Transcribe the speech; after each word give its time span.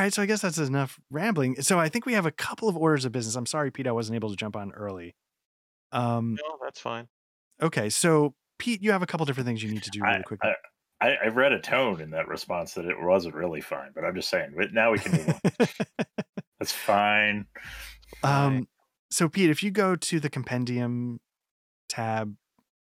All 0.00 0.04
right, 0.04 0.14
so 0.14 0.22
I 0.22 0.26
guess 0.26 0.40
that's 0.40 0.56
enough 0.56 0.98
rambling. 1.10 1.60
So 1.60 1.78
I 1.78 1.90
think 1.90 2.06
we 2.06 2.14
have 2.14 2.24
a 2.24 2.30
couple 2.30 2.70
of 2.70 2.76
orders 2.78 3.04
of 3.04 3.12
business. 3.12 3.36
I'm 3.36 3.44
sorry, 3.44 3.70
Pete, 3.70 3.86
I 3.86 3.92
wasn't 3.92 4.16
able 4.16 4.30
to 4.30 4.36
jump 4.36 4.56
on 4.56 4.72
early. 4.72 5.14
Um, 5.92 6.38
No, 6.40 6.56
that's 6.64 6.80
fine. 6.80 7.06
okay, 7.60 7.90
so 7.90 8.32
Pete, 8.58 8.82
you 8.82 8.92
have 8.92 9.02
a 9.02 9.06
couple 9.06 9.26
different 9.26 9.46
things 9.46 9.62
you 9.62 9.70
need 9.70 9.82
to 9.82 9.90
do 9.90 10.00
really 10.00 10.20
I, 10.20 10.22
quickly. 10.22 10.50
I, 11.02 11.06
I, 11.06 11.16
I 11.24 11.28
read 11.28 11.52
a 11.52 11.60
tone 11.60 12.00
in 12.00 12.12
that 12.12 12.28
response 12.28 12.72
that 12.74 12.86
it 12.86 12.96
wasn't 12.98 13.34
really 13.34 13.60
fine, 13.60 13.90
but 13.94 14.02
I'm 14.02 14.14
just 14.14 14.30
saying. 14.30 14.54
But 14.56 14.72
now 14.72 14.90
we 14.90 15.00
can 15.00 15.12
move 15.12 15.28
on. 15.28 15.68
That's 16.58 16.72
fine. 16.72 17.44
um, 18.22 18.68
so 19.10 19.28
Pete, 19.28 19.50
if 19.50 19.62
you 19.62 19.70
go 19.70 19.96
to 19.96 20.18
the 20.18 20.30
compendium 20.30 21.20
tab, 21.90 22.36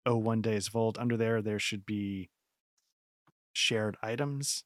oh 0.05 0.15
one 0.15 0.41
days 0.41 0.69
vault, 0.69 0.97
under 0.97 1.17
there 1.17 1.41
there 1.41 1.59
should 1.59 1.85
be 1.85 2.29
shared 3.51 3.97
items. 4.01 4.63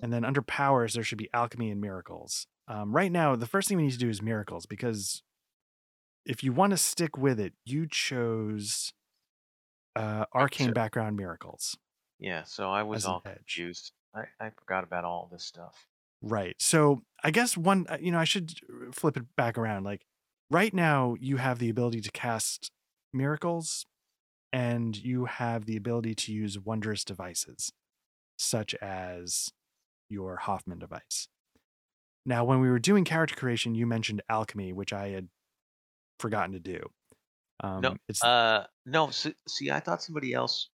And 0.00 0.12
then 0.12 0.24
under 0.24 0.42
powers, 0.42 0.94
there 0.94 1.02
should 1.02 1.18
be 1.18 1.28
alchemy 1.34 1.70
and 1.70 1.80
miracles. 1.80 2.46
Um, 2.68 2.94
right 2.94 3.12
now, 3.12 3.36
the 3.36 3.46
first 3.46 3.68
thing 3.68 3.76
we 3.76 3.84
need 3.84 3.92
to 3.92 3.98
do 3.98 4.08
is 4.08 4.22
miracles 4.22 4.66
because 4.66 5.22
if 6.24 6.42
you 6.42 6.52
want 6.52 6.70
to 6.70 6.76
stick 6.76 7.18
with 7.18 7.38
it, 7.40 7.52
you 7.64 7.86
chose 7.90 8.92
uh, 9.96 10.24
arcane 10.32 10.68
Sure. 10.68 10.74
background 10.74 11.16
miracles. 11.16 11.76
Yeah, 12.18 12.44
so 12.44 12.70
I 12.70 12.84
was 12.84 13.04
all 13.04 13.20
confused. 13.20 13.92
I, 14.14 14.24
I 14.40 14.50
forgot 14.50 14.84
about 14.84 15.04
all 15.04 15.28
this 15.30 15.44
stuff. 15.44 15.86
Right. 16.22 16.54
So 16.60 17.02
I 17.24 17.30
guess 17.32 17.56
one, 17.56 17.86
uh, 17.88 17.98
you 18.00 18.12
know, 18.12 18.18
I 18.18 18.24
should 18.24 18.52
flip 18.92 19.16
it 19.16 19.24
back 19.36 19.58
around. 19.58 19.84
Like 19.84 20.02
right 20.50 20.72
now, 20.72 21.16
you 21.20 21.38
have 21.38 21.58
the 21.58 21.68
ability 21.68 22.00
to 22.02 22.10
cast 22.12 22.70
miracles 23.12 23.86
and 24.52 24.96
you 24.96 25.24
have 25.24 25.64
the 25.66 25.76
ability 25.76 26.14
to 26.14 26.32
use 26.32 26.58
wondrous 26.58 27.04
devices, 27.04 27.72
such 28.38 28.74
as 28.76 29.50
your 30.12 30.36
Hoffman 30.36 30.78
device. 30.78 31.28
Now, 32.24 32.44
when 32.44 32.60
we 32.60 32.70
were 32.70 32.78
doing 32.78 33.04
character 33.04 33.34
creation, 33.34 33.74
you 33.74 33.86
mentioned 33.86 34.22
alchemy, 34.28 34.72
which 34.72 34.92
I 34.92 35.08
had 35.08 35.28
forgotten 36.20 36.52
to 36.52 36.60
do. 36.60 36.88
Um, 37.60 37.80
No, 37.80 37.96
it's 38.08 38.22
Uh, 38.22 38.64
no. 38.86 39.10
See, 39.10 39.34
see, 39.48 39.70
I 39.70 39.80
thought 39.80 40.02
somebody 40.02 40.32
else 40.32 40.68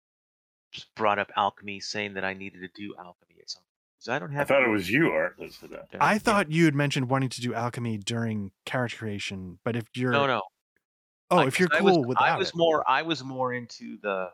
just 0.72 0.94
brought 0.94 1.18
up 1.18 1.30
alchemy, 1.36 1.80
saying 1.80 2.14
that 2.14 2.24
I 2.24 2.34
needed 2.34 2.60
to 2.60 2.68
do 2.68 2.94
alchemy 2.98 3.36
at 3.40 3.48
some. 3.50 3.62
Because 3.96 4.08
I 4.10 4.18
don't 4.18 4.32
have. 4.32 4.50
I 4.50 4.54
thought 4.54 4.62
it 4.64 4.70
was 4.70 4.90
you, 4.90 5.10
Art, 5.10 5.36
that 5.38 5.52
said 5.52 5.70
that. 5.70 5.88
Yeah, 5.92 5.98
I 6.04 6.12
yeah. 6.14 6.18
thought 6.18 6.52
you 6.52 6.66
had 6.66 6.74
mentioned 6.74 7.08
wanting 7.08 7.30
to 7.30 7.40
do 7.40 7.54
alchemy 7.54 7.98
during 7.98 8.52
character 8.66 8.98
creation, 8.98 9.58
but 9.64 9.74
if 9.76 9.86
you're 9.96 10.12
No, 10.12 10.26
no. 10.26 10.42
oh, 11.30 11.36
Like, 11.38 11.48
if 11.48 11.58
you're 11.58 11.68
'cause 11.68 11.78
I 11.78 11.80
cool 11.80 11.98
was, 12.00 12.06
without 12.08 12.34
I 12.34 12.38
was 12.38 12.48
it, 12.48 12.56
more. 12.56 12.90
I 12.90 13.02
was 13.02 13.24
more 13.24 13.52
into 13.54 13.98
the 13.98 14.32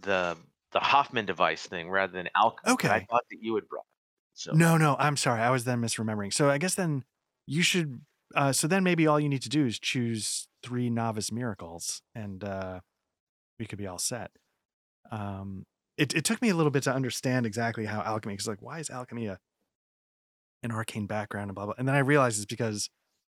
the 0.00 0.38
the 0.72 0.80
Hoffman 0.80 1.26
device 1.26 1.66
thing 1.66 1.90
rather 1.90 2.12
than 2.12 2.28
alchemy. 2.36 2.72
Okay. 2.74 2.88
I 2.88 3.06
thought 3.08 3.24
that 3.30 3.38
you 3.40 3.54
had 3.54 3.68
brought. 3.68 3.80
It. 3.80 3.86
So 4.34 4.52
No, 4.52 4.76
no, 4.76 4.96
I'm 4.98 5.16
sorry. 5.16 5.40
I 5.40 5.50
was 5.50 5.64
then 5.64 5.80
misremembering. 5.80 6.32
So 6.32 6.48
I 6.50 6.58
guess 6.58 6.74
then 6.74 7.04
you 7.46 7.62
should. 7.62 8.00
Uh, 8.34 8.52
so 8.52 8.66
then 8.68 8.84
maybe 8.84 9.06
all 9.06 9.18
you 9.18 9.28
need 9.28 9.42
to 9.42 9.48
do 9.48 9.64
is 9.66 9.78
choose 9.78 10.48
three 10.62 10.90
novice 10.90 11.32
miracles, 11.32 12.02
and 12.14 12.44
uh, 12.44 12.80
we 13.58 13.66
could 13.66 13.78
be 13.78 13.86
all 13.86 13.98
set. 13.98 14.30
Um, 15.10 15.64
it 15.96 16.14
it 16.14 16.24
took 16.24 16.42
me 16.42 16.50
a 16.50 16.54
little 16.54 16.70
bit 16.70 16.82
to 16.84 16.92
understand 16.92 17.46
exactly 17.46 17.86
how 17.86 18.02
alchemy. 18.02 18.34
Because 18.34 18.46
like, 18.46 18.62
why 18.62 18.78
is 18.78 18.90
alchemy 18.90 19.26
a 19.26 19.38
an 20.62 20.70
arcane 20.70 21.06
background 21.06 21.48
and 21.48 21.54
blah 21.54 21.64
blah? 21.64 21.74
And 21.78 21.88
then 21.88 21.94
I 21.94 22.00
realized 22.00 22.36
it's 22.36 22.46
because 22.46 22.90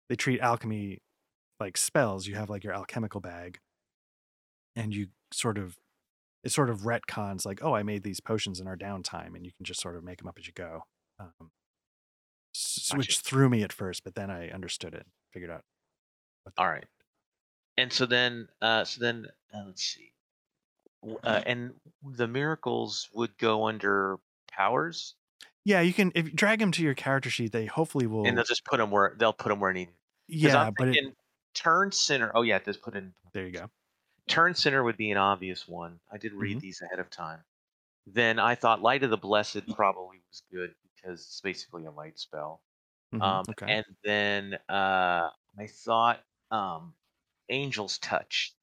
they 0.09 0.15
treat 0.15 0.41
alchemy 0.41 0.99
like 1.59 1.77
spells. 1.77 2.27
You 2.27 2.35
have 2.35 2.49
like 2.49 2.63
your 2.63 2.73
alchemical 2.73 3.21
bag, 3.21 3.59
and 4.75 4.93
you 4.93 5.07
sort 5.31 5.57
of 5.57 5.77
it 6.43 6.51
sort 6.51 6.69
of 6.69 6.81
retcons 6.81 7.45
like, 7.45 7.59
oh, 7.63 7.73
I 7.73 7.83
made 7.83 8.03
these 8.03 8.19
potions 8.19 8.59
in 8.59 8.67
our 8.67 8.77
downtime, 8.77 9.35
and 9.35 9.45
you 9.45 9.51
can 9.51 9.65
just 9.65 9.81
sort 9.81 9.95
of 9.95 10.03
make 10.03 10.17
them 10.19 10.27
up 10.27 10.37
as 10.39 10.47
you 10.47 10.53
go. 10.53 10.83
Um, 11.19 11.51
s- 12.55 12.91
which 12.95 13.19
threw 13.19 13.49
me 13.49 13.63
at 13.63 13.73
first, 13.73 14.03
but 14.03 14.15
then 14.15 14.29
I 14.31 14.49
understood 14.49 14.93
it, 14.93 15.05
figured 15.31 15.51
out. 15.51 15.63
All 16.57 16.67
right. 16.69 16.85
And 17.77 17.91
so 17.93 18.05
then, 18.05 18.47
uh, 18.61 18.83
so 18.85 19.01
then, 19.01 19.27
uh, 19.53 19.63
let's 19.67 19.83
see. 19.83 20.11
Uh, 21.23 21.41
and 21.45 21.73
the 22.03 22.27
miracles 22.27 23.09
would 23.13 23.37
go 23.37 23.67
under 23.67 24.17
powers, 24.51 25.15
Yeah, 25.63 25.79
you 25.79 25.93
can 25.93 26.11
if 26.13 26.25
you 26.25 26.33
drag 26.33 26.59
them 26.59 26.71
to 26.73 26.83
your 26.83 26.93
character 26.93 27.29
sheet, 27.29 27.53
they 27.53 27.65
hopefully 27.67 28.05
will. 28.07 28.25
and 28.25 28.37
they'll 28.37 28.43
just 28.43 28.65
put 28.65 28.77
them 28.77 28.91
where 28.91 29.15
they'll 29.17 29.31
put 29.31 29.47
them 29.49 29.59
where 29.61 29.71
needed. 29.71 29.93
Yeah, 30.27 30.71
but 30.77 30.89
it, 30.89 31.15
turn 31.53 31.91
center. 31.93 32.31
Oh 32.35 32.41
yeah, 32.41 32.57
it 32.57 32.65
does 32.65 32.75
put 32.77 32.95
in 32.95 33.13
there 33.33 33.45
you 33.45 33.51
go. 33.53 33.69
Turn 34.29 34.55
center 34.55 34.83
would 34.83 34.97
be 34.97 35.11
an 35.11 35.17
obvious 35.17 35.67
one. 35.67 35.99
I 36.11 36.17
did 36.17 36.33
read 36.33 36.59
Mhm. 36.59 36.61
these 36.61 36.81
ahead 36.81 36.99
of 36.99 37.09
time. 37.09 37.43
Then 38.07 38.39
I 38.39 38.55
thought 38.55 38.81
light 38.81 39.03
of 39.03 39.11
the 39.11 39.17
blessed 39.17 39.69
probably 39.69 40.19
was 40.29 40.43
good 40.51 40.75
because 40.83 41.21
it's 41.21 41.41
basically 41.41 41.85
a 41.85 41.91
light 41.91 42.19
spell. 42.19 42.63
Mhm, 43.11 43.41
Um, 43.41 43.45
okay. 43.49 43.67
And 43.67 43.85
then 44.03 44.55
uh, 44.69 45.31
I 45.59 45.67
thought 45.67 46.25
um, 46.51 46.95
Angel's 47.49 47.99
Touch 47.99 48.55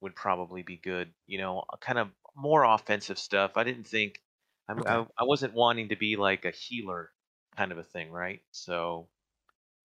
would 0.00 0.16
probably 0.16 0.62
be 0.62 0.76
good. 0.78 1.14
You 1.26 1.38
know, 1.38 1.64
kind 1.80 1.98
of 1.98 2.12
more 2.36 2.64
offensive 2.64 3.18
stuff. 3.18 3.56
I 3.56 3.64
didn't 3.64 3.86
think 3.86 4.22
I, 4.68 4.74
Okay. 4.78 4.98
I, 4.98 5.06
I 5.18 5.24
wasn't 5.24 5.54
wanting 5.54 5.90
to 5.90 5.96
be 5.96 6.16
like 6.16 6.44
a 6.44 6.50
healer 6.52 7.12
kind 7.56 7.72
of 7.72 7.78
a 7.78 7.84
thing, 7.84 8.10
right? 8.12 8.42
So 8.52 9.10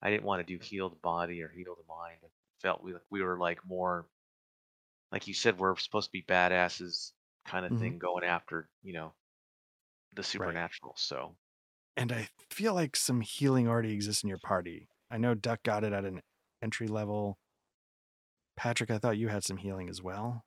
I 0.02 0.10
didn't 0.10 0.26
want 0.26 0.46
to 0.46 0.58
do 0.58 0.64
heal 0.64 0.90
the 0.90 0.96
body 0.96 1.42
or 1.42 1.50
heal 1.50 1.76
the 1.76 1.84
mind. 1.88 2.20
I 2.24 2.30
felt 2.62 2.84
we 2.84 2.96
we 3.10 3.22
were 3.22 3.38
like 3.38 3.64
more, 3.66 4.10
like 5.12 5.28
you 5.28 5.34
said, 5.34 5.58
we're 5.58 5.76
supposed 5.78 6.08
to 6.08 6.12
be 6.12 6.24
badasses 6.24 7.12
kind 7.46 7.66
of 7.66 7.72
Mhm. 7.74 7.80
thing, 7.80 7.98
going 8.00 8.24
after 8.24 8.70
you 8.84 8.94
know 8.94 9.14
the 10.14 10.24
supernatural. 10.24 10.94
So 10.98 11.36
and 11.96 12.12
I 12.12 12.28
feel 12.52 12.74
like 12.74 12.96
some 12.96 13.22
healing 13.22 13.68
already 13.68 13.94
exists 13.94 14.24
in 14.24 14.30
your 14.30 14.40
party. 14.40 14.88
I 15.10 15.18
know 15.18 15.34
Duck 15.34 15.64
got 15.64 15.84
it 15.84 15.94
at 15.94 16.06
an 16.06 16.22
entry 16.62 16.88
level. 16.88 17.40
Patrick, 18.56 18.90
I 18.92 18.98
thought 18.98 19.18
you 19.18 19.28
had 19.30 19.44
some 19.44 19.58
healing 19.58 19.90
as 19.90 20.02
well. 20.02 20.46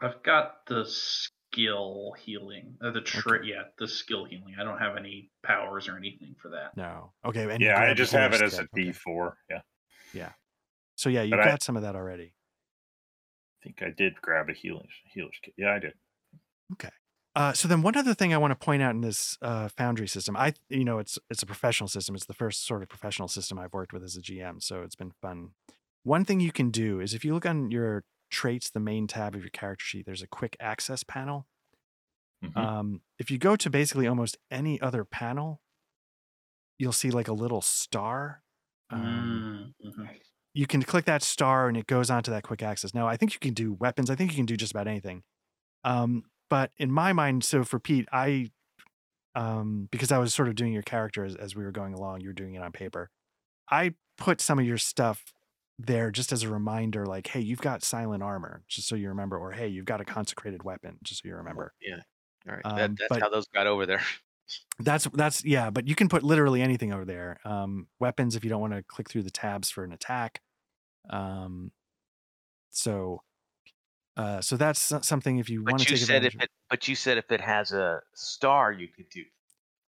I've 0.00 0.22
got 0.22 0.66
the 0.66 0.84
skill 0.86 2.14
healing. 2.18 2.76
Uh, 2.80 2.90
the 2.90 3.00
tri- 3.00 3.42
yeah, 3.44 3.64
the 3.78 3.86
skill 3.86 4.24
healing. 4.24 4.56
I 4.58 4.64
don't 4.64 4.78
have 4.78 4.96
any 4.96 5.30
powers 5.42 5.88
or 5.88 5.96
anything 5.96 6.34
for 6.40 6.48
that. 6.50 6.76
No, 6.76 7.12
okay. 7.24 7.48
And 7.50 7.60
yeah, 7.60 7.80
I 7.80 7.94
just 7.94 8.12
have 8.12 8.32
it 8.32 8.40
horse 8.40 8.54
as 8.54 8.58
a 8.60 8.68
kit. 8.68 8.68
Okay. 8.72 8.90
D4. 8.90 9.36
Yeah. 9.50 9.60
Yeah. 10.12 10.32
So 10.96 11.08
yeah, 11.08 11.22
you 11.22 11.30
But 11.30 11.40
I- 11.40 11.44
got 11.44 11.62
some 11.62 11.76
of 11.76 11.82
that 11.82 11.94
already. 11.96 12.34
I 13.62 13.64
think 13.64 13.82
I 13.82 13.90
did 13.96 14.20
grab 14.20 14.48
a 14.48 14.52
healing 14.52 14.88
healer's 15.06 15.38
kit. 15.42 15.54
Yeah, 15.56 15.74
I 15.74 15.78
did. 15.78 15.94
Okay. 16.72 16.88
Uh, 17.34 17.52
so 17.52 17.66
then, 17.68 17.80
one 17.80 17.96
other 17.96 18.12
thing 18.12 18.34
I 18.34 18.38
want 18.38 18.50
to 18.50 18.62
point 18.64 18.82
out 18.82 18.90
in 18.94 19.00
this 19.00 19.38
uh, 19.40 19.68
Foundry 19.76 20.06
system, 20.08 20.36
I 20.36 20.52
you 20.68 20.84
know 20.84 20.98
it's 20.98 21.18
it's 21.30 21.42
a 21.42 21.46
professional 21.46 21.88
system. 21.88 22.14
It's 22.14 22.26
the 22.26 22.34
first 22.34 22.66
sort 22.66 22.82
of 22.82 22.88
professional 22.88 23.28
system 23.28 23.58
I've 23.58 23.72
worked 23.72 23.92
with 23.92 24.02
as 24.02 24.16
a 24.16 24.20
GM, 24.20 24.62
so 24.62 24.82
it's 24.82 24.96
been 24.96 25.12
fun. 25.22 25.50
One 26.02 26.24
thing 26.24 26.40
you 26.40 26.52
can 26.52 26.70
do 26.70 27.00
is 27.00 27.14
if 27.14 27.24
you 27.24 27.32
look 27.32 27.46
on 27.46 27.70
your 27.70 28.04
traits, 28.30 28.68
the 28.70 28.80
main 28.80 29.06
tab 29.06 29.34
of 29.34 29.42
your 29.42 29.50
character 29.50 29.84
sheet, 29.84 30.04
there's 30.04 30.22
a 30.22 30.26
quick 30.26 30.56
access 30.60 31.04
panel. 31.04 31.46
Mhm. 32.42 32.56
Um, 32.56 33.00
if 33.18 33.30
you 33.30 33.38
go 33.38 33.54
to 33.56 33.70
basically 33.70 34.06
almost 34.08 34.36
any 34.50 34.80
other 34.80 35.04
panel, 35.04 35.62
you'll 36.78 36.92
see 36.92 37.10
like 37.10 37.28
a 37.28 37.32
little 37.32 37.62
star. 37.62 38.42
Um, 38.90 39.74
Mm, 39.82 39.94
mhm. 39.94 40.20
You 40.54 40.66
can 40.66 40.82
click 40.82 41.04
that 41.06 41.22
star 41.22 41.68
and 41.68 41.76
it 41.76 41.86
goes 41.86 42.10
onto 42.10 42.30
that 42.30 42.42
quick 42.42 42.62
access. 42.62 42.94
Now, 42.94 43.08
I 43.08 43.16
think 43.16 43.32
you 43.32 43.38
can 43.40 43.54
do 43.54 43.72
weapons. 43.72 44.10
I 44.10 44.14
think 44.14 44.30
you 44.30 44.36
can 44.36 44.46
do 44.46 44.56
just 44.56 44.72
about 44.72 44.86
anything. 44.86 45.22
Um, 45.84 46.24
but 46.50 46.70
in 46.76 46.92
my 46.92 47.12
mind, 47.12 47.44
so 47.44 47.64
for 47.64 47.78
Pete, 47.78 48.06
I, 48.12 48.50
um, 49.34 49.88
because 49.90 50.12
I 50.12 50.18
was 50.18 50.34
sort 50.34 50.48
of 50.48 50.54
doing 50.54 50.72
your 50.72 50.82
character 50.82 51.24
as, 51.24 51.34
as 51.36 51.56
we 51.56 51.64
were 51.64 51.72
going 51.72 51.94
along, 51.94 52.20
you 52.20 52.28
were 52.28 52.34
doing 52.34 52.54
it 52.54 52.62
on 52.62 52.72
paper. 52.72 53.10
I 53.70 53.94
put 54.18 54.40
some 54.40 54.58
of 54.58 54.66
your 54.66 54.76
stuff 54.76 55.24
there 55.78 56.10
just 56.10 56.32
as 56.32 56.42
a 56.42 56.48
reminder, 56.50 57.06
like, 57.06 57.28
hey, 57.28 57.40
you've 57.40 57.62
got 57.62 57.82
silent 57.82 58.22
armor, 58.22 58.62
just 58.68 58.86
so 58.86 58.94
you 58.94 59.08
remember, 59.08 59.38
or 59.38 59.52
hey, 59.52 59.68
you've 59.68 59.86
got 59.86 60.02
a 60.02 60.04
consecrated 60.04 60.62
weapon, 60.62 60.98
just 61.02 61.22
so 61.22 61.28
you 61.28 61.36
remember. 61.36 61.72
yeah, 61.80 61.96
all 62.46 62.54
right. 62.54 62.62
Um, 62.64 62.76
that, 62.76 62.90
that's 62.98 63.08
but- 63.08 63.22
how 63.22 63.30
those 63.30 63.46
got 63.48 63.66
over 63.66 63.86
there. 63.86 64.02
That's 64.78 65.04
that's 65.12 65.44
yeah, 65.44 65.70
but 65.70 65.86
you 65.86 65.94
can 65.94 66.08
put 66.08 66.22
literally 66.22 66.62
anything 66.62 66.92
over 66.92 67.04
there. 67.04 67.38
Um, 67.44 67.88
weapons 68.00 68.36
if 68.36 68.44
you 68.44 68.50
don't 68.50 68.60
want 68.60 68.72
to 68.72 68.82
click 68.82 69.08
through 69.08 69.22
the 69.22 69.30
tabs 69.30 69.70
for 69.70 69.84
an 69.84 69.92
attack. 69.92 70.40
Um, 71.10 71.72
so, 72.70 73.22
uh, 74.16 74.40
so 74.40 74.56
that's 74.56 74.92
something 75.02 75.38
if 75.38 75.50
you 75.50 75.62
want 75.62 75.78
But 75.78 75.86
to 75.86 75.92
you 75.92 75.96
take 75.96 76.06
said 76.06 76.16
advantage. 76.16 76.34
if 76.36 76.42
it, 76.42 76.50
but 76.70 76.88
you 76.88 76.94
said 76.94 77.18
if 77.18 77.30
it 77.30 77.40
has 77.40 77.72
a 77.72 78.00
star, 78.14 78.72
you 78.72 78.88
could 78.88 79.08
do 79.10 79.22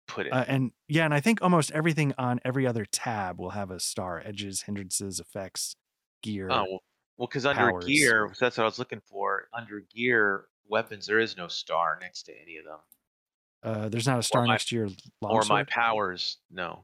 put 0.07 0.27
it. 0.27 0.33
uh, 0.33 0.45
and 0.47 0.71
yeah, 0.87 1.05
and 1.05 1.13
I 1.13 1.19
think 1.19 1.41
almost 1.41 1.71
everything 1.71 2.13
on 2.17 2.39
every 2.45 2.67
other 2.67 2.85
tab 2.85 3.39
will 3.39 3.51
have 3.51 3.71
a 3.71 3.79
star: 3.79 4.21
edges, 4.23 4.63
hindrances, 4.63 5.19
effects, 5.19 5.75
gear. 6.21 6.49
oh 6.51 6.63
well, 6.63 6.83
well, 7.17 7.27
because 7.27 7.45
under 7.45 7.71
powers. 7.71 7.85
gear, 7.85 8.31
that's 8.39 8.57
what 8.57 8.63
I 8.63 8.67
was 8.67 8.79
looking 8.79 9.01
for. 9.05 9.47
Under 9.53 9.81
gear 9.93 10.45
weapons, 10.67 11.07
there 11.07 11.19
is 11.19 11.37
no 11.37 11.47
star 11.47 11.97
next 12.01 12.23
to 12.23 12.33
any 12.41 12.57
of 12.57 12.65
them. 12.65 12.79
Uh, 13.63 13.87
there's 13.89 14.05
not 14.07 14.19
a 14.19 14.23
star 14.23 14.45
my- 14.45 14.53
next 14.53 14.69
to 14.69 14.75
your 14.75 14.89
or 15.21 15.43
my 15.47 15.63
powers, 15.63 16.37
no. 16.51 16.83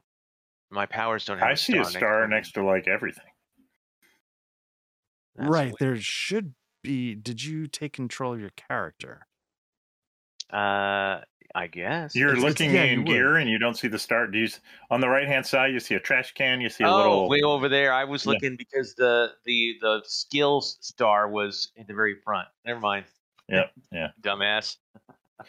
My 0.70 0.86
powers 0.86 1.24
don't 1.24 1.38
have. 1.38 1.48
I 1.48 1.52
a 1.52 1.56
see 1.56 1.76
a 1.76 1.84
star 1.84 2.22
to 2.22 2.28
next 2.28 2.52
to 2.52 2.64
like 2.64 2.86
everything. 2.88 3.24
That's 5.36 5.48
right 5.50 5.66
weird. 5.66 5.76
there 5.78 5.96
should 5.96 6.54
be. 6.82 7.14
Did 7.14 7.42
you 7.44 7.66
take 7.66 7.92
control 7.92 8.34
of 8.34 8.40
your 8.40 8.50
character? 8.56 9.26
Uh, 10.52 11.20
I 11.54 11.66
guess 11.66 12.14
You're 12.14 12.30
It's- 12.30 12.44
it's- 12.44 12.60
looking 12.60 12.74
yeah, 12.74 12.84
you 12.84 12.92
in 12.92 12.98
would. 13.00 13.06
gear 13.08 13.36
and 13.36 13.50
you 13.50 13.58
don't 13.58 13.74
see 13.74 13.88
the 13.88 13.98
start. 13.98 14.30
Do 14.30 14.38
you 14.38 14.48
on 14.90 15.00
the 15.00 15.08
right 15.08 15.26
hand 15.26 15.44
side? 15.46 15.72
You 15.72 15.80
see 15.80 15.94
a 15.96 16.00
trash 16.00 16.32
can. 16.32 16.60
You 16.60 16.68
see 16.68 16.84
a 16.84 16.88
oh, 16.88 16.96
little. 16.96 17.28
way 17.28 17.42
over 17.42 17.68
there. 17.68 17.92
I 17.92 18.04
was 18.04 18.24
Yeah. 18.24 18.32
looking 18.32 18.56
because 18.56 18.94
the 18.94 19.34
the 19.44 19.76
the 19.80 20.02
skills 20.06 20.78
star 20.80 21.28
was 21.28 21.72
in 21.76 21.86
the 21.86 21.94
very 21.94 22.14
front. 22.24 22.48
Never 22.64 22.78
mind, 22.80 23.06
Yeah, 23.48 23.66
yeah. 23.92 24.12
dumbass. 24.22 24.76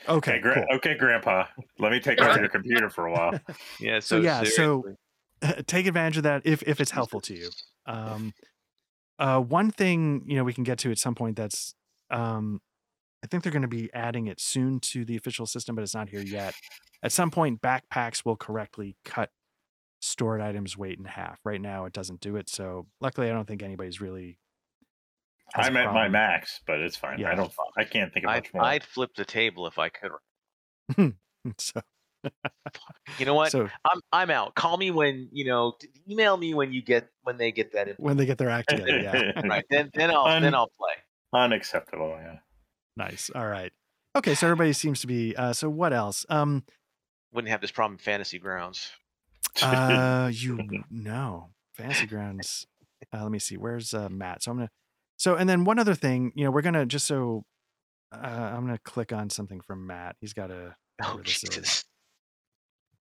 Okay, 0.07 0.31
Okay, 0.33 0.39
gra- 0.39 0.53
cool. 0.55 0.75
okay, 0.77 0.95
Grandpa. 0.95 1.45
Let 1.79 1.91
me 1.91 1.99
take 1.99 2.19
over 2.21 2.39
your 2.39 2.49
computer 2.49 2.89
for 2.89 3.07
a 3.07 3.11
while. 3.11 3.39
Yeah. 3.79 3.99
So, 3.99 4.17
So, 4.17 4.23
yeah, 4.23 4.43
so- 4.43 4.83
seriously. 4.83 4.95
take 5.67 5.87
advantage 5.87 6.17
of 6.17 6.23
that 6.23 6.43
if 6.45 6.61
if 6.63 6.79
it's 6.79 6.91
helpful 6.91 7.19
to 7.21 7.33
you. 7.35 7.49
Um, 7.87 8.33
uh, 9.19 9.39
one 9.39 9.71
thing 9.71 10.23
you 10.27 10.35
know 10.35 10.43
we 10.43 10.53
can 10.53 10.63
get 10.63 10.77
to 10.79 10.91
at 10.91 10.97
some 10.99 11.15
point 11.15 11.35
that's 11.35 11.73
um, 12.11 12.61
I 13.23 13.27
think 13.27 13.43
they're 13.43 13.51
going 13.51 13.61
to 13.63 13.67
be 13.67 13.89
adding 13.93 14.27
it 14.27 14.39
soon 14.39 14.79
to 14.81 15.03
the 15.05 15.15
official 15.15 15.45
system, 15.45 15.75
but 15.75 15.81
it's 15.83 15.93
not 15.95 16.09
here 16.09 16.21
yet. 16.21 16.53
At 17.03 17.11
some 17.11 17.31
point, 17.31 17.61
backpacks 17.61 18.23
will 18.25 18.35
correctly 18.35 18.95
cut 19.05 19.29
stored 20.01 20.41
items 20.41 20.77
weight 20.77 20.97
in 20.99 21.05
half. 21.05 21.39
Right 21.45 21.61
now, 21.61 21.85
it 21.85 21.93
doesn't 21.93 22.19
do 22.21 22.35
it. 22.35 22.49
So 22.49 22.87
luckily, 22.99 23.29
I 23.29 23.33
don't 23.33 23.47
think 23.47 23.63
anybody's 23.63 23.99
really. 24.01 24.37
Has 25.53 25.67
a 25.67 25.69
I'm 25.69 25.77
at 25.77 25.93
my 25.93 26.07
max, 26.07 26.61
but 26.65 26.79
it's 26.79 26.95
fine. 26.95 27.19
Yeah. 27.19 27.31
I 27.31 27.35
don't. 27.35 27.51
I 27.77 27.83
can't 27.83 28.13
think 28.13 28.25
of 28.25 28.31
I'd, 28.31 28.43
much 28.43 28.53
more. 28.53 28.63
I'd 28.63 28.83
flip 28.83 29.11
the 29.15 29.25
table 29.25 29.67
if 29.67 29.77
I 29.79 29.89
could. 29.89 30.11
So, 31.57 31.81
You 33.17 33.25
know 33.25 33.33
what? 33.33 33.51
so 33.51 33.67
I'm 33.83 33.99
I'm 34.11 34.29
out. 34.29 34.53
Call 34.53 34.77
me 34.77 34.91
when 34.91 35.27
you 35.31 35.45
know. 35.45 35.73
Email 36.07 36.37
me 36.37 36.53
when 36.53 36.71
you 36.71 36.83
get 36.83 37.09
when 37.23 37.37
they 37.37 37.51
get 37.51 37.73
that. 37.73 37.87
In. 37.87 37.95
when 37.97 38.15
they 38.17 38.27
get 38.27 38.37
their 38.37 38.49
act 38.51 38.69
together, 38.69 38.99
yeah. 38.99 39.41
Right. 39.47 39.65
Then 39.71 39.89
then 39.95 40.11
I'll 40.15 40.25
Un- 40.25 40.43
then 40.43 40.53
I'll 40.53 40.71
play. 40.77 40.93
Unacceptable. 41.33 42.09
Yeah. 42.21 42.37
nice. 42.95 43.31
All 43.33 43.47
right. 43.47 43.71
Okay, 44.15 44.35
so 44.35 44.45
everybody 44.45 44.73
seems 44.73 45.01
to 45.01 45.07
be. 45.07 45.35
Uh, 45.35 45.53
so 45.53 45.67
what 45.69 45.93
else? 45.93 46.25
Um, 46.29 46.63
Wouldn't 47.33 47.49
have 47.49 47.61
this 47.61 47.71
problem 47.71 47.93
in 47.93 47.97
fantasy 47.97 48.37
grounds. 48.37 48.91
Uh, 49.61 50.29
you 50.31 50.83
know, 50.91 51.49
fantasy 51.73 52.05
grounds. 52.05 52.67
Uh, 53.11 53.23
let 53.23 53.31
me 53.31 53.39
see. 53.39 53.57
Where's 53.57 53.93
uh, 53.93 54.09
Matt? 54.09 54.43
So 54.43 54.51
I'm 54.51 54.57
gonna. 54.57 54.69
So 55.21 55.35
and 55.35 55.47
then 55.47 55.65
one 55.65 55.77
other 55.77 55.93
thing, 55.93 56.31
you 56.33 56.43
know, 56.43 56.49
we're 56.49 56.63
gonna 56.63 56.87
just 56.87 57.05
so. 57.05 57.45
Uh, 58.11 58.17
I'm 58.17 58.65
gonna 58.65 58.79
click 58.79 59.13
on 59.13 59.29
something 59.29 59.61
from 59.61 59.85
Matt. 59.85 60.15
He's 60.19 60.33
got 60.33 60.49
a. 60.49 60.75
Oh. 61.03 61.19
Jesus. 61.23 61.85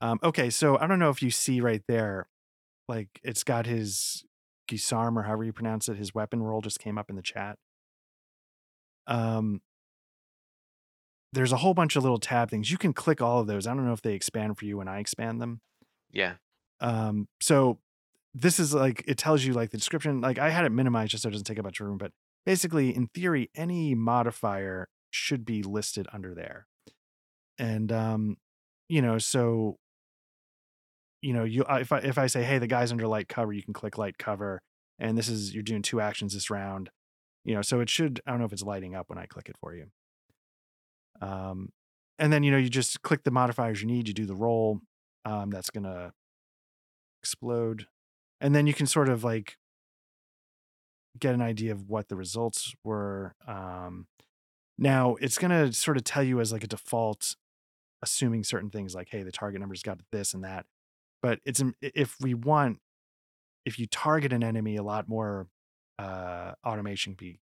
Um. 0.02 0.18
Okay, 0.22 0.50
so 0.50 0.76
I 0.76 0.86
don't 0.86 0.98
know 0.98 1.08
if 1.08 1.22
you 1.22 1.30
see 1.30 1.62
right 1.62 1.80
there, 1.88 2.28
like 2.88 3.08
it's 3.22 3.42
got 3.42 3.64
his 3.64 4.26
Gisarm 4.70 5.16
or 5.16 5.22
however 5.22 5.44
you 5.44 5.54
pronounce 5.54 5.88
it. 5.88 5.96
His 5.96 6.14
weapon 6.14 6.42
roll 6.42 6.60
just 6.60 6.78
came 6.78 6.98
up 6.98 7.08
in 7.08 7.16
the 7.16 7.22
chat. 7.22 7.56
Um. 9.06 9.62
There's 11.32 11.52
a 11.52 11.56
whole 11.56 11.72
bunch 11.72 11.96
of 11.96 12.02
little 12.02 12.18
tab 12.18 12.50
things. 12.50 12.70
You 12.70 12.76
can 12.76 12.92
click 12.92 13.22
all 13.22 13.40
of 13.40 13.46
those. 13.46 13.66
I 13.66 13.72
don't 13.72 13.86
know 13.86 13.94
if 13.94 14.02
they 14.02 14.12
expand 14.12 14.58
for 14.58 14.66
you 14.66 14.76
when 14.76 14.88
I 14.88 14.98
expand 14.98 15.40
them. 15.40 15.62
Yeah. 16.12 16.34
Um, 16.80 17.28
so 17.40 17.78
this 18.34 18.60
is 18.60 18.72
like 18.72 19.04
it 19.06 19.18
tells 19.18 19.44
you 19.44 19.52
like 19.52 19.70
the 19.70 19.76
description. 19.76 20.20
Like 20.20 20.38
I 20.38 20.50
had 20.50 20.64
it 20.64 20.70
minimized 20.70 21.12
just 21.12 21.22
so 21.22 21.28
it 21.28 21.32
doesn't 21.32 21.46
take 21.46 21.58
up 21.58 21.64
much 21.64 21.80
room, 21.80 21.98
but 21.98 22.12
basically, 22.46 22.94
in 22.94 23.08
theory, 23.08 23.50
any 23.54 23.94
modifier 23.94 24.88
should 25.10 25.44
be 25.44 25.62
listed 25.62 26.06
under 26.12 26.34
there. 26.34 26.66
And 27.58 27.90
um, 27.92 28.36
you 28.88 29.02
know, 29.02 29.18
so 29.18 29.76
you 31.22 31.32
know, 31.32 31.44
you 31.44 31.64
uh, 31.64 31.78
if 31.80 31.92
I 31.92 31.98
if 31.98 32.18
I 32.18 32.26
say, 32.26 32.42
hey, 32.42 32.58
the 32.58 32.66
guy's 32.66 32.92
under 32.92 33.06
light 33.06 33.28
cover, 33.28 33.52
you 33.52 33.62
can 33.62 33.74
click 33.74 33.98
light 33.98 34.18
cover, 34.18 34.62
and 34.98 35.18
this 35.18 35.28
is 35.28 35.52
you're 35.52 35.62
doing 35.62 35.82
two 35.82 36.00
actions 36.00 36.34
this 36.34 36.50
round. 36.50 36.90
You 37.44 37.54
know, 37.54 37.62
so 37.62 37.80
it 37.80 37.90
should. 37.90 38.20
I 38.26 38.30
don't 38.30 38.40
know 38.40 38.46
if 38.46 38.52
it's 38.52 38.62
lighting 38.62 38.94
up 38.94 39.08
when 39.08 39.18
I 39.18 39.26
click 39.26 39.48
it 39.48 39.56
for 39.60 39.74
you. 39.74 39.86
Um, 41.20 41.70
and 42.18 42.32
then 42.32 42.42
you 42.42 42.50
know 42.50 42.58
you 42.58 42.68
just 42.68 43.02
click 43.02 43.24
the 43.24 43.30
modifiers 43.30 43.80
you 43.80 43.88
need. 43.88 44.08
You 44.08 44.14
do 44.14 44.26
the 44.26 44.34
roll. 44.34 44.80
Um, 45.24 45.50
that's 45.50 45.70
gonna 45.70 46.12
explode 47.22 47.86
and 48.40 48.54
then 48.54 48.66
you 48.66 48.74
can 48.74 48.86
sort 48.86 49.08
of 49.08 49.24
like 49.24 49.56
get 51.18 51.34
an 51.34 51.42
idea 51.42 51.72
of 51.72 51.88
what 51.88 52.08
the 52.08 52.16
results 52.16 52.74
were 52.84 53.34
um 53.46 54.06
now 54.78 55.16
it's 55.20 55.38
going 55.38 55.50
to 55.50 55.72
sort 55.72 55.96
of 55.96 56.04
tell 56.04 56.22
you 56.22 56.40
as 56.40 56.52
like 56.52 56.64
a 56.64 56.68
default 56.68 57.36
assuming 58.02 58.44
certain 58.44 58.70
things 58.70 58.94
like 58.94 59.08
hey 59.10 59.22
the 59.22 59.32
target 59.32 59.60
number's 59.60 59.82
got 59.82 59.98
this 60.12 60.32
and 60.34 60.44
that 60.44 60.64
but 61.22 61.38
it's 61.44 61.62
if 61.82 62.16
we 62.20 62.32
want 62.32 62.78
if 63.64 63.78
you 63.78 63.86
target 63.86 64.32
an 64.32 64.42
enemy 64.42 64.76
a 64.76 64.82
lot 64.82 65.08
more 65.08 65.48
uh 65.98 66.52
automation 66.64 67.14
can 67.14 67.26
be 67.26 67.40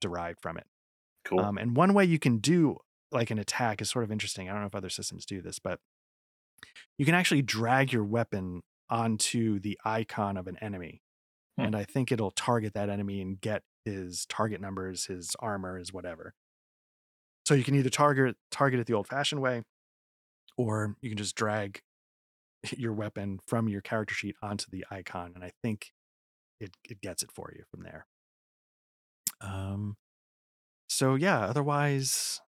derived 0.00 0.40
from 0.40 0.56
it 0.56 0.66
Cool. 1.24 1.40
um, 1.40 1.58
and 1.58 1.76
one 1.76 1.94
way 1.94 2.04
you 2.04 2.18
can 2.18 2.38
do 2.38 2.78
like 3.10 3.30
an 3.30 3.38
attack 3.38 3.80
is 3.80 3.90
sort 3.90 4.04
of 4.04 4.10
interesting. 4.12 4.48
I 4.48 4.52
don't 4.52 4.60
know 4.60 4.66
if 4.66 4.74
other 4.74 4.90
systems 4.90 5.24
do 5.24 5.40
this, 5.40 5.58
but 5.58 5.80
you 6.98 7.04
can 7.04 7.14
actually 7.14 7.42
drag 7.42 7.92
your 7.92 8.04
weapon 8.04 8.62
onto 8.90 9.58
the 9.58 9.78
icon 9.84 10.36
of 10.36 10.46
an 10.46 10.56
enemy. 10.60 11.02
Hmm. 11.56 11.66
And 11.66 11.76
I 11.76 11.84
think 11.84 12.12
it'll 12.12 12.30
target 12.30 12.74
that 12.74 12.88
enemy 12.88 13.20
and 13.20 13.40
get 13.40 13.62
his 13.84 14.26
target 14.26 14.60
numbers, 14.60 15.06
his 15.06 15.34
armor, 15.40 15.78
his 15.78 15.92
whatever. 15.92 16.34
So 17.46 17.54
you 17.54 17.64
can 17.64 17.74
either 17.74 17.90
target 17.90 18.36
target 18.50 18.80
it 18.80 18.86
the 18.86 18.94
old 18.94 19.06
fashioned 19.06 19.40
way, 19.40 19.62
or 20.56 20.96
you 21.00 21.08
can 21.08 21.16
just 21.16 21.34
drag 21.34 21.80
your 22.76 22.92
weapon 22.92 23.40
from 23.46 23.68
your 23.68 23.80
character 23.80 24.14
sheet 24.14 24.36
onto 24.42 24.66
the 24.70 24.84
icon. 24.90 25.32
And 25.34 25.42
I 25.42 25.52
think 25.62 25.92
it, 26.60 26.72
it 26.88 27.00
gets 27.00 27.22
it 27.22 27.30
for 27.32 27.52
you 27.56 27.64
from 27.70 27.84
there. 27.84 28.06
Um, 29.40 29.96
so 30.88 31.14
yeah, 31.14 31.40
otherwise, 31.40 32.40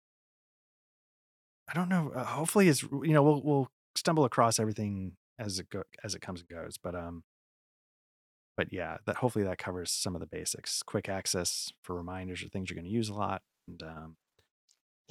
I 1.69 1.75
don't 1.75 1.88
know. 1.88 2.12
Uh, 2.15 2.25
hopefully, 2.25 2.69
it's 2.69 2.83
you 2.83 3.12
know 3.12 3.23
we'll 3.23 3.43
we'll 3.43 3.69
stumble 3.95 4.25
across 4.25 4.59
everything 4.59 5.12
as 5.41 5.59
it 5.59 5.71
go 5.71 5.83
as 6.05 6.15
it 6.15 6.21
comes 6.21 6.41
and 6.41 6.49
goes. 6.49 6.77
But 6.83 6.95
um, 6.95 7.25
but 8.57 8.73
yeah, 8.73 8.99
that 9.07 9.17
hopefully 9.17 9.45
that 9.45 9.59
covers 9.59 9.91
some 9.91 10.15
of 10.15 10.21
the 10.21 10.27
basics. 10.27 10.83
Quick 10.83 11.09
access 11.09 11.73
for 11.83 11.97
reminders 11.97 12.43
or 12.43 12.49
things 12.49 12.71
you're 12.71 12.77
going 12.77 12.85
to 12.85 12.91
use 12.91 13.09
a 13.09 13.15
lot, 13.15 13.43
and 13.67 13.83
um, 13.83 14.17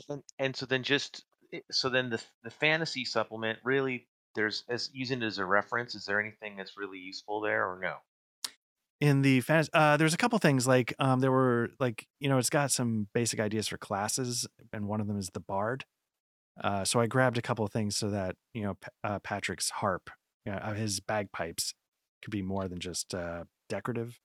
And, 0.08 0.24
and 0.38 0.56
so 0.56 0.66
then 0.66 0.84
just 0.84 1.26
so 1.72 1.90
then 1.90 2.10
the 2.10 2.22
the 2.44 2.52
fantasy 2.52 3.06
supplement 3.06 3.60
really 3.64 4.08
there's 4.36 4.64
as 4.70 4.90
using 4.94 5.22
it 5.22 5.26
as 5.26 5.40
a 5.40 5.46
reference. 5.46 5.96
Is 5.96 6.06
there 6.06 6.20
anything 6.20 6.56
that's 6.56 6.78
really 6.78 7.00
useful 7.00 7.42
there 7.42 7.66
or 7.68 7.80
no? 7.80 7.96
in 9.02 9.22
the 9.22 9.40
fantasy 9.42 9.70
uh 9.74 9.96
there's 9.98 10.14
a 10.14 10.18
couple 10.18 10.38
things 10.40 10.68
like 10.68 10.94
um 11.00 11.20
there 11.22 11.32
were 11.32 11.70
like 11.80 12.06
you 12.20 12.28
know 12.28 12.38
it's 12.38 12.50
got 12.50 12.72
some 12.72 13.08
basic 13.14 13.40
ideas 13.40 13.68
for 13.68 13.78
classes 13.78 14.46
and 14.74 14.88
one 14.88 15.00
of 15.00 15.08
them 15.08 15.18
is 15.18 15.30
the 15.34 15.40
bard 15.40 15.86
uh 16.64 16.84
so 16.84 17.00
i 17.00 17.08
grabbed 17.08 17.38
a 17.38 17.42
couple 17.42 17.64
of 17.64 17.72
things 17.72 17.96
so 17.96 18.10
that 18.10 18.36
you 18.54 18.62
know 18.62 18.76
Pa- 18.76 18.90
uh, 19.04 19.20
patrick's 19.20 19.70
harp 19.70 20.10
you 20.50 20.56
know, 20.56 20.62
uh, 20.62 20.74
his 20.74 21.00
bagpipes 21.00 21.74
could 22.22 22.32
be 22.32 22.41
more 22.41 22.68
than 22.68 22.79
just 22.79 23.13
uh 23.15 23.46
decorative 23.70 24.20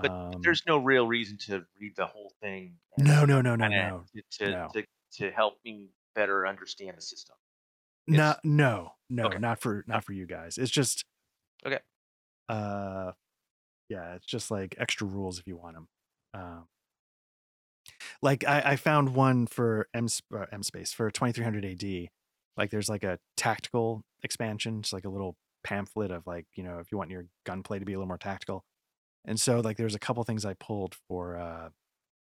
But 0.00 0.12
um, 0.32 0.42
There's 0.42 0.64
no 0.66 0.78
real 0.78 1.06
reason 1.06 1.38
to 1.38 1.66
read 1.78 1.94
the 1.96 2.06
whole 2.06 2.30
thing. 2.40 2.78
no 2.96 3.24
no 3.24 3.40
no 3.40 3.56
no 3.56 3.68
no 3.70 4.06
To 4.14 4.22
to, 4.32 4.54
no. 4.54 4.72
to 4.72 4.86
to 5.12 5.30
help 5.30 5.58
me 5.64 5.90
better 6.14 6.46
understand 6.46 6.96
the 6.96 7.02
system. 7.02 7.36
no 8.06 8.34
no 8.44 8.92
no 9.10 9.28
Okay. 9.28 9.38
not 9.38 9.60
for 9.60 9.84
not 9.86 10.04
for 10.04 10.12
you 10.12 10.26
guys 10.26 10.58
it's 10.58 10.70
just 10.70 11.04
Okay. 11.64 11.78
uh 12.48 13.12
yeah 13.88 14.14
it's 14.14 14.26
just 14.26 14.50
like 14.50 14.76
extra 14.78 15.06
rules 15.06 15.38
if 15.38 15.46
you 15.46 15.56
want 15.56 15.76
them 15.76 15.88
um 16.34 16.68
like 18.22 18.44
i 18.46 18.72
i 18.72 18.76
found 18.76 19.14
one 19.14 19.46
for 19.46 19.88
m, 19.94 20.06
uh, 20.34 20.46
m 20.52 20.62
space 20.62 20.92
for 20.92 21.10
2300 21.10 21.64
ad 21.64 22.08
like 22.58 22.70
there's 22.70 22.88
like 22.88 23.04
a 23.04 23.18
tactical 23.36 24.02
expansion 24.22 24.80
it's 24.80 24.92
like 24.92 25.04
a 25.04 25.08
little 25.08 25.36
pamphlet 25.64 26.10
of 26.10 26.26
like 26.26 26.46
you 26.54 26.62
know 26.62 26.78
if 26.78 26.92
you 26.92 26.98
want 26.98 27.10
your 27.10 27.24
gunplay 27.44 27.78
to 27.78 27.84
be 27.86 27.94
a 27.94 27.96
little 27.96 28.06
more 28.06 28.18
tactical 28.18 28.64
and 29.24 29.40
so 29.40 29.60
like 29.60 29.76
there's 29.76 29.94
a 29.94 29.98
couple 29.98 30.22
things 30.24 30.44
i 30.44 30.54
pulled 30.54 30.94
for 31.08 31.36
uh 31.36 31.68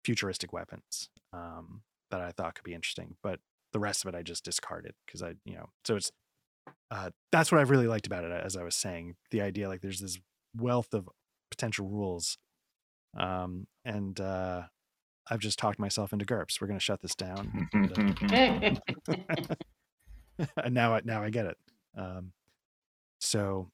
futuristic 0.06 0.54
weapons 0.54 1.10
um 1.34 1.82
that 2.12 2.22
i 2.22 2.32
thought 2.32 2.56
could 2.56 2.64
be 2.64 2.74
interesting 2.74 3.16
but 3.22 3.40
the 3.72 3.80
rest 3.80 4.04
of 4.04 4.14
it 4.14 4.18
I 4.18 4.24
just 4.24 4.44
discarded 4.44 4.94
because 5.06 5.22
I, 5.22 5.36
you 5.46 5.56
know, 5.56 5.70
so 5.86 5.96
it's 5.96 6.12
uh, 6.92 7.12
that's 7.32 7.52
what 7.52 7.62
I've 7.62 7.70
really 7.70 7.88
liked 7.88 8.08
about 8.08 8.24
it. 8.24 8.32
As 8.32 8.56
I 8.56 8.64
was 8.64 8.76
saying, 8.76 9.16
the 9.32 9.42
idea 9.42 9.68
like 9.68 9.82
there's 9.82 10.00
this 10.00 10.20
wealth 10.56 10.94
of 10.94 11.08
potential 11.52 11.88
rules, 11.88 12.38
um, 13.18 13.68
and 13.86 14.20
uh, 14.20 14.64
I've 15.30 15.40
just 15.40 15.60
talked 15.60 15.80
myself 15.80 16.14
into 16.14 16.26
GURPS. 16.26 16.60
We're 16.60 16.68
going 16.68 16.80
to 16.80 16.84
shut 16.84 17.02
this 17.02 17.16
down, 17.16 17.70
and, 20.64 20.74
now 20.74 20.94
I 20.94 21.02
now 21.04 21.24
I 21.24 21.30
get 21.30 21.46
it. 21.46 21.58
Um, 21.98 22.32
so 23.20 23.70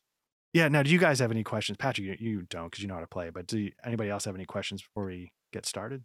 yeah, 0.54 0.68
now 0.68 0.84
do 0.84 0.90
you 0.90 1.00
guys 1.00 1.20
have 1.20 1.32
any 1.32 1.44
questions, 1.44 1.78
Patrick? 1.78 2.06
You, 2.06 2.16
you 2.20 2.42
don't 2.44 2.66
because 2.66 2.82
you 2.82 2.88
know 2.88 2.96
how 2.96 3.02
to 3.02 3.08
play, 3.08 3.30
but 3.30 3.48
do 3.48 3.60
you, 3.60 3.72
anybody 3.84 4.10
else 4.10 4.26
have 4.26 4.36
any 4.36 4.46
questions 4.46 4.82
before 4.82 5.06
we 5.06 5.32
get 5.52 5.66
started? 5.66 6.04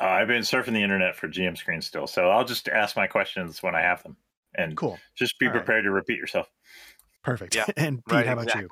Uh, 0.00 0.04
I've 0.04 0.28
been 0.28 0.42
surfing 0.42 0.72
the 0.72 0.82
internet 0.82 1.14
for 1.14 1.28
GM 1.28 1.56
screens 1.56 1.86
still, 1.86 2.06
so 2.06 2.28
I'll 2.28 2.44
just 2.44 2.68
ask 2.68 2.96
my 2.96 3.06
questions 3.06 3.62
when 3.62 3.74
I 3.74 3.80
have 3.80 4.02
them, 4.02 4.16
and 4.56 4.76
Cool, 4.76 4.98
just 5.14 5.38
be 5.38 5.46
All 5.46 5.52
right. 5.52 5.58
prepared 5.64 5.84
to 5.84 5.90
repeat 5.90 6.18
yourself. 6.18 6.50
perfect. 7.22 7.54
Yeah, 7.54 7.66
and 7.76 8.04
Pete, 8.04 8.12
right. 8.12 8.26
how 8.26 8.32
about 8.34 8.54
you? 8.54 8.68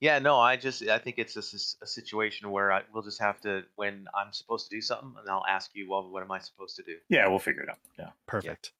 Yeah, 0.00 0.18
no, 0.18 0.38
I 0.38 0.56
just 0.56 0.86
I 0.88 0.98
think 0.98 1.18
it's 1.18 1.36
a 1.36 1.86
situation 1.86 2.50
where 2.50 2.72
I, 2.72 2.82
we'll 2.92 3.02
just 3.02 3.20
have 3.20 3.40
to 3.42 3.62
when 3.76 4.06
I'm 4.14 4.32
supposed 4.32 4.68
to 4.68 4.76
do 4.76 4.80
something, 4.80 5.14
and 5.18 5.30
I'll 5.30 5.46
ask 5.48 5.70
you, 5.74 5.88
well, 5.88 6.10
what 6.10 6.22
am 6.22 6.30
I 6.30 6.40
supposed 6.40 6.76
to 6.76 6.82
do? 6.82 6.96
Yeah, 7.08 7.26
we'll 7.28 7.38
figure 7.38 7.62
it 7.62 7.70
out. 7.70 7.78
Yeah. 7.98 8.10
Perfect. 8.26 8.72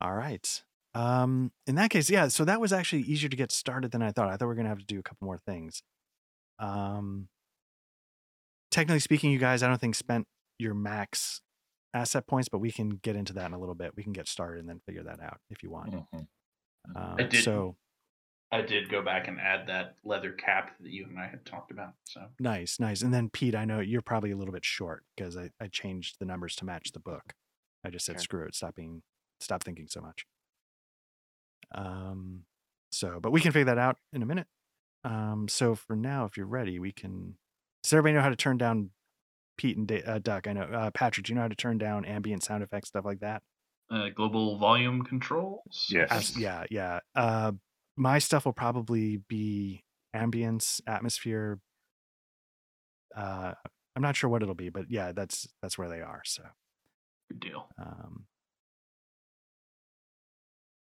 All 0.00 0.14
right. 0.14 0.62
Um, 0.94 1.52
in 1.66 1.74
that 1.76 1.90
case, 1.90 2.10
yeah. 2.10 2.28
So 2.28 2.44
that 2.44 2.60
was 2.60 2.72
actually 2.72 3.02
easier 3.02 3.28
to 3.28 3.36
get 3.36 3.50
started 3.52 3.90
than 3.92 4.02
I 4.02 4.10
thought. 4.12 4.28
I 4.28 4.36
thought 4.36 4.46
we 4.48 4.52
are 4.52 4.56
gonna 4.56 4.68
have 4.68 4.78
to 4.78 4.84
do 4.84 4.98
a 4.98 5.02
couple 5.02 5.24
more 5.26 5.38
things. 5.38 5.82
Um, 6.58 7.28
technically 8.70 9.00
speaking, 9.00 9.30
you 9.30 9.38
guys, 9.38 9.62
I 9.62 9.68
don't 9.68 9.80
think 9.80 9.94
spent 9.94 10.26
your 10.58 10.74
max 10.74 11.40
asset 11.94 12.26
points, 12.26 12.48
but 12.48 12.58
we 12.58 12.70
can 12.72 12.90
get 12.90 13.16
into 13.16 13.32
that 13.34 13.46
in 13.46 13.52
a 13.52 13.58
little 13.58 13.74
bit. 13.74 13.92
We 13.96 14.02
can 14.02 14.12
get 14.12 14.28
started 14.28 14.60
and 14.60 14.68
then 14.68 14.80
figure 14.86 15.02
that 15.04 15.20
out 15.20 15.40
if 15.50 15.62
you 15.62 15.70
want. 15.70 15.92
Mhm. 15.92 16.26
Um, 16.94 17.16
I 17.18 17.22
did- 17.24 17.44
So 17.44 17.76
I 18.50 18.60
did 18.62 18.90
go 18.90 19.02
back 19.02 19.28
and 19.28 19.40
add 19.40 19.66
that 19.68 19.96
leather 20.04 20.32
cap 20.32 20.76
that 20.80 20.90
you 20.90 21.06
and 21.06 21.18
I 21.18 21.26
had 21.26 21.44
talked 21.46 21.70
about. 21.70 21.94
So 22.04 22.30
nice, 22.38 22.78
nice. 22.78 23.00
And 23.02 23.12
then 23.12 23.30
Pete, 23.30 23.54
I 23.54 23.64
know 23.64 23.80
you're 23.80 24.02
probably 24.02 24.30
a 24.30 24.36
little 24.36 24.52
bit 24.52 24.64
short 24.64 25.04
because 25.16 25.36
I, 25.38 25.50
I 25.58 25.68
changed 25.68 26.18
the 26.18 26.26
numbers 26.26 26.54
to 26.56 26.64
match 26.66 26.92
the 26.92 27.00
book. 27.00 27.34
I 27.84 27.88
just 27.90 28.04
said 28.04 28.16
screw 28.20 28.44
it, 28.46 28.54
stop 28.54 28.74
being, 28.74 29.02
stop 29.40 29.64
thinking 29.64 29.86
so 29.88 30.00
much. 30.02 30.26
Um, 31.74 32.44
so, 32.90 33.18
but 33.20 33.32
we 33.32 33.40
can 33.40 33.52
figure 33.52 33.66
that 33.74 33.78
out 33.78 33.96
in 34.12 34.22
a 34.22 34.26
minute. 34.26 34.46
Um, 35.04 35.48
so 35.48 35.74
for 35.74 35.96
now, 35.96 36.24
if 36.26 36.36
you're 36.36 36.46
ready, 36.46 36.78
we 36.78 36.92
can. 36.92 37.36
Does 37.82 37.92
everybody 37.92 38.14
know 38.14 38.22
how 38.22 38.28
to 38.28 38.36
turn 38.36 38.58
down 38.58 38.90
Pete 39.56 39.76
and 39.76 39.86
Da- 39.88 40.02
uh, 40.04 40.18
Duck? 40.18 40.46
I 40.46 40.52
know. 40.52 40.62
Uh, 40.62 40.90
Patrick, 40.92 41.26
do 41.26 41.32
you 41.32 41.34
know 41.36 41.42
how 41.42 41.48
to 41.48 41.56
turn 41.56 41.78
down 41.78 42.04
ambient 42.04 42.44
sound 42.44 42.62
effects, 42.62 42.88
stuff 42.90 43.04
like 43.04 43.20
that? 43.20 43.42
uh, 43.90 44.08
global 44.08 44.56
volume 44.56 45.02
controls. 45.02 45.86
Yes. 45.90 46.10
Abs- 46.10 46.38
yeah, 46.38 46.64
yeah. 46.70 47.00
Uh, 47.14 47.52
my 47.96 48.18
stuff 48.20 48.46
will 48.46 48.54
probably 48.54 49.18
be 49.28 49.82
ambience, 50.16 50.80
atmosphere. 50.86 51.58
Uh, 53.14 53.52
I'm 53.94 54.00
not 54.02 54.16
sure 54.16 54.30
what 54.30 54.42
it'll 54.42 54.54
be, 54.54 54.70
but 54.70 54.86
yeah, 54.90 55.12
that's 55.12 55.46
that's 55.60 55.76
where 55.76 55.88
they 55.90 56.00
are. 56.00 56.22
So, 56.24 56.42
Good 57.30 57.40
deal. 57.40 57.68
um, 57.78 58.24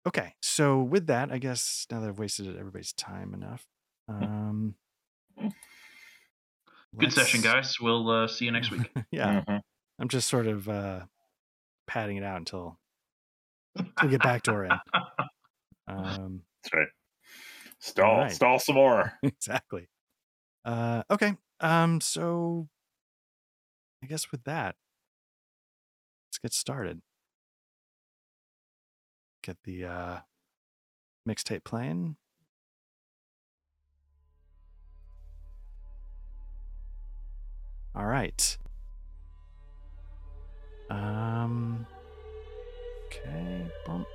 okay. 0.08 0.34
So 0.42 0.82
with 0.82 1.06
that, 1.06 1.30
I 1.30 1.38
guess 1.38 1.86
now 1.90 2.00
that 2.00 2.08
I've 2.08 2.18
wasted 2.18 2.56
everybody's 2.58 2.92
time 2.92 3.32
enough, 3.34 3.66
um, 4.08 4.74
Good 6.98 7.12
session, 7.12 7.42
let's- 7.42 7.54
guys. 7.54 7.80
We'll 7.80 8.08
uh, 8.10 8.26
see 8.26 8.46
you 8.46 8.50
next 8.50 8.70
week. 8.70 8.90
yeah, 9.12 9.42
Mhm. 9.46 9.60
I'm 10.00 10.08
just 10.08 10.28
sort 10.28 10.46
of 10.46 10.68
uh, 10.68 11.02
padding 11.86 12.16
it 12.16 12.24
out 12.24 12.38
until 12.38 12.78
until 13.76 13.92
we 14.02 14.08
get 14.08 14.22
back 14.22 14.42
to 14.44 14.52
our 14.52 14.64
end. 14.64 14.80
Um, 15.90 16.42
That's 16.62 16.74
right. 16.74 16.88
Stall, 17.80 18.16
right. 18.18 18.30
stall 18.32 18.58
some 18.58 18.74
more. 18.74 19.14
exactly. 19.22 19.88
Uh, 20.66 21.02
okay. 21.10 21.34
Um, 21.60 22.02
so 22.02 22.68
I 24.02 24.06
guess 24.06 24.30
with 24.30 24.44
that, 24.44 24.74
let's 26.28 26.36
get 26.42 26.52
started. 26.52 27.00
Get 29.48 29.56
the 29.64 29.86
uh, 29.86 30.18
mixtape 31.26 31.64
playing. 31.64 32.16
All 37.94 38.04
right. 38.04 38.58
Um. 40.90 41.86
Okay. 43.06 43.66
Bump. 43.86 44.06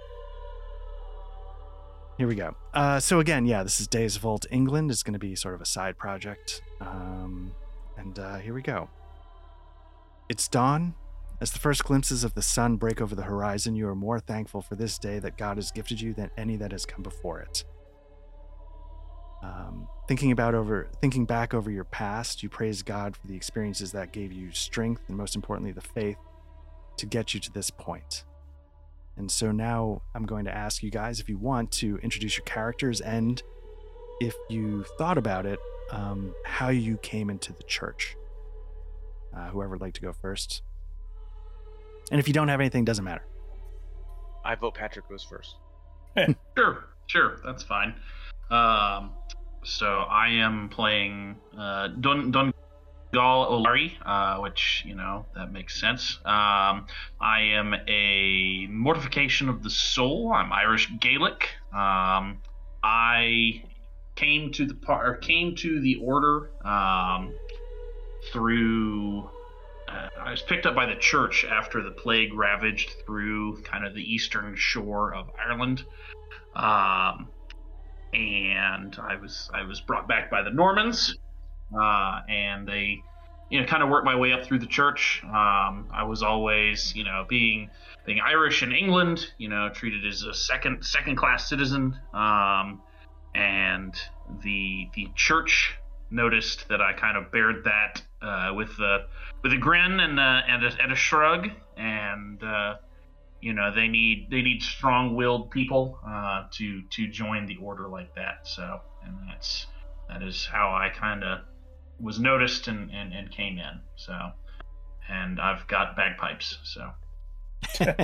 Here 2.20 2.28
we 2.28 2.36
go. 2.36 2.56
Uh, 2.76 3.00
so 3.00 3.20
again, 3.20 3.48
yeah, 3.48 3.64
this 3.64 3.82
is 3.82 3.88
Days 3.88 4.16
of 4.16 4.28
Old 4.28 4.46
England. 4.52 4.92
It's 4.92 5.02
going 5.02 5.14
to 5.14 5.20
be 5.20 5.36
sort 5.36 5.56
of 5.56 5.62
a 5.62 5.66
side 5.66 5.98
project. 5.98 6.62
Um, 6.80 7.56
and 7.98 8.20
uh, 8.20 8.36
here 8.36 8.54
we 8.54 8.62
go. 8.62 8.88
It's 10.30 10.48
dawn. 10.48 10.94
As 11.42 11.52
the 11.52 11.60
first 11.60 11.84
glimpses 11.84 12.24
of 12.24 12.34
the 12.36 12.42
sun 12.42 12.78
break 12.78 13.02
over 13.02 13.16
the 13.16 13.24
horizon, 13.24 13.76
you 13.76 13.88
are 13.88 13.96
more 13.96 14.20
thankful 14.20 14.62
for 14.62 14.76
this 14.76 14.98
day 14.98 15.20
that 15.20 15.38
God 15.38 15.58
has 15.58 15.72
gifted 15.72 16.00
you 16.00 16.14
than 16.14 16.30
any 16.38 16.56
that 16.58 16.72
has 16.72 16.86
come 16.86 17.04
before 17.04 17.42
it. 17.42 17.66
Um, 19.44 19.90
thinking 20.08 20.32
about 20.32 20.56
over, 20.56 20.90
thinking 21.02 21.26
back 21.26 21.54
over 21.54 21.70
your 21.70 21.84
past, 21.84 22.44
you 22.44 22.50
praise 22.50 22.82
God 22.82 23.18
for 23.18 23.28
the 23.28 23.36
experiences 23.36 23.92
that 23.92 24.14
gave 24.14 24.32
you 24.32 24.52
strength 24.52 25.02
and, 25.10 25.18
most 25.18 25.36
importantly, 25.36 25.74
the 25.74 25.82
faith 25.82 26.18
to 26.98 27.06
get 27.06 27.34
you 27.34 27.42
to 27.42 27.52
this 27.52 27.70
point. 27.70 28.24
And 29.18 29.30
so 29.30 29.52
now 29.52 30.02
I'm 30.16 30.26
going 30.26 30.46
to 30.46 30.56
ask 30.56 30.82
you 30.82 30.90
guys 30.90 31.20
if 31.20 31.28
you 31.28 31.38
want 31.38 31.72
to 31.74 31.98
introduce 31.98 32.38
your 32.38 32.46
characters 32.46 33.02
and 33.02 33.44
if 34.22 34.34
you 34.50 34.86
thought 34.98 35.18
about 35.18 35.46
it, 35.46 35.60
um, 35.92 36.34
how 36.46 36.70
you 36.70 36.98
came 36.98 37.30
into 37.30 37.52
the 37.52 37.64
church. 37.64 38.16
Uh, 39.36 39.50
whoever 39.50 39.72
would 39.72 39.82
like 39.82 39.94
to 39.96 40.02
go 40.02 40.14
first. 40.14 40.62
And 42.12 42.20
if 42.20 42.28
you 42.28 42.34
don't 42.34 42.48
have 42.48 42.60
anything, 42.60 42.86
doesn't 42.86 43.06
matter. 43.06 43.24
I 44.46 44.56
vote 44.56 44.76
Patrick 44.76 45.10
goes 45.10 45.24
first. 45.24 45.56
Sure, 46.56 46.86
sure, 47.08 47.40
that's 47.44 47.64
fine. 47.64 47.96
Um, 48.52 49.14
so 49.64 49.88
I 49.88 50.28
am 50.30 50.70
playing 50.70 51.38
uh, 51.58 51.88
Don 51.88 52.30
Don 52.30 52.54
Gal 53.14 53.48
Olari, 53.50 53.94
uh, 54.06 54.40
which 54.40 54.84
you 54.86 54.96
know 54.96 55.26
that 55.36 55.52
makes 55.52 55.80
sense. 55.80 56.20
Um, 56.26 56.86
I 57.20 57.42
am 57.54 57.74
a 57.88 58.68
mortification 58.68 59.50
of 59.50 59.64
the 59.64 59.70
soul. 59.70 60.32
I'm 60.34 60.52
Irish 60.54 60.90
Gaelic. 61.00 61.50
Um, 61.74 62.40
I 62.84 63.64
came 64.16 64.52
to 64.54 64.66
the 64.66 64.76
par- 64.76 65.18
came 65.18 65.56
to 65.58 65.80
the 65.80 65.96
order 65.96 66.52
um, 66.68 67.34
through. 68.32 69.30
Uh, 69.94 70.10
I 70.20 70.32
was 70.32 70.42
picked 70.42 70.66
up 70.66 70.74
by 70.74 70.88
the 70.88 70.96
church 70.96 71.46
after 71.46 71.84
the 71.84 71.92
plague 71.92 72.34
ravaged 72.34 72.92
through 73.06 73.62
kind 73.62 73.86
of 73.86 73.94
the 73.94 74.02
eastern 74.02 74.56
shore 74.56 75.14
of 75.14 75.30
Ireland 75.40 75.84
um, 76.56 77.30
and 78.14 78.98
I 79.02 79.16
was 79.16 79.50
I 79.54 79.64
was 79.64 79.82
brought 79.82 80.08
back 80.08 80.30
by 80.30 80.44
the 80.44 80.52
Normans, 80.52 81.18
uh, 81.76 82.22
and 82.30 82.68
they, 82.68 83.02
you 83.50 83.60
know, 83.60 83.66
kind 83.66 83.82
of 83.82 83.90
worked 83.90 84.06
my 84.06 84.16
way 84.16 84.34
up 84.34 84.46
through 84.46 84.60
the 84.60 84.68
church. 84.68 85.22
Um, 85.24 85.88
I 85.92 86.04
was 86.08 86.22
always, 86.22 86.96
you 86.96 87.04
know, 87.04 87.26
being 87.28 87.70
being 88.06 88.20
Irish 88.20 88.62
in 88.62 88.72
England, 88.72 89.28
you 89.38 89.50
know, 89.50 89.70
treated 89.70 90.06
as 90.06 90.24
a 90.24 90.34
second 90.34 90.86
second 90.86 91.16
class 91.16 91.50
citizen, 91.50 91.98
um, 92.14 92.82
and 93.34 93.96
the 94.44 94.90
the 94.94 95.10
church 95.16 95.76
noticed 96.14 96.68
that 96.70 96.82
I 96.82 96.94
kind 96.94 97.18
of 97.18 97.32
bared 97.32 97.64
that 97.66 98.02
uh, 98.22 98.54
with 98.56 98.70
a 98.80 99.08
with 99.44 99.52
a 99.52 99.58
grin 99.58 100.00
and 100.00 100.20
uh, 100.20 100.42
and, 100.48 100.64
a, 100.64 100.72
and 100.82 100.92
a 100.92 100.96
shrug, 100.96 101.50
and 101.76 102.42
uh, 102.44 102.76
you 103.42 103.54
know 103.54 103.74
they 103.74 103.88
need 103.88 104.28
they 104.30 104.42
need 104.42 104.62
strong-willed 104.62 105.52
people 105.52 106.00
uh, 106.08 106.44
to 106.52 106.84
to 106.84 107.08
join 107.08 107.46
the 107.48 107.58
order 107.58 107.88
like 107.88 108.14
that. 108.16 108.48
So, 108.48 108.80
and 109.06 109.16
that's 109.28 109.68
that 110.08 110.24
is 110.24 110.46
how 110.46 110.70
I 110.70 110.90
kind 110.90 111.24
of 111.24 111.40
was 112.00 112.20
noticed 112.20 112.68
and, 112.68 112.92
and 112.92 113.14
and 113.14 113.32
came 113.32 113.58
in. 113.58 113.82
So, 113.96 114.14
and 115.10 115.42
I've 115.42 115.68
got 115.68 115.96
bagpipes. 115.96 116.60
So, 116.64 116.92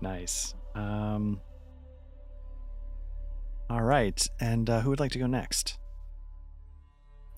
nice. 0.00 0.54
Um, 0.74 1.40
all 3.70 3.82
right. 3.82 4.26
And 4.40 4.68
uh, 4.68 4.80
who 4.80 4.90
would 4.90 5.00
like 5.00 5.12
to 5.12 5.18
go 5.18 5.26
next? 5.26 5.78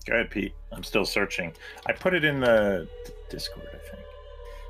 Go 0.07 0.13
ahead, 0.13 0.31
Pete. 0.31 0.53
I'm 0.71 0.83
still 0.83 1.05
searching. 1.05 1.51
I 1.85 1.91
put 1.91 2.13
it 2.13 2.23
in 2.23 2.39
the 2.39 2.87
Discord, 3.29 3.67
I 3.73 3.77
think. 3.77 4.05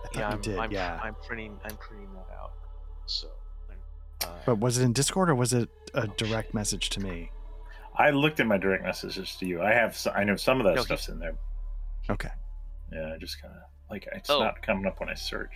I 0.03 0.07
thought 0.07 0.15
yeah, 0.19 0.29
I'm, 0.29 0.41
did. 0.41 0.57
I'm, 0.59 0.71
yeah. 0.71 0.99
I'm 1.03 1.15
printing 1.25 1.59
I'm 1.63 1.77
printing 1.77 2.09
that 2.13 2.27
out. 2.35 2.53
So, 3.05 3.27
uh, 4.23 4.27
But 4.47 4.59
was 4.59 4.79
it 4.79 4.83
in 4.83 4.93
Discord 4.93 5.29
or 5.29 5.35
was 5.35 5.53
it 5.53 5.69
a 5.93 6.07
direct 6.07 6.55
message 6.55 6.89
to 6.91 6.99
me? 6.99 7.31
I 7.95 8.09
looked 8.09 8.39
at 8.39 8.47
my 8.47 8.57
direct 8.57 8.83
messages 8.83 9.35
to 9.39 9.45
you. 9.45 9.61
I 9.61 9.73
have. 9.73 9.95
I 10.15 10.23
know 10.23 10.35
some 10.35 10.59
of 10.59 10.65
that 10.65 10.75
No, 10.75 10.81
he- 10.81 10.85
stuff's 10.85 11.07
in 11.09 11.19
there. 11.19 11.35
Okay. 12.09 12.29
Yeah, 12.91 13.13
I 13.13 13.17
just 13.17 13.39
kind 13.41 13.53
of 13.53 13.61
like 13.91 14.07
it's 14.11 14.29
Oh. 14.29 14.39
not 14.39 14.61
coming 14.63 14.87
up 14.87 14.99
when 14.99 15.09
I 15.09 15.13
search. 15.13 15.55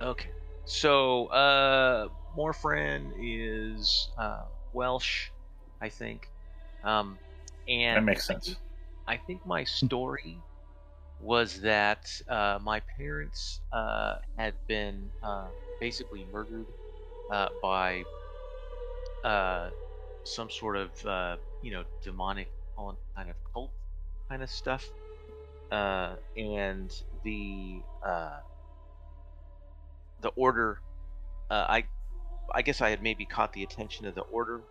Okay. 0.00 0.28
So, 0.66 1.26
uh, 1.28 2.08
Morfran 2.36 3.12
is 3.20 4.10
uh, 4.18 4.44
Welsh, 4.72 5.30
I 5.80 5.88
think. 5.88 6.28
Um, 6.84 7.18
and 7.68 7.96
That 7.96 8.04
makes 8.04 8.28
I 8.30 8.34
sense. 8.34 8.56
I 9.06 9.16
think 9.18 9.44
my 9.46 9.64
story 9.64 10.44
was 11.18 11.60
that 11.62 12.06
uh, 12.28 12.58
my 12.62 12.80
parents 12.98 13.60
uh, 13.72 14.16
had 14.38 14.56
been 14.66 15.12
uh, 15.22 15.52
basically 15.80 16.24
murdered 16.24 16.68
uh, 17.30 17.50
by 17.62 18.06
uh, 19.22 19.70
some 20.24 20.50
sort 20.50 20.76
of 20.76 21.04
uh, 21.06 21.36
you 21.60 21.72
know 21.72 21.84
demonic 22.02 22.52
kind 22.76 23.30
of 23.30 23.36
cult 23.52 23.72
kind 24.28 24.42
of 24.42 24.50
stuff, 24.50 24.92
and 25.70 26.90
the 27.22 27.84
the 30.20 30.28
order. 30.36 30.82
I 31.50 31.88
I 32.54 32.62
guess 32.62 32.80
I 32.80 32.90
had 32.90 33.02
maybe 33.02 33.26
caught 33.26 33.52
the 33.52 33.64
attention 33.64 34.06
of 34.06 34.14
the 34.14 34.22
order 34.22 34.64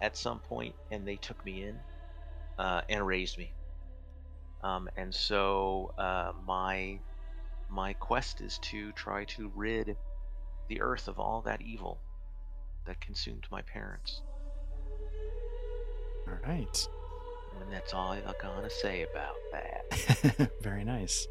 at 0.00 0.16
some 0.16 0.40
point, 0.40 0.76
and 0.90 1.06
they 1.06 1.16
took 1.16 1.44
me 1.44 1.62
in 1.64 1.84
and 2.58 3.06
raised 3.06 3.38
me. 3.38 3.54
Um, 4.62 4.88
and 4.96 5.14
so 5.14 5.94
uh, 5.98 6.32
my 6.46 6.98
my 7.68 7.92
quest 7.94 8.40
is 8.40 8.58
to 8.58 8.92
try 8.92 9.24
to 9.24 9.50
rid 9.54 9.96
the 10.68 10.80
earth 10.80 11.08
of 11.08 11.18
all 11.18 11.40
that 11.42 11.60
evil 11.62 12.00
that 12.86 13.00
consumed 13.00 13.46
my 13.50 13.62
parents. 13.62 14.22
All 16.26 16.38
right. 16.46 16.88
And 17.60 17.72
that's 17.72 17.92
all 17.92 18.12
I'm 18.12 18.22
gonna 18.40 18.70
say 18.70 19.02
about 19.10 19.36
that. 19.52 20.50
Very 20.62 20.84
nice. 20.84 21.26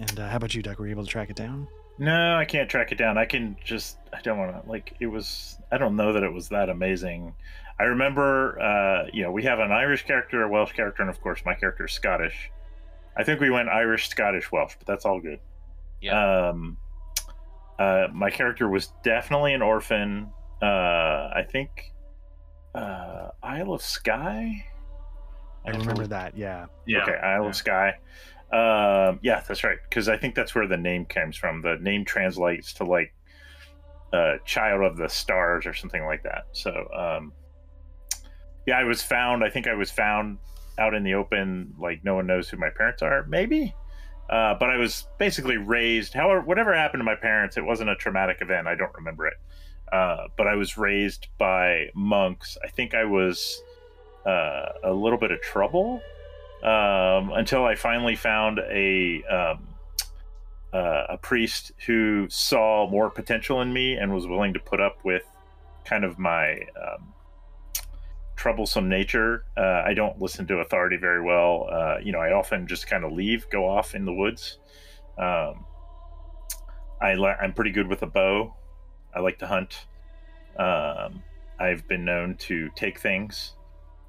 And 0.00 0.18
uh, 0.18 0.28
how 0.28 0.36
about 0.36 0.54
you, 0.54 0.62
Duck? 0.62 0.78
Were 0.78 0.86
you 0.86 0.92
able 0.92 1.04
to 1.04 1.10
track 1.10 1.30
it 1.30 1.36
down? 1.36 1.68
No, 1.98 2.36
I 2.36 2.44
can't 2.44 2.68
track 2.68 2.90
it 2.90 2.98
down. 2.98 3.18
I 3.18 3.26
can 3.26 3.56
just 3.64 3.98
I 4.12 4.20
don't 4.22 4.38
want 4.38 4.62
to 4.62 4.68
like 4.68 4.94
it 5.00 5.06
was 5.06 5.56
I 5.70 5.78
don't 5.78 5.96
know 5.96 6.12
that 6.12 6.22
it 6.22 6.32
was 6.32 6.48
that 6.48 6.68
amazing. 6.68 7.34
I 7.82 7.86
remember 7.86 8.60
uh 8.60 9.08
you 9.12 9.22
know, 9.24 9.32
we 9.32 9.42
have 9.42 9.58
an 9.58 9.72
Irish 9.72 10.04
character, 10.04 10.42
a 10.42 10.48
Welsh 10.48 10.72
character, 10.72 11.02
and 11.02 11.10
of 11.10 11.20
course 11.20 11.40
my 11.44 11.54
character 11.54 11.86
is 11.86 11.92
Scottish. 11.92 12.50
I 13.16 13.24
think 13.24 13.40
we 13.40 13.50
went 13.50 13.68
Irish, 13.68 14.08
Scottish, 14.08 14.52
Welsh, 14.52 14.74
but 14.78 14.86
that's 14.86 15.04
all 15.04 15.20
good. 15.20 15.40
Yeah. 16.00 16.48
Um 16.48 16.76
uh 17.78 18.06
my 18.12 18.30
character 18.30 18.68
was 18.68 18.92
definitely 19.02 19.52
an 19.54 19.62
orphan. 19.62 20.30
Uh 20.62 21.30
I 21.34 21.44
think 21.50 21.92
uh 22.74 23.28
Isle 23.42 23.72
of 23.74 23.82
Skye. 23.82 24.64
I 25.66 25.70
remember 25.70 26.06
that. 26.06 26.36
Yeah. 26.36 26.66
Yeah. 26.86 27.02
Okay, 27.02 27.16
Isle 27.16 27.42
yeah. 27.42 27.48
of 27.48 27.56
Skye. 27.56 27.94
Um, 28.52 29.18
yeah, 29.22 29.42
that's 29.48 29.64
right. 29.64 29.78
Because 29.88 30.08
I 30.08 30.18
think 30.18 30.34
that's 30.34 30.54
where 30.54 30.66
the 30.66 30.76
name 30.76 31.06
comes 31.06 31.36
from. 31.36 31.62
The 31.62 31.78
name 31.80 32.04
translates 32.04 32.74
to 32.74 32.84
like 32.84 33.14
uh, 34.12 34.34
"child 34.44 34.82
of 34.82 34.96
the 34.98 35.08
stars" 35.08 35.64
or 35.64 35.72
something 35.72 36.04
like 36.04 36.22
that. 36.24 36.46
So, 36.52 36.70
um, 36.94 37.32
yeah, 38.66 38.78
I 38.78 38.84
was 38.84 39.02
found. 39.02 39.44
I 39.44 39.50
think 39.50 39.66
I 39.66 39.74
was 39.74 39.90
found 39.90 40.38
out 40.78 40.94
in 40.94 41.02
the 41.04 41.14
open. 41.14 41.74
Like 41.78 42.04
no 42.04 42.14
one 42.14 42.26
knows 42.26 42.48
who 42.48 42.56
my 42.56 42.70
parents 42.70 43.02
are. 43.02 43.24
Maybe. 43.28 43.74
Uh, 44.30 44.54
but 44.58 44.70
I 44.70 44.76
was 44.76 45.06
basically 45.18 45.56
raised. 45.56 46.14
However, 46.14 46.40
whatever 46.40 46.74
happened 46.74 47.00
to 47.00 47.04
my 47.04 47.16
parents, 47.16 47.56
it 47.56 47.64
wasn't 47.64 47.90
a 47.90 47.96
traumatic 47.96 48.38
event. 48.40 48.66
I 48.66 48.74
don't 48.74 48.94
remember 48.94 49.26
it. 49.26 49.34
Uh, 49.92 50.28
but 50.38 50.46
I 50.46 50.54
was 50.54 50.78
raised 50.78 51.28
by 51.38 51.90
monks. 51.94 52.56
I 52.64 52.68
think 52.68 52.94
I 52.94 53.04
was 53.04 53.62
uh, 54.24 54.66
a 54.84 54.92
little 54.92 55.18
bit 55.18 55.32
of 55.32 55.40
trouble 55.42 56.00
um, 56.62 57.32
until 57.32 57.64
I 57.64 57.74
finally 57.74 58.16
found 58.16 58.58
a 58.58 59.22
um, 59.24 59.68
uh, 60.72 61.06
a 61.10 61.18
priest 61.18 61.72
who 61.86 62.26
saw 62.30 62.88
more 62.88 63.10
potential 63.10 63.60
in 63.60 63.72
me 63.72 63.94
and 63.94 64.14
was 64.14 64.26
willing 64.26 64.54
to 64.54 64.60
put 64.60 64.80
up 64.80 65.04
with 65.04 65.24
kind 65.84 66.04
of 66.04 66.18
my 66.18 66.52
um, 66.52 67.11
troublesome 68.42 68.88
nature. 68.88 69.44
Uh, 69.56 69.84
I 69.86 69.94
don't 69.94 70.20
listen 70.20 70.48
to 70.48 70.58
authority 70.58 70.96
very 70.96 71.22
well. 71.22 71.68
Uh, 71.70 71.98
you 72.02 72.10
know, 72.10 72.18
I 72.18 72.32
often 72.32 72.66
just 72.66 72.88
kind 72.88 73.04
of 73.04 73.12
leave, 73.12 73.48
go 73.50 73.68
off 73.68 73.94
in 73.94 74.04
the 74.04 74.12
woods. 74.12 74.58
Um, 75.16 75.64
I 77.00 77.14
li- 77.14 77.36
I'm 77.40 77.52
pretty 77.52 77.70
good 77.70 77.86
with 77.86 78.02
a 78.02 78.08
bow. 78.08 78.52
I 79.14 79.20
like 79.20 79.38
to 79.38 79.46
hunt. 79.46 79.86
Um, 80.56 81.22
I've 81.60 81.86
been 81.86 82.04
known 82.04 82.34
to 82.48 82.68
take 82.74 82.98
things 82.98 83.52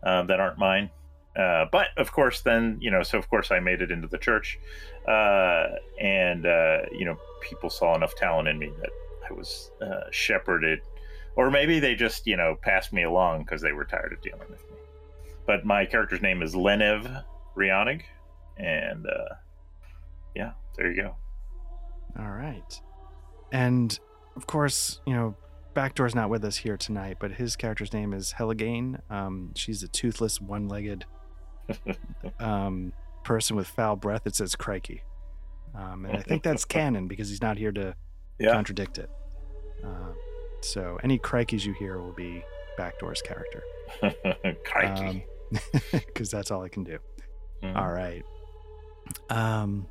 uh, 0.02 0.24
that 0.24 0.40
aren't 0.40 0.58
mine. 0.58 0.90
Uh, 1.38 1.66
but 1.72 1.90
of 1.98 2.12
course, 2.12 2.42
then 2.42 2.80
you 2.82 2.90
know, 2.90 3.04
so 3.04 3.20
of 3.20 3.30
course, 3.30 3.52
I 3.52 3.60
made 3.60 3.84
it 3.84 3.92
into 3.92 4.08
the 4.08 4.18
church, 4.18 4.60
uh, 5.08 5.66
and 6.02 6.48
uh, 6.48 6.78
you 6.92 7.06
know, 7.06 7.18
people 7.42 7.70
saw 7.70 7.96
enough 7.96 8.16
talent 8.16 8.48
in 8.48 8.58
me 8.58 8.72
that 8.82 8.92
I 9.30 9.34
was 9.34 9.70
uh, 9.80 10.10
shepherded, 10.10 10.82
or 11.36 11.50
maybe 11.52 11.80
they 11.80 11.96
just 11.96 12.26
you 12.28 12.38
know 12.38 12.56
passed 12.62 12.94
me 12.94 13.04
along 13.04 13.40
because 13.44 13.62
they 13.62 13.72
were 13.72 13.86
tired 13.86 14.14
of 14.14 14.22
dealing 14.22 14.42
with 14.50 14.62
me. 14.72 14.78
But 15.46 15.66
my 15.66 15.86
character's 15.86 16.22
name 16.22 16.42
is 16.42 16.54
Lenev 16.56 17.24
Rionig, 17.56 18.02
and 18.58 19.06
uh, 19.06 19.36
yeah, 20.36 20.52
there 20.78 20.92
you 20.92 21.02
go. 21.02 21.16
All 22.20 22.30
right. 22.32 22.80
And 23.52 23.98
of 24.36 24.48
course, 24.48 25.02
you 25.06 25.14
know, 25.14 25.36
Backdoor's 25.74 26.16
not 26.16 26.30
with 26.30 26.46
us 26.46 26.58
here 26.58 26.78
tonight, 26.78 27.18
but 27.20 27.32
his 27.32 27.56
character's 27.56 27.92
name 27.94 28.14
is 28.14 28.34
Helligane. 28.38 29.00
Um, 29.12 29.52
she's 29.56 29.84
a 29.84 29.88
toothless, 29.88 30.40
one-legged 30.40 31.06
um, 32.40 32.94
person 33.24 33.56
with 33.56 33.68
foul 33.68 33.96
breath. 33.96 34.26
It 34.26 34.36
says 34.36 34.56
crikey. 34.56 35.04
Um, 35.76 36.06
and 36.06 36.18
I 36.18 36.22
think 36.22 36.44
that's 36.44 36.66
canon 36.80 37.08
because 37.08 37.30
he's 37.30 37.42
not 37.42 37.58
here 37.58 37.72
to 37.72 37.96
Yeah. 38.40 38.52
contradict 38.54 38.98
it. 39.00 39.10
Um, 39.84 40.14
so 40.64 41.00
any 41.04 41.20
crikeys 41.20 41.66
you 41.66 41.74
hear 41.74 42.00
will 42.00 42.14
be 42.14 42.44
Backdoor's 42.78 43.22
character. 43.22 43.64
Crikey. 44.66 45.26
Because 45.92 46.32
that's 46.32 46.50
all 46.50 46.64
I 46.64 46.70
can 46.70 46.84
do. 46.84 46.98
Mhm. 47.62 47.76
All 47.76 47.92
right. 47.92 48.24
Um. 49.30 49.86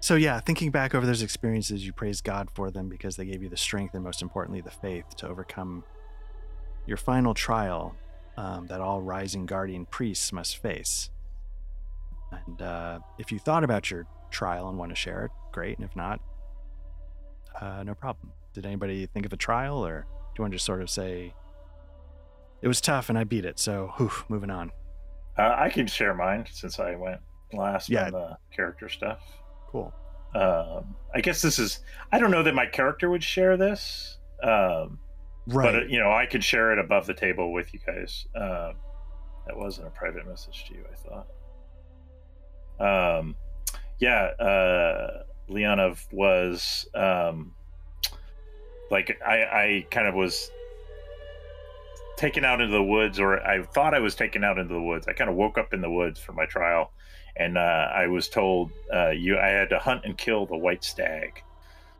So 0.00 0.16
yeah, 0.16 0.40
thinking 0.40 0.72
back 0.72 0.96
over 0.96 1.06
those 1.06 1.22
experiences, 1.22 1.86
you 1.86 1.92
praise 1.92 2.20
God 2.20 2.50
for 2.50 2.72
them 2.72 2.88
because 2.88 3.14
they 3.14 3.24
gave 3.24 3.40
you 3.40 3.48
the 3.48 3.56
strength 3.56 3.94
and 3.94 4.02
most 4.02 4.20
importantly 4.20 4.60
the 4.60 4.72
faith 4.72 5.04
to 5.18 5.28
overcome 5.28 5.84
your 6.86 6.96
final 6.96 7.34
trial 7.34 7.94
um, 8.36 8.66
that 8.66 8.80
all 8.80 9.00
rising 9.00 9.46
guardian 9.46 9.86
priests 9.86 10.32
must 10.32 10.56
face. 10.56 11.10
And 12.46 12.60
uh, 12.60 12.98
if 13.18 13.30
you 13.30 13.38
thought 13.38 13.62
about 13.62 13.92
your 13.92 14.06
trial 14.32 14.68
and 14.68 14.76
want 14.76 14.90
to 14.90 14.96
share 14.96 15.26
it, 15.26 15.30
great. 15.52 15.78
And 15.78 15.84
if 15.88 15.94
not, 15.94 16.18
uh, 17.60 17.84
no 17.84 17.94
problem. 17.94 18.32
Did 18.52 18.66
anybody 18.66 19.06
think 19.06 19.24
of 19.26 19.32
a 19.32 19.36
trial, 19.36 19.84
or 19.84 20.00
do 20.02 20.06
you 20.38 20.42
want 20.42 20.52
to 20.52 20.56
just 20.56 20.66
sort 20.66 20.82
of 20.82 20.90
say 20.90 21.34
it 22.60 22.68
was 22.68 22.80
tough 22.80 23.08
and 23.08 23.18
I 23.18 23.24
beat 23.24 23.44
it? 23.44 23.58
So, 23.58 23.92
whew, 23.96 24.10
moving 24.28 24.50
on. 24.50 24.70
Uh, 25.38 25.54
I 25.58 25.70
can 25.70 25.86
share 25.86 26.12
mine 26.14 26.44
since 26.50 26.78
I 26.78 26.94
went 26.94 27.20
last 27.52 27.88
Yeah. 27.88 28.06
on 28.06 28.12
the 28.12 28.36
character 28.54 28.88
stuff. 28.88 29.20
Cool. 29.68 29.92
Um, 30.34 30.94
I 31.14 31.20
guess 31.22 31.40
this 31.42 31.58
is. 31.58 31.80
I 32.10 32.18
don't 32.18 32.30
know 32.30 32.42
that 32.42 32.54
my 32.54 32.66
character 32.66 33.08
would 33.10 33.22
share 33.24 33.56
this, 33.56 34.18
um, 34.42 34.98
Right. 35.46 35.64
but 35.72 35.74
uh, 35.76 35.84
you 35.86 35.98
know, 35.98 36.12
I 36.12 36.26
could 36.26 36.44
share 36.44 36.72
it 36.72 36.78
above 36.78 37.06
the 37.06 37.14
table 37.14 37.52
with 37.52 37.72
you 37.72 37.80
guys. 37.86 38.26
Um, 38.34 38.74
that 39.46 39.56
wasn't 39.56 39.88
a 39.88 39.90
private 39.90 40.26
message 40.26 40.64
to 40.68 40.74
you, 40.74 40.84
I 40.90 40.94
thought. 42.78 43.18
Um, 43.18 43.36
yeah, 43.98 44.24
uh, 44.38 45.22
Leonov 45.50 46.06
was 46.12 46.86
um, 46.94 47.54
like 48.92 49.18
I, 49.26 49.36
I 49.42 49.86
kind 49.90 50.06
of 50.06 50.14
was 50.14 50.50
taken 52.16 52.44
out 52.44 52.60
into 52.60 52.72
the 52.72 52.84
woods, 52.84 53.18
or 53.18 53.40
I 53.40 53.62
thought 53.62 53.94
I 53.94 53.98
was 53.98 54.14
taken 54.14 54.44
out 54.44 54.58
into 54.58 54.74
the 54.74 54.82
woods. 54.82 55.08
I 55.08 55.14
kind 55.14 55.30
of 55.30 55.34
woke 55.34 55.56
up 55.56 55.72
in 55.72 55.80
the 55.80 55.90
woods 55.90 56.20
for 56.20 56.32
my 56.32 56.44
trial, 56.44 56.92
and 57.34 57.56
uh, 57.56 57.88
I 57.92 58.06
was 58.06 58.28
told 58.28 58.70
uh, 58.94 59.08
you 59.10 59.38
I 59.38 59.48
had 59.48 59.70
to 59.70 59.78
hunt 59.78 60.02
and 60.04 60.16
kill 60.16 60.46
the 60.46 60.56
white 60.56 60.84
stag. 60.84 61.42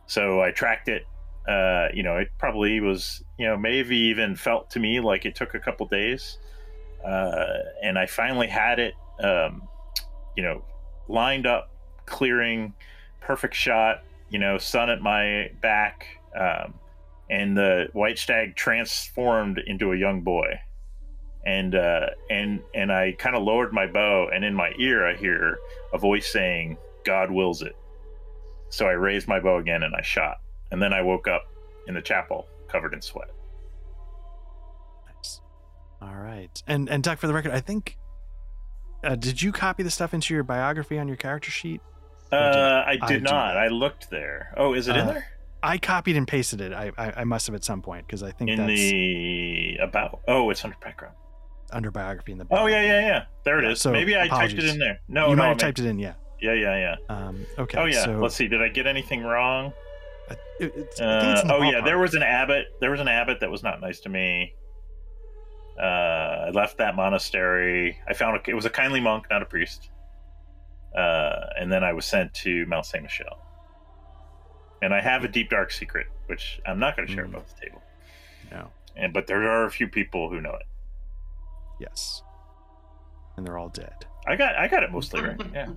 So 0.07 0.43
I 0.43 0.51
tracked 0.51 0.89
it. 0.89 1.07
Uh, 1.49 1.89
you 1.95 2.03
know, 2.03 2.19
it 2.19 2.29
probably 2.39 2.79
was, 2.81 3.25
you 3.39 3.47
know, 3.47 3.57
maybe 3.57 3.97
even 3.97 4.37
felt 4.37 4.71
to 4.71 4.79
me 4.79 5.01
like 5.01 5.25
it 5.25 5.35
took 5.35 5.55
a 5.55 5.59
couple 5.59 5.87
days. 5.87 6.39
Uh, 7.05 7.59
and 7.83 7.99
I 7.99 8.07
finally 8.07 8.47
had 8.47 8.79
it, 8.79 8.95
um, 9.19 9.63
you 10.37 10.43
know, 10.43 10.63
lined 11.09 11.47
up, 11.47 11.71
clearing, 12.07 12.75
perfect 13.21 13.55
shot, 13.57 14.05
you 14.29 14.39
know, 14.39 14.59
sun 14.59 14.89
at 14.89 15.01
my 15.01 15.51
back. 15.61 16.07
Um, 16.39 16.75
and 17.33 17.57
the 17.57 17.89
white 17.95 18.19
stag 18.19 18.55
transformed 18.55 19.59
into 19.67 19.93
a 19.93 19.97
young 19.97 20.21
boy. 20.21 20.61
And 21.45 21.75
uh, 21.75 22.07
and 22.31 22.61
and 22.73 22.93
I 22.93 23.13
kind 23.19 23.35
of 23.35 23.43
lowered 23.43 23.73
my 23.73 23.87
bow, 23.87 24.29
and 24.33 24.45
in 24.45 24.55
my 24.55 24.71
ear 24.79 25.05
I 25.09 25.17
hear 25.17 25.59
a 25.93 25.99
voice 25.99 26.31
saying, 26.33 26.77
"God 27.05 27.33
wills 27.33 27.63
it." 27.63 27.75
So 28.69 28.87
I 28.87 28.93
raised 28.93 29.27
my 29.27 29.41
bow 29.41 29.57
again 29.59 29.83
and 29.83 29.95
I 29.95 30.03
shot. 30.03 30.39
And 30.71 30.81
then 30.81 30.93
I 30.95 31.03
woke 31.03 31.27
up 31.29 31.43
in 31.89 31.95
the 31.95 32.01
chapel 32.01 32.47
covered 32.69 32.95
in 32.95 33.03
sweat. 33.03 33.29
Nice. 35.15 35.41
All 36.01 36.15
right. 36.15 36.63
And 36.67 36.89
and 36.89 37.03
Duck, 37.03 37.19
for 37.19 37.27
the 37.27 37.35
record, 37.35 37.53
I 37.53 37.61
think 37.61 37.99
uh, 39.05 39.17
did 39.17 39.43
you 39.43 39.53
copy 39.53 39.83
the 39.83 39.91
stuff 39.91 40.15
into 40.15 40.33
your 40.33 40.45
biography 40.45 40.99
on 40.99 41.09
your 41.09 41.17
character 41.17 41.51
sheet? 41.51 41.81
Or 42.31 42.39
did 42.39 42.57
Uh, 42.57 42.85
I 42.87 42.91
I 43.03 43.07
did 43.09 43.19
do 43.19 43.21
not. 43.25 43.55
that? 43.55 43.57
I 43.59 43.69
looked 43.69 44.09
there. 44.11 44.55
Oh, 44.57 44.75
is 44.75 44.89
it 44.89 44.97
in 44.97 45.03
Uh, 45.09 45.13
there? 45.13 45.27
I 45.63 45.79
copied 45.79 46.17
and 46.17 46.27
pasted 46.27 46.61
it. 46.61 46.73
I 46.73 46.91
I, 46.99 47.13
I 47.19 47.25
must 47.25 47.47
have 47.47 47.55
at 47.55 47.65
some 47.65 47.83
point 47.83 48.07
because 48.07 48.23
I 48.23 48.31
think 48.33 48.51
In 48.51 48.59
that's 48.59 48.69
the 48.69 49.79
about. 49.83 50.21
Oh, 50.29 50.51
it's 50.51 50.65
under 50.65 50.77
background. 50.83 51.15
under 51.73 51.91
biography 51.91 52.33
in 52.33 52.39
the. 52.39 52.47
Oh 52.51 52.67
yeah, 52.67 52.83
yeah, 52.83 53.01
yeah. 53.01 53.25
There 53.45 53.59
it 53.59 53.65
Yeah, 53.65 53.71
is. 53.71 53.81
so 53.81 53.93
Maybe 53.93 54.17
I 54.17 54.29
typed 54.29 54.55
it 54.55 54.65
in 54.65 54.79
there. 54.79 55.01
No, 55.09 55.29
you 55.31 55.37
no. 55.37 55.43
might 55.43 55.49
have 55.49 55.59
typed 55.59 55.79
it 55.79 55.87
in. 55.87 55.99
Yeah. 55.99 56.15
Yeah, 56.41 56.55
yeah, 56.55 56.97
yeah. 57.09 57.15
Um. 57.15 57.47
Okay. 57.59 57.79
Oh 57.79 57.85
yeah. 57.85 58.05
So 58.05 58.19
Let's 58.19 58.35
see. 58.35 58.49
Did 58.49 58.61
I 58.63 58.69
get 58.69 58.87
anything 58.87 59.23
wrong? 59.23 59.73
It- 60.61 60.73
it's- 60.77 61.01
I 61.01 61.21
think 61.21 61.39
it's 61.39 61.51
Uh, 61.51 61.55
oh 61.57 61.63
yeah, 61.63 61.81
there 61.83 61.99
was 61.99 62.15
an 62.15 62.23
abbot. 62.23 62.67
There 62.81 62.91
was 62.91 63.01
an 63.01 63.09
abbot 63.09 63.41
that 63.41 63.51
was 63.51 63.63
not 63.63 63.81
nice 63.81 64.01
to 64.01 64.09
me. 64.09 64.55
Uh, 65.81 66.47
I 66.47 66.51
left 66.51 66.79
that 66.79 66.95
monastery. 66.97 67.99
I 68.09 68.13
found 68.15 68.37
a, 68.37 68.51
it 68.51 68.55
was 68.55 68.65
a 68.67 68.71
kindly 68.71 69.01
monk, 69.01 69.27
not 69.31 69.43
a 69.43 69.47
priest. 69.47 69.91
Uh, 70.97 71.47
and 71.59 71.73
then 71.73 71.83
I 71.83 71.93
was 71.95 72.05
sent 72.05 72.35
to 72.35 72.67
Mount 72.67 72.85
Saint 72.87 73.03
Michel. 73.05 73.39
And 74.83 74.93
I 74.93 75.01
have 75.01 75.25
a 75.25 75.29
deep 75.29 75.49
dark 75.49 75.71
secret, 75.73 76.09
which 76.27 76.61
I'm 76.67 76.79
not 76.79 76.97
going 76.97 77.09
to 77.09 77.15
share 77.15 77.25
Mm. 77.25 77.31
above 77.31 77.45
the 77.55 77.67
table. 77.67 77.83
No. 78.51 78.71
And 78.97 79.15
but 79.15 79.27
there 79.27 79.49
are 79.49 79.65
a 79.65 79.71
few 79.71 79.89
people 79.89 80.29
who 80.29 80.41
know 80.41 80.53
it. 80.55 80.67
Yes. 81.81 82.23
And 83.37 83.47
they're 83.47 83.57
all 83.57 83.71
dead. 83.71 83.95
I 84.27 84.37
got 84.37 84.57
I 84.57 84.69
got 84.69 84.83
it 84.83 84.91
mostly 84.93 85.23
right. 85.23 85.41
Yeah. 85.55 85.69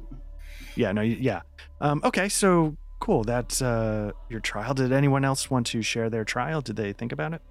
Yeah. 0.78 0.92
No. 0.92 1.02
Yeah. 1.02 1.42
Um. 1.80 2.02
Okay. 2.04 2.28
So 2.28 2.76
cool. 3.00 3.24
That's 3.24 3.62
uh, 3.62 4.12
your 4.30 4.40
trial. 4.42 4.74
Did 4.74 4.92
anyone 4.92 5.24
else 5.24 5.50
want 5.50 5.68
to 5.68 5.82
share 5.82 6.10
their 6.10 6.26
trial? 6.26 6.60
Did 6.62 6.76
they 6.76 6.92
think 6.92 7.12
about 7.14 7.34
it? 7.34 7.42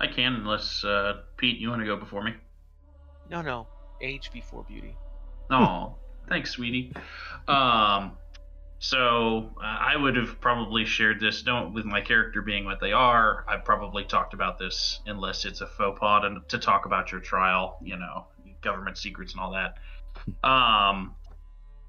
I 0.00 0.06
can, 0.06 0.34
unless 0.36 0.82
uh, 0.84 1.20
Pete, 1.36 1.58
you 1.58 1.68
want 1.68 1.80
to 1.82 1.86
go 1.86 1.96
before 1.96 2.22
me? 2.22 2.32
No, 3.30 3.42
no. 3.42 3.66
Age 4.00 4.30
before 4.32 4.64
beauty. 4.64 4.96
Oh, 5.50 5.96
thanks, 6.28 6.50
sweetie. 6.52 6.94
Um, 7.48 8.12
so 8.80 9.50
uh, 9.58 9.62
I 9.62 9.94
would 9.94 10.16
have 10.16 10.40
probably 10.40 10.86
shared 10.86 11.20
this. 11.20 11.42
Don't 11.42 11.74
with 11.74 11.84
my 11.84 12.00
character 12.00 12.40
being 12.40 12.64
what 12.64 12.80
they 12.80 12.92
are. 12.92 13.44
I've 13.46 13.62
probably 13.62 14.04
talked 14.04 14.32
about 14.32 14.58
this 14.58 15.00
unless 15.04 15.44
it's 15.44 15.60
a 15.60 15.66
faux 15.66 16.00
pas 16.00 16.22
to, 16.22 16.56
to 16.56 16.58
talk 16.58 16.86
about 16.86 17.12
your 17.12 17.20
trial. 17.20 17.76
You 17.82 17.98
know, 17.98 18.24
government 18.62 18.96
secrets 18.96 19.32
and 19.32 19.40
all 19.40 19.52
that. 19.52 19.76
Um, 20.42 21.14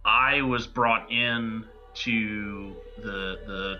I 0.05 0.41
was 0.43 0.67
brought 0.67 1.11
in 1.11 1.65
to 1.95 2.75
the 2.97 3.39
the 3.45 3.79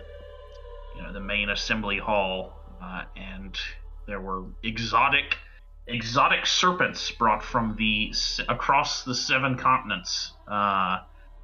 you 0.96 1.04
know 1.04 1.14
the 1.14 1.22
main 1.22 1.50
assembly 1.50 2.00
hall, 2.00 2.54
uh, 2.82 3.04
and 3.16 3.58
there 4.08 4.20
were 4.20 4.44
exotic 4.64 5.38
exotic 5.88 6.46
serpents 6.46 7.12
brought 7.12 7.44
from 7.44 7.76
the 7.78 8.14
across 8.50 9.04
the 9.04 9.16
seven 9.16 9.58
continents 9.58 10.34
uh, 10.48 11.00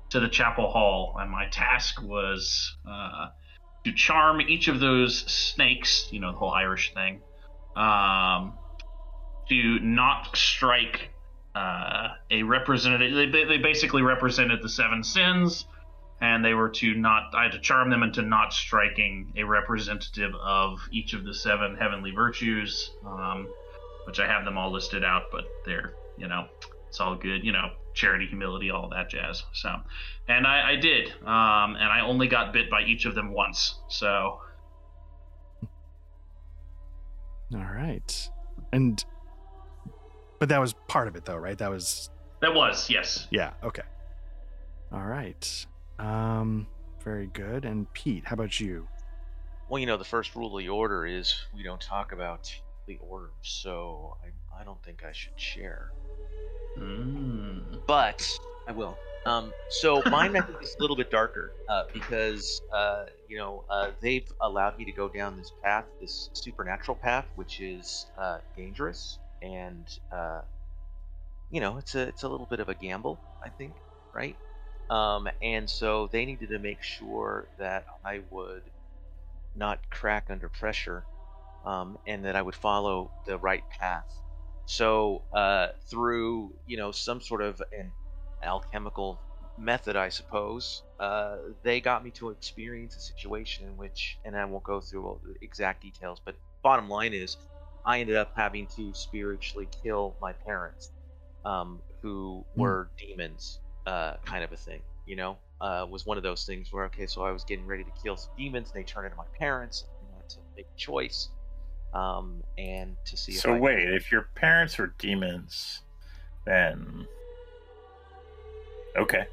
to 0.09 0.19
the 0.19 0.29
chapel 0.29 0.69
hall, 0.69 1.15
and 1.19 1.29
my 1.29 1.47
task 1.47 2.01
was 2.01 2.75
uh, 2.89 3.27
to 3.85 3.91
charm 3.91 4.41
each 4.41 4.67
of 4.67 4.79
those 4.79 5.17
snakes. 5.17 6.07
You 6.11 6.19
know 6.19 6.31
the 6.31 6.37
whole 6.37 6.51
Irish 6.51 6.93
thing. 6.93 7.21
Um, 7.75 8.53
to 9.49 9.79
not 9.79 10.35
strike 10.35 11.09
uh, 11.55 12.09
a 12.29 12.43
representative. 12.43 13.31
They, 13.31 13.43
they 13.43 13.57
basically 13.57 14.01
represented 14.01 14.61
the 14.61 14.69
seven 14.69 15.03
sins, 15.03 15.65
and 16.21 16.43
they 16.43 16.53
were 16.53 16.69
to 16.69 16.93
not. 16.95 17.33
I 17.35 17.43
had 17.43 17.53
to 17.53 17.59
charm 17.59 17.89
them 17.89 18.03
into 18.03 18.21
not 18.21 18.53
striking 18.53 19.33
a 19.37 19.43
representative 19.43 20.33
of 20.35 20.79
each 20.91 21.13
of 21.13 21.23
the 21.23 21.33
seven 21.33 21.75
heavenly 21.75 22.11
virtues, 22.11 22.91
um, 23.05 23.47
which 24.05 24.19
I 24.19 24.27
have 24.27 24.45
them 24.45 24.57
all 24.57 24.71
listed 24.71 25.03
out, 25.03 25.23
but 25.31 25.45
they're 25.65 25.93
you 26.17 26.27
know 26.27 26.47
it's 26.87 26.99
all 26.99 27.15
good. 27.15 27.43
You 27.43 27.53
know, 27.53 27.71
charity, 27.97 28.27
humility, 28.27 28.69
all 28.69 28.89
that 28.89 29.09
jazz. 29.09 29.43
So, 29.53 29.69
and 30.29 30.47
I, 30.47 30.71
I 30.71 30.75
did, 30.75 31.09
um, 31.21 31.75
and 31.75 31.91
I 31.91 32.01
only 32.05 32.27
got 32.27 32.53
bit 32.53 32.69
by 32.69 32.83
each 32.83 33.05
of 33.05 33.15
them 33.15 33.33
once. 33.33 33.79
So. 33.89 34.39
All 37.53 37.59
right, 37.59 38.29
and 38.71 39.03
but 40.39 40.49
that 40.49 40.59
was 40.59 40.73
part 40.87 41.07
of 41.07 41.15
it, 41.15 41.25
though, 41.25 41.37
right? 41.37 41.57
That 41.57 41.71
was. 41.71 42.09
That 42.41 42.53
was 42.53 42.89
yes. 42.89 43.27
Yeah. 43.31 43.53
Okay. 43.63 43.83
All 44.91 45.05
right. 45.05 45.65
Um. 45.99 46.67
Very 47.03 47.27
good. 47.27 47.63
And 47.63 47.91
Pete, 47.93 48.25
how 48.25 48.33
about 48.33 48.59
you? 48.59 48.85
Well, 49.69 49.79
you 49.79 49.85
know, 49.85 49.97
the 49.97 50.03
first 50.03 50.35
rule 50.35 50.55
of 50.55 50.61
the 50.61 50.69
order 50.69 51.05
is 51.05 51.33
we 51.55 51.63
don't 51.63 51.79
talk 51.79 52.11
about 52.11 52.51
the 52.85 52.97
order, 53.01 53.31
so 53.41 54.17
I, 54.23 54.27
I 54.59 54.63
don't 54.63 54.81
think 54.83 55.03
I 55.03 55.11
should 55.11 55.39
share. 55.39 55.91
Mm. 56.77 57.79
But 57.87 58.27
I 58.67 58.71
will. 58.71 58.97
Um, 59.25 59.51
so 59.69 60.01
mine 60.09 60.37
I 60.37 60.41
think 60.41 60.61
is 60.61 60.75
a 60.77 60.81
little 60.81 60.95
bit 60.95 61.11
darker 61.11 61.51
uh, 61.67 61.83
because 61.93 62.61
uh, 62.73 63.05
you 63.27 63.37
know 63.37 63.65
uh, 63.69 63.89
they've 63.99 64.31
allowed 64.41 64.77
me 64.77 64.85
to 64.85 64.91
go 64.91 65.09
down 65.09 65.37
this 65.37 65.51
path, 65.63 65.85
this 65.99 66.29
supernatural 66.33 66.95
path, 66.95 67.25
which 67.35 67.59
is 67.59 68.05
uh, 68.17 68.39
dangerous 68.55 69.19
and 69.41 69.99
uh, 70.11 70.41
you 71.49 71.61
know 71.61 71.77
it's 71.77 71.95
a 71.95 72.01
it's 72.01 72.23
a 72.23 72.29
little 72.29 72.47
bit 72.49 72.59
of 72.59 72.69
a 72.69 72.75
gamble, 72.75 73.19
I 73.43 73.49
think, 73.49 73.73
right? 74.13 74.35
Um, 74.89 75.27
and 75.41 75.69
so 75.69 76.07
they 76.11 76.25
needed 76.25 76.49
to 76.49 76.59
make 76.59 76.81
sure 76.81 77.47
that 77.59 77.85
I 78.05 78.21
would 78.31 78.63
not 79.55 79.79
crack 79.89 80.27
under 80.29 80.47
pressure, 80.47 81.03
um, 81.65 81.97
and 82.07 82.23
that 82.25 82.35
I 82.35 82.41
would 82.41 82.55
follow 82.55 83.11
the 83.25 83.37
right 83.37 83.63
path. 83.69 84.09
So 84.67 85.23
uh, 85.33 85.69
through 85.89 86.53
you 86.67 86.77
know 86.77 86.91
some 86.91 87.21
sort 87.21 87.41
of 87.41 87.61
an 87.71 87.91
alchemical 88.43 89.19
method, 89.57 89.95
I 89.95 90.09
suppose, 90.09 90.83
uh, 90.99 91.37
they 91.63 91.81
got 91.81 92.03
me 92.03 92.11
to 92.11 92.29
experience 92.29 92.95
a 92.95 92.99
situation 92.99 93.65
in 93.65 93.77
which, 93.77 94.19
and 94.23 94.35
I 94.35 94.45
won't 94.45 94.63
go 94.63 94.79
through 94.79 95.05
all 95.05 95.21
the 95.23 95.33
exact 95.41 95.81
details, 95.81 96.21
but 96.23 96.35
bottom 96.61 96.89
line 96.89 97.13
is 97.13 97.37
I 97.85 98.01
ended 98.01 98.17
up 98.17 98.33
having 98.35 98.67
to 98.75 98.93
spiritually 98.93 99.69
kill 99.81 100.15
my 100.21 100.33
parents, 100.33 100.91
um, 101.45 101.79
who 102.01 102.45
mm. 102.53 102.59
were 102.59 102.89
demons, 102.97 103.61
uh, 103.85 104.15
kind 104.25 104.43
of 104.43 104.51
a 104.51 104.57
thing. 104.57 104.81
You 105.05 105.15
know, 105.15 105.37
uh, 105.61 105.87
was 105.89 106.05
one 106.05 106.17
of 106.17 106.23
those 106.23 106.45
things 106.45 106.73
where 106.73 106.83
okay, 106.85 107.07
so 107.07 107.23
I 107.23 107.31
was 107.31 107.45
getting 107.45 107.65
ready 107.65 107.85
to 107.85 107.91
kill 108.03 108.17
some 108.17 108.31
demons, 108.37 108.71
and 108.73 108.83
they 108.83 108.85
turned 108.85 109.05
into 109.05 109.17
my 109.17 109.25
parents. 109.39 109.85
And 110.01 110.09
I 110.13 110.17
had 110.17 110.29
to 110.31 110.37
make 110.57 110.65
a 110.65 110.77
choice, 110.77 111.29
um, 111.93 112.43
and 112.57 112.95
to 113.05 113.17
see. 113.17 113.33
So 113.33 113.55
if 113.55 113.61
wait, 113.61 113.89
if 113.93 114.11
your 114.11 114.29
parents 114.35 114.77
were 114.77 114.93
demons, 114.97 115.81
then 116.45 117.07
okay. 118.95 119.25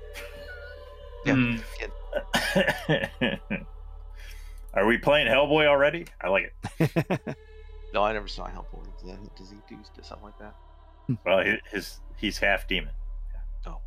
Yeah. 1.26 1.34
Mm. 1.34 1.62
Are 4.74 4.86
we 4.86 4.98
playing 4.98 5.28
Hellboy 5.28 5.66
already? 5.66 6.06
I 6.20 6.28
like 6.28 6.52
it. 6.78 7.36
No, 7.94 8.02
I 8.02 8.12
never 8.12 8.26
saw 8.26 8.48
Hellboy. 8.48 8.84
Does 9.36 9.50
he 9.50 9.56
do 9.68 9.80
something 10.02 10.24
like 10.24 10.38
that? 10.38 10.54
Well, 11.24 11.44
his 11.70 12.00
he's 12.16 12.38
half 12.38 12.66
demon. 12.66 12.92
Oh, 13.66 13.78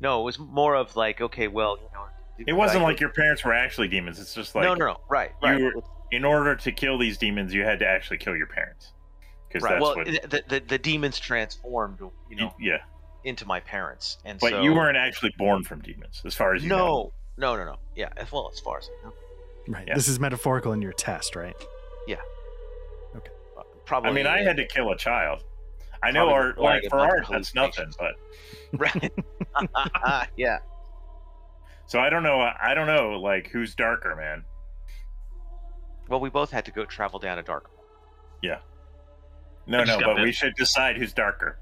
no, 0.00 0.22
it 0.22 0.24
was 0.24 0.38
more 0.38 0.74
of 0.74 0.96
like, 0.96 1.20
okay, 1.20 1.46
well, 1.46 1.76
you 1.76 1.88
know, 1.92 2.06
it 2.46 2.54
wasn't 2.54 2.84
like 2.84 3.00
your 3.00 3.10
parents 3.10 3.44
were 3.44 3.52
actually 3.52 3.88
demons. 3.88 4.18
It's 4.18 4.34
just 4.34 4.54
like 4.54 4.64
no, 4.64 4.72
no, 4.74 4.86
no, 4.86 5.00
right, 5.10 5.32
right. 5.42 5.60
Were, 5.60 5.72
in 6.10 6.24
order 6.24 6.54
to 6.56 6.72
kill 6.72 6.98
these 6.98 7.18
demons, 7.18 7.52
you 7.52 7.64
had 7.64 7.78
to 7.80 7.86
actually 7.86 8.18
kill 8.18 8.36
your 8.36 8.46
parents. 8.46 8.92
Because 9.48 9.62
right. 9.62 9.80
well, 9.80 9.96
what... 9.96 10.06
the, 10.06 10.42
the, 10.48 10.60
the 10.60 10.78
demons 10.78 11.18
transformed, 11.18 11.98
you 12.28 12.36
know, 12.36 12.54
yeah, 12.60 12.78
into 13.24 13.46
my 13.46 13.60
parents, 13.60 14.18
and 14.24 14.38
but 14.38 14.50
so... 14.50 14.62
you 14.62 14.74
weren't 14.74 14.96
actually 14.96 15.32
born 15.38 15.64
from 15.64 15.80
demons, 15.80 16.22
as 16.24 16.34
far 16.34 16.54
as 16.54 16.62
you 16.62 16.68
no, 16.68 16.76
know. 16.76 17.12
No, 17.38 17.56
no, 17.56 17.64
no, 17.64 17.70
no. 17.72 17.78
Yeah, 17.96 18.08
as 18.16 18.30
well 18.30 18.50
as 18.52 18.60
far 18.60 18.78
as 18.78 18.88
I 18.88 19.06
know. 19.06 19.14
Right. 19.68 19.86
Yeah. 19.86 19.94
This 19.94 20.08
is 20.08 20.18
metaphorical 20.18 20.72
in 20.72 20.80
your 20.80 20.92
test, 20.92 21.36
right? 21.36 21.56
Yeah 22.06 22.16
Okay. 23.14 23.30
Uh, 23.56 23.62
probably. 23.84 24.10
I 24.10 24.12
mean, 24.12 24.26
I 24.26 24.42
had 24.42 24.56
to 24.56 24.66
kill 24.66 24.90
a 24.90 24.96
child. 24.96 25.44
I 26.02 26.10
know 26.10 26.28
our 26.28 26.54
like 26.56 26.84
for 26.88 27.00
art 27.00 27.26
that's 27.28 27.54
nothing, 27.54 27.92
but 27.98 28.14
right. 28.78 29.12
yeah. 30.36 30.58
So 31.86 31.98
I 31.98 32.08
don't 32.08 32.22
know. 32.22 32.40
I 32.40 32.74
don't 32.74 32.86
know. 32.86 33.18
Like 33.20 33.48
who's 33.48 33.74
darker, 33.74 34.14
man? 34.14 34.44
Well, 36.08 36.20
we 36.20 36.30
both 36.30 36.50
had 36.50 36.64
to 36.66 36.70
go 36.70 36.84
travel 36.84 37.18
down 37.18 37.38
a 37.38 37.42
dark. 37.42 37.70
Yeah. 38.42 38.58
No, 39.66 39.84
no, 39.84 39.98
but 40.00 40.22
we 40.22 40.32
should 40.32 40.54
decide 40.54 40.96
who's 40.96 41.12
darker. 41.12 41.58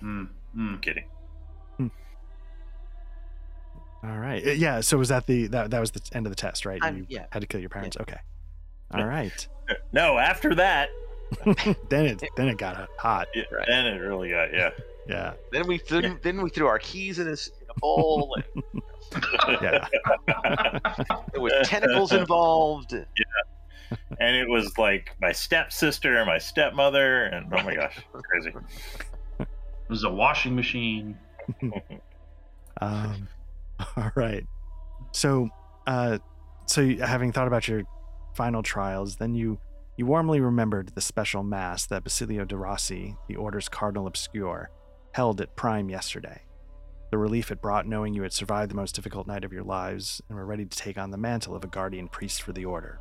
Hmm. 0.00 0.24
Mm. 0.56 0.80
Kidding. 0.80 1.04
Hmm. 1.76 1.88
All 4.04 4.18
right. 4.18 4.56
Yeah. 4.56 4.80
So 4.80 4.96
was 4.96 5.08
that 5.08 5.26
the 5.26 5.48
that 5.48 5.70
that 5.70 5.80
was 5.80 5.90
the 5.90 6.00
end 6.12 6.26
of 6.26 6.30
the 6.30 6.36
test, 6.36 6.64
right? 6.64 6.78
I'm, 6.82 6.98
you 6.98 7.06
yeah. 7.08 7.26
had 7.30 7.40
to 7.40 7.46
kill 7.46 7.60
your 7.60 7.68
parents. 7.68 7.96
Yeah. 7.96 8.02
Okay. 8.02 8.20
All 8.94 9.04
right. 9.04 9.46
No, 9.90 10.16
after 10.16 10.54
that. 10.54 10.90
then 11.88 12.06
it 12.06 12.22
then 12.36 12.46
it 12.46 12.56
got 12.56 12.88
hot. 12.98 13.26
Yeah, 13.34 13.42
right. 13.50 13.66
Then 13.66 13.84
it 13.84 13.98
really 13.98 14.30
got 14.30 14.52
yeah. 14.52 14.70
Yeah. 15.08 15.32
Then 15.50 15.66
we 15.66 15.78
threw, 15.78 16.00
yeah. 16.00 16.14
then 16.22 16.42
we 16.42 16.50
threw 16.50 16.66
our 16.66 16.78
keys 16.78 17.18
in 17.18 17.28
a, 17.28 17.36
in 17.76 17.78
a 17.78 17.80
bowl. 17.80 18.36
And, 18.54 18.64
yeah. 19.62 19.88
there 21.32 21.40
was 21.40 21.52
tentacles 21.68 22.12
involved. 22.12 22.92
Yeah. 22.92 23.96
And 24.20 24.36
it 24.36 24.48
was 24.48 24.76
like 24.78 25.10
my 25.20 25.32
stepsister 25.32 26.16
and 26.16 26.26
my 26.26 26.38
stepmother, 26.38 27.24
and 27.24 27.52
oh 27.52 27.62
my 27.62 27.74
gosh, 27.74 28.00
crazy. 28.12 28.52
It 29.38 29.46
was 29.88 30.04
a 30.04 30.10
washing 30.10 30.56
machine. 30.56 31.16
um, 32.80 33.28
all 33.96 34.10
right. 34.16 34.44
So, 35.12 35.48
uh, 35.86 36.18
so 36.66 36.96
having 36.96 37.30
thought 37.30 37.46
about 37.46 37.68
your 37.68 37.82
final 38.34 38.62
trials, 38.62 39.16
then 39.16 39.34
you 39.34 39.58
you 39.96 40.04
warmly 40.04 40.40
remembered 40.40 40.90
the 40.94 41.00
special 41.00 41.42
mass 41.42 41.86
that 41.86 42.04
Basilio 42.04 42.44
de 42.44 42.56
Rossi, 42.56 43.16
the 43.28 43.36
Order's 43.36 43.68
Cardinal 43.68 44.06
Obscure, 44.06 44.70
held 45.12 45.40
at 45.40 45.56
Prime 45.56 45.88
yesterday. 45.88 46.42
The 47.10 47.18
relief 47.18 47.50
it 47.50 47.60
brought 47.60 47.86
knowing 47.86 48.14
you 48.14 48.22
had 48.22 48.32
survived 48.32 48.70
the 48.70 48.76
most 48.76 48.94
difficult 48.94 49.26
night 49.26 49.44
of 49.44 49.52
your 49.52 49.62
lives 49.62 50.20
and 50.28 50.36
were 50.36 50.46
ready 50.46 50.64
to 50.64 50.76
take 50.76 50.98
on 50.98 51.10
the 51.10 51.16
mantle 51.16 51.54
of 51.54 51.64
a 51.64 51.68
guardian 51.68 52.08
priest 52.08 52.42
for 52.42 52.52
the 52.52 52.64
Order. 52.64 53.00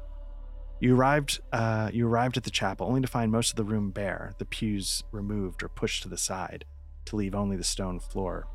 You 0.79 0.95
arrived, 0.95 1.39
uh, 1.53 1.89
you 1.93 2.07
arrived 2.07 2.37
at 2.37 2.43
the 2.43 2.51
chapel 2.51 2.87
only 2.87 3.01
to 3.01 3.07
find 3.07 3.31
most 3.31 3.49
of 3.51 3.55
the 3.55 3.63
room 3.63 3.91
bare, 3.91 4.33
the 4.37 4.45
pews 4.45 5.03
removed 5.11 5.63
or 5.63 5.69
pushed 5.69 6.03
to 6.03 6.09
the 6.09 6.17
side, 6.17 6.65
to 7.05 7.15
leave 7.15 7.33
only 7.33 7.55
the 7.55 7.63
stone 7.63 7.99
floor. 7.99 8.47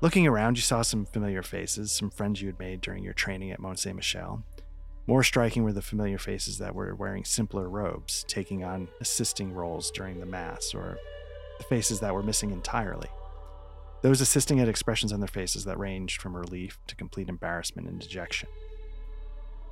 Looking 0.00 0.26
around, 0.26 0.56
you 0.56 0.62
saw 0.62 0.82
some 0.82 1.06
familiar 1.06 1.42
faces, 1.42 1.90
some 1.90 2.10
friends 2.10 2.40
you 2.40 2.46
had 2.46 2.58
made 2.58 2.80
during 2.80 3.02
your 3.02 3.14
training 3.14 3.50
at 3.50 3.58
Mont 3.58 3.78
Saint 3.78 3.96
Michel, 3.96 4.44
more 5.08 5.22
striking 5.22 5.64
were 5.64 5.72
the 5.72 5.80
familiar 5.80 6.18
faces 6.18 6.58
that 6.58 6.74
were 6.74 6.94
wearing 6.94 7.24
simpler 7.24 7.66
robes, 7.70 8.26
taking 8.28 8.62
on 8.62 8.88
assisting 9.00 9.54
roles 9.54 9.90
during 9.90 10.20
the 10.20 10.26
Mass, 10.26 10.74
or 10.74 10.98
the 11.56 11.64
faces 11.64 11.98
that 12.00 12.12
were 12.12 12.22
missing 12.22 12.50
entirely. 12.50 13.08
Those 14.00 14.20
assisting 14.20 14.58
had 14.58 14.68
expressions 14.68 15.12
on 15.12 15.20
their 15.20 15.28
faces 15.28 15.64
that 15.64 15.78
ranged 15.78 16.22
from 16.22 16.36
relief 16.36 16.78
to 16.86 16.94
complete 16.94 17.28
embarrassment 17.28 17.88
and 17.88 17.98
dejection. 17.98 18.48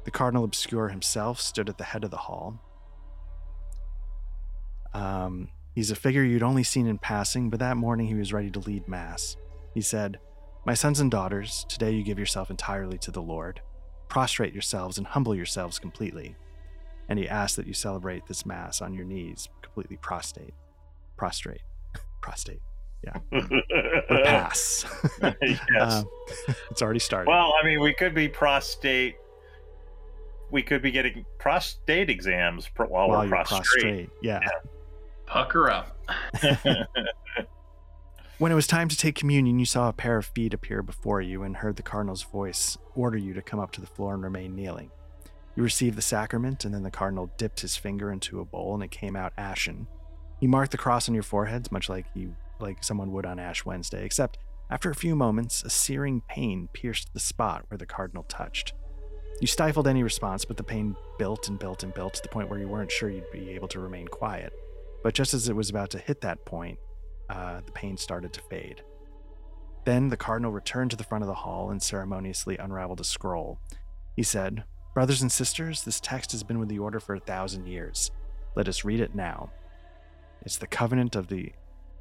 The 0.04 0.10
Cardinal 0.10 0.44
Obscure 0.44 0.88
himself 0.88 1.40
stood 1.40 1.68
at 1.68 1.78
the 1.78 1.84
head 1.84 2.04
of 2.04 2.10
the 2.10 2.16
hall. 2.16 2.60
Um, 4.94 5.48
he's 5.74 5.90
a 5.90 5.96
figure 5.96 6.24
you'd 6.24 6.42
only 6.42 6.64
seen 6.64 6.86
in 6.86 6.98
passing, 6.98 7.50
but 7.50 7.60
that 7.60 7.76
morning 7.76 8.06
he 8.06 8.14
was 8.14 8.32
ready 8.32 8.50
to 8.50 8.60
lead 8.60 8.88
Mass. 8.88 9.36
He 9.74 9.80
said, 9.80 10.18
My 10.64 10.74
sons 10.74 11.00
and 11.00 11.10
daughters, 11.10 11.66
today 11.68 11.92
you 11.92 12.02
give 12.02 12.18
yourself 12.18 12.50
entirely 12.50 12.98
to 12.98 13.10
the 13.10 13.22
Lord. 13.22 13.60
Prostrate 14.08 14.52
yourselves 14.54 14.98
and 14.98 15.06
humble 15.06 15.34
yourselves 15.34 15.78
completely. 15.78 16.36
And 17.08 17.18
he 17.18 17.28
asked 17.28 17.56
that 17.56 17.66
you 17.66 17.74
celebrate 17.74 18.26
this 18.26 18.46
Mass 18.46 18.80
on 18.80 18.94
your 18.94 19.04
knees, 19.04 19.48
completely 19.62 19.96
prostrate. 19.96 20.54
Prostrate. 21.16 21.62
Prostate. 22.20 22.62
Or 23.32 23.40
pass. 24.24 24.84
yes. 25.22 25.60
Um, 25.80 26.08
it's 26.70 26.82
already 26.82 26.98
started. 26.98 27.28
well, 27.28 27.54
I 27.60 27.64
mean, 27.64 27.80
we 27.80 27.94
could 27.94 28.14
be 28.14 28.28
prostate. 28.28 29.16
We 30.50 30.62
could 30.62 30.82
be 30.82 30.90
getting 30.90 31.24
prostate 31.38 32.08
exams 32.10 32.68
pr- 32.68 32.84
while, 32.84 33.08
while 33.08 33.18
we're 33.20 33.26
you're 33.26 33.36
prostrate. 33.44 33.60
prostrate. 33.60 34.10
Yeah. 34.22 34.40
Pucker 35.26 35.70
up. 35.70 35.96
When 38.38 38.52
it 38.52 38.54
was 38.54 38.66
time 38.66 38.88
to 38.88 38.96
take 38.96 39.14
communion, 39.14 39.58
you 39.58 39.64
saw 39.64 39.88
a 39.88 39.94
pair 39.94 40.18
of 40.18 40.26
feet 40.26 40.52
appear 40.52 40.82
before 40.82 41.22
you 41.22 41.42
and 41.42 41.56
heard 41.56 41.76
the 41.76 41.82
cardinal's 41.82 42.22
voice 42.22 42.76
order 42.94 43.16
you 43.16 43.32
to 43.32 43.40
come 43.40 43.58
up 43.58 43.72
to 43.72 43.80
the 43.80 43.86
floor 43.86 44.12
and 44.12 44.22
remain 44.22 44.54
kneeling. 44.54 44.90
You 45.56 45.62
received 45.62 45.96
the 45.96 46.02
sacrament, 46.02 46.66
and 46.66 46.74
then 46.74 46.82
the 46.82 46.90
cardinal 46.90 47.30
dipped 47.38 47.60
his 47.60 47.76
finger 47.76 48.12
into 48.12 48.40
a 48.40 48.44
bowl 48.44 48.74
and 48.74 48.82
it 48.84 48.90
came 48.90 49.16
out 49.16 49.32
ashen. 49.38 49.86
He 50.38 50.46
marked 50.46 50.72
the 50.72 50.76
cross 50.76 51.08
on 51.08 51.14
your 51.14 51.22
foreheads, 51.22 51.72
much 51.72 51.88
like 51.88 52.04
he 52.12 52.28
like 52.60 52.82
someone 52.82 53.12
would 53.12 53.26
on 53.26 53.38
Ash 53.38 53.64
Wednesday, 53.64 54.04
except 54.04 54.38
after 54.68 54.90
a 54.90 54.94
few 54.94 55.14
moments, 55.14 55.62
a 55.62 55.70
searing 55.70 56.22
pain 56.28 56.68
pierced 56.72 57.12
the 57.12 57.20
spot 57.20 57.64
where 57.68 57.78
the 57.78 57.86
cardinal 57.86 58.24
touched. 58.24 58.72
You 59.40 59.46
stifled 59.46 59.86
any 59.86 60.02
response, 60.02 60.44
but 60.44 60.56
the 60.56 60.62
pain 60.64 60.96
built 61.18 61.48
and 61.48 61.58
built 61.58 61.82
and 61.82 61.94
built 61.94 62.14
to 62.14 62.22
the 62.22 62.28
point 62.28 62.48
where 62.48 62.58
you 62.58 62.68
weren't 62.68 62.90
sure 62.90 63.10
you'd 63.10 63.30
be 63.30 63.50
able 63.50 63.68
to 63.68 63.80
remain 63.80 64.08
quiet. 64.08 64.52
But 65.02 65.14
just 65.14 65.34
as 65.34 65.48
it 65.48 65.54
was 65.54 65.70
about 65.70 65.90
to 65.90 65.98
hit 65.98 66.22
that 66.22 66.44
point, 66.44 66.78
uh, 67.28 67.60
the 67.64 67.72
pain 67.72 67.96
started 67.96 68.32
to 68.32 68.40
fade. 68.40 68.82
Then 69.84 70.08
the 70.08 70.16
cardinal 70.16 70.50
returned 70.50 70.90
to 70.90 70.96
the 70.96 71.04
front 71.04 71.22
of 71.22 71.28
the 71.28 71.34
hall 71.34 71.70
and 71.70 71.80
ceremoniously 71.80 72.56
unraveled 72.56 73.00
a 73.00 73.04
scroll. 73.04 73.60
He 74.16 74.22
said, 74.22 74.64
Brothers 74.94 75.22
and 75.22 75.30
sisters, 75.30 75.84
this 75.84 76.00
text 76.00 76.32
has 76.32 76.42
been 76.42 76.58
with 76.58 76.70
the 76.70 76.78
order 76.78 76.98
for 76.98 77.14
a 77.14 77.20
thousand 77.20 77.66
years. 77.66 78.10
Let 78.56 78.66
us 78.66 78.84
read 78.84 79.00
it 79.00 79.14
now. 79.14 79.50
It's 80.42 80.56
the 80.56 80.66
covenant 80.66 81.14
of 81.14 81.28
the 81.28 81.52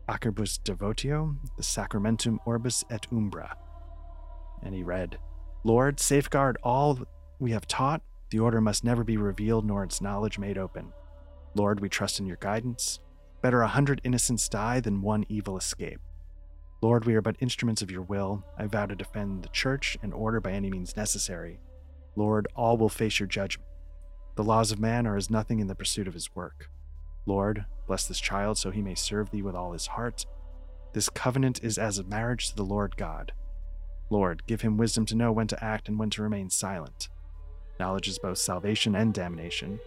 Acerbus 0.08 0.60
Devotio, 0.64 1.36
the 1.58 1.64
Sacramentum 1.64 2.40
Orbis 2.46 2.84
et 2.90 3.08
Umbra. 3.12 3.58
And 4.62 4.76
he 4.76 4.84
read, 4.84 5.18
Lord, 5.64 6.00
safeguard 6.00 6.58
all 6.64 7.00
we 7.40 7.52
have 7.52 7.68
taught. 7.68 8.02
The 8.30 8.40
order 8.40 8.62
must 8.62 8.84
never 8.84 9.04
be 9.04 9.18
revealed 9.18 9.66
nor 9.66 9.84
its 9.84 10.02
knowledge 10.02 10.38
made 10.38 10.58
open. 10.58 10.94
Lord, 11.56 11.80
we 11.80 11.90
trust 11.90 12.20
in 12.20 12.26
your 12.26 12.38
guidance. 12.38 13.00
Better 13.42 13.62
a 13.62 13.68
hundred 13.68 14.02
innocents 14.04 14.50
die 14.50 14.80
than 14.80 15.02
one 15.02 15.26
evil 15.30 15.58
escape. 15.58 16.02
Lord, 16.82 17.06
we 17.06 17.16
are 17.16 17.22
but 17.22 17.38
instruments 17.40 17.82
of 17.82 17.90
your 17.90 18.02
will. 18.02 18.44
I 18.58 18.68
vow 18.68 18.86
to 18.86 18.96
defend 18.96 19.44
the 19.44 19.50
church 19.50 19.98
and 20.04 20.14
order 20.14 20.40
by 20.40 20.52
any 20.52 20.70
means 20.70 20.96
necessary. 20.96 21.60
Lord, 22.16 22.48
all 22.56 22.78
will 22.78 22.90
face 22.90 23.20
your 23.20 23.28
judgment. 23.28 23.68
The 24.36 24.44
laws 24.44 24.72
of 24.72 24.80
man 24.80 25.08
are 25.08 25.16
as 25.16 25.30
nothing 25.30 25.60
in 25.60 25.68
the 25.68 25.76
pursuit 25.76 26.08
of 26.08 26.14
his 26.14 26.36
work. 26.36 26.70
Lord, 27.26 27.66
bless 27.88 28.08
this 28.08 28.20
child 28.20 28.58
so 28.58 28.72
he 28.72 28.82
may 28.82 28.96
serve 28.96 29.32
thee 29.32 29.42
with 29.42 29.56
all 29.56 29.74
his 29.74 29.88
heart. 29.88 30.26
This 30.94 31.10
covenant 31.10 31.64
is 31.64 31.78
as 31.78 31.98
a 31.98 32.04
marriage 32.04 32.50
to 32.50 32.56
the 32.56 32.64
Lord 32.64 32.98
God. 32.98 33.34
Lord, 34.10 34.44
give 34.48 34.62
him 34.62 34.78
wisdom 34.78 35.06
to 35.08 35.16
know 35.16 35.32
when 35.32 35.48
to 35.48 35.64
act 35.64 35.90
and 35.90 35.98
when 35.98 36.10
to 36.12 36.22
remain 36.22 36.50
silent. 36.50 37.10
Knowledge 37.80 38.08
is 38.08 38.20
both 38.20 38.38
salvation 38.38 38.96
and 38.96 39.14
damnation. 39.14 39.80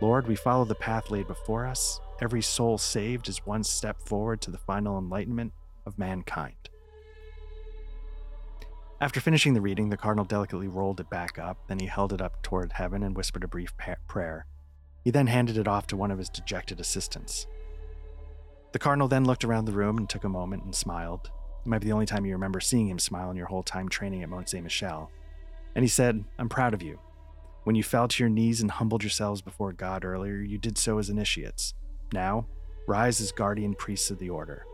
Lord, 0.00 0.28
we 0.28 0.36
follow 0.36 0.64
the 0.64 0.74
path 0.74 1.10
laid 1.10 1.26
before 1.26 1.66
us. 1.66 2.00
Every 2.20 2.42
soul 2.42 2.78
saved 2.78 3.28
is 3.28 3.46
one 3.46 3.64
step 3.64 4.00
forward 4.06 4.40
to 4.42 4.50
the 4.50 4.58
final 4.58 4.98
enlightenment 4.98 5.52
of 5.86 5.98
mankind. 5.98 6.68
After 9.00 9.20
finishing 9.20 9.54
the 9.54 9.60
reading, 9.60 9.88
the 9.88 9.96
cardinal 9.96 10.24
delicately 10.24 10.68
rolled 10.68 11.00
it 11.00 11.08
back 11.08 11.38
up, 11.38 11.56
then 11.68 11.78
he 11.78 11.86
held 11.86 12.12
it 12.12 12.20
up 12.20 12.42
toward 12.42 12.72
heaven 12.72 13.02
and 13.02 13.16
whispered 13.16 13.44
a 13.44 13.48
brief 13.48 13.72
prayer. 14.06 14.46
He 15.04 15.10
then 15.10 15.26
handed 15.26 15.56
it 15.56 15.68
off 15.68 15.86
to 15.88 15.96
one 15.96 16.10
of 16.10 16.18
his 16.18 16.28
dejected 16.28 16.80
assistants. 16.80 17.46
The 18.72 18.78
cardinal 18.78 19.08
then 19.08 19.24
looked 19.24 19.44
around 19.44 19.64
the 19.64 19.72
room 19.72 19.96
and 19.96 20.08
took 20.08 20.24
a 20.24 20.28
moment 20.28 20.64
and 20.64 20.74
smiled. 20.74 21.30
It 21.64 21.68
might 21.68 21.80
be 21.80 21.86
the 21.86 21.92
only 21.92 22.06
time 22.06 22.26
you 22.26 22.32
remember 22.32 22.60
seeing 22.60 22.88
him 22.88 22.98
smile 22.98 23.30
in 23.30 23.36
your 23.36 23.46
whole 23.46 23.62
time 23.62 23.88
training 23.88 24.22
at 24.22 24.28
Mont 24.28 24.48
Saint 24.48 24.64
Michel. 24.64 25.10
And 25.74 25.84
he 25.84 25.88
said, 25.88 26.24
I'm 26.38 26.48
proud 26.48 26.74
of 26.74 26.82
you. 26.82 26.98
When 27.64 27.76
you 27.76 27.82
fell 27.82 28.08
to 28.08 28.22
your 28.22 28.30
knees 28.30 28.60
and 28.60 28.70
humbled 28.70 29.02
yourselves 29.02 29.42
before 29.42 29.72
God 29.72 30.04
earlier, 30.04 30.36
you 30.36 30.58
did 30.58 30.78
so 30.78 30.98
as 30.98 31.10
initiates. 31.10 31.74
Now, 32.12 32.46
rise 32.86 33.20
as 33.20 33.32
guardian 33.32 33.74
priests 33.74 34.10
of 34.10 34.18
the 34.18 34.30
order. 34.30 34.64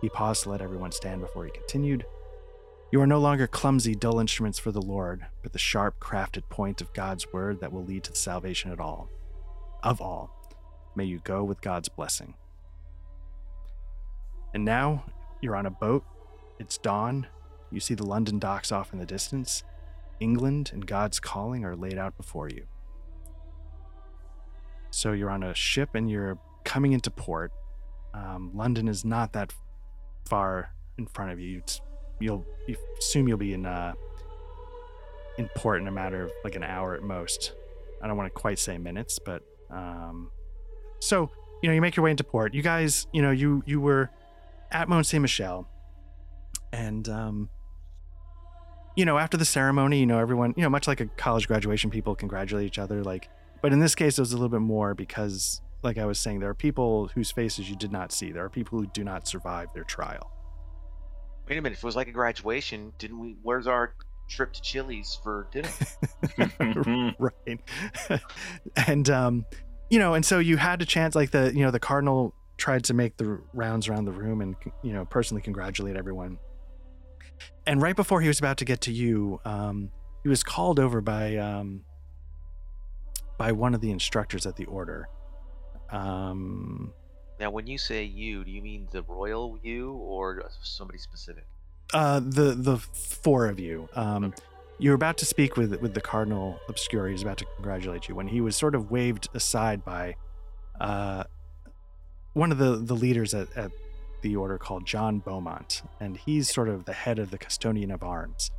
He 0.00 0.08
paused 0.08 0.42
to 0.42 0.50
let 0.50 0.60
everyone 0.60 0.92
stand 0.92 1.20
before 1.20 1.46
he 1.46 1.50
continued. 1.50 2.04
You 2.92 3.00
are 3.00 3.06
no 3.06 3.18
longer 3.18 3.46
clumsy, 3.46 3.94
dull 3.94 4.20
instruments 4.20 4.58
for 4.58 4.70
the 4.70 4.82
Lord, 4.82 5.26
but 5.42 5.52
the 5.52 5.58
sharp, 5.58 5.98
crafted 5.98 6.48
point 6.48 6.80
of 6.80 6.92
God's 6.92 7.32
word 7.32 7.60
that 7.60 7.72
will 7.72 7.84
lead 7.84 8.04
to 8.04 8.12
the 8.12 8.18
salvation 8.18 8.70
at 8.70 8.80
all. 8.80 9.08
Of 9.86 10.00
all. 10.00 10.30
May 10.96 11.04
you 11.04 11.20
go 11.22 11.44
with 11.44 11.60
God's 11.60 11.88
blessing. 11.88 12.34
And 14.52 14.64
now, 14.64 15.04
you're 15.40 15.54
on 15.54 15.64
a 15.64 15.70
boat. 15.70 16.04
It's 16.58 16.76
dawn. 16.76 17.28
You 17.70 17.78
see 17.78 17.94
the 17.94 18.04
London 18.04 18.40
docks 18.40 18.72
off 18.72 18.92
in 18.92 18.98
the 18.98 19.06
distance. 19.06 19.62
England 20.18 20.72
and 20.74 20.84
God's 20.84 21.20
calling 21.20 21.64
are 21.64 21.76
laid 21.76 21.98
out 21.98 22.16
before 22.16 22.48
you. 22.48 22.64
So 24.90 25.12
you're 25.12 25.30
on 25.30 25.44
a 25.44 25.54
ship 25.54 25.90
and 25.94 26.10
you're 26.10 26.36
coming 26.64 26.92
into 26.92 27.12
port. 27.12 27.52
Um, 28.12 28.50
London 28.54 28.88
is 28.88 29.04
not 29.04 29.34
that 29.34 29.54
far 30.28 30.72
in 30.98 31.06
front 31.06 31.30
of 31.30 31.38
you. 31.38 31.58
It's, 31.58 31.80
you'll 32.18 32.44
you 32.66 32.74
assume 32.98 33.28
you'll 33.28 33.38
be 33.38 33.52
in 33.52 33.66
uh, 33.66 33.92
in 35.38 35.48
port 35.54 35.80
in 35.80 35.86
a 35.86 35.92
matter 35.92 36.24
of 36.24 36.32
like 36.42 36.56
an 36.56 36.64
hour 36.64 36.96
at 36.96 37.02
most. 37.04 37.52
I 38.02 38.08
don't 38.08 38.16
want 38.16 38.34
to 38.34 38.40
quite 38.40 38.58
say 38.58 38.78
minutes, 38.78 39.20
but 39.20 39.44
um, 39.70 40.30
so 41.00 41.30
you 41.62 41.68
know 41.68 41.74
you 41.74 41.80
make 41.80 41.96
your 41.96 42.04
way 42.04 42.10
into 42.10 42.24
port. 42.24 42.54
You 42.54 42.62
guys, 42.62 43.06
you 43.12 43.22
know 43.22 43.30
you 43.30 43.62
you 43.66 43.80
were 43.80 44.10
at 44.70 44.88
Mont 44.88 45.06
Saint 45.06 45.22
Michel, 45.22 45.68
and 46.72 47.08
um, 47.08 47.48
you 48.96 49.04
know 49.04 49.18
after 49.18 49.36
the 49.36 49.44
ceremony, 49.44 50.00
you 50.00 50.06
know 50.06 50.18
everyone, 50.18 50.54
you 50.56 50.62
know 50.62 50.70
much 50.70 50.88
like 50.88 51.00
a 51.00 51.06
college 51.06 51.48
graduation, 51.48 51.90
people 51.90 52.14
congratulate 52.14 52.66
each 52.66 52.78
other. 52.78 53.02
Like, 53.02 53.28
but 53.62 53.72
in 53.72 53.80
this 53.80 53.94
case, 53.94 54.18
it 54.18 54.22
was 54.22 54.32
a 54.32 54.36
little 54.36 54.48
bit 54.48 54.60
more 54.60 54.94
because, 54.94 55.60
like 55.82 55.98
I 55.98 56.06
was 56.06 56.20
saying, 56.20 56.40
there 56.40 56.50
are 56.50 56.54
people 56.54 57.08
whose 57.14 57.30
faces 57.30 57.68
you 57.68 57.76
did 57.76 57.92
not 57.92 58.12
see. 58.12 58.32
There 58.32 58.44
are 58.44 58.50
people 58.50 58.78
who 58.78 58.86
do 58.86 59.04
not 59.04 59.26
survive 59.26 59.68
their 59.74 59.84
trial. 59.84 60.30
Wait 61.48 61.58
a 61.58 61.62
minute. 61.62 61.78
If 61.78 61.84
it 61.84 61.86
was 61.86 61.96
like 61.96 62.08
a 62.08 62.12
graduation, 62.12 62.92
didn't 62.98 63.20
we? 63.20 63.36
Where's 63.42 63.66
our 63.68 63.94
trip 64.28 64.52
to 64.52 64.62
Chili's 64.62 65.18
for 65.22 65.48
dinner? 65.52 65.68
right 67.18 67.60
and 68.86 69.10
um 69.10 69.44
you 69.90 69.98
know 69.98 70.14
and 70.14 70.24
so 70.24 70.38
you 70.38 70.56
had 70.56 70.82
a 70.82 70.86
chance 70.86 71.14
like 71.14 71.30
the 71.30 71.52
you 71.54 71.64
know 71.64 71.70
the 71.70 71.80
cardinal 71.80 72.34
tried 72.56 72.84
to 72.84 72.94
make 72.94 73.16
the 73.16 73.40
rounds 73.52 73.88
around 73.88 74.04
the 74.04 74.12
room 74.12 74.40
and 74.40 74.56
you 74.82 74.92
know 74.92 75.04
personally 75.04 75.42
congratulate 75.42 75.96
everyone 75.96 76.38
and 77.66 77.82
right 77.82 77.96
before 77.96 78.20
he 78.20 78.28
was 78.28 78.38
about 78.38 78.56
to 78.56 78.64
get 78.64 78.80
to 78.80 78.92
you 78.92 79.40
um 79.44 79.90
he 80.22 80.28
was 80.28 80.42
called 80.42 80.80
over 80.80 81.00
by 81.00 81.36
um 81.36 81.82
by 83.38 83.52
one 83.52 83.74
of 83.74 83.80
the 83.80 83.90
instructors 83.90 84.46
at 84.46 84.56
the 84.56 84.64
order 84.64 85.08
um 85.90 86.92
now, 87.38 87.50
when 87.50 87.66
you 87.66 87.76
say 87.76 88.02
you, 88.02 88.44
do 88.44 88.50
you 88.50 88.62
mean 88.62 88.88
the 88.90 89.02
royal 89.02 89.58
you 89.62 89.92
or 89.92 90.50
somebody 90.62 90.98
specific? 90.98 91.44
Uh 91.94 92.20
the 92.20 92.54
the 92.56 92.78
four 92.78 93.46
of 93.46 93.58
you 93.60 93.88
um 93.94 94.34
you 94.78 94.90
were 94.90 94.96
about 94.96 95.16
to 95.18 95.24
speak 95.24 95.56
with 95.56 95.74
with 95.80 95.94
the 95.94 96.00
cardinal 96.00 96.58
obscure 96.68 97.06
he 97.06 97.12
was 97.12 97.22
about 97.22 97.38
to 97.38 97.46
congratulate 97.56 98.08
you 98.08 98.14
when 98.14 98.28
he 98.28 98.40
was 98.40 98.56
sort 98.56 98.74
of 98.74 98.90
waved 98.90 99.28
aside 99.34 99.84
by 99.84 100.14
uh 100.80 101.24
one 102.32 102.52
of 102.52 102.58
the 102.58 102.76
the 102.76 102.94
leaders 102.94 103.34
at, 103.34 103.48
at 103.56 103.70
the 104.22 104.34
order 104.36 104.58
called 104.58 104.84
john 104.84 105.20
beaumont 105.20 105.82
and 106.00 106.16
he's 106.16 106.52
sort 106.52 106.68
of 106.68 106.84
the 106.84 106.92
head 106.92 107.18
of 107.18 107.30
the 107.30 107.38
custodian 107.38 107.90
of 107.90 108.02
arms 108.02 108.50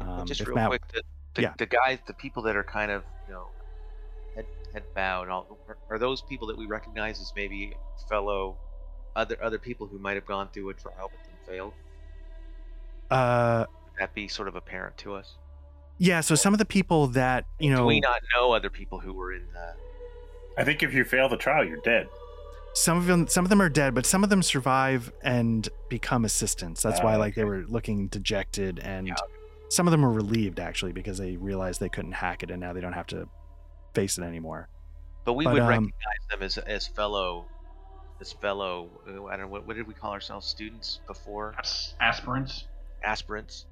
um, 0.00 0.26
just 0.26 0.46
real 0.46 0.54
Matt- 0.54 0.68
quick, 0.68 0.82
the, 0.92 1.02
the, 1.34 1.42
yeah. 1.42 1.54
the 1.58 1.66
guys, 1.66 1.98
the 2.06 2.14
people 2.14 2.42
that 2.44 2.56
are 2.56 2.62
kind 2.62 2.90
of, 2.90 3.04
you 3.26 3.34
know, 3.34 3.46
head, 4.34 4.46
head 4.72 4.84
bowed, 4.94 5.28
all, 5.28 5.58
are, 5.68 5.76
are 5.90 5.98
those 5.98 6.22
people 6.22 6.46
that 6.48 6.56
we 6.56 6.66
recognize 6.66 7.20
as 7.20 7.32
maybe 7.34 7.74
fellow 8.08 8.56
other 9.16 9.36
other 9.42 9.58
people 9.58 9.86
who 9.86 9.98
might 9.98 10.14
have 10.14 10.26
gone 10.26 10.48
through 10.52 10.68
a 10.70 10.74
trial 10.74 11.10
but 11.10 11.24
then 11.24 11.34
failed? 11.46 11.72
Uh 13.10 13.64
Would 13.68 14.00
that 14.00 14.14
be 14.14 14.28
sort 14.28 14.48
of 14.48 14.56
apparent 14.56 14.96
to 14.98 15.14
us? 15.14 15.36
yeah 15.98 16.20
so 16.20 16.34
some 16.34 16.52
of 16.54 16.58
the 16.58 16.64
people 16.64 17.08
that 17.08 17.44
you 17.58 17.70
Do 17.70 17.76
know 17.76 17.86
we 17.86 18.00
not 18.00 18.20
know 18.34 18.52
other 18.52 18.70
people 18.70 18.98
who 19.00 19.12
were 19.12 19.32
in 19.32 19.46
the? 19.52 19.74
I 20.60 20.64
think 20.64 20.82
if 20.82 20.92
you 20.92 21.04
fail 21.04 21.28
the 21.28 21.36
trial, 21.36 21.64
you're 21.64 21.80
dead. 21.82 22.08
some 22.74 22.96
of 22.98 23.06
them 23.06 23.26
some 23.28 23.44
of 23.44 23.48
them 23.48 23.60
are 23.62 23.68
dead, 23.68 23.94
but 23.94 24.06
some 24.06 24.22
of 24.24 24.30
them 24.30 24.42
survive 24.42 25.12
and 25.22 25.68
become 25.88 26.24
assistants. 26.24 26.82
That's 26.82 27.00
why 27.02 27.14
Ah, 27.14 27.18
like 27.18 27.34
they 27.34 27.44
were 27.44 27.64
looking 27.68 28.08
dejected 28.08 28.78
and 28.80 29.08
Yeah. 29.08 29.14
some 29.68 29.86
of 29.86 29.92
them 29.92 30.02
were 30.02 30.12
relieved 30.12 30.58
actually 30.60 30.92
because 30.92 31.18
they 31.18 31.36
realized 31.36 31.80
they 31.80 31.88
couldn't 31.88 32.12
hack 32.12 32.42
it 32.42 32.50
and 32.50 32.60
now 32.60 32.72
they 32.72 32.80
don't 32.80 32.92
have 32.94 33.06
to 33.08 33.28
face 33.94 34.18
it 34.18 34.22
anymore. 34.22 34.68
But 35.24 35.32
we 35.34 35.44
But, 35.44 35.54
would 35.54 35.62
um, 35.62 35.68
recognize 35.68 35.92
them 36.30 36.42
as 36.42 36.58
as 36.58 36.86
fellow, 36.88 37.46
as 38.20 38.32
fellow. 38.32 38.90
uh, 39.08 39.24
I 39.26 39.36
don't 39.36 39.46
know 39.46 39.52
what, 39.52 39.66
what 39.66 39.76
did 39.76 39.86
we 39.86 39.94
call 39.94 40.12
ourselves? 40.12 40.46
Students 40.46 41.00
before 41.06 41.54
As- 41.58 41.94
aspirants. 42.00 42.66
Aspirants. 43.02 43.66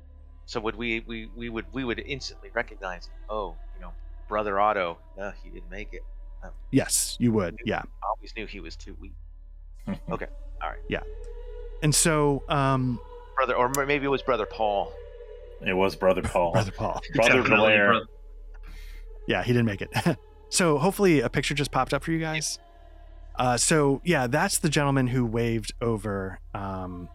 So 0.46 0.60
would 0.60 0.76
we 0.76 1.00
we 1.00 1.28
we 1.36 1.48
would 1.48 1.66
we 1.72 1.84
would 1.84 1.98
instantly 1.98 2.50
recognize? 2.54 3.08
Oh, 3.28 3.56
you 3.74 3.80
know, 3.80 3.92
brother 4.28 4.60
Otto. 4.60 4.98
Uh, 5.20 5.32
he 5.42 5.50
didn't 5.50 5.70
make 5.70 5.92
it. 5.92 6.02
Yes, 6.70 7.16
you 7.18 7.32
would. 7.32 7.58
Yeah. 7.64 7.78
I 7.80 8.06
always 8.16 8.32
knew 8.36 8.46
he 8.46 8.60
was 8.60 8.76
too 8.76 8.96
weak. 9.00 9.14
Okay, 10.10 10.26
All 10.62 10.68
right. 10.70 10.78
Yeah. 10.88 11.00
And 11.82 11.92
so 11.94 12.42
um 12.48 13.00
Brother, 13.34 13.54
or 13.54 13.68
maybe 13.86 14.04
it 14.04 14.08
was 14.08 14.22
brother 14.22 14.46
Paul. 14.46 14.92
It 15.66 15.72
was 15.74 15.96
Brother 15.96 16.22
Paul. 16.24 16.52
brother 16.52 16.70
Paul. 16.70 17.00
Brother 17.14 17.28
Definitely 17.42 17.56
Blair. 17.56 17.86
brother- 17.90 18.06
Yeah, 19.26 19.42
he 19.42 19.52
didn't 19.52 19.66
make 19.66 19.82
it. 19.82 19.90
so 20.48 20.78
hopefully 20.78 21.20
a 21.20 21.28
picture 21.28 21.54
just 21.54 21.72
popped 21.72 21.92
up 21.92 22.04
for 22.04 22.12
you 22.12 22.20
guys. 22.20 22.58
Uh, 23.36 23.56
so 23.56 24.00
yeah, 24.04 24.26
that's 24.28 24.58
the 24.58 24.68
gentleman 24.68 25.08
who 25.08 25.24
waved 25.26 25.72
over 25.80 26.38
um, 26.54 27.08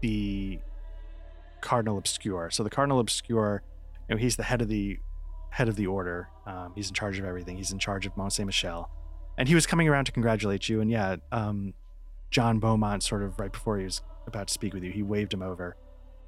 the 0.00 0.58
Cardinal 1.60 1.98
Obscure. 1.98 2.50
So 2.50 2.62
the 2.62 2.70
Cardinal 2.70 3.00
Obscure, 3.00 3.62
you 4.08 4.14
know, 4.14 4.20
he's 4.20 4.36
the 4.36 4.42
head 4.42 4.62
of 4.62 4.68
the 4.68 4.98
head 5.50 5.68
of 5.68 5.76
the 5.76 5.86
order. 5.86 6.28
Um, 6.46 6.72
he's 6.74 6.88
in 6.88 6.94
charge 6.94 7.18
of 7.18 7.24
everything. 7.24 7.56
He's 7.56 7.72
in 7.72 7.78
charge 7.78 8.06
of 8.06 8.16
Mont 8.16 8.32
Saint 8.32 8.46
Michel, 8.46 8.90
and 9.38 9.48
he 9.48 9.54
was 9.54 9.66
coming 9.66 9.88
around 9.88 10.04
to 10.04 10.12
congratulate 10.12 10.68
you. 10.68 10.80
And 10.80 10.90
yeah, 10.90 11.16
um, 11.32 11.74
John 12.30 12.58
Beaumont, 12.58 13.02
sort 13.02 13.22
of 13.22 13.38
right 13.38 13.52
before 13.52 13.78
he 13.78 13.84
was 13.84 14.02
about 14.26 14.48
to 14.48 14.54
speak 14.54 14.74
with 14.74 14.82
you, 14.82 14.92
he 14.92 15.02
waved 15.02 15.32
him 15.32 15.42
over. 15.42 15.76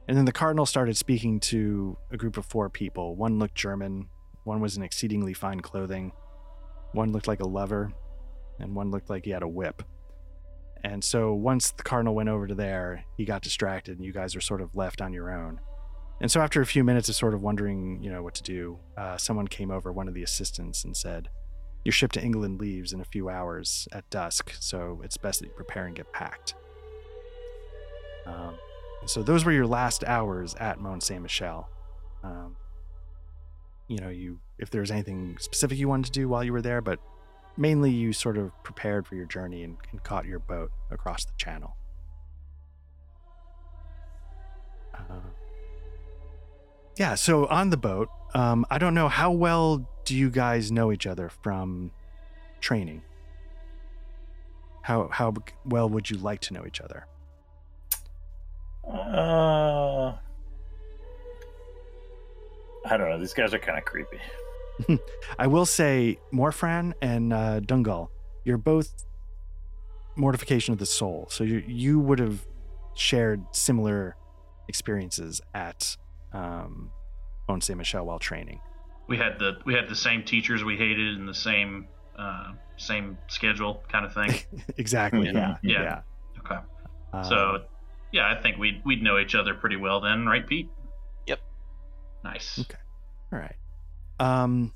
And 0.08 0.16
then 0.16 0.24
the 0.24 0.32
cardinal 0.32 0.64
started 0.64 0.96
speaking 0.96 1.38
to 1.40 1.98
a 2.10 2.16
group 2.16 2.38
of 2.38 2.46
four 2.46 2.70
people. 2.70 3.14
One 3.14 3.38
looked 3.38 3.54
German, 3.54 4.08
one 4.44 4.60
was 4.60 4.76
in 4.76 4.82
exceedingly 4.82 5.34
fine 5.34 5.60
clothing, 5.60 6.12
one 6.92 7.12
looked 7.12 7.28
like 7.28 7.40
a 7.40 7.46
lover, 7.46 7.92
and 8.58 8.74
one 8.74 8.90
looked 8.90 9.10
like 9.10 9.26
he 9.26 9.30
had 9.30 9.42
a 9.42 9.48
whip. 9.48 9.82
And 10.84 11.02
so 11.02 11.34
once 11.34 11.70
the 11.72 11.82
cardinal 11.82 12.14
went 12.14 12.28
over 12.28 12.46
to 12.46 12.54
there, 12.54 13.04
he 13.16 13.24
got 13.24 13.42
distracted, 13.42 13.98
and 13.98 14.04
you 14.04 14.12
guys 14.12 14.34
were 14.34 14.40
sort 14.40 14.60
of 14.60 14.74
left 14.76 15.00
on 15.00 15.12
your 15.12 15.30
own. 15.30 15.60
And 16.20 16.30
so 16.30 16.40
after 16.40 16.60
a 16.60 16.66
few 16.66 16.82
minutes 16.84 17.08
of 17.08 17.14
sort 17.14 17.34
of 17.34 17.42
wondering, 17.42 18.02
you 18.02 18.10
know, 18.10 18.22
what 18.22 18.34
to 18.34 18.42
do, 18.42 18.78
uh, 18.96 19.16
someone 19.16 19.48
came 19.48 19.70
over, 19.70 19.92
one 19.92 20.08
of 20.08 20.14
the 20.14 20.22
assistants, 20.22 20.84
and 20.84 20.96
said, 20.96 21.28
"Your 21.84 21.92
ship 21.92 22.12
to 22.12 22.22
England 22.22 22.60
leaves 22.60 22.92
in 22.92 23.00
a 23.00 23.04
few 23.04 23.28
hours 23.28 23.86
at 23.92 24.08
dusk, 24.10 24.52
so 24.58 25.00
it's 25.04 25.16
best 25.16 25.40
that 25.40 25.46
you 25.46 25.52
prepare 25.52 25.86
and 25.86 25.94
get 25.94 26.12
packed." 26.12 26.54
Um, 28.26 28.58
so 29.06 29.22
those 29.22 29.44
were 29.44 29.52
your 29.52 29.66
last 29.66 30.04
hours 30.04 30.54
at 30.56 30.80
Mont 30.80 31.02
Saint 31.02 31.22
Michel. 31.22 31.68
Um, 32.22 32.56
you 33.86 33.98
know, 33.98 34.08
you 34.08 34.40
if 34.58 34.70
there 34.70 34.80
was 34.80 34.90
anything 34.90 35.38
specific 35.38 35.78
you 35.78 35.88
wanted 35.88 36.06
to 36.06 36.12
do 36.12 36.28
while 36.28 36.42
you 36.42 36.52
were 36.52 36.62
there, 36.62 36.80
but 36.80 37.00
mainly 37.58 37.90
you 37.90 38.12
sort 38.12 38.38
of 38.38 38.52
prepared 38.62 39.06
for 39.06 39.16
your 39.16 39.26
journey 39.26 39.64
and, 39.64 39.76
and 39.90 40.02
caught 40.02 40.24
your 40.24 40.38
boat 40.38 40.70
across 40.90 41.24
the 41.24 41.32
channel. 41.36 41.76
Uh, 44.94 45.20
yeah, 46.96 47.14
so 47.14 47.46
on 47.46 47.70
the 47.70 47.76
boat, 47.76 48.08
um, 48.34 48.64
I 48.70 48.78
don't 48.78 48.94
know 48.94 49.08
how 49.08 49.30
well 49.30 49.88
do 50.04 50.14
you 50.16 50.30
guys 50.30 50.72
know 50.72 50.92
each 50.92 51.06
other 51.06 51.28
from 51.28 51.90
training. 52.60 53.02
How 54.82 55.08
how 55.12 55.34
well 55.66 55.88
would 55.88 56.08
you 56.08 56.16
like 56.16 56.40
to 56.42 56.54
know 56.54 56.64
each 56.66 56.80
other? 56.80 57.06
Uh, 58.88 60.14
I 62.86 62.96
don't 62.96 63.10
know. 63.10 63.18
These 63.18 63.34
guys 63.34 63.52
are 63.52 63.58
kind 63.58 63.78
of 63.78 63.84
creepy. 63.84 64.18
I 65.38 65.46
will 65.46 65.66
say, 65.66 66.18
Morfran 66.32 66.92
and 67.02 67.32
uh, 67.32 67.60
Dungal, 67.60 68.08
you're 68.44 68.58
both 68.58 69.04
mortification 70.16 70.72
of 70.72 70.78
the 70.78 70.86
soul. 70.86 71.26
So 71.30 71.44
you 71.44 71.62
you 71.66 71.98
would 72.00 72.18
have 72.18 72.46
shared 72.94 73.44
similar 73.52 74.16
experiences 74.68 75.40
at 75.54 75.96
um, 76.32 76.90
Mont 77.48 77.64
Saint 77.64 77.78
Michel 77.78 78.06
while 78.06 78.18
training. 78.18 78.60
We 79.06 79.16
had 79.16 79.38
the 79.38 79.58
we 79.64 79.74
had 79.74 79.88
the 79.88 79.96
same 79.96 80.22
teachers 80.22 80.64
we 80.64 80.76
hated 80.76 81.16
and 81.16 81.28
the 81.28 81.34
same 81.34 81.88
uh, 82.18 82.52
same 82.76 83.16
schedule 83.28 83.82
kind 83.90 84.04
of 84.04 84.12
thing. 84.12 84.34
exactly. 84.76 85.26
Yeah. 85.26 85.56
Yeah. 85.62 85.82
Yeah. 85.82 86.00
Okay. 86.40 86.60
Um, 87.12 87.24
So, 87.24 87.64
yeah, 88.12 88.28
I 88.30 88.40
think 88.40 88.58
we'd 88.58 88.82
we'd 88.84 89.02
know 89.02 89.18
each 89.18 89.34
other 89.34 89.54
pretty 89.54 89.76
well 89.76 90.00
then, 90.00 90.26
right, 90.26 90.46
Pete? 90.46 90.68
Yep. 91.26 91.40
Nice. 92.24 92.58
Okay. 92.58 92.78
all 93.32 93.38
right. 93.38 93.56
Um, 94.20 94.72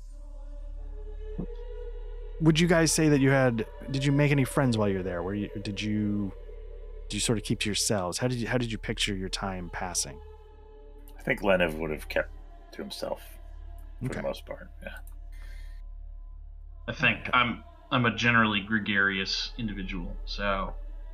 would 2.41 2.59
you 2.59 2.67
guys 2.67 2.91
say 2.91 3.09
that 3.09 3.19
you 3.19 3.29
had? 3.31 3.65
Did 3.91 4.03
you 4.05 4.11
make 4.11 4.31
any 4.31 4.43
friends 4.43 4.77
while 4.77 4.89
you 4.89 4.97
were 4.97 5.03
there? 5.03 5.21
Were 5.23 5.33
you? 5.33 5.49
Did 5.61 5.81
you? 5.81 6.31
Did 7.09 7.15
you 7.15 7.19
sort 7.19 7.37
of 7.37 7.43
keep 7.43 7.59
to 7.61 7.69
yourselves? 7.69 8.17
How 8.17 8.27
did 8.27 8.37
you? 8.39 8.47
How 8.47 8.57
did 8.57 8.71
you 8.71 8.77
picture 8.77 9.15
your 9.15 9.29
time 9.29 9.69
passing? 9.71 10.19
I 11.17 11.21
think 11.21 11.41
Lenev 11.41 11.77
would 11.77 11.91
have 11.91 12.09
kept 12.09 12.29
to 12.73 12.81
himself 12.81 13.21
for 13.99 14.07
Okay. 14.07 14.15
the 14.17 14.23
most 14.23 14.45
part. 14.45 14.69
Yeah. 14.81 14.89
I 16.87 16.93
think 16.93 17.29
I'm 17.33 17.63
I'm 17.91 18.05
a 18.05 18.13
generally 18.15 18.59
gregarious 18.61 19.51
individual, 19.57 20.15
so 20.25 20.73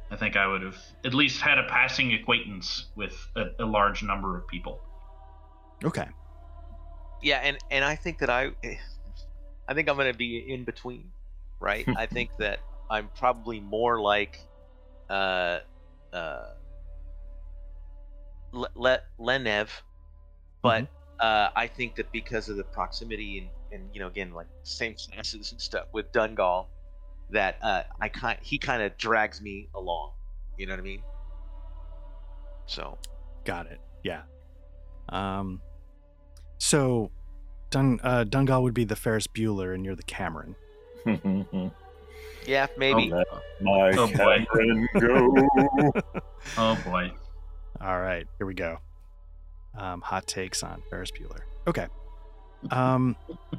I 0.09 0.15
think 0.15 0.35
I 0.35 0.47
would 0.47 0.63
have 0.63 0.77
at 1.05 1.13
least 1.13 1.41
had 1.41 1.59
a 1.59 1.63
passing 1.67 2.13
acquaintance 2.13 2.85
with 2.95 3.13
a, 3.35 3.63
a 3.63 3.65
large 3.65 4.01
number 4.01 4.35
of 4.37 4.47
people. 4.47 4.79
Okay. 5.83 6.07
Yeah, 7.21 7.39
and 7.43 7.57
and 7.69 7.83
I 7.83 7.95
think 7.95 8.19
that 8.19 8.29
I, 8.29 8.51
I 9.67 9.73
think 9.73 9.89
I'm 9.89 9.97
gonna 9.97 10.13
be 10.13 10.37
in 10.37 10.63
between, 10.63 11.11
right? 11.59 11.85
I 11.97 12.05
think 12.05 12.31
that 12.37 12.59
I'm 12.89 13.09
probably 13.17 13.59
more 13.59 13.99
like, 14.01 14.39
uh, 15.09 15.59
uh, 16.13 16.45
Le- 18.51 18.71
Le- 18.75 19.01
Lenev, 19.19 19.69
but 20.63 20.87
uh, 21.19 21.49
I 21.55 21.67
think 21.67 21.95
that 21.95 22.11
because 22.11 22.49
of 22.49 22.57
the 22.57 22.63
proximity 22.63 23.39
and 23.39 23.49
and 23.71 23.89
you 23.93 23.99
know 23.99 24.07
again 24.07 24.33
like 24.33 24.47
same 24.63 24.95
classes 24.95 25.51
and 25.51 25.61
stuff 25.61 25.85
with 25.93 26.11
Dungal, 26.11 26.67
that 27.29 27.57
uh, 27.61 27.83
I 28.01 28.09
kind 28.09 28.39
he 28.41 28.57
kind 28.57 28.81
of 28.81 28.97
drags 28.97 29.41
me 29.41 29.69
along. 29.75 30.11
You 30.57 30.65
know 30.65 30.73
what 30.73 30.79
I 30.79 30.83
mean? 30.83 31.03
So 32.65 32.97
Got 33.49 33.67
it. 33.67 33.79
Yeah. 34.03 34.21
Um. 35.09 35.61
So, 36.59 37.09
Dun 37.71 37.99
uh, 38.03 38.25
Dungal 38.25 38.61
would 38.61 38.73
be 38.75 38.83
the 38.83 38.95
Ferris 38.95 39.25
Bueller, 39.27 39.73
and 39.73 39.83
you're 39.83 39.95
the 39.95 40.03
Cameron. 40.03 40.55
yeah, 42.45 42.67
maybe. 42.77 43.09
Let 43.11 43.27
my 43.61 43.91
Oh, 43.97 44.07
boy. 44.07 44.45
Cameron 44.53 44.87
go. 44.99 45.93
Oh 46.57 46.77
boy. 46.85 47.11
All 47.81 47.99
right, 47.99 48.25
here 48.37 48.47
we 48.47 48.53
go. 48.53 48.77
Um, 49.77 50.01
hot 50.01 50.25
takes 50.27 50.63
on 50.63 50.81
Ferris 50.89 51.11
Bueller. 51.11 51.41
Okay. 51.67 51.87
Um, 52.71 53.15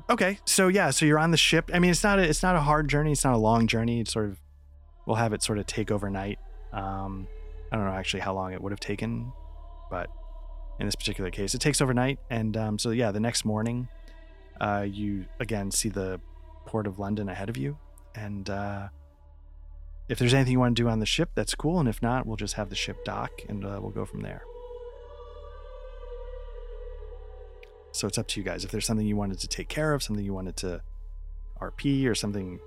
okay. 0.09 0.38
So 0.44 0.68
yeah, 0.68 0.90
so 0.90 1.05
you're 1.07 1.18
on 1.18 1.30
the 1.30 1.36
ship. 1.36 1.70
I 1.72 1.78
mean, 1.78 1.90
it's 1.90 2.03
not 2.03 2.18
a, 2.18 2.22
it's 2.22 2.42
not 2.42 2.57
a 2.57 2.61
hard 2.61 2.88
journey. 2.88 3.12
It's 3.12 3.24
not 3.24 3.34
a 3.34 3.38
long 3.38 3.66
journey. 3.66 4.01
It's 4.01 4.12
sort 4.12 4.26
of, 4.26 4.40
we'll 5.07 5.16
have 5.16 5.32
it 5.32 5.42
sort 5.42 5.59
of 5.59 5.66
take 5.66 5.90
overnight. 5.90 6.38
Um, 6.72 7.28
I 7.70 7.76
don't 7.76 7.84
know 7.86 7.92
actually 7.92 8.20
how 8.20 8.34
long 8.34 8.53
it 8.53 8.61
would 8.62 8.72
have 8.72 8.80
taken, 8.80 9.32
but 9.90 10.09
in 10.80 10.86
this 10.86 10.96
particular 10.96 11.30
case, 11.30 11.54
it 11.54 11.60
takes 11.60 11.80
overnight. 11.80 12.18
And 12.30 12.56
um, 12.56 12.78
so 12.78 12.90
yeah, 12.90 13.12
the 13.12 13.20
next 13.20 13.44
morning, 13.44 13.88
uh, 14.60 14.86
you 14.90 15.26
again 15.38 15.70
see 15.70 15.88
the 15.88 16.20
port 16.66 16.86
of 16.86 16.98
London 16.98 17.28
ahead 17.28 17.48
of 17.48 17.56
you, 17.56 17.78
and 18.14 18.48
uh, 18.50 18.88
if 20.08 20.18
there's 20.18 20.34
anything 20.34 20.52
you 20.52 20.58
want 20.58 20.76
to 20.76 20.82
do 20.82 20.88
on 20.88 20.98
the 20.98 21.06
ship, 21.06 21.30
that's 21.36 21.54
cool. 21.54 21.78
And 21.78 21.88
if 21.88 22.02
not, 22.02 22.26
we'll 22.26 22.36
just 22.36 22.54
have 22.54 22.68
the 22.68 22.74
ship 22.74 23.04
dock 23.04 23.30
and 23.48 23.64
uh, 23.64 23.78
we'll 23.80 23.92
go 23.92 24.04
from 24.04 24.22
there. 24.22 24.42
So 27.92 28.08
it's 28.08 28.18
up 28.18 28.26
to 28.28 28.40
you 28.40 28.44
guys. 28.44 28.64
If 28.64 28.72
there's 28.72 28.86
something 28.86 29.06
you 29.06 29.16
wanted 29.16 29.38
to 29.40 29.48
take 29.48 29.68
care 29.68 29.94
of, 29.94 30.02
something 30.02 30.24
you 30.24 30.34
wanted 30.34 30.56
to 30.58 30.82
RP, 31.60 32.08
or 32.08 32.14
something 32.16 32.58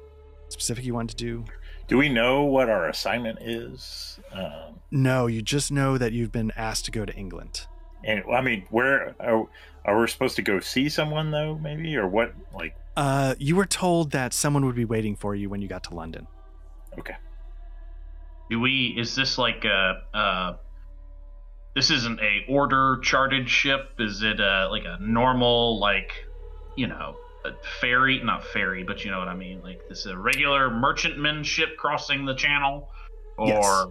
specific 0.47 0.86
you 0.86 0.93
wanted 0.93 1.18
to 1.18 1.24
do, 1.26 1.45
Do 1.88 1.97
we 1.97 2.07
know 2.07 2.43
what 2.43 2.70
our 2.70 2.88
assignment 2.88 3.39
is? 3.41 4.20
Um, 4.32 4.80
no, 4.89 5.28
you 5.28 5.41
just 5.41 5.72
know 5.72 5.97
that 5.97 6.14
you've 6.14 6.32
been 6.32 6.51
asked 6.55 6.86
to 6.86 6.91
go 6.91 7.03
to 7.03 7.14
England. 7.14 7.68
And 8.04 8.24
I 8.34 8.41
mean, 8.41 8.66
where 8.70 9.16
are, 9.20 9.47
are 9.86 9.99
we 9.99 10.08
supposed 10.08 10.36
to 10.38 10.41
go 10.41 10.60
see 10.60 10.89
someone 10.89 11.32
though? 11.32 11.58
Maybe 11.62 11.95
or 11.95 12.08
what? 12.08 12.34
Like, 12.54 12.76
Uh, 12.95 13.36
you 13.39 13.56
were 13.56 13.66
told 13.66 14.12
that 14.12 14.34
someone 14.34 14.66
would 14.66 14.76
be 14.76 14.86
waiting 14.86 15.16
for 15.16 15.36
you 15.36 15.49
when 15.49 15.62
you 15.62 15.68
got 15.68 15.84
to 15.86 15.95
London. 15.95 16.28
okay, 16.99 17.16
Do 18.49 18.60
we? 18.60 18.95
Is 18.97 19.16
this 19.16 19.38
like 19.38 19.66
a? 19.66 20.01
Uh, 20.14 20.56
this 21.76 21.89
isn't 21.89 22.20
a 22.20 22.45
order 22.47 22.99
charted 23.01 23.49
ship. 23.49 23.91
Is 23.99 24.22
it 24.22 24.39
uh 24.39 24.68
like 24.70 24.84
a 24.86 24.97
normal 25.01 25.80
like, 25.80 26.12
you 26.76 26.86
know, 26.88 27.16
a 27.45 27.51
ferry, 27.82 28.22
not 28.24 28.43
ferry, 28.43 28.84
but 28.84 29.04
you 29.04 29.10
know 29.12 29.18
what 29.20 29.28
I 29.28 29.36
mean. 29.36 29.62
Like 29.64 29.82
this 29.89 30.01
is 30.01 30.06
a 30.08 30.18
regular 30.18 30.70
merchantman 30.70 31.43
ship 31.43 31.76
crossing 31.78 32.26
the 32.26 32.36
channel, 32.36 32.89
or 33.38 33.47
Yes. 33.47 33.86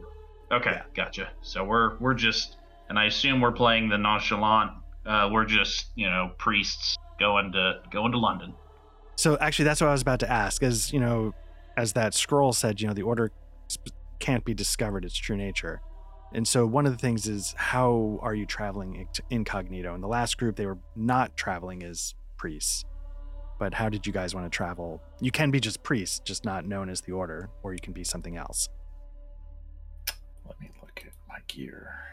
okay, 0.52 0.70
Yeah. 0.70 0.82
gotcha. 0.94 1.30
So 1.42 1.64
we're 1.64 1.96
we're 1.98 2.14
just, 2.14 2.56
and 2.92 2.98
I 2.98 3.06
assume 3.06 3.40
we're 3.40 3.52
playing 3.52 3.88
the 3.88 3.96
nonchalant. 3.96 4.70
Uh, 5.06 5.30
we're 5.32 5.46
just 5.46 5.86
you 5.94 6.10
know 6.10 6.30
priests 6.36 6.98
going 7.18 7.50
to 7.52 7.80
going 7.90 8.12
to 8.12 8.18
London. 8.18 8.52
So 9.16 9.38
actually, 9.40 9.64
that's 9.64 9.80
what 9.80 9.88
I 9.88 9.92
was 9.92 10.02
about 10.02 10.20
to 10.20 10.30
ask. 10.30 10.62
As 10.62 10.92
you 10.92 11.00
know, 11.00 11.32
as 11.78 11.94
that 11.94 12.12
scroll 12.12 12.52
said, 12.52 12.82
you 12.82 12.86
know, 12.86 12.92
the 12.92 13.00
order 13.00 13.32
sp- 13.72 13.96
can't 14.18 14.44
be 14.44 14.52
discovered 14.52 15.06
its 15.06 15.16
true 15.16 15.38
nature. 15.38 15.80
And 16.34 16.46
so 16.46 16.66
one 16.66 16.84
of 16.84 16.92
the 16.92 16.98
things 16.98 17.26
is 17.26 17.54
how 17.56 18.18
are 18.20 18.34
you 18.34 18.44
traveling 18.44 19.08
incognito? 19.30 19.94
In 19.94 20.02
the 20.02 20.08
last 20.08 20.36
group, 20.36 20.56
they 20.56 20.66
were 20.66 20.78
not 20.94 21.34
traveling 21.34 21.82
as 21.82 22.14
priests. 22.36 22.84
But 23.58 23.72
how 23.72 23.88
did 23.88 24.06
you 24.06 24.12
guys 24.12 24.34
want 24.34 24.44
to 24.44 24.54
travel? 24.54 25.00
You 25.18 25.30
can 25.30 25.50
be 25.50 25.60
just 25.60 25.82
priests, 25.82 26.20
just 26.20 26.44
not 26.44 26.66
known 26.66 26.90
as 26.90 27.00
the 27.00 27.12
order, 27.12 27.48
or 27.62 27.72
you 27.72 27.80
can 27.80 27.94
be 27.94 28.04
something 28.04 28.36
else. 28.36 28.68
Let 30.46 30.60
me 30.60 30.68
look 30.82 31.02
at 31.06 31.12
my 31.26 31.38
gear. 31.48 32.11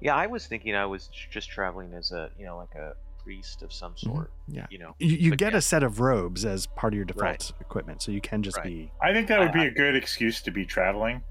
Yeah, 0.00 0.14
I 0.14 0.26
was 0.26 0.46
thinking 0.46 0.74
I 0.74 0.86
was 0.86 1.08
just 1.30 1.48
traveling 1.50 1.92
as 1.94 2.12
a, 2.12 2.30
you 2.38 2.44
know, 2.46 2.56
like 2.58 2.74
a 2.74 2.94
priest 3.22 3.62
of 3.62 3.72
some 3.72 3.92
Mhm. 3.94 3.98
sort. 3.98 4.30
Yeah. 4.48 4.66
You 4.70 4.78
know. 4.78 4.94
You, 4.98 5.16
you 5.16 5.36
get 5.36 5.52
yeah. 5.52 5.58
a 5.58 5.62
set 5.62 5.82
of 5.82 6.00
robes 6.00 6.44
as 6.44 6.66
part 6.66 6.92
of 6.92 6.96
your 6.96 7.04
default 7.06 7.22
Right. 7.24 7.52
equipment, 7.60 8.02
so 8.02 8.12
you 8.12 8.20
can 8.20 8.42
just 8.42 8.56
Right. 8.58 8.66
be. 8.66 8.92
I 9.02 9.12
think 9.12 9.28
that 9.28 9.40
would 9.40 9.52
be 9.52 9.60
I- 9.60 9.64
a 9.66 9.70
good 9.70 9.96
excuse 9.96 10.40
to 10.42 10.50
be 10.50 10.64
traveling. 10.64 11.22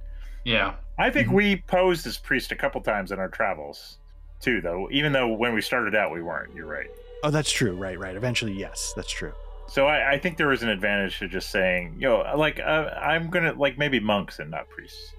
Yeah, 0.43 0.75
I 0.99 1.09
think 1.09 1.29
Mhm. 1.29 1.33
we 1.33 1.55
posed 1.67 2.05
as 2.05 2.17
priest 2.17 2.51
a 2.51 2.55
couple 2.55 2.79
times 2.81 3.11
in 3.11 3.19
our 3.19 3.29
travels, 3.29 3.97
too. 4.39 4.61
Though, 4.61 4.87
even 4.91 5.11
though 5.13 5.29
when 5.29 5.53
we 5.55 5.61
started 5.61 5.95
out 5.95 6.11
we 6.11 6.21
weren't. 6.21 6.53
You're 6.55 6.67
right. 6.67 6.89
Oh, 7.23 7.31
that's 7.31 7.51
true. 7.51 7.75
Right, 7.75 7.97
right. 7.97 8.15
Eventually, 8.15 8.53
yes, 8.53 8.93
that's 8.95 9.11
true. 9.11 9.33
So 9.67 9.87
I, 9.87 10.11
I 10.11 10.19
think 10.19 10.37
there 10.37 10.47
was 10.49 10.61
an 10.61 10.69
advantage 10.69 11.17
to 11.19 11.27
just 11.27 11.49
saying, 11.49 11.95
yo, 11.97 12.19
like 12.37 12.59
uh, 12.59 12.89
I'm 13.01 13.29
gonna 13.31 13.53
like 13.53 13.77
maybe 13.79 13.99
monks 13.99 14.37
and 14.37 14.51
not 14.51 14.69
priests 14.69 15.13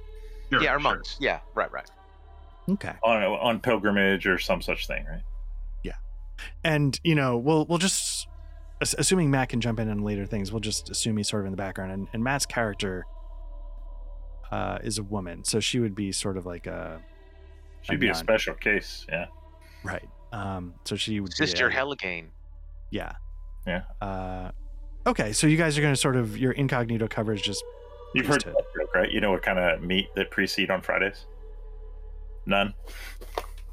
sure, 0.51 0.63
yeah, 0.63 0.69
or 0.71 0.73
sure. 0.75 0.79
monks. 0.81 1.17
Yeah, 1.19 1.41
right, 1.55 1.71
right. 1.73 1.91
Okay. 2.69 2.93
on 3.03 3.23
on 3.23 3.61
pilgrimage 3.61 4.27
or 4.27 4.39
some 4.39 4.61
such 4.63 4.87
thing, 4.87 5.05
right? 5.07 5.23
Yeah. 5.85 5.93
And 6.65 6.99
you 7.05 7.15
know 7.15 7.37
we'll 7.39 7.65
we'll 7.67 7.79
just 7.79 8.27
assuming 8.83 9.31
matt 9.31 9.49
can 9.49 9.61
jump 9.61 9.81
in 9.81 9.89
on 9.89 10.03
later 10.03 10.27
things 10.27 10.53
we'll 10.53 10.61
just 10.61 10.91
assume 10.91 11.17
he's 11.17 11.27
sort 11.31 11.41
of 11.41 11.47
in 11.47 11.51
the 11.51 11.57
background 11.57 11.93
and, 11.93 12.09
and 12.13 12.23
matt's 12.23 12.45
character 12.45 13.07
uh 14.53 14.77
is 14.85 14.99
a 14.99 15.03
woman 15.03 15.43
so 15.45 15.61
she 15.61 15.81
would 15.81 15.95
be 15.95 16.13
sort 16.13 16.37
of 16.37 16.45
like 16.45 16.67
a 16.67 17.01
She'd 17.83 18.01
be 18.01 18.09
a 18.11 18.15
special 18.15 18.53
case. 18.55 19.07
Yeah. 19.09 19.27
right 19.83 20.07
um 20.33 20.75
so 20.85 20.95
she 20.95 21.21
would 21.21 21.33
Sister 21.33 21.71
be 21.71 21.75
a, 21.75 21.79
Helligane. 21.79 22.27
yeah 22.91 23.13
Yeah. 23.67 23.83
uh 24.03 24.51
okay 25.07 25.33
so 25.33 25.47
you 25.47 25.57
guys 25.57 25.79
are 25.79 25.81
going 25.81 25.95
to 25.95 26.01
sort 26.01 26.17
of 26.17 26.37
your 26.37 26.53
incognito 26.53 27.09
coverage 27.09 27.43
just 27.43 27.65
You've 28.15 28.27
heard 28.27 28.43
Priesthood. 28.45 28.55
that 28.75 28.81
joke, 28.81 28.95
right? 28.95 29.11
You 29.11 29.21
know 29.21 29.31
what 29.31 29.43
kind 29.43 29.59
of 29.59 29.83
meat 29.83 30.07
that 30.17 30.31
precede 30.31 30.71
on 30.71 30.81
Fridays? 30.81 31.27
None. 32.47 32.75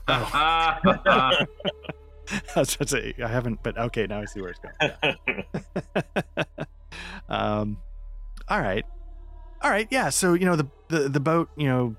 I 0.08 0.78
was 2.56 2.76
about 2.76 2.88
to 2.88 2.88
say 2.88 3.14
I 3.24 3.28
haven't, 3.28 3.64
but 3.64 3.78
okay, 3.78 4.08
now 4.08 4.22
I 4.22 4.26
see 4.26 4.42
where 4.42 4.52
it's 4.52 4.60
going. 4.60 5.16
um, 7.30 7.78
all 8.48 8.60
right, 8.60 8.84
all 9.62 9.70
right, 9.70 9.88
yeah. 9.92 10.10
So 10.10 10.34
you 10.34 10.46
know 10.46 10.56
the 10.56 10.68
the 10.90 11.10
the 11.10 11.20
boat, 11.20 11.50
you 11.56 11.68
know, 11.68 11.96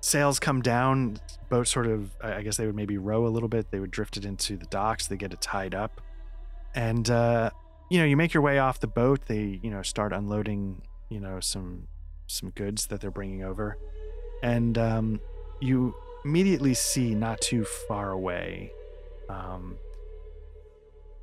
sails 0.00 0.40
come 0.40 0.62
down. 0.62 1.18
Boat 1.48 1.68
sort 1.68 1.86
of, 1.86 2.10
I 2.20 2.36
I 2.36 2.42
guess 2.42 2.56
they 2.56 2.66
would 2.66 2.74
maybe 2.74 2.98
row 2.98 3.26
a 3.26 3.28
little 3.28 3.48
bit. 3.48 3.70
They 3.70 3.78
would 3.78 3.90
drift 3.90 4.16
it 4.16 4.24
into 4.24 4.56
the 4.56 4.66
docks. 4.66 5.06
They 5.06 5.16
get 5.16 5.32
it 5.32 5.40
tied 5.40 5.74
up, 5.74 6.00
and 6.74 7.08
uh, 7.10 7.50
you 7.90 7.98
know, 7.98 8.04
you 8.04 8.16
make 8.16 8.34
your 8.34 8.42
way 8.42 8.58
off 8.58 8.80
the 8.80 8.88
boat. 8.88 9.26
They 9.26 9.60
you 9.62 9.70
know 9.70 9.82
start 9.82 10.12
unloading, 10.12 10.82
you 11.08 11.20
know, 11.20 11.40
some 11.40 11.88
some 12.26 12.50
goods 12.50 12.86
that 12.86 13.00
they're 13.00 13.10
bringing 13.10 13.44
over, 13.44 13.76
and 14.42 14.76
um, 14.78 15.20
you 15.62 15.94
immediately 16.24 16.74
see 16.74 17.14
not 17.14 17.40
too 17.40 17.64
far 17.64 18.10
away 18.10 18.72
um, 19.28 19.76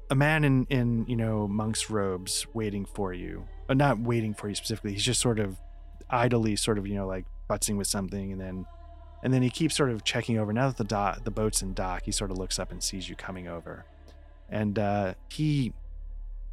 a 0.09 0.15
man 0.15 0.43
in 0.43 0.65
in 0.69 1.05
you 1.07 1.15
know 1.15 1.47
monk's 1.47 1.89
robes 1.89 2.47
waiting 2.53 2.85
for 2.85 3.13
you. 3.13 3.47
Uh, 3.67 3.73
not 3.75 3.99
waiting 3.99 4.33
for 4.33 4.49
you 4.49 4.55
specifically 4.55 4.93
he's 4.93 5.03
just 5.03 5.21
sort 5.21 5.39
of 5.39 5.57
idly 6.09 6.55
sort 6.55 6.77
of 6.77 6.87
you 6.87 6.95
know 6.95 7.05
like 7.05 7.25
butting 7.47 7.77
with 7.77 7.87
something 7.87 8.31
and 8.31 8.41
then 8.41 8.65
and 9.21 9.33
then 9.33 9.41
he 9.41 9.49
keeps 9.49 9.75
sort 9.75 9.91
of 9.91 10.03
checking 10.03 10.37
over. 10.37 10.51
Now 10.51 10.71
that 10.71 10.77
the 10.77 11.21
the 11.23 11.31
boat's 11.31 11.61
in 11.61 11.73
dock 11.73 12.03
he 12.05 12.11
sort 12.11 12.31
of 12.31 12.37
looks 12.37 12.57
up 12.57 12.71
and 12.71 12.81
sees 12.81 13.07
you 13.07 13.15
coming 13.15 13.47
over. 13.47 13.85
And 14.49 14.79
uh 14.79 15.13
he 15.29 15.73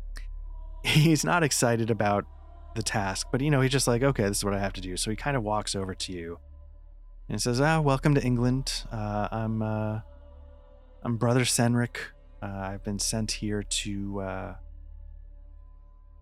he's 0.85 1.25
not 1.25 1.43
excited 1.43 1.91
about 1.91 2.27
the 2.75 2.83
task 2.83 3.29
but 3.33 3.41
you 3.41 3.51
know 3.51 3.63
he's 3.63 3.73
just 3.73 3.89
like 3.89 4.03
okay 4.03 4.25
this 4.25 4.37
is 4.37 4.45
what 4.45 4.53
i 4.53 4.59
have 4.59 4.75
to 4.75 4.83
do. 4.83 4.97
So 4.97 5.11
he 5.11 5.17
kind 5.17 5.37
of 5.37 5.43
walks 5.43 5.75
over 5.75 5.95
to 5.95 6.13
you 6.13 6.39
and 7.29 7.43
says 7.43 7.61
ah 7.61 7.81
welcome 7.81 8.15
to 8.15 8.23
england. 8.23 8.85
Uh 8.93 9.29
i'm 9.33 9.63
uh 9.63 10.01
i'm 11.03 11.17
brother 11.17 11.43
senric. 11.43 11.97
Uh, 12.43 12.47
i've 12.47 12.85
been 12.85 12.99
sent 12.99 13.33
here 13.33 13.63
to 13.63 14.21
uh 14.21 14.55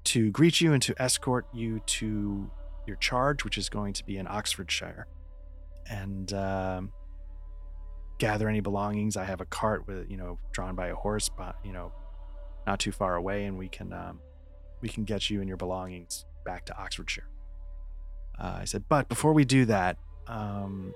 to 0.05 0.31
greet 0.31 0.61
you 0.61 0.73
and 0.73 0.83
to 0.83 0.95
escort 1.01 1.47
you 1.53 1.81
to 1.81 2.51
your 2.87 2.97
charge 2.97 3.45
which 3.45 3.59
is 3.59 3.69
going 3.69 3.93
to 3.93 4.05
be 4.05 4.17
in 4.17 4.27
oxfordshire. 4.27 5.07
And 5.89 6.33
um 6.33 6.93
gather 8.19 8.49
any 8.49 8.61
belongings. 8.61 9.17
I 9.17 9.25
have 9.25 9.41
a 9.41 9.47
cart 9.47 9.87
with 9.87 10.11
you 10.11 10.17
know 10.17 10.39
drawn 10.53 10.75
by 10.75 10.89
a 10.89 10.95
horse 10.95 11.29
but 11.29 11.57
you 11.65 11.73
know 11.73 11.93
not 12.67 12.79
too 12.79 12.93
far 12.93 13.17
away 13.17 13.45
and 13.45 13.59
we 13.59 13.69
can 13.69 13.93
um 13.93 14.21
we 14.81 14.89
can 14.89 15.05
get 15.05 15.29
you 15.29 15.41
and 15.41 15.49
your 15.49 15.59
belongings 15.59 16.25
back 16.45 16.65
to 16.67 16.79
oxfordshire. 16.79 17.29
Uh, 18.39 18.59
i 18.61 18.65
said 18.65 18.85
but 18.89 19.09
before 19.09 19.33
we 19.33 19.45
do 19.45 19.65
that 19.65 19.97
um 20.27 20.95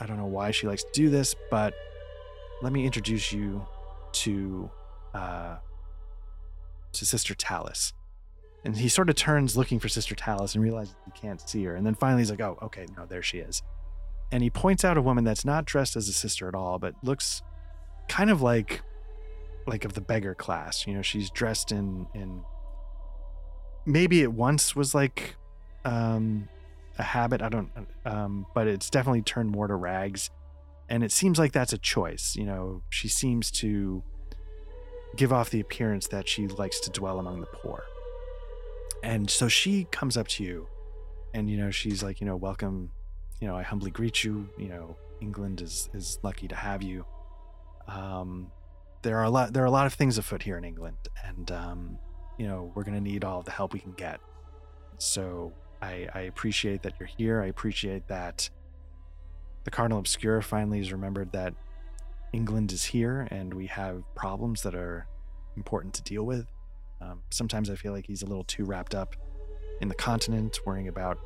i 0.00 0.06
don't 0.06 0.16
know 0.16 0.26
why 0.26 0.50
she 0.50 0.66
likes 0.66 0.82
to 0.84 0.90
do 0.92 1.10
this 1.10 1.34
but 1.50 1.74
let 2.62 2.72
me 2.72 2.84
introduce 2.84 3.32
you 3.32 3.66
to 4.12 4.70
uh 5.12 5.56
to 6.92 7.04
sister 7.04 7.34
Talis. 7.34 7.92
and 8.64 8.76
he 8.76 8.88
sort 8.88 9.10
of 9.10 9.16
turns 9.16 9.56
looking 9.56 9.78
for 9.78 9.88
sister 9.88 10.14
Talis 10.14 10.54
and 10.54 10.62
realizes 10.62 10.94
he 11.04 11.10
can't 11.10 11.40
see 11.40 11.64
her. 11.64 11.74
And 11.74 11.84
then 11.84 11.94
finally 11.94 12.22
he's 12.22 12.30
like 12.30 12.40
oh 12.40 12.58
okay 12.62 12.86
no 12.96 13.04
there 13.04 13.22
she 13.22 13.38
is. 13.38 13.62
And 14.32 14.42
he 14.42 14.50
points 14.50 14.84
out 14.84 14.96
a 14.96 15.02
woman 15.02 15.24
that's 15.24 15.44
not 15.44 15.64
dressed 15.64 15.96
as 15.96 16.08
a 16.08 16.12
sister 16.12 16.48
at 16.48 16.54
all 16.54 16.78
but 16.78 16.94
looks 17.02 17.42
kind 18.08 18.30
of 18.30 18.40
like 18.40 18.82
like 19.66 19.84
of 19.84 19.92
the 19.94 20.00
beggar 20.00 20.34
class. 20.34 20.86
You 20.86 20.94
know 20.94 21.02
she's 21.02 21.30
dressed 21.30 21.72
in 21.72 22.06
in 22.14 22.42
maybe 23.84 24.22
it 24.22 24.32
once 24.32 24.74
was 24.74 24.94
like 24.94 25.36
um 25.84 26.48
a 26.98 27.02
habit 27.02 27.42
i 27.42 27.48
don't 27.48 27.70
um 28.04 28.46
but 28.54 28.66
it's 28.66 28.90
definitely 28.90 29.22
turned 29.22 29.50
more 29.50 29.66
to 29.66 29.74
rags. 29.74 30.30
And 30.86 31.02
it 31.02 31.12
seems 31.12 31.38
like 31.38 31.52
that's 31.52 31.72
a 31.72 31.78
choice 31.78 32.36
you 32.36 32.44
know 32.44 32.82
she 32.90 33.08
seems 33.08 33.50
to 33.52 34.02
give 35.16 35.32
off 35.32 35.50
the 35.50 35.60
appearance 35.60 36.08
that 36.08 36.28
she 36.28 36.46
likes 36.46 36.80
to 36.80 36.90
dwell 36.90 37.18
among 37.18 37.40
the 37.40 37.46
poor. 37.46 37.84
And 39.02 39.30
so 39.30 39.48
she 39.48 39.84
comes 39.90 40.16
up 40.16 40.28
to 40.28 40.44
you 40.44 40.66
and 41.32 41.48
you 41.48 41.56
know 41.56 41.70
she's 41.70 42.02
like 42.02 42.20
you 42.20 42.26
know 42.26 42.36
welcome 42.36 42.90
you 43.40 43.48
know 43.48 43.56
i 43.56 43.62
humbly 43.62 43.90
greet 43.90 44.24
you 44.24 44.48
you 44.58 44.68
know 44.68 44.96
england 45.20 45.60
is 45.60 45.88
is 45.94 46.18
lucky 46.22 46.48
to 46.48 46.54
have 46.54 46.82
you. 46.82 47.04
Um 47.88 48.50
there 49.02 49.18
are 49.18 49.24
a 49.24 49.30
lot 49.30 49.52
there 49.52 49.62
are 49.62 49.66
a 49.66 49.70
lot 49.70 49.86
of 49.86 49.94
things 49.94 50.18
afoot 50.18 50.42
here 50.42 50.58
in 50.58 50.64
england 50.64 50.96
and 51.24 51.50
um 51.50 51.98
you 52.38 52.46
know 52.46 52.72
we're 52.74 52.84
going 52.84 52.96
to 52.96 53.00
need 53.00 53.24
all 53.24 53.42
the 53.42 53.50
help 53.50 53.72
we 53.72 53.80
can 53.80 53.92
get. 53.92 54.20
So 54.98 55.52
i 55.84 56.08
i 56.14 56.20
appreciate 56.22 56.82
that 56.82 56.94
you're 56.98 57.08
here. 57.18 57.42
I 57.42 57.46
appreciate 57.46 58.08
that 58.08 58.48
the 59.64 59.70
cardinal 59.70 59.98
obscura 59.98 60.42
finally 60.42 60.78
has 60.78 60.92
remembered 60.92 61.32
that 61.32 61.54
england 62.32 62.72
is 62.72 62.84
here 62.84 63.26
and 63.30 63.54
we 63.54 63.66
have 63.66 64.02
problems 64.14 64.62
that 64.62 64.74
are 64.74 65.06
important 65.56 65.94
to 65.94 66.02
deal 66.02 66.24
with. 66.24 66.46
Um, 67.00 67.22
sometimes 67.30 67.70
i 67.70 67.76
feel 67.76 67.92
like 67.92 68.06
he's 68.06 68.22
a 68.22 68.26
little 68.26 68.44
too 68.44 68.64
wrapped 68.64 68.94
up 68.94 69.14
in 69.80 69.88
the 69.88 69.94
continent 69.94 70.58
worrying 70.64 70.88
about 70.88 71.18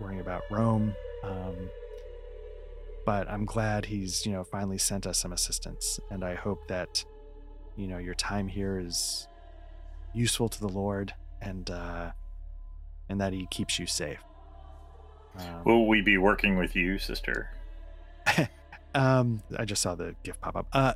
worrying 0.00 0.20
about 0.20 0.42
rome. 0.50 0.94
Um, 1.22 1.70
but 3.04 3.28
i'm 3.28 3.44
glad 3.44 3.86
he's 3.86 4.24
you 4.26 4.32
know 4.32 4.44
finally 4.44 4.78
sent 4.78 5.06
us 5.06 5.18
some 5.18 5.32
assistance. 5.32 5.98
And 6.10 6.24
i 6.24 6.34
hope 6.34 6.68
that 6.68 7.04
you 7.76 7.86
know 7.86 7.98
your 7.98 8.14
time 8.14 8.48
here 8.48 8.78
is 8.78 9.26
useful 10.14 10.48
to 10.48 10.60
the 10.60 10.68
lord. 10.68 11.14
And 11.40 11.68
uh 11.70 12.12
and 13.08 13.20
that 13.20 13.32
he 13.32 13.46
keeps 13.46 13.78
you 13.78 13.86
safe 13.86 14.20
um, 15.38 15.64
Will 15.64 15.86
we 15.88 16.02
be 16.02 16.18
working 16.18 16.56
with 16.58 16.76
you, 16.76 16.98
sister? 16.98 17.50
um 18.94 19.42
i 19.58 19.64
just 19.64 19.80
saw 19.80 19.94
the 19.94 20.14
gift 20.22 20.38
pop 20.42 20.54
up 20.54 20.66
uh 20.74 20.92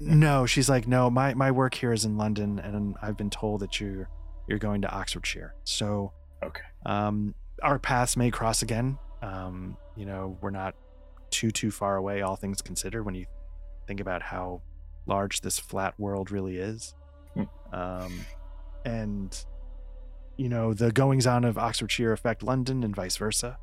no 0.00 0.46
she's 0.46 0.68
like 0.68 0.88
no 0.88 1.10
my 1.10 1.34
my 1.34 1.50
work 1.50 1.74
here 1.74 1.92
is 1.92 2.04
in 2.06 2.16
london 2.16 2.58
and 2.58 2.96
i've 3.02 3.16
been 3.18 3.28
told 3.28 3.60
that 3.60 3.78
you're 3.78 4.08
you're 4.48 4.58
going 4.58 4.80
to 4.80 4.90
oxfordshire 4.90 5.54
so 5.64 6.10
Okay. 6.42 6.62
um 6.86 7.34
our 7.62 7.78
paths 7.78 8.16
may 8.16 8.30
cross 8.30 8.62
again 8.62 8.98
um 9.22 9.76
you 9.94 10.06
know 10.06 10.38
we're 10.40 10.50
not 10.50 10.74
too 11.30 11.50
too 11.50 11.70
far 11.70 11.96
away 11.96 12.22
all 12.22 12.34
things 12.36 12.62
considered 12.62 13.04
when 13.04 13.14
you 13.14 13.26
think 13.86 14.00
about 14.00 14.22
how 14.22 14.62
large 15.06 15.42
this 15.42 15.58
flat 15.58 15.92
world 15.98 16.30
really 16.30 16.56
is. 16.56 16.94
Hmm. 17.34 17.42
Um, 17.74 18.20
and 18.86 19.44
you 20.36 20.48
know 20.48 20.74
the 20.74 20.90
goings 20.92 21.26
on 21.26 21.44
of 21.44 21.56
Oxfordshire 21.58 22.12
affect 22.12 22.42
London 22.42 22.82
and 22.84 22.94
vice 22.94 23.16
versa. 23.16 23.58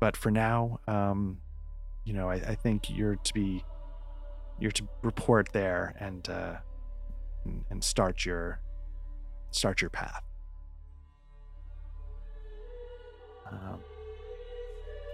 But 0.00 0.16
for 0.16 0.30
now, 0.30 0.80
um, 0.86 1.38
you 2.04 2.12
know, 2.12 2.28
I, 2.28 2.34
I 2.34 2.54
think 2.54 2.90
you're 2.90 3.16
to 3.16 3.34
be 3.34 3.64
you're 4.58 4.70
to 4.72 4.88
report 5.02 5.50
there 5.52 5.94
and 6.00 6.28
uh, 6.28 6.56
and- 7.44 7.64
and 7.70 7.82
start 7.84 8.24
your 8.24 8.60
start 9.50 9.80
your 9.80 9.90
path. 9.90 10.22
Um, 13.50 13.78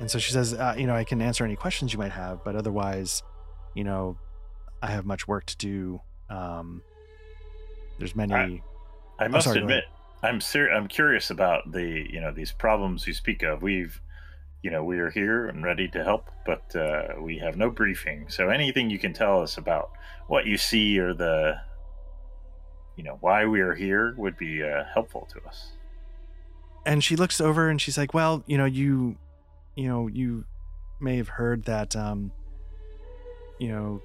and 0.01 0.11
so 0.11 0.19
she 0.19 0.33
says, 0.33 0.55
uh, 0.55 0.75
you 0.77 0.87
know, 0.87 0.95
I 0.95 1.05
can 1.05 1.21
answer 1.21 1.45
any 1.45 1.55
questions 1.57 1.93
you 1.93 1.99
might 1.99 2.13
have, 2.13 2.43
but 2.45 2.57
otherwise, 2.57 3.23
you 3.75 3.85
know, 3.85 4.17
I 4.83 4.87
have 4.91 5.05
much 5.05 5.29
work 5.29 5.45
to 5.47 5.57
do. 5.57 6.01
Um, 6.31 6.83
there's 7.99 8.17
many. 8.17 8.35
I- 8.35 8.63
I 9.19 9.29
must 9.29 9.45
sorry, 9.45 9.61
admit, 9.61 9.85
I'm 10.23 10.41
ser- 10.41 10.71
I'm 10.71 10.89
curious 10.89 11.31
about 11.31 11.73
the 11.73 12.07
you 12.11 12.21
know 12.21 12.33
these 12.33 12.53
problems 12.53 13.07
you 13.07 13.15
speak 13.15 13.43
of. 13.43 13.63
We've 13.63 14.01
you 14.63 14.71
know 14.71 14.85
we 14.85 14.99
are 14.99 15.11
here 15.11 15.49
and 15.49 15.65
ready 15.65 15.89
to 15.89 16.05
help, 16.05 16.31
but 16.47 16.75
uh, 16.77 17.15
we 17.21 17.39
have 17.39 17.57
no 17.57 17.71
briefing. 17.71 18.27
So 18.29 18.49
anything 18.49 18.91
you 18.91 18.99
can 18.99 19.13
tell 19.13 19.43
us 19.43 19.57
about 19.59 19.91
what 20.29 20.47
you 20.47 20.57
see 20.57 20.99
or 20.99 21.13
the 21.15 21.57
you 22.97 23.03
know 23.05 23.19
why 23.21 23.47
we 23.47 23.61
are 23.61 23.75
here 23.75 24.15
would 24.17 24.37
be 24.37 24.63
uh, 24.63 24.85
helpful 24.95 25.27
to 25.33 25.41
us. 25.49 25.73
and 26.87 27.03
she 27.03 27.17
looks 27.17 27.41
over 27.41 27.69
and 27.69 27.81
she's 27.81 27.97
like, 27.99 28.15
"Well, 28.15 28.43
you 28.47 28.59
know, 28.59 28.65
you, 28.67 29.17
you 29.77 29.89
know, 29.89 30.07
you 30.09 30.45
may 31.01 31.17
have 31.17 31.29
heard 31.29 31.65
that, 31.65 31.97
um, 31.97 32.31
you 33.59 33.69
know, 33.69 34.01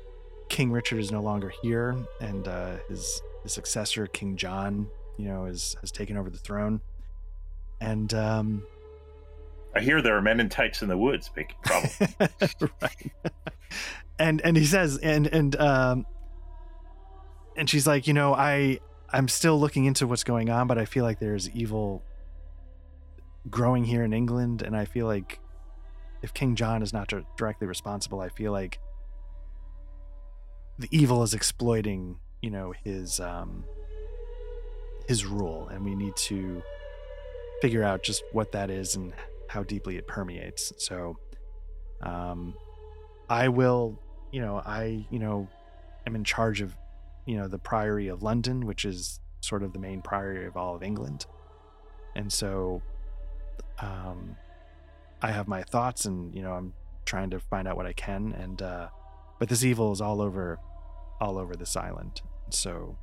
King 0.50 0.72
Richard 0.72 1.00
is 1.00 1.12
no 1.12 1.22
longer 1.22 1.52
here, 1.62 1.96
and 2.22 2.48
uh, 2.48 2.78
his 2.90 3.22
his 3.44 3.54
successor, 3.54 4.08
King 4.08 4.36
John, 4.38 4.88
you 5.18 5.26
know, 5.26 5.46
is 5.46 5.76
has 5.82 5.92
taken 5.92 6.18
over 6.18 6.30
the 6.30 6.38
throne, 6.38 6.82
and 7.82 8.14
um, 8.14 8.64
I 9.78 9.80
hear 9.82 10.02
there 10.02 10.18
are 10.18 10.22
men 10.22 10.40
in 10.40 10.50
tights 10.50 10.82
in 10.82 10.88
the 10.88 10.98
woods 10.98 11.30
trouble. 11.64 11.90
right. 12.82 13.12
and 14.18 14.42
and 14.42 14.58
he 14.58 14.66
says 14.66 14.98
and 14.98 15.28
and 15.28 15.56
um 15.58 16.06
and 17.56 17.70
she's 17.70 17.86
like, 17.86 18.08
you 18.08 18.14
know, 18.14 18.34
I 18.34 18.80
I'm 19.12 19.28
still 19.28 19.60
looking 19.60 19.86
into 19.86 20.08
what's 20.08 20.24
going 20.24 20.50
on, 20.50 20.68
but 20.68 20.78
I 20.78 20.86
feel 20.86 21.04
like 21.04 21.20
there's 21.20 21.50
evil 21.52 22.04
growing 23.50 23.84
here 23.84 24.04
in 24.04 24.14
England, 24.14 24.62
and 24.62 24.76
I 24.76 24.86
feel 24.86 25.06
like 25.06 25.40
if 26.22 26.34
King 26.34 26.56
John 26.56 26.82
is 26.82 26.92
not 26.92 27.12
directly 27.38 27.68
responsible, 27.68 28.20
I 28.20 28.30
feel 28.30 28.52
like 28.52 28.80
the 30.80 30.88
evil 30.92 31.24
is 31.24 31.34
exploiting, 31.34 32.20
you 32.42 32.50
know, 32.50 32.74
his 32.84 33.20
um 33.20 33.64
his 35.08 35.26
rule, 35.26 35.70
and 35.70 35.84
we 35.84 35.96
need 35.96 36.16
to 36.16 36.62
figure 37.62 37.84
out 37.84 38.04
just 38.04 38.24
what 38.34 38.52
that 38.52 38.70
is 38.70 38.96
and 38.96 39.14
how 39.48 39.64
deeply 39.64 39.98
it 39.98 40.06
permeates. 40.08 40.74
So, 40.78 41.18
um, 42.02 42.54
I 43.30 43.48
will, 43.48 44.00
you 44.32 44.42
know, 44.42 44.62
I, 44.66 45.06
you 45.10 45.20
know, 45.20 45.48
am 46.06 46.16
in 46.16 46.24
charge 46.24 46.62
of, 46.62 46.76
you 47.26 47.38
know, 47.38 47.48
the 47.48 47.58
Priory 47.58 48.10
of 48.10 48.22
London, 48.22 48.66
which 48.66 48.86
is 48.86 49.20
sort 49.42 49.64
of 49.64 49.74
the 49.74 49.80
main 49.80 50.02
priory 50.02 50.46
of 50.46 50.58
all 50.58 50.76
of 50.76 50.84
England. 50.84 51.26
And 52.16 52.32
so, 52.32 52.82
um, 53.80 54.36
I 55.22 55.32
have 55.32 55.48
my 55.48 55.64
thoughts 55.64 56.06
and, 56.06 56.34
you 56.36 56.42
know, 56.42 56.52
I'm 56.52 56.74
trying 57.06 57.30
to 57.32 57.40
find 57.40 57.68
out 57.68 57.78
what 57.78 57.86
I 57.86 57.94
can. 57.94 58.34
And, 58.34 58.62
uh, 58.62 58.88
but 59.40 59.50
this 59.50 59.64
evil 59.64 59.92
is 59.92 60.02
all 60.02 60.22
over, 60.22 60.60
all 61.22 61.38
over 61.38 61.56
this 61.56 61.76
island. 61.76 62.22
So, 62.50 62.98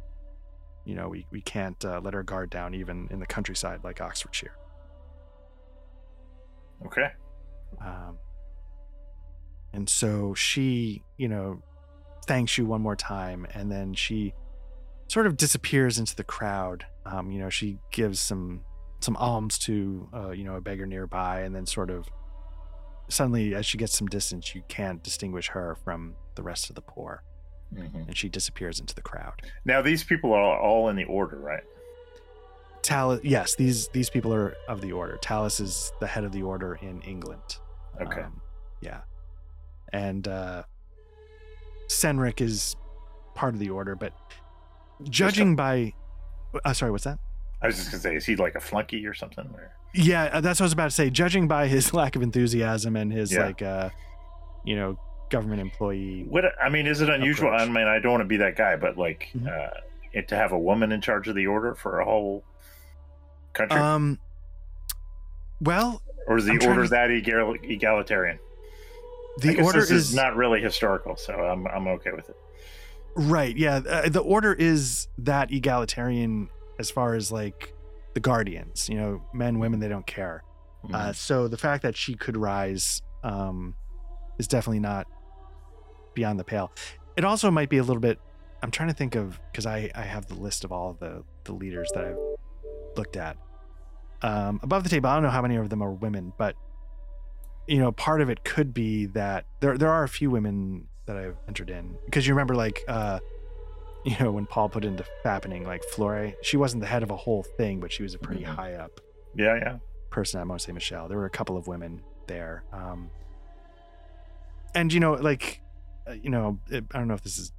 you 0.84 0.94
know, 0.94 1.08
we, 1.08 1.26
we 1.30 1.40
can't 1.40 1.82
uh, 1.84 2.00
let 2.02 2.14
our 2.14 2.22
guard 2.22 2.50
down 2.50 2.74
even 2.74 3.08
in 3.10 3.18
the 3.18 3.26
countryside 3.26 3.80
like 3.84 4.00
Oxfordshire. 4.00 4.56
okay. 6.86 7.08
Um, 7.80 8.18
and 9.72 9.88
so 9.88 10.34
she, 10.34 11.02
you 11.16 11.28
know, 11.28 11.62
thanks 12.26 12.56
you 12.56 12.66
one 12.66 12.80
more 12.80 12.96
time, 12.96 13.46
and 13.54 13.70
then 13.70 13.94
she 13.94 14.34
sort 15.08 15.26
of 15.26 15.36
disappears 15.36 15.98
into 15.98 16.14
the 16.14 16.24
crowd. 16.24 16.86
Um, 17.04 17.30
you 17.30 17.40
know, 17.40 17.50
she 17.50 17.78
gives 17.90 18.20
some 18.20 18.62
some 19.00 19.16
alms 19.16 19.58
to 19.58 20.08
uh, 20.14 20.30
you 20.30 20.44
know 20.44 20.54
a 20.56 20.60
beggar 20.60 20.86
nearby, 20.86 21.40
and 21.40 21.54
then 21.54 21.66
sort 21.66 21.90
of 21.90 22.08
suddenly, 23.08 23.54
as 23.54 23.66
she 23.66 23.78
gets 23.78 23.96
some 23.96 24.06
distance, 24.06 24.54
you 24.54 24.62
can't 24.68 25.02
distinguish 25.02 25.48
her 25.48 25.76
from 25.84 26.14
the 26.36 26.42
rest 26.42 26.68
of 26.68 26.76
the 26.76 26.82
poor, 26.82 27.22
Mhm. 27.74 28.06
and 28.08 28.16
she 28.16 28.28
disappears 28.28 28.78
into 28.80 28.94
the 28.94 29.02
crowd. 29.02 29.42
Now 29.64 29.82
these 29.82 30.04
people 30.04 30.32
are 30.32 30.58
all 30.58 30.88
in 30.88 30.96
the 30.96 31.04
order, 31.04 31.36
right? 31.38 31.64
Talus, 32.82 33.20
yes, 33.24 33.54
these 33.54 33.88
these 33.88 34.10
people 34.10 34.32
are 34.34 34.54
of 34.68 34.80
the 34.80 34.92
order. 34.92 35.16
Talus 35.22 35.58
is 35.60 35.92
the 36.00 36.06
head 36.06 36.24
of 36.24 36.32
the 36.32 36.42
order 36.42 36.78
in 36.82 37.00
England. 37.02 37.58
Okay. 38.00 38.22
Um, 38.22 38.40
yeah. 38.80 39.00
And 39.92 40.28
uh 40.28 40.64
Senric 41.88 42.40
is 42.40 42.76
part 43.34 43.54
of 43.54 43.60
the 43.60 43.70
order, 43.70 43.94
but 43.94 44.12
judging 45.04 45.56
by 45.56 45.92
uh, 46.64 46.72
sorry, 46.72 46.92
what's 46.92 47.04
that? 47.04 47.18
I 47.62 47.66
was 47.66 47.76
just 47.76 47.90
gonna 47.90 48.00
say, 48.02 48.14
is 48.14 48.26
he 48.26 48.36
like 48.36 48.54
a 48.54 48.60
flunky 48.60 49.06
or 49.06 49.14
something? 49.14 49.46
Or... 49.54 49.72
Yeah, 49.94 50.24
uh, 50.24 50.40
that's 50.40 50.60
what 50.60 50.64
I 50.64 50.66
was 50.66 50.72
about 50.72 50.84
to 50.90 50.90
say. 50.94 51.08
Judging 51.10 51.48
by 51.48 51.66
his 51.68 51.94
lack 51.94 52.16
of 52.16 52.22
enthusiasm 52.22 52.96
and 52.96 53.12
his 53.12 53.32
Yeah. 53.32 53.46
like 53.46 53.62
uh 53.62 53.90
you 54.64 54.76
know, 54.76 54.98
government 55.30 55.60
employee. 55.60 56.24
What 56.28 56.44
I 56.62 56.68
mean, 56.68 56.86
is 56.86 57.00
it 57.00 57.08
unusual? 57.08 57.50
I 57.50 57.66
mean, 57.66 57.86
I 57.86 57.98
don't 57.98 58.12
want 58.12 58.22
to 58.22 58.26
be 58.28 58.36
that 58.38 58.56
guy, 58.56 58.76
but 58.76 58.96
like, 58.96 59.28
Mhm. 59.36 59.48
uh, 59.48 59.70
it, 60.12 60.28
to 60.28 60.36
have 60.36 60.52
a 60.52 60.58
woman 60.58 60.92
in 60.92 61.00
charge 61.00 61.26
of 61.28 61.34
the 61.34 61.46
order 61.46 61.74
for 61.74 62.00
a 62.00 62.04
whole 62.04 62.44
country, 63.52 63.78
Um 63.80 64.18
well, 65.60 66.02
or 66.26 66.36
is 66.36 66.44
the 66.46 66.52
I'm 66.52 66.68
order 66.68 66.84
to- 66.84 66.90
that 66.90 67.10
egal- 67.10 67.56
egalitarian? 67.62 68.38
The 69.38 69.60
order 69.62 69.80
is, 69.80 69.90
is 69.90 70.14
not 70.14 70.36
really 70.36 70.60
historical, 70.60 71.16
so 71.16 71.32
I'm 71.34 71.66
I'm 71.66 71.88
okay 71.88 72.12
with 72.12 72.28
it. 72.28 72.36
Right. 73.16 73.56
Yeah. 73.56 73.76
Uh, 73.76 74.08
the 74.08 74.20
order 74.20 74.52
is 74.52 75.08
that 75.18 75.50
egalitarian 75.52 76.48
as 76.78 76.90
far 76.90 77.14
as 77.14 77.30
like 77.32 77.72
the 78.14 78.20
guardians, 78.20 78.88
you 78.88 78.96
know, 78.96 79.22
men, 79.32 79.58
women, 79.58 79.80
they 79.80 79.88
don't 79.88 80.06
care. 80.06 80.42
Mm-hmm. 80.84 80.94
Uh, 80.94 81.12
so 81.12 81.48
the 81.48 81.56
fact 81.56 81.82
that 81.82 81.96
she 81.96 82.14
could 82.14 82.36
rise 82.36 83.02
um, 83.24 83.74
is 84.38 84.48
definitely 84.48 84.80
not 84.80 85.06
beyond 86.14 86.38
the 86.38 86.44
pale. 86.44 86.70
It 87.16 87.24
also 87.24 87.50
might 87.50 87.68
be 87.68 87.78
a 87.78 87.82
little 87.82 88.00
bit. 88.00 88.18
I'm 88.62 88.70
trying 88.70 88.88
to 88.88 88.94
think 88.94 89.14
of 89.14 89.38
because 89.52 89.66
I 89.66 89.90
I 89.94 90.02
have 90.02 90.26
the 90.26 90.34
list 90.34 90.64
of 90.64 90.72
all 90.72 90.90
of 90.90 90.98
the 90.98 91.22
the 91.44 91.52
leaders 91.52 91.90
that 91.94 92.04
I've 92.04 92.18
looked 92.96 93.16
at 93.16 93.36
um, 94.22 94.60
above 94.62 94.82
the 94.84 94.88
table. 94.88 95.08
I 95.10 95.14
don't 95.14 95.22
know 95.22 95.30
how 95.30 95.42
many 95.42 95.56
of 95.56 95.68
them 95.70 95.82
are 95.82 95.92
women, 95.92 96.32
but 96.38 96.56
you 97.66 97.78
know, 97.78 97.92
part 97.92 98.20
of 98.20 98.28
it 98.30 98.44
could 98.44 98.72
be 98.74 99.06
that 99.06 99.46
there 99.60 99.76
there 99.78 99.90
are 99.90 100.02
a 100.04 100.08
few 100.08 100.30
women 100.30 100.86
that 101.06 101.16
I've 101.16 101.36
entered 101.48 101.68
in 101.70 101.96
because 102.06 102.26
you 102.26 102.32
remember 102.34 102.54
like 102.54 102.82
uh 102.88 103.18
you 104.04 104.16
know 104.20 104.32
when 104.32 104.46
Paul 104.46 104.68
put 104.68 104.84
into 104.84 105.04
fappening 105.24 105.66
like 105.66 105.82
Flore, 105.92 106.32
she 106.42 106.56
wasn't 106.56 106.80
the 106.82 106.86
head 106.86 107.02
of 107.02 107.10
a 107.10 107.16
whole 107.16 107.42
thing, 107.42 107.80
but 107.80 107.92
she 107.92 108.02
was 108.02 108.14
a 108.14 108.18
pretty 108.18 108.42
Mhm. 108.42 108.54
high 108.54 108.74
up 108.74 109.00
yeah, 109.34 109.56
yeah. 109.56 109.76
person 110.10 110.40
at 110.40 110.46
Mont 110.46 110.60
Saint 110.62 110.74
Michel. 110.74 111.08
There 111.08 111.18
were 111.18 111.24
a 111.26 111.30
couple 111.30 111.56
of 111.56 111.66
women 111.66 112.02
there. 112.26 112.64
Um, 112.72 113.10
and 114.74 114.92
you 114.92 115.00
know, 115.00 115.14
like, 115.14 115.60
uh, 116.08 116.12
you 116.12 116.30
know, 116.30 116.58
it, 116.70 116.84
I 116.92 116.98
don't 116.98 117.08
know 117.08 117.14
if 117.14 117.22
this 117.22 117.38
is 117.38 117.52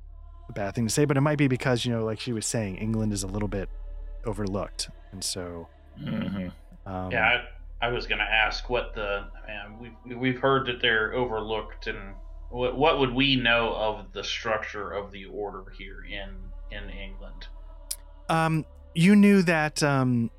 a 0.50 0.54
bad 0.54 0.76
thing 0.76 0.86
to 0.86 0.94
say, 0.94 1.06
but 1.06 1.18
it 1.18 1.22
might 1.22 1.38
be 1.38 1.48
because 1.48 1.86
you 1.86 1.92
know, 1.92 2.04
like 2.04 2.20
she 2.20 2.34
was 2.34 2.46
saying, 2.46 2.78
England 2.78 3.14
is 3.14 3.24
a 3.24 3.28
little 3.28 3.48
bit 3.48 3.70
overlooked, 4.26 4.90
and 5.12 5.24
so 5.24 5.68
hmm 5.98 6.48
um, 6.86 7.12
yeah, 7.12 7.42
I, 7.82 7.88
I 7.88 7.90
was 7.90 8.06
going 8.06 8.20
to 8.20 8.26
ask 8.26 8.70
what 8.70 8.94
the 8.94 9.26
man 9.48 9.80
we've 9.80 10.18
we've 10.18 10.40
heard 10.40 10.68
that 10.68 10.82
they're 10.82 11.14
overlooked, 11.14 11.88
and 11.88 12.16
what 12.50 12.78
what 12.78 13.00
would 13.00 13.14
we 13.14 13.36
know 13.36 13.74
of 13.74 14.14
the 14.14 14.24
structure 14.24 14.92
of 14.92 15.12
the 15.12 15.26
order 15.26 15.66
here 15.78 16.06
in 16.06 16.36
in 16.72 16.90
England? 16.90 17.48
Um, 18.30 18.66
you 18.94 19.16
knew 19.16 19.42
that 19.44 19.82
um, 19.82 20.30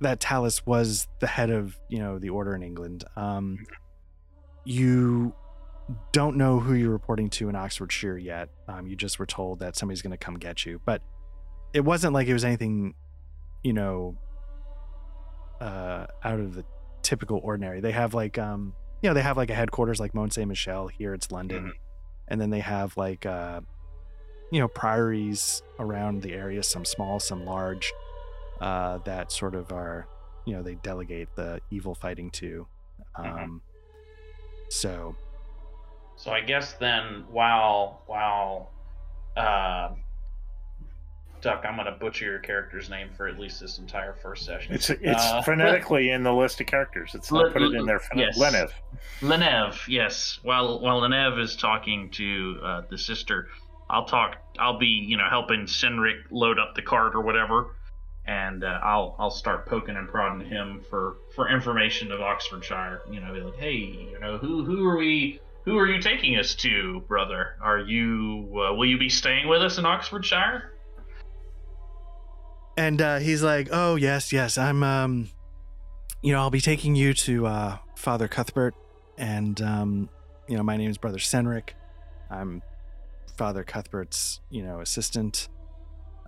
that 0.00 0.20
Talus 0.20 0.66
was 0.66 1.08
the 1.20 1.26
head 1.26 1.50
of 1.50 1.78
you 1.88 1.98
know 1.98 2.18
the 2.18 2.30
order 2.30 2.54
in 2.54 2.62
England. 2.62 3.04
Um, 3.16 3.64
you 4.64 5.34
don't 6.12 6.36
know 6.36 6.58
who 6.60 6.74
you're 6.74 6.90
reporting 6.90 7.30
to 7.30 7.48
in 7.48 7.56
Oxfordshire 7.56 8.18
yet. 8.18 8.48
Um, 8.68 8.86
you 8.86 8.96
just 8.96 9.18
were 9.18 9.26
told 9.26 9.60
that 9.60 9.76
somebody's 9.76 10.02
going 10.02 10.10
to 10.12 10.16
come 10.16 10.36
get 10.38 10.66
you, 10.66 10.80
but 10.84 11.02
it 11.72 11.80
wasn't 11.80 12.12
like 12.12 12.26
it 12.26 12.32
was 12.32 12.44
anything, 12.44 12.94
you 13.62 13.72
know, 13.72 14.16
uh, 15.60 16.06
out 16.24 16.40
of 16.40 16.54
the 16.54 16.64
typical 17.02 17.40
ordinary. 17.42 17.80
They 17.80 17.92
have 17.92 18.14
like 18.14 18.38
um, 18.38 18.74
you 19.02 19.10
know, 19.10 19.14
they 19.14 19.22
have 19.22 19.36
like 19.36 19.50
a 19.50 19.54
headquarters 19.54 20.00
like 20.00 20.14
Mont 20.14 20.32
Saint 20.32 20.48
Michel 20.48 20.88
here. 20.88 21.14
It's 21.14 21.30
London, 21.30 21.72
and 22.28 22.40
then 22.40 22.50
they 22.50 22.60
have 22.60 22.96
like 22.96 23.24
uh, 23.26 23.60
you 24.50 24.60
know, 24.60 24.68
priories 24.68 25.62
around 25.78 26.22
the 26.22 26.32
area, 26.32 26.62
some 26.62 26.84
small, 26.84 27.18
some 27.20 27.44
large, 27.44 27.92
uh, 28.60 28.98
that 28.98 29.32
sort 29.32 29.54
of 29.56 29.72
are, 29.72 30.06
you 30.44 30.54
know, 30.54 30.62
they 30.62 30.76
delegate 30.76 31.28
the 31.34 31.60
evil 31.70 31.94
fighting 31.94 32.30
to. 32.30 32.66
Um, 33.16 33.24
Mhm. 33.26 33.60
So, 34.68 35.16
So 36.16 36.30
I 36.32 36.40
guess 36.40 36.72
then, 36.74 37.24
while 37.30 38.02
while 38.06 38.70
uh, 39.36 39.90
Duck, 41.42 41.64
I'm 41.68 41.76
gonna 41.76 41.92
butcher 41.92 42.24
your 42.24 42.38
character's 42.38 42.88
name 42.88 43.10
for 43.16 43.28
at 43.28 43.38
least 43.38 43.60
this 43.60 43.78
entire 43.78 44.14
first 44.14 44.44
session. 44.44 44.74
It's 44.74 44.88
it's 44.90 45.24
Uh, 45.24 45.42
phonetically 45.42 46.10
in 46.10 46.22
the 46.22 46.32
list 46.32 46.60
of 46.60 46.66
characters. 46.66 47.14
It's 47.14 47.30
not 47.30 47.52
put 47.52 47.62
it 47.62 47.74
in 47.74 47.84
there. 47.86 48.00
Yes. 48.14 48.38
Lenev. 48.38 48.70
Lenev, 49.20 49.86
yes. 49.88 50.40
While 50.42 50.80
while 50.80 51.02
Lenev 51.02 51.38
is 51.38 51.54
talking 51.54 52.10
to 52.12 52.58
uh, 52.64 52.82
the 52.88 52.96
sister, 52.98 53.48
I'll 53.90 54.06
talk. 54.06 54.36
I'll 54.58 54.78
be 54.78 54.86
you 54.86 55.18
know 55.18 55.28
helping 55.28 55.66
Senric 55.66 56.22
load 56.30 56.58
up 56.58 56.74
the 56.74 56.82
cart 56.82 57.14
or 57.14 57.20
whatever, 57.20 57.76
and 58.26 58.64
uh, 58.64 58.80
I'll 58.82 59.14
I'll 59.18 59.30
start 59.30 59.66
poking 59.66 59.96
and 59.96 60.08
prodding 60.08 60.48
him 60.48 60.80
for 60.88 61.18
for 61.34 61.50
information 61.50 62.10
of 62.10 62.22
Oxfordshire. 62.22 63.02
You 63.10 63.20
know, 63.20 63.34
be 63.34 63.40
like, 63.40 63.58
hey, 63.58 63.74
you 63.74 64.18
know, 64.18 64.38
who 64.38 64.64
who 64.64 64.86
are 64.86 64.96
we? 64.96 65.40
Who 65.66 65.76
are 65.78 65.88
you 65.88 66.00
taking 66.00 66.38
us 66.38 66.54
to, 66.56 67.00
brother? 67.08 67.56
Are 67.60 67.80
you 67.80 68.48
uh, 68.52 68.74
will 68.74 68.86
you 68.86 68.98
be 68.98 69.08
staying 69.08 69.48
with 69.48 69.60
us 69.62 69.78
in 69.78 69.84
Oxfordshire? 69.84 70.72
And 72.76 73.02
uh, 73.02 73.18
he's 73.18 73.42
like, 73.42 73.68
"Oh 73.72 73.96
yes, 73.96 74.32
yes, 74.32 74.58
I'm. 74.58 74.84
Um, 74.84 75.28
you 76.22 76.32
know, 76.32 76.38
I'll 76.38 76.50
be 76.50 76.60
taking 76.60 76.94
you 76.94 77.12
to 77.14 77.46
uh, 77.46 77.78
Father 77.96 78.28
Cuthbert, 78.28 78.74
and 79.18 79.60
um, 79.60 80.08
you 80.48 80.56
know, 80.56 80.62
my 80.62 80.76
name 80.76 80.88
is 80.88 80.98
Brother 80.98 81.18
Senric. 81.18 81.70
I'm 82.30 82.62
Father 83.36 83.64
Cuthbert's, 83.64 84.40
you 84.50 84.62
know, 84.62 84.80
assistant. 84.80 85.48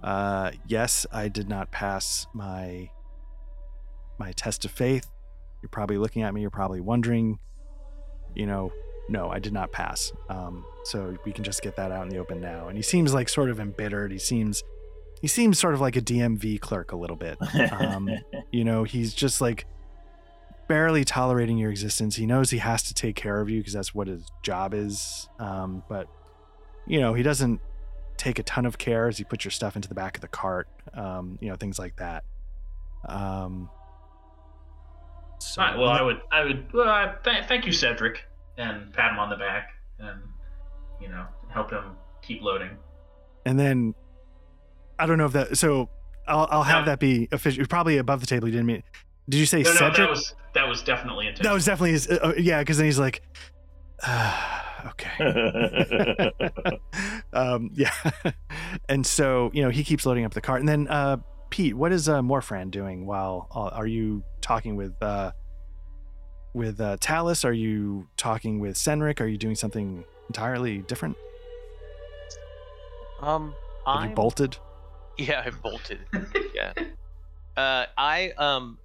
Uh, 0.03 0.51
yes, 0.67 1.07
I 1.13 1.29
did 1.29 1.49
not 1.49 1.71
pass 1.71 2.27
my 2.35 2.91
my 4.19 4.33
test 4.33 4.65
of 4.65 4.73
faith. 4.73 5.09
You're 5.63 5.69
probably 5.69 5.97
looking 5.97 6.23
at 6.23 6.35
me. 6.35 6.41
You're 6.41 6.51
probably 6.51 6.81
wondering, 6.81 7.39
you 8.35 8.47
know, 8.47 8.73
no, 9.09 9.31
I 9.31 9.39
did 9.39 9.53
not 9.53 9.73
pass. 9.73 10.13
Um, 10.29 10.65
so 10.85 11.17
we 11.25 11.33
can 11.33 11.45
just 11.45 11.63
get 11.63 11.77
that 11.77 11.91
out 11.91 12.03
in 12.03 12.09
the 12.09 12.19
open 12.19 12.41
now. 12.41 12.69
And 12.69 12.77
he 12.77 12.83
seems 12.83 13.15
like 13.15 13.29
sort 13.29 13.51
of 13.51 13.59
embittered. 13.61 14.13
He 14.13 14.19
seems 14.19 14.63
he 15.21 15.27
seems 15.29 15.59
sort 15.59 15.75
of 15.75 15.81
like 15.81 15.97
a 15.97 16.01
DMV 16.01 16.61
clerk 16.61 16.93
a 16.93 16.97
little 16.97 17.17
bit. 17.17 17.39
Um, 17.73 18.09
you 18.53 18.65
know, 18.65 18.85
he's 18.85 19.15
just 19.15 19.41
like 19.41 19.67
barely 20.69 21.05
tolerating 21.05 21.59
your 21.59 21.71
existence. 21.71 22.17
He 22.17 22.27
knows 22.27 22.51
he 22.51 22.59
has 22.59 22.83
to 22.85 22.95
take 22.95 23.17
care 23.17 23.41
of 23.41 23.49
you 23.51 23.61
because 23.61 23.73
that's 23.73 23.95
what 23.95 24.07
his 24.07 24.31
job 24.43 24.75
is. 24.75 25.29
Um, 25.39 25.83
but 25.89 26.09
you 26.87 27.01
know, 27.01 27.15
he 27.15 27.23
doesn't 27.23 27.61
take 28.17 28.39
a 28.39 28.43
ton 28.43 28.67
of 28.67 28.79
care 28.79 29.09
as 29.09 29.19
he 29.19 29.25
puts 29.25 29.45
your 29.45 29.53
stuff 29.53 29.77
into 29.77 29.89
the 29.89 29.95
back 29.95 30.17
of 30.17 30.21
the 30.21 30.29
cart. 30.29 30.69
Um, 30.95 31.39
you 31.41 31.49
know, 31.49 31.57
things 31.57 31.79
like 31.79 31.97
that. 31.97 32.25
Um, 33.09 33.71
so, 35.39 35.63
All 35.63 35.69
right, 35.69 35.79
well, 35.79 35.89
I 35.89 36.03
would, 36.03 36.21
I 36.33 36.45
would, 36.45 36.73
well, 36.73 36.89
I, 36.89 37.15
th- 37.23 37.45
thank 37.47 37.65
you, 37.65 37.73
Cedric, 37.73 38.25
and 38.59 38.93
pat 38.93 39.13
him 39.13 39.19
on 39.19 39.31
the 39.31 39.37
back, 39.37 39.71
and 39.99 40.21
you 41.01 41.09
know, 41.09 41.25
help 41.49 41.71
him 41.71 41.93
keep 42.23 42.43
loading. 42.43 42.71
and 43.47 43.59
then 43.59 43.95
I 44.99 45.07
don't 45.07 45.17
know 45.17 45.25
if 45.27 45.33
that. 45.33 45.57
So 45.57 45.89
I'll 46.27 46.47
I'll 46.51 46.63
have 46.65 46.85
No. 46.85 46.91
that 46.91 46.99
be 47.01 47.29
official. 47.33 47.65
Probably 47.67 47.97
above 47.99 48.21
the 48.21 48.27
table. 48.27 48.49
You 48.49 48.53
didn't 48.53 48.67
mean. 48.67 48.83
Did 49.29 49.39
you 49.39 49.47
say 49.47 49.63
No, 49.63 49.71
no, 49.71 49.77
Cedric? 49.77 49.97
that 49.97 50.11
was 50.11 50.35
that 50.55 50.69
was 50.69 50.83
definitely 50.83 51.27
intentional. 51.29 51.51
That 51.51 51.55
was 51.55 51.65
definitely 51.65 51.93
his. 51.93 52.09
Uh, 52.11 52.19
uh, 52.23 52.33
yeah, 52.37 52.59
because 52.61 52.77
then 52.79 52.87
he's 52.87 52.99
like, 52.99 53.23
ah, 54.03 54.91
okay. 54.91 56.33
um, 57.33 57.71
yeah. 57.75 57.93
and 58.89 59.07
so, 59.07 59.51
you 59.53 59.63
know, 59.63 59.71
he 59.71 59.85
keeps 59.85 60.07
loading 60.07 60.25
up 60.25 60.35
the 60.35 60.41
cart. 60.41 60.61
And 60.61 60.69
then, 60.69 60.89
uh, 60.89 61.19
Pete, 61.51 61.75
what 61.75 61.93
is 61.93 62.09
uh, 62.09 62.21
Morfran 62.23 62.71
doing 62.71 63.07
while 63.07 63.49
uh, 63.55 63.77
are 63.77 63.87
you 63.87 64.23
talking 64.41 64.77
with 64.77 64.95
uh, 65.03 65.31
with 66.55 66.81
uh, 66.81 66.97
Talus? 67.01 67.45
Are 67.45 67.53
you 67.53 68.07
talking 68.17 68.59
with 68.61 68.77
Senric? 68.77 69.21
Are 69.21 69.27
you 69.27 69.39
doing 69.39 69.55
something 69.55 70.05
entirely 70.29 70.79
different? 70.79 71.17
Um, 73.21 73.55
Have 73.87 73.97
I'm 74.03 74.11
you 74.11 74.15
bolted? 74.15 74.57
Yeah, 75.19 75.43
I 75.45 75.51
bolted. 75.51 75.99
yeah. 76.55 76.73
Uh, 77.57 77.87
I 77.99 78.31
um, 78.39 78.79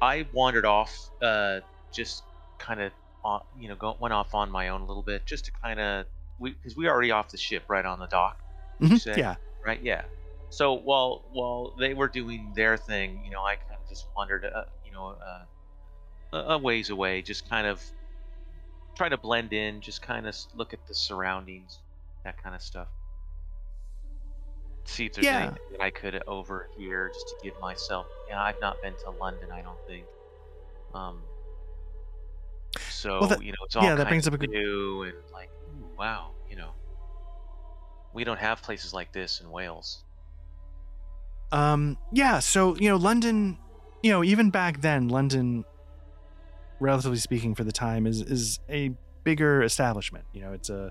I 0.00 0.26
wandered 0.32 0.64
off. 0.64 1.10
Uh, 1.20 1.60
just 1.92 2.22
kind 2.58 2.80
of, 2.80 2.92
uh, 3.26 3.40
you 3.60 3.68
know, 3.68 3.74
go, 3.76 3.94
went 4.00 4.14
off 4.14 4.34
on 4.34 4.50
my 4.50 4.68
own 4.70 4.80
a 4.80 4.86
little 4.86 5.02
bit, 5.02 5.26
just 5.26 5.44
to 5.44 5.52
kind 5.52 5.78
of, 5.80 6.06
we 6.38 6.52
because 6.52 6.78
we 6.78 6.86
were 6.86 6.90
already 6.90 7.10
off 7.10 7.28
the 7.28 7.36
ship, 7.36 7.64
right 7.68 7.84
on 7.84 7.98
the 7.98 8.06
dock, 8.06 8.38
Mhm, 8.80 8.98
say? 8.98 9.16
Yeah. 9.18 9.36
right? 9.66 9.82
Yeah. 9.82 10.04
So 10.48 10.72
while 10.72 11.22
while 11.32 11.74
they 11.78 11.92
were 11.92 12.08
doing 12.08 12.50
their 12.56 12.78
thing, 12.78 13.20
you 13.22 13.30
know, 13.30 13.42
I 13.42 13.56
kind 13.56 13.78
of 13.82 13.86
just 13.86 14.06
wandered, 14.16 14.46
uh, 14.46 14.64
you 14.82 14.92
know, 14.92 15.08
uh, 15.22 15.42
a 16.32 16.58
ways 16.58 16.90
away, 16.90 17.22
just 17.22 17.48
kind 17.48 17.66
of 17.66 17.82
try 18.94 19.08
to 19.08 19.16
blend 19.16 19.52
in, 19.52 19.80
just 19.80 20.02
kind 20.02 20.26
of 20.26 20.36
look 20.54 20.74
at 20.74 20.86
the 20.86 20.94
surroundings, 20.94 21.78
that 22.24 22.42
kind 22.42 22.54
of 22.54 22.60
stuff. 22.62 22.88
See 24.84 25.06
if 25.06 25.12
there's 25.14 25.26
Yeah. 25.26 25.38
anything 25.40 25.62
that 25.72 25.80
I 25.80 25.90
could 25.90 26.22
overhear, 26.26 27.10
just 27.10 27.28
to 27.28 27.36
give 27.42 27.58
myself. 27.60 28.06
Yeah, 28.28 28.42
I've 28.42 28.60
not 28.60 28.80
been 28.82 28.94
to 29.04 29.10
London, 29.10 29.50
I 29.52 29.62
don't 29.62 29.78
think. 29.86 30.06
Um. 30.94 31.22
So 32.90 33.26
that- 33.26 33.42
you 33.42 33.52
know, 33.52 33.64
it's 33.64 33.76
all 33.76 33.84
yeah, 33.84 33.94
that 33.94 34.08
brings 34.08 34.26
up 34.26 34.34
a 34.34 34.38
good- 34.38 34.50
new 34.50 35.02
and 35.02 35.14
like, 35.32 35.50
ooh, 35.68 35.88
wow, 35.98 36.30
you 36.50 36.56
know, 36.56 36.70
we 38.12 38.24
don't 38.24 38.38
have 38.38 38.62
places 38.62 38.92
like 38.92 39.12
this 39.12 39.40
in 39.40 39.50
Wales. 39.50 40.04
Um, 41.52 41.96
yeah, 42.12 42.40
so 42.40 42.76
you 42.76 42.88
know, 42.90 42.96
London, 42.96 43.58
you 44.02 44.10
know, 44.10 44.22
even 44.24 44.50
back 44.50 44.80
then, 44.80 45.08
London, 45.08 45.64
relatively 46.80 47.18
speaking, 47.18 47.54
for 47.54 47.64
the 47.64 47.72
time, 47.72 48.06
is 48.06 48.20
is 48.22 48.60
a 48.68 48.90
bigger 49.24 49.62
establishment. 49.62 50.24
You 50.32 50.42
know, 50.42 50.52
it's 50.52 50.70
a, 50.70 50.90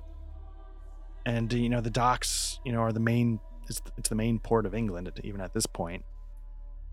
and 1.26 1.52
you 1.52 1.70
know, 1.70 1.82
the 1.82 1.90
docks, 1.90 2.60
you 2.66 2.72
know, 2.72 2.80
are 2.80 2.92
the 2.92 3.00
main. 3.00 3.40
It's 3.70 3.82
it's 3.98 4.10
the 4.10 4.16
main 4.16 4.40
port 4.40 4.66
of 4.66 4.74
England, 4.74 5.12
even 5.24 5.42
at 5.42 5.54
this 5.54 5.66
point. 5.66 6.06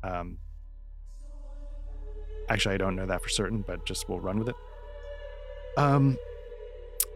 Um, 0.02 0.38
actually, 2.48 2.74
I 2.74 2.78
don't 2.78 2.96
know 2.96 3.06
that 3.06 3.22
for 3.22 3.28
certain, 3.28 3.62
but 3.62 3.86
just 3.86 4.08
we'll 4.08 4.20
run 4.20 4.38
with 4.38 4.48
it. 4.48 4.56
Um, 5.76 6.18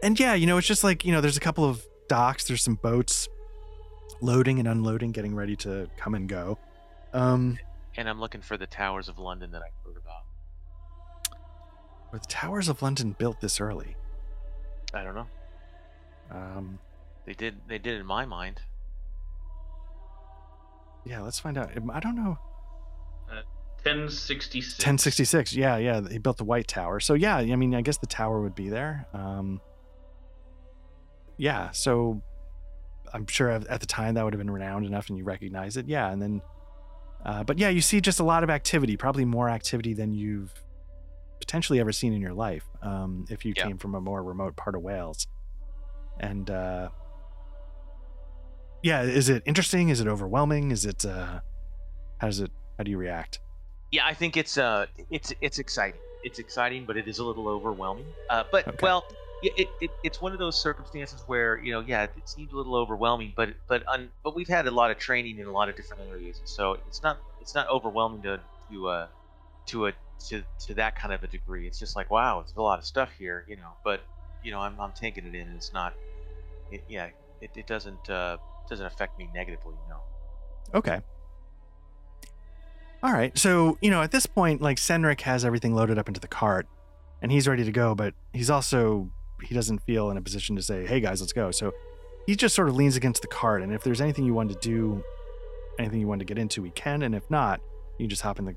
and 0.01 0.19
yeah, 0.19 0.33
you 0.33 0.47
know, 0.47 0.57
it's 0.57 0.67
just 0.67 0.83
like 0.83 1.05
you 1.05 1.11
know, 1.11 1.21
there's 1.21 1.37
a 1.37 1.41
couple 1.41 1.65
of 1.65 1.85
docks, 2.07 2.47
there's 2.47 2.63
some 2.63 2.75
boats 2.75 3.27
loading 4.21 4.59
and 4.59 4.67
unloading, 4.67 5.11
getting 5.11 5.35
ready 5.35 5.55
to 5.55 5.87
come 5.97 6.15
and 6.15 6.27
go. 6.27 6.57
Um, 7.13 7.57
And 7.97 8.09
I'm 8.09 8.19
looking 8.19 8.41
for 8.41 8.57
the 8.57 8.67
towers 8.67 9.07
of 9.09 9.17
London 9.17 9.51
that 9.51 9.61
I 9.61 9.69
heard 9.85 9.97
about. 9.97 10.23
Were 12.11 12.19
the 12.19 12.25
towers 12.27 12.69
of 12.69 12.81
London 12.81 13.15
built 13.17 13.39
this 13.41 13.59
early? 13.61 13.95
I 14.93 15.03
don't 15.03 15.15
know. 15.15 15.27
Um, 16.31 16.79
They 17.25 17.33
did. 17.33 17.55
They 17.67 17.77
did 17.77 17.99
in 17.99 18.05
my 18.05 18.25
mind. 18.25 18.61
yeah, 21.05 21.21
let's 21.21 21.39
find 21.39 21.57
out. 21.57 21.71
I 21.91 21.99
don't 21.99 22.15
know. 22.15 22.37
1066. 23.83 24.77
1066. 24.79 25.53
Yeah, 25.55 25.77
yeah. 25.77 26.01
He 26.09 26.17
built 26.17 26.37
the 26.37 26.43
White 26.43 26.67
Tower. 26.67 26.99
So 26.99 27.13
yeah, 27.13 27.37
I 27.37 27.55
mean, 27.55 27.73
I 27.73 27.81
guess 27.81 27.97
the 27.97 28.07
tower 28.07 28.41
would 28.41 28.53
be 28.53 28.67
there. 28.69 29.07
Um, 29.13 29.61
yeah. 31.37 31.71
So 31.71 32.21
I'm 33.13 33.25
sure 33.27 33.49
at 33.49 33.65
at 33.67 33.79
the 33.79 33.85
time 33.85 34.15
that 34.15 34.23
would 34.25 34.33
have 34.33 34.39
been 34.39 34.51
renowned 34.51 34.85
enough, 34.85 35.07
and 35.09 35.17
you 35.17 35.23
recognize 35.23 35.77
it. 35.77 35.87
Yeah, 35.87 36.11
and 36.11 36.21
then, 36.21 36.41
uh, 37.25 37.43
but 37.45 37.57
yeah, 37.57 37.69
you 37.69 37.79
see 37.81 38.01
just 38.01 38.19
a 38.19 38.23
lot 38.23 38.43
of 38.43 38.49
activity. 38.49 38.97
Probably 38.97 39.23
more 39.25 39.49
activity 39.49 39.93
than 39.93 40.13
you've 40.13 40.53
potentially 41.49 41.79
ever 41.79 41.91
seen 41.91 42.13
in 42.13 42.21
your 42.21 42.33
life. 42.33 42.63
Um, 42.83 43.25
if 43.27 43.43
you 43.43 43.55
Yeah. 43.55 43.65
came 43.65 43.79
from 43.79 43.95
a 43.95 44.01
more 44.01 44.21
remote 44.21 44.55
part 44.55 44.75
of 44.75 44.83
Wales, 44.83 45.25
and 46.19 46.47
uh, 46.47 46.89
yeah, 48.83 49.01
is 49.01 49.29
it 49.29 49.41
interesting? 49.47 49.89
Is 49.89 49.99
it 49.99 50.07
overwhelming? 50.07 50.69
Is 50.69 50.85
it? 50.85 51.03
Uh, 51.03 51.39
how 52.19 52.27
does 52.27 52.39
it? 52.39 52.51
How 52.77 52.83
do 52.83 52.91
you 52.91 52.97
react? 52.99 53.39
Yeah, 53.89 54.05
I 54.05 54.13
think 54.13 54.37
it's 54.37 54.59
uh, 54.59 54.85
it's 55.09 55.33
it's 55.41 55.57
exciting. 55.57 55.99
It's 56.23 56.37
exciting, 56.37 56.85
but 56.85 56.97
it 56.97 57.07
is 57.07 57.17
a 57.17 57.25
little 57.25 57.47
overwhelming. 57.47 58.05
Uh, 58.29 58.43
but 58.51 58.67
Okay. 58.67 58.77
well, 58.83 59.03
it, 59.41 59.69
it 59.81 59.89
it's 60.03 60.21
one 60.21 60.33
of 60.33 60.37
those 60.37 60.55
circumstances 60.55 61.23
where 61.25 61.57
you 61.57 61.71
know, 61.71 61.79
yeah, 61.79 62.03
it 62.03 62.29
seems 62.29 62.53
a 62.53 62.55
little 62.55 62.75
overwhelming, 62.75 63.33
but 63.35 63.55
but 63.67 63.87
un, 63.87 64.11
but 64.23 64.35
we've 64.35 64.47
had 64.47 64.67
a 64.67 64.71
lot 64.71 64.91
of 64.91 64.99
training 64.99 65.39
in 65.39 65.47
a 65.47 65.51
lot 65.51 65.67
of 65.67 65.75
different 65.75 66.03
areas, 66.11 66.41
so 66.45 66.77
it's 66.87 67.01
not 67.01 67.17
it's 67.41 67.55
not 67.55 67.67
overwhelming 67.69 68.21
to 68.21 68.39
to 68.69 68.87
uh 68.87 69.07
to 69.65 69.87
a 69.87 69.93
to 70.27 70.43
to 70.67 70.73
that 70.75 70.95
kind 70.95 71.13
of 71.13 71.23
a 71.23 71.27
degree. 71.27 71.67
It's 71.67 71.79
just 71.79 71.95
like 71.95 72.11
wow, 72.11 72.41
there's 72.41 72.55
a 72.55 72.61
lot 72.61 72.79
of 72.79 72.85
stuff 72.85 73.09
here, 73.17 73.45
you 73.47 73.55
know. 73.55 73.71
But 73.83 74.01
you 74.43 74.51
know, 74.51 74.59
I'm 74.59 74.79
I'm 74.79 74.91
taking 74.93 75.25
it 75.25 75.35
in. 75.35 75.47
and 75.47 75.55
It's 75.55 75.73
not, 75.73 75.93
it, 76.71 76.83
yeah, 76.87 77.09
it, 77.41 77.51
it 77.55 77.67
doesn't 77.67 78.09
uh 78.09 78.37
doesn't 78.69 78.85
affect 78.85 79.17
me 79.17 79.29
negatively, 79.33 79.73
you 79.83 79.89
know. 79.89 80.01
Okay. 80.73 81.01
All 83.01 83.13
right. 83.13 83.35
So, 83.37 83.77
you 83.81 83.89
know, 83.89 84.01
at 84.01 84.11
this 84.11 84.25
point, 84.25 84.61
like 84.61 84.77
Senric 84.77 85.21
has 85.21 85.45
everything 85.45 85.73
loaded 85.73 85.97
up 85.97 86.07
into 86.07 86.19
the 86.19 86.27
cart 86.27 86.67
and 87.21 87.31
he's 87.31 87.47
ready 87.47 87.63
to 87.63 87.71
go, 87.71 87.95
but 87.95 88.13
he's 88.33 88.49
also, 88.49 89.09
he 89.41 89.55
doesn't 89.55 89.79
feel 89.79 90.09
in 90.11 90.17
a 90.17 90.21
position 90.21 90.55
to 90.57 90.61
say, 90.61 90.85
hey 90.85 90.99
guys, 90.99 91.21
let's 91.21 91.31
go. 91.31 91.49
So 91.49 91.73
he 92.27 92.35
just 92.35 92.53
sort 92.53 92.67
of 92.67 92.75
leans 92.75 92.97
against 92.97 93.21
the 93.21 93.27
cart. 93.27 93.61
And 93.61 93.73
if 93.73 93.83
there's 93.83 94.01
anything 94.01 94.25
you 94.25 94.33
want 94.33 94.51
to 94.51 94.57
do, 94.59 95.01
anything 95.79 96.01
you 96.01 96.07
want 96.07 96.19
to 96.19 96.25
get 96.25 96.37
into, 96.37 96.61
we 96.61 96.71
can. 96.71 97.01
And 97.03 97.15
if 97.15 97.29
not, 97.31 97.61
you 97.97 98.05
just 98.05 98.21
hop 98.21 98.37
in 98.37 98.45
the, 98.45 98.55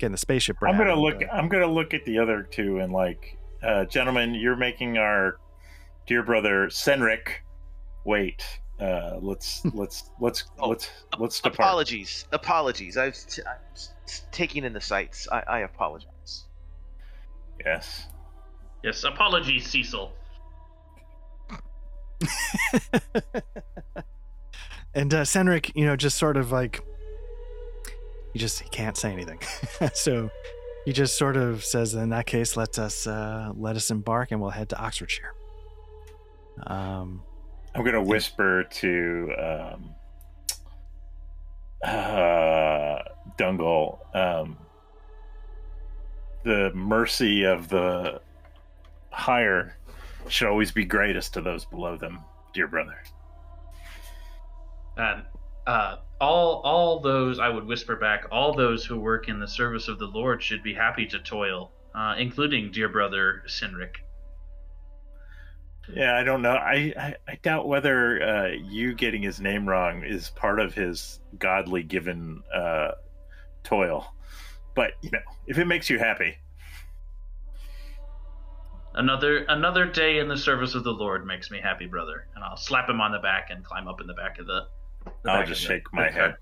get 0.00 0.12
the 0.12 0.18
spaceship. 0.18 0.56
I'm 0.62 0.76
gonna 0.76 0.94
look. 0.94 1.22
I'm 1.32 1.48
gonna 1.48 1.66
look 1.66 1.94
at 1.94 2.04
the 2.04 2.18
other 2.18 2.42
two 2.42 2.78
and 2.78 2.92
like, 2.92 3.36
uh, 3.62 3.84
gentlemen, 3.84 4.34
you're 4.34 4.56
making 4.56 4.98
our 4.98 5.38
dear 6.06 6.22
brother 6.22 6.66
Senric 6.68 7.28
wait, 8.04 8.44
Uh, 8.80 9.18
let's 9.20 9.62
let's 9.74 10.10
let's 10.20 10.44
Oh, 10.58 10.70
let's 10.70 10.90
let's 11.18 11.40
depart. 11.40 11.58
Apologies, 11.68 12.26
apologies. 12.32 12.96
I 12.96 13.06
was, 13.06 13.24
t- 13.24 13.42
I 13.46 13.56
was 13.72 13.90
t- 14.06 14.22
taking 14.32 14.64
in 14.64 14.72
the 14.72 14.80
sights. 14.80 15.28
I, 15.30 15.40
I 15.46 15.58
apologize. 15.60 16.46
Yes. 17.64 18.06
Yes, 18.82 19.04
apologies, 19.04 19.68
Cecil. 19.68 20.12
and 24.94 25.12
uh, 25.12 25.22
Senric, 25.22 25.70
you 25.74 25.84
know, 25.84 25.96
just 25.96 26.16
sort 26.16 26.38
of 26.38 26.50
like 26.50 26.80
he 28.32 28.38
just 28.38 28.60
he 28.60 28.68
can't 28.68 28.96
say 28.96 29.12
anything, 29.12 29.40
so 29.94 30.30
he 30.84 30.92
just 30.92 31.16
sort 31.16 31.36
of 31.36 31.64
says, 31.64 31.94
"In 31.94 32.10
that 32.10 32.26
case, 32.26 32.56
let 32.56 32.78
us 32.78 33.06
uh, 33.06 33.52
let 33.54 33.76
us 33.76 33.90
embark, 33.90 34.32
and 34.32 34.40
we'll 34.40 34.50
head 34.50 34.68
to 34.70 34.78
Oxfordshire." 34.78 35.32
Um, 36.66 37.22
I'm 37.74 37.84
gonna 37.84 38.02
whisper 38.02 38.64
to 38.64 39.32
um, 39.38 39.94
uh, 41.84 42.98
Dungal. 43.38 43.98
Um, 44.14 44.58
the 46.42 46.72
mercy 46.74 47.44
of 47.44 47.68
the 47.68 48.20
higher 49.10 49.76
should 50.28 50.48
always 50.48 50.70
be 50.70 50.84
greatest 50.84 51.34
to 51.34 51.40
those 51.40 51.64
below 51.64 51.96
them, 51.96 52.20
dear 52.54 52.66
brother. 52.66 52.96
And 54.96 55.22
uh, 55.66 55.96
all 56.20 56.60
all 56.64 57.00
those 57.00 57.38
I 57.38 57.48
would 57.48 57.66
whisper 57.66 57.96
back. 57.96 58.26
All 58.30 58.54
those 58.54 58.84
who 58.84 58.98
work 58.98 59.28
in 59.28 59.40
the 59.40 59.48
service 59.48 59.88
of 59.88 59.98
the 59.98 60.06
Lord 60.06 60.42
should 60.42 60.62
be 60.62 60.74
happy 60.74 61.06
to 61.06 61.18
toil, 61.18 61.72
uh, 61.94 62.14
including 62.18 62.70
dear 62.70 62.88
brother 62.88 63.42
Sinric. 63.46 63.96
Yeah, 65.92 66.16
I 66.16 66.22
don't 66.22 66.42
know. 66.42 66.52
I 66.52 66.92
I, 66.96 67.14
I 67.26 67.38
doubt 67.42 67.66
whether 67.66 68.22
uh, 68.22 68.48
you 68.48 68.94
getting 68.94 69.22
his 69.22 69.40
name 69.40 69.68
wrong 69.68 70.04
is 70.04 70.30
part 70.30 70.60
of 70.60 70.74
his 70.74 71.20
godly 71.38 71.82
given 71.82 72.42
uh, 72.54 72.92
toil. 73.64 74.14
But 74.74 74.92
you 75.02 75.10
know, 75.10 75.20
if 75.46 75.58
it 75.58 75.64
makes 75.64 75.90
you 75.90 75.98
happy, 75.98 76.36
Another 78.94 79.44
another 79.48 79.86
day 79.86 80.18
in 80.18 80.26
the 80.26 80.36
service 80.36 80.74
of 80.74 80.82
the 80.82 80.92
Lord 80.92 81.24
makes 81.24 81.50
me 81.50 81.60
happy, 81.62 81.86
brother. 81.86 82.26
And 82.34 82.42
I'll 82.42 82.56
slap 82.56 82.88
him 82.88 83.00
on 83.00 83.12
the 83.12 83.20
back 83.20 83.48
and 83.50 83.64
climb 83.64 83.86
up 83.86 84.00
in 84.00 84.06
the 84.06 84.14
back 84.14 84.38
of 84.38 84.46
the. 84.46 84.66
The 85.22 85.30
I'll 85.30 85.46
just 85.46 85.62
of 85.62 85.68
the- 85.68 85.74
shake 85.74 85.92
my 85.92 86.06
the 86.06 86.12
head. 86.12 86.34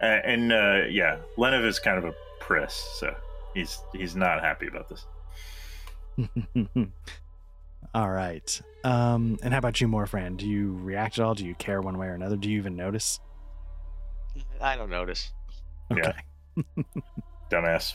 Uh, 0.00 0.04
and 0.24 0.52
uh, 0.52 0.82
yeah, 0.90 1.18
Lenev 1.38 1.64
is 1.64 1.78
kind 1.78 1.96
of 1.98 2.04
a 2.04 2.14
priss, 2.40 2.74
so 2.98 3.14
he's 3.54 3.78
he's 3.92 4.16
not 4.16 4.40
happy 4.40 4.66
about 4.66 4.88
this. 4.88 5.06
all 7.94 8.10
right. 8.10 8.60
Um, 8.84 9.38
and 9.44 9.52
how 9.54 9.58
about 9.58 9.80
you, 9.80 9.86
Morfran? 9.86 10.36
Do 10.36 10.48
you 10.48 10.76
react 10.82 11.18
at 11.20 11.24
all? 11.24 11.34
Do 11.36 11.46
you 11.46 11.54
care 11.54 11.80
one 11.80 11.98
way 11.98 12.08
or 12.08 12.14
another? 12.14 12.34
Do 12.36 12.50
you 12.50 12.58
even 12.58 12.74
notice? 12.74 13.20
I 14.60 14.74
don't 14.76 14.90
notice. 14.90 15.30
Yeah. 15.94 16.12
Dumbass 17.50 17.94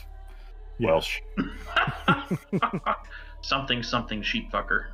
Yeah. 0.78 0.86
Welsh. 0.86 1.20
something 3.42 3.82
something 3.82 4.22
sheep 4.22 4.50
fucker. 4.50 4.86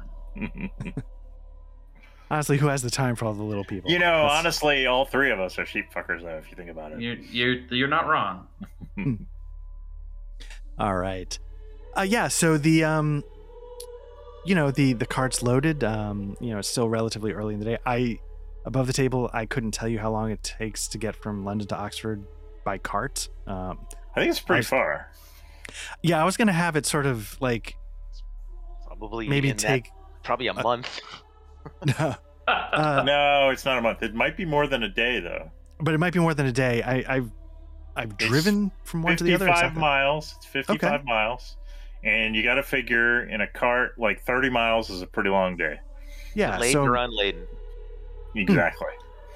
Honestly, 2.34 2.58
who 2.58 2.66
has 2.66 2.82
the 2.82 2.90
time 2.90 3.14
for 3.16 3.24
all 3.26 3.32
the 3.32 3.42
little 3.42 3.64
people? 3.64 3.90
you 3.90 3.98
know, 3.98 4.22
That's- 4.22 4.38
honestly, 4.38 4.86
all 4.86 5.04
three 5.04 5.30
of 5.30 5.38
us 5.40 5.58
are 5.58 5.64
sheep 5.66 5.86
fuckers, 5.94 6.22
though, 6.22 6.36
if 6.36 6.50
you 6.50 6.56
think 6.56 6.68
about 6.70 6.92
it. 6.92 7.00
You're 7.00 7.14
you're 7.16 7.54
you're 7.70 7.88
not 7.88 8.06
wrong. 8.06 8.46
All 10.78 10.96
right. 10.96 11.38
Uh, 11.96 12.02
yeah. 12.02 12.26
So 12.28 12.58
the 12.58 12.82
um, 12.84 13.22
you 14.44 14.54
know 14.56 14.70
the 14.72 14.92
the 14.94 15.06
cart's 15.06 15.42
loaded. 15.42 15.84
Um, 15.84 16.36
you 16.40 16.50
know 16.50 16.58
it's 16.58 16.68
still 16.68 16.88
relatively 16.88 17.32
early 17.32 17.54
in 17.54 17.60
the 17.60 17.66
day. 17.66 17.78
I 17.86 18.18
above 18.66 18.86
the 18.88 18.92
table. 18.92 19.30
I 19.32 19.46
couldn't 19.46 19.70
tell 19.70 19.88
you 19.88 19.98
how 20.00 20.10
long 20.10 20.30
it 20.32 20.42
takes 20.42 20.88
to 20.88 20.98
get 20.98 21.14
from 21.14 21.44
London 21.44 21.68
to 21.68 21.76
Oxford 21.76 22.24
by 22.64 22.78
cart. 22.78 23.28
Um, 23.46 23.86
I 24.16 24.20
think 24.20 24.30
it's 24.30 24.40
pretty 24.40 24.58
I've- 24.60 24.66
far. 24.66 25.10
yeah, 26.02 26.20
I 26.20 26.24
was 26.24 26.36
gonna 26.36 26.52
have 26.52 26.74
it 26.74 26.86
sort 26.86 27.06
of 27.06 27.36
like 27.40 27.76
Probably 28.86 29.28
maybe 29.28 29.48
in 29.50 29.56
that- 29.56 29.66
take. 29.66 29.90
probably 30.24 30.48
a 30.48 30.52
uh, 30.54 30.62
month. 30.62 31.00
uh, 32.48 33.02
no, 33.04 33.50
it's 33.50 33.64
not 33.64 33.78
a 33.78 33.80
month. 33.80 34.02
It 34.02 34.14
might 34.14 34.36
be 34.36 34.44
more 34.44 34.66
than 34.66 34.82
a 34.82 34.88
day, 34.88 35.20
though. 35.20 35.50
but 35.80 35.94
it 35.94 35.98
might 35.98 36.12
be 36.12 36.18
more 36.20 36.34
than 36.34 36.46
a 36.46 36.52
day. 36.52 36.82
I, 36.82 37.16
I've 37.16 37.30
I've 37.96 38.12
It's 38.12 38.24
driven 38.26 38.70
from 38.84 39.02
one 39.02 39.16
to 39.16 39.24
the 39.24 39.34
other. 39.34 39.46
It's 39.48 39.60
Fifty-five 39.60 39.80
miles. 39.80 40.34
It's 40.38 40.46
fifty-five 40.46 41.04
miles, 41.04 41.56
and 42.02 42.34
you 42.36 42.42
got 42.42 42.54
to 42.56 42.62
figure 42.62 43.24
in 43.28 43.40
a 43.40 43.46
cart 43.46 43.98
like 43.98 44.22
thirty 44.24 44.50
miles 44.50 44.90
is 44.90 45.00
a 45.02 45.06
pretty 45.06 45.30
long 45.30 45.56
day. 45.56 45.78
Yeah. 46.34 46.58
laden 46.58 46.72
So 46.72 46.84
or 46.84 46.96
unladen. 46.96 47.46
Exactly. 48.34 48.88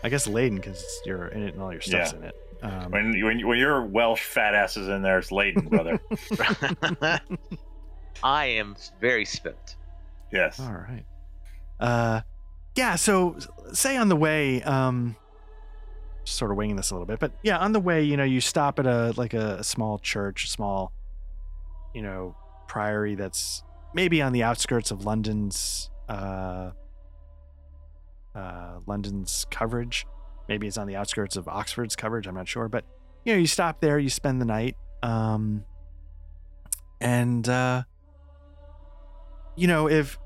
I 0.03 0.09
guess 0.09 0.27
laden 0.27 0.57
because 0.59 0.85
you're 1.07 1.27
in 1.29 1.43
it 1.45 1.55
and 1.55 1.63
all 1.63 1.73
your 1.73 1.81
stuff's 1.81 2.13
Yeah. 2.13 2.19
in 2.19 2.25
it. 2.25 2.35
Um, 2.61 2.91
when 2.91 3.25
when 3.25 3.47
when 3.47 3.59
your 3.59 3.85
Welsh 3.85 4.23
fat 4.25 4.55
asses 4.55 4.89
in 4.89 5.03
there, 5.03 5.19
it's 5.21 5.31
laden, 5.31 5.69
brother. 5.69 6.01
I 8.23 8.47
am 8.47 8.75
very 9.01 9.25
spent. 9.25 9.77
yes. 10.33 10.59
All 10.59 10.73
right. 10.73 11.05
Uh, 11.79 12.21
yeah. 12.79 12.95
So, 12.95 13.37
say 13.73 13.97
on 13.97 14.09
the 14.09 14.15
way, 14.15 14.63
um, 14.63 15.17
sort 16.23 16.53
of 16.53 16.57
winging 16.57 16.77
this 16.77 16.93
a 16.93 16.95
little 16.95 17.07
bit, 17.07 17.19
but 17.19 17.33
yeah, 17.43 17.59
on 17.59 17.73
the 17.73 17.81
way, 17.81 18.05
you 18.05 18.17
know, 18.17 18.23
you 18.23 18.41
stop 18.41 18.79
at 18.79 18.87
a 18.87 19.13
like 19.17 19.35
a, 19.35 19.57
a 19.57 19.65
small 19.65 19.99
church, 19.99 20.49
small, 20.49 20.93
you 21.93 22.03
know, 22.03 22.37
priory 22.69 23.17
that's 23.17 23.65
maybe 23.95 24.23
on 24.23 24.33
the 24.33 24.45
outskirts 24.45 24.93
of 24.93 25.05
London's, 25.05 25.91
uh, 26.09 26.71
uh, 28.37 28.79
London's 28.87 29.45
coverage. 29.51 30.07
Maybe 30.49 30.69
it's 30.69 30.79
on 30.79 30.87
the 30.87 30.95
outskirts 30.95 31.35
of 31.37 31.49
Oxford's 31.49 31.97
coverage. 31.97 32.29
I'm 32.29 32.37
not 32.37 32.47
sure, 32.47 32.69
but 32.69 32.85
you 33.25 33.33
know, 33.33 33.41
you 33.41 33.49
stop 33.49 33.81
there, 33.81 33.99
you 33.99 34.09
spend 34.09 34.41
the 34.41 34.47
night, 34.47 34.77
um, 35.03 35.65
and 37.01 37.47
uh, 37.49 37.83
you 39.57 39.67
know, 39.67 39.89
if 39.89 40.17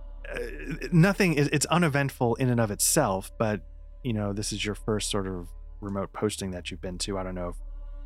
nothing 0.92 1.34
is 1.34 1.48
it's 1.52 1.66
uneventful 1.66 2.34
in 2.36 2.48
and 2.48 2.60
of 2.60 2.70
itself 2.70 3.30
but 3.38 3.60
you 4.02 4.12
know 4.12 4.32
this 4.32 4.52
is 4.52 4.64
your 4.64 4.74
first 4.74 5.10
sort 5.10 5.26
of 5.26 5.48
remote 5.80 6.12
posting 6.12 6.50
that 6.50 6.70
you've 6.70 6.80
been 6.80 6.98
to 6.98 7.18
i 7.18 7.22
don't 7.22 7.34
know 7.34 7.48
if 7.48 7.56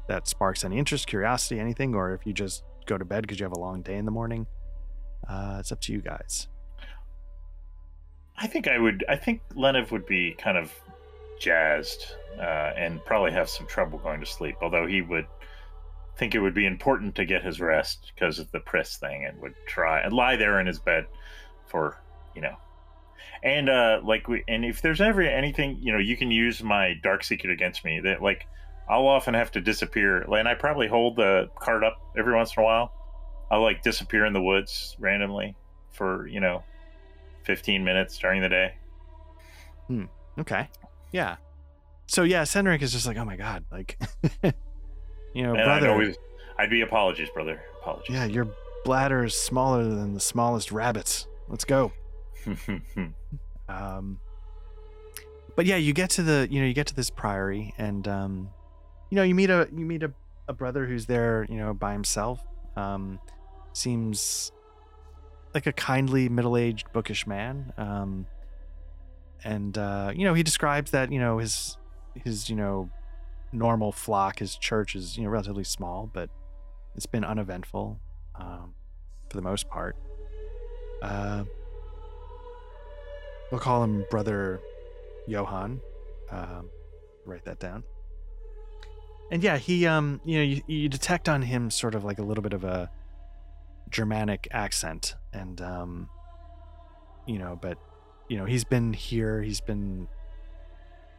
that 0.08 0.26
sparks 0.26 0.64
any 0.64 0.78
interest 0.78 1.06
curiosity 1.06 1.60
anything 1.60 1.94
or 1.94 2.14
if 2.14 2.26
you 2.26 2.32
just 2.32 2.62
go 2.86 2.96
to 2.96 3.04
bed 3.04 3.22
because 3.22 3.38
you 3.38 3.44
have 3.44 3.52
a 3.52 3.58
long 3.58 3.82
day 3.82 3.96
in 3.96 4.04
the 4.04 4.10
morning 4.10 4.46
uh, 5.28 5.56
it's 5.58 5.72
up 5.72 5.80
to 5.80 5.92
you 5.92 6.00
guys 6.00 6.48
I 8.38 8.46
think 8.46 8.68
I 8.68 8.78
would. 8.78 9.04
I 9.08 9.16
think 9.16 9.40
Lenev 9.54 9.90
would 9.90 10.06
be 10.06 10.32
kind 10.32 10.58
of 10.58 10.72
jazzed 11.38 12.12
uh, 12.38 12.72
and 12.76 13.04
probably 13.04 13.32
have 13.32 13.48
some 13.48 13.66
trouble 13.66 13.98
going 13.98 14.20
to 14.20 14.26
sleep. 14.26 14.56
Although 14.60 14.86
he 14.86 15.00
would 15.00 15.26
think 16.16 16.34
it 16.34 16.40
would 16.40 16.54
be 16.54 16.66
important 16.66 17.14
to 17.16 17.24
get 17.24 17.42
his 17.44 17.60
rest 17.60 18.12
because 18.14 18.38
of 18.38 18.50
the 18.52 18.60
press 18.60 18.98
thing, 18.98 19.24
and 19.24 19.40
would 19.40 19.54
try 19.66 20.00
and 20.00 20.12
lie 20.12 20.36
there 20.36 20.60
in 20.60 20.66
his 20.66 20.78
bed 20.78 21.06
for 21.66 21.96
you 22.36 22.42
know. 22.42 22.56
And 23.42 23.68
uh, 23.68 24.00
like 24.04 24.28
we, 24.28 24.44
and 24.46 24.64
if 24.64 24.82
there's 24.82 25.00
ever 25.00 25.22
anything, 25.22 25.78
you 25.80 25.92
know, 25.92 25.98
you 25.98 26.16
can 26.16 26.30
use 26.30 26.62
my 26.62 26.94
dark 27.02 27.24
secret 27.24 27.50
against 27.50 27.84
me. 27.84 28.00
That 28.00 28.22
like 28.22 28.46
I'll 28.88 29.08
often 29.08 29.34
have 29.34 29.50
to 29.52 29.60
disappear, 29.60 30.22
and 30.22 30.46
I 30.46 30.54
probably 30.54 30.86
hold 30.86 31.16
the 31.16 31.50
card 31.58 31.82
up 31.82 31.96
every 32.16 32.34
once 32.34 32.54
in 32.56 32.62
a 32.62 32.64
while. 32.64 32.92
I'll 33.50 33.62
like 33.62 33.82
disappear 33.82 34.24
in 34.26 34.32
the 34.32 34.42
woods 34.42 34.96
randomly 35.00 35.56
for 35.90 36.28
you 36.28 36.40
know 36.40 36.62
15 37.44 37.82
minutes 37.82 38.18
during 38.18 38.42
the 38.42 38.48
day. 38.48 38.74
Hmm 39.88 40.04
okay 40.38 40.68
yeah 41.12 41.36
so 42.06 42.22
yeah 42.22 42.44
Cendric 42.44 42.82
is 42.82 42.92
just 42.92 43.06
like 43.06 43.16
oh 43.16 43.24
my 43.24 43.36
god 43.36 43.64
like 43.72 43.98
you 44.42 45.42
know 45.42 45.54
and 45.54 45.64
brother 45.64 45.88
I'd 45.88 45.92
always, 45.92 46.16
I'd 46.58 46.70
be 46.70 46.82
apologies, 46.82 47.28
brother. 47.30 47.60
Apologies. 47.80 48.14
yeah 48.14 48.24
your 48.24 48.48
bladder 48.84 49.24
is 49.24 49.34
smaller 49.34 49.84
than 49.84 50.14
the 50.14 50.20
smallest 50.20 50.72
rabbits 50.72 51.26
let's 51.48 51.64
go 51.64 51.92
um 53.68 54.18
but 55.56 55.66
yeah 55.66 55.76
you 55.76 55.92
get 55.92 56.10
to 56.10 56.22
the 56.22 56.46
you 56.50 56.60
know 56.60 56.66
you 56.66 56.74
get 56.74 56.86
to 56.86 56.94
this 56.94 57.10
priory 57.10 57.74
and 57.78 58.06
um 58.06 58.48
you 59.10 59.16
know 59.16 59.22
you 59.22 59.34
meet 59.34 59.50
a 59.50 59.68
you 59.74 59.84
meet 59.84 60.02
a, 60.02 60.12
a 60.48 60.52
brother 60.52 60.86
who's 60.86 61.06
there 61.06 61.46
you 61.48 61.56
know 61.56 61.74
by 61.74 61.92
himself. 61.92 62.40
Um 62.76 63.18
seems 63.72 64.52
like 65.54 65.66
a 65.66 65.72
kindly 65.72 66.28
middle-aged 66.28 66.92
bookish 66.92 67.26
man. 67.26 67.72
Um 67.76 68.26
and 69.44 69.76
uh 69.76 70.12
you 70.14 70.24
know 70.24 70.34
he 70.34 70.42
describes 70.42 70.90
that 70.90 71.10
you 71.10 71.18
know 71.18 71.38
his 71.38 71.78
his 72.14 72.50
you 72.50 72.56
know 72.56 72.90
normal 73.52 73.92
flock 73.92 74.38
his 74.38 74.56
church 74.56 74.94
is 74.94 75.16
you 75.16 75.24
know 75.24 75.30
relatively 75.30 75.64
small 75.64 76.10
but 76.12 76.28
it's 76.96 77.06
been 77.06 77.24
uneventful 77.24 77.98
um 78.34 78.74
for 79.30 79.36
the 79.36 79.42
most 79.42 79.68
part. 79.68 79.96
Uh 81.02 81.44
We'll 83.50 83.60
call 83.60 83.84
him 83.84 84.04
Brother 84.10 84.60
Johann. 85.26 85.80
Um, 86.30 86.70
write 87.24 87.44
that 87.44 87.58
down. 87.58 87.84
And 89.30 89.42
yeah, 89.42 89.56
he, 89.56 89.86
um, 89.86 90.20
you 90.24 90.38
know, 90.38 90.44
you, 90.44 90.62
you 90.66 90.88
detect 90.88 91.28
on 91.28 91.42
him 91.42 91.70
sort 91.70 91.94
of 91.94 92.04
like 92.04 92.18
a 92.18 92.22
little 92.22 92.42
bit 92.42 92.52
of 92.52 92.64
a 92.64 92.90
Germanic 93.90 94.48
accent, 94.52 95.14
and 95.32 95.60
um, 95.60 96.08
you 97.26 97.38
know, 97.38 97.58
but 97.60 97.78
you 98.28 98.36
know, 98.36 98.44
he's 98.44 98.64
been 98.64 98.92
here. 98.92 99.42
He's 99.42 99.60
been 99.60 100.08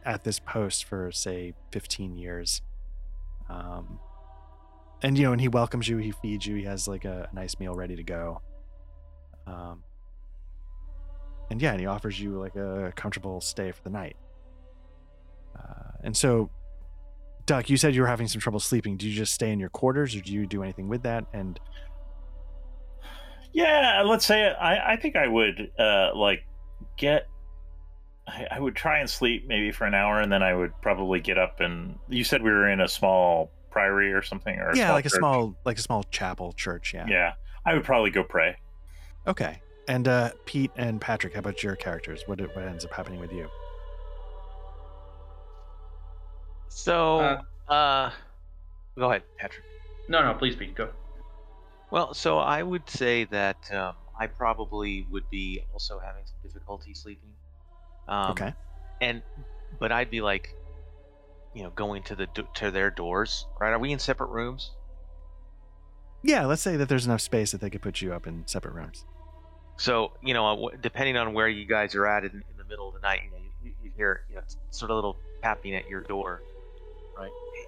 at 0.04 0.24
this 0.24 0.38
post 0.38 0.84
for 0.84 1.12
say 1.12 1.54
15 1.72 2.16
years. 2.16 2.62
Um, 3.48 3.98
and 5.02 5.16
you 5.16 5.24
know, 5.24 5.32
and 5.32 5.40
he 5.40 5.48
welcomes 5.48 5.88
you. 5.88 5.98
He 5.98 6.12
feeds 6.12 6.46
you. 6.46 6.56
He 6.56 6.64
has 6.64 6.88
like 6.88 7.04
a, 7.04 7.28
a 7.30 7.34
nice 7.34 7.58
meal 7.58 7.74
ready 7.74 7.96
to 7.96 8.02
go. 8.02 8.40
Um, 9.46 9.82
and 11.50 11.60
yeah, 11.62 11.72
and 11.72 11.80
he 11.80 11.86
offers 11.86 12.20
you 12.20 12.38
like 12.38 12.56
a 12.56 12.92
comfortable 12.96 13.40
stay 13.40 13.72
for 13.72 13.82
the 13.82 13.90
night. 13.90 14.16
Uh, 15.56 15.92
and 16.02 16.16
so, 16.16 16.50
Duck, 17.46 17.70
you 17.70 17.76
said 17.76 17.94
you 17.94 18.02
were 18.02 18.08
having 18.08 18.28
some 18.28 18.40
trouble 18.40 18.60
sleeping. 18.60 18.96
Do 18.96 19.08
you 19.08 19.14
just 19.14 19.32
stay 19.32 19.50
in 19.50 19.58
your 19.58 19.70
quarters, 19.70 20.14
or 20.14 20.20
do 20.20 20.32
you 20.32 20.46
do 20.46 20.62
anything 20.62 20.88
with 20.88 21.02
that? 21.02 21.24
And 21.32 21.58
Yeah, 23.52 24.02
let's 24.04 24.26
say 24.26 24.50
I, 24.50 24.92
I 24.92 24.96
think 24.96 25.16
I 25.16 25.26
would 25.26 25.70
uh, 25.78 26.10
like 26.14 26.44
get. 26.96 27.28
I, 28.26 28.46
I 28.50 28.60
would 28.60 28.76
try 28.76 28.98
and 28.98 29.08
sleep 29.08 29.46
maybe 29.48 29.72
for 29.72 29.86
an 29.86 29.94
hour, 29.94 30.20
and 30.20 30.30
then 30.30 30.42
I 30.42 30.54
would 30.54 30.72
probably 30.82 31.20
get 31.20 31.38
up 31.38 31.60
and. 31.60 31.98
You 32.08 32.24
said 32.24 32.42
we 32.42 32.50
were 32.50 32.68
in 32.68 32.80
a 32.80 32.88
small 32.88 33.50
priory 33.70 34.12
or 34.12 34.22
something, 34.22 34.58
or 34.58 34.74
yeah, 34.74 34.92
like 34.92 35.06
a 35.06 35.10
small, 35.10 35.56
like 35.64 35.78
a 35.78 35.82
small 35.82 36.02
chapel 36.04 36.52
church. 36.52 36.92
Yeah. 36.92 37.06
Yeah, 37.08 37.32
I 37.64 37.74
would 37.74 37.84
probably 37.84 38.10
go 38.10 38.22
pray. 38.22 38.56
Okay. 39.26 39.60
And 39.88 40.06
uh, 40.06 40.30
Pete 40.44 40.70
and 40.76 41.00
Patrick, 41.00 41.32
how 41.32 41.40
about 41.40 41.62
your 41.62 41.74
characters? 41.74 42.22
What 42.26 42.40
what 42.40 42.64
ends 42.64 42.84
up 42.84 42.92
happening 42.92 43.18
with 43.18 43.32
you? 43.32 43.48
So, 46.68 47.42
Uh, 47.68 47.72
uh, 47.72 48.10
go 48.96 49.08
ahead, 49.10 49.22
Patrick. 49.38 49.64
No, 50.08 50.22
no, 50.22 50.34
please, 50.34 50.54
Pete, 50.54 50.74
go. 50.74 50.90
Well, 51.90 52.12
so 52.12 52.38
I 52.38 52.62
would 52.62 52.88
say 52.88 53.24
that 53.24 53.56
um, 53.72 53.94
I 54.18 54.26
probably 54.26 55.06
would 55.10 55.28
be 55.30 55.64
also 55.72 55.98
having 55.98 56.24
some 56.26 56.36
difficulty 56.42 56.92
sleeping. 56.92 57.30
Um, 58.08 58.30
okay. 58.32 58.54
And 59.00 59.22
but 59.78 59.90
I'd 59.90 60.10
be 60.10 60.20
like, 60.20 60.54
you 61.54 61.62
know, 61.62 61.70
going 61.70 62.02
to 62.04 62.14
the 62.14 62.26
to 62.56 62.70
their 62.70 62.90
doors. 62.90 63.46
Right? 63.58 63.72
Are 63.72 63.78
we 63.78 63.92
in 63.92 63.98
separate 63.98 64.28
rooms? 64.28 64.72
Yeah. 66.22 66.44
Let's 66.44 66.62
say 66.62 66.76
that 66.76 66.90
there's 66.90 67.06
enough 67.06 67.22
space 67.22 67.52
that 67.52 67.62
they 67.62 67.70
could 67.70 67.82
put 67.82 68.02
you 68.02 68.12
up 68.12 68.26
in 68.26 68.46
separate 68.46 68.74
rooms. 68.74 69.04
So 69.78 70.12
you 70.22 70.34
know, 70.34 70.66
uh, 70.66 70.70
depending 70.80 71.16
on 71.16 71.32
where 71.32 71.48
you 71.48 71.64
guys 71.64 71.94
are 71.94 72.06
at 72.06 72.24
in, 72.24 72.30
in 72.32 72.56
the 72.58 72.64
middle 72.64 72.88
of 72.88 72.94
the 72.94 73.00
night, 73.00 73.20
you 73.24 73.30
know, 73.30 73.36
you, 73.62 73.72
you 73.82 73.90
hear 73.96 74.22
you 74.28 74.34
know 74.36 74.42
sort 74.70 74.90
of 74.90 74.96
little 74.96 75.16
tapping 75.42 75.74
at 75.74 75.88
your 75.88 76.02
door, 76.02 76.42
right? 77.16 77.30
Hey, 77.54 77.64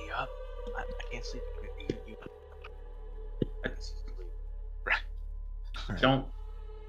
hey, 0.00 0.06
you 0.06 0.12
up? 0.12 0.28
I, 0.76 0.80
I 0.82 1.12
can't 1.12 1.24
sleep. 1.24 1.42
You, 1.78 1.86
you, 2.08 2.16
I 3.64 3.68
can't 3.68 3.82
sleep. 3.82 3.98
All 4.86 4.92
right. 5.94 6.00
don't 6.00 6.26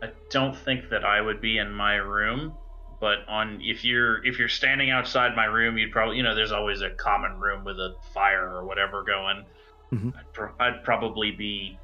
I 0.02 0.10
don't 0.32 0.58
think 0.58 0.90
that 0.90 1.06
I 1.06 1.22
would 1.22 1.40
be 1.40 1.60
in 1.60 1.72
my 1.72 1.96
room, 1.96 2.54
but 3.00 3.20
on 3.28 3.60
if 3.62 3.86
you're 3.86 4.26
if 4.26 4.40
you're 4.40 4.50
standing 4.50 4.90
outside 4.90 5.36
my 5.36 5.46
room, 5.46 5.78
you'd 5.78 5.92
probably 5.92 6.18
you 6.18 6.24
know 6.24 6.34
there's 6.34 6.52
always 6.52 6.82
a 6.82 6.90
common 6.90 7.40
room 7.40 7.64
with 7.64 7.78
a 7.78 7.96
fire 8.14 8.50
or 8.50 8.66
whatever 8.66 9.04
going. 9.04 9.46
Mhm. 9.94 10.14
I'd, 10.18 10.34
pro- 10.34 10.54
I'd 10.60 10.84
probably 10.84 11.30
be 11.32 11.78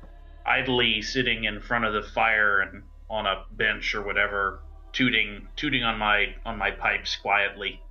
idly 0.45 1.01
sitting 1.01 1.45
in 1.45 1.59
front 1.59 1.85
of 1.85 1.93
the 1.93 2.03
fire 2.03 2.61
and 2.61 2.83
on 3.09 3.25
a 3.25 3.43
bench 3.51 3.95
or 3.95 4.03
whatever, 4.03 4.61
tooting 4.93 5.47
tooting 5.55 5.83
on 5.83 5.97
my 5.97 6.35
on 6.45 6.57
my 6.57 6.71
pipes 6.71 7.15
quietly. 7.15 7.81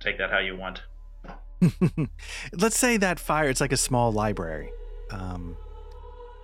Take 0.00 0.18
that 0.18 0.30
how 0.30 0.38
you 0.38 0.56
want. 0.56 0.82
let's 2.52 2.78
say 2.78 2.96
that 2.98 3.18
fire. 3.18 3.48
It's 3.48 3.60
like 3.60 3.72
a 3.72 3.76
small 3.76 4.12
library. 4.12 4.70
Um, 5.10 5.56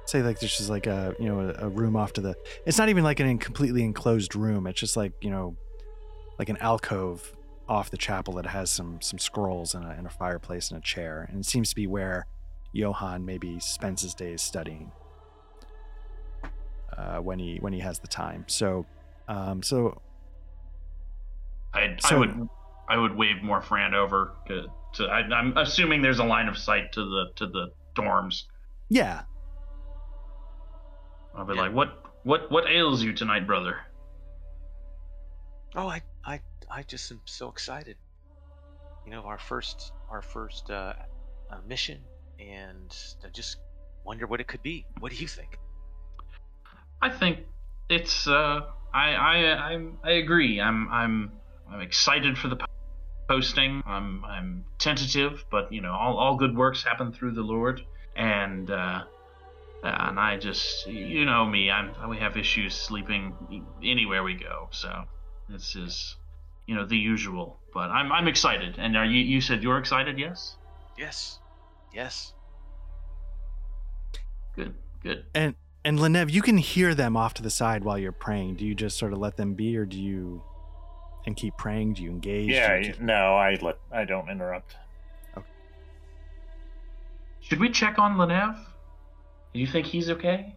say 0.07 0.23
like 0.23 0.41
there's 0.41 0.57
just 0.57 0.71
like 0.71 0.87
a 0.87 1.15
you 1.19 1.27
know 1.27 1.41
a, 1.41 1.67
a 1.67 1.69
room 1.69 1.97
off 1.97 2.13
to 2.15 2.21
the. 2.21 2.35
It's 2.67 2.79
not 2.79 2.89
even 2.89 3.05
like 3.05 3.21
an 3.21 3.27
in, 3.27 3.39
completely 3.39 3.83
enclosed 3.83 4.35
room. 4.35 4.67
It's 4.67 4.81
just 4.81 4.97
like 4.97 5.13
you 5.21 5.31
know, 5.31 5.57
like 6.39 6.49
an 6.49 6.57
alcove 6.59 7.35
off 7.69 7.91
the 7.91 7.99
chapel 7.99 8.35
that 8.35 8.47
has 8.47 8.71
some 8.71 9.01
some 9.01 9.19
scrolls 9.19 9.75
and 9.75 9.85
a, 9.85 9.91
and 9.91 10.07
a 10.07 10.11
fireplace 10.11 10.71
and 10.71 10.79
a 10.79 10.83
chair, 10.83 11.27
and 11.31 11.41
it 11.41 11.47
seems 11.47 11.71
to 11.71 11.77
be 11.77 11.87
where 11.87 12.27
Johann 12.73 13.25
maybe 13.25 13.59
spends 13.61 14.03
his 14.03 14.15
days 14.15 14.43
studying. 14.43 14.93
Uh, 16.97 17.19
when 17.19 17.39
he 17.39 17.57
when 17.61 17.73
he 17.73 17.81
has 17.81 17.99
the 18.01 18.09
time. 18.09 18.45
So, 18.49 18.85
um, 19.29 19.63
so 19.63 20.01
I 21.73 21.97
I 22.05 22.09
So- 22.09 22.19
would 22.19 22.49
I 22.89 22.97
would 22.97 23.15
wave 23.17 23.37
Morfran 23.37 23.95
over 23.95 24.33
to, 24.49 24.67
to 24.95 25.05
I, 25.07 25.21
I'm 25.21 25.57
assuming 25.57 26.03
there's 26.03 26.19
a 26.19 26.25
line 26.25 26.49
of 26.49 26.59
sight 26.59 26.93
to 26.93 27.05
the 27.05 27.31
to 27.37 27.47
the 27.47 27.73
dorms. 27.95 28.45
yeah, 28.89 29.23
I'll 31.35 31.45
be 31.45 31.55
Yeah. 31.55 31.63
like, 31.63 31.73
what 31.73 32.03
what 32.25 32.51
what 32.51 32.69
ails 32.69 33.03
you 33.03 33.13
tonight, 33.15 33.47
brother? 33.47 33.79
Oh, 35.77 35.87
I, 35.89 36.03
I, 36.25 36.41
I 36.69 36.83
just 36.83 37.11
am 37.13 37.21
so 37.25 37.49
excited. 37.49 37.97
You 39.07 39.13
know, 39.13 39.23
our 39.23 39.39
first, 39.39 39.93
our 40.11 40.21
first 40.21 40.69
uh, 40.69 40.95
uh, 41.49 41.59
mission, 41.67 42.01
and 42.41 42.97
I 43.25 43.29
just 43.29 43.59
wonder 44.05 44.27
what 44.27 44.41
it 44.41 44.49
could 44.49 44.63
be. 44.63 44.87
What 44.99 45.13
do 45.13 45.19
you 45.19 45.29
think? 45.29 45.59
I 47.03 47.11
think 47.11 47.41
it's 47.89 48.27
uh 48.27 48.61
I 48.93 49.13
I 49.13 49.73
I'm, 49.73 49.99
I 50.03 50.13
agree. 50.13 50.61
I'm 50.61 50.89
I'm 50.91 51.33
I'm 51.71 51.81
excited 51.81 52.37
for 52.39 52.49
the 52.49 52.57
posting. 53.29 53.83
I'm 53.87 54.25
I'm 54.25 54.65
tentative, 54.79 55.45
but 55.51 55.73
you 55.73 55.81
know, 55.81 55.93
all 55.93 56.19
all 56.19 56.37
good 56.37 56.57
works 56.57 56.83
happen 56.83 57.13
through 57.13 57.33
the 57.33 57.43
Lord, 57.43 57.81
and 58.17 58.71
uh, 58.71 59.05
and 59.83 60.19
I 60.19 60.37
just 60.37 60.87
you 60.87 61.25
know 61.25 61.47
me. 61.47 61.71
I'm 61.71 62.11
we 62.11 62.19
have 62.19 62.37
issues 62.37 62.75
sleeping 62.75 63.65
anywhere 63.83 64.23
we 64.23 64.35
go, 64.35 64.69
so 64.73 65.05
this 65.49 65.77
is 65.77 66.17
you 66.67 66.75
know 66.75 66.87
the 66.87 66.97
usual. 66.97 67.59
But 67.73 67.91
I'm 67.91 68.11
I'm 68.11 68.27
excited. 68.27 68.77
And 68.79 68.97
are 68.97 69.05
you 69.05 69.21
you 69.21 69.41
said 69.41 69.63
you're 69.63 69.79
excited? 69.79 70.19
Yes. 70.19 70.57
Yes, 70.99 71.39
yes. 71.93 72.33
Good. 74.55 74.75
Good. 75.03 75.25
and 75.35 75.55
and 75.85 75.99
Lenev, 75.99 76.31
you 76.31 76.43
can 76.43 76.59
hear 76.59 76.95
them 76.95 77.17
off 77.17 77.35
to 77.35 77.43
the 77.43 77.51
side 77.51 77.85
while 77.85 77.99
you're 77.99 78.13
praying. 78.13 78.57
Do 78.57 78.67
you 78.67 78.75
just 78.75 78.99
sort 78.99 79.13
of 79.13 79.19
let 79.19 79.37
them 79.37 79.55
be, 79.55 79.77
or 79.77 79.87
do 79.87 79.99
you 79.99 80.43
and 81.27 81.37
keep 81.37 81.57
praying? 81.57 81.95
Do 81.95 82.03
you 82.03 82.11
engage? 82.11 82.51
Yeah, 82.51 82.77
you 82.77 82.93
keep- 82.93 83.01
no, 83.01 83.37
I 83.37 83.59
let 83.63 83.79
I 83.91 84.05
don't 84.05 84.29
interrupt. 84.29 84.77
Okay. 85.37 85.47
Should 87.41 87.61
we 87.61 87.71
check 87.71 87.99
on 87.99 88.17
Lenev? 88.17 88.59
Do 89.53 89.61
you 89.61 89.67
think 89.67 89.87
he's 89.87 90.11
okay? 90.11 90.55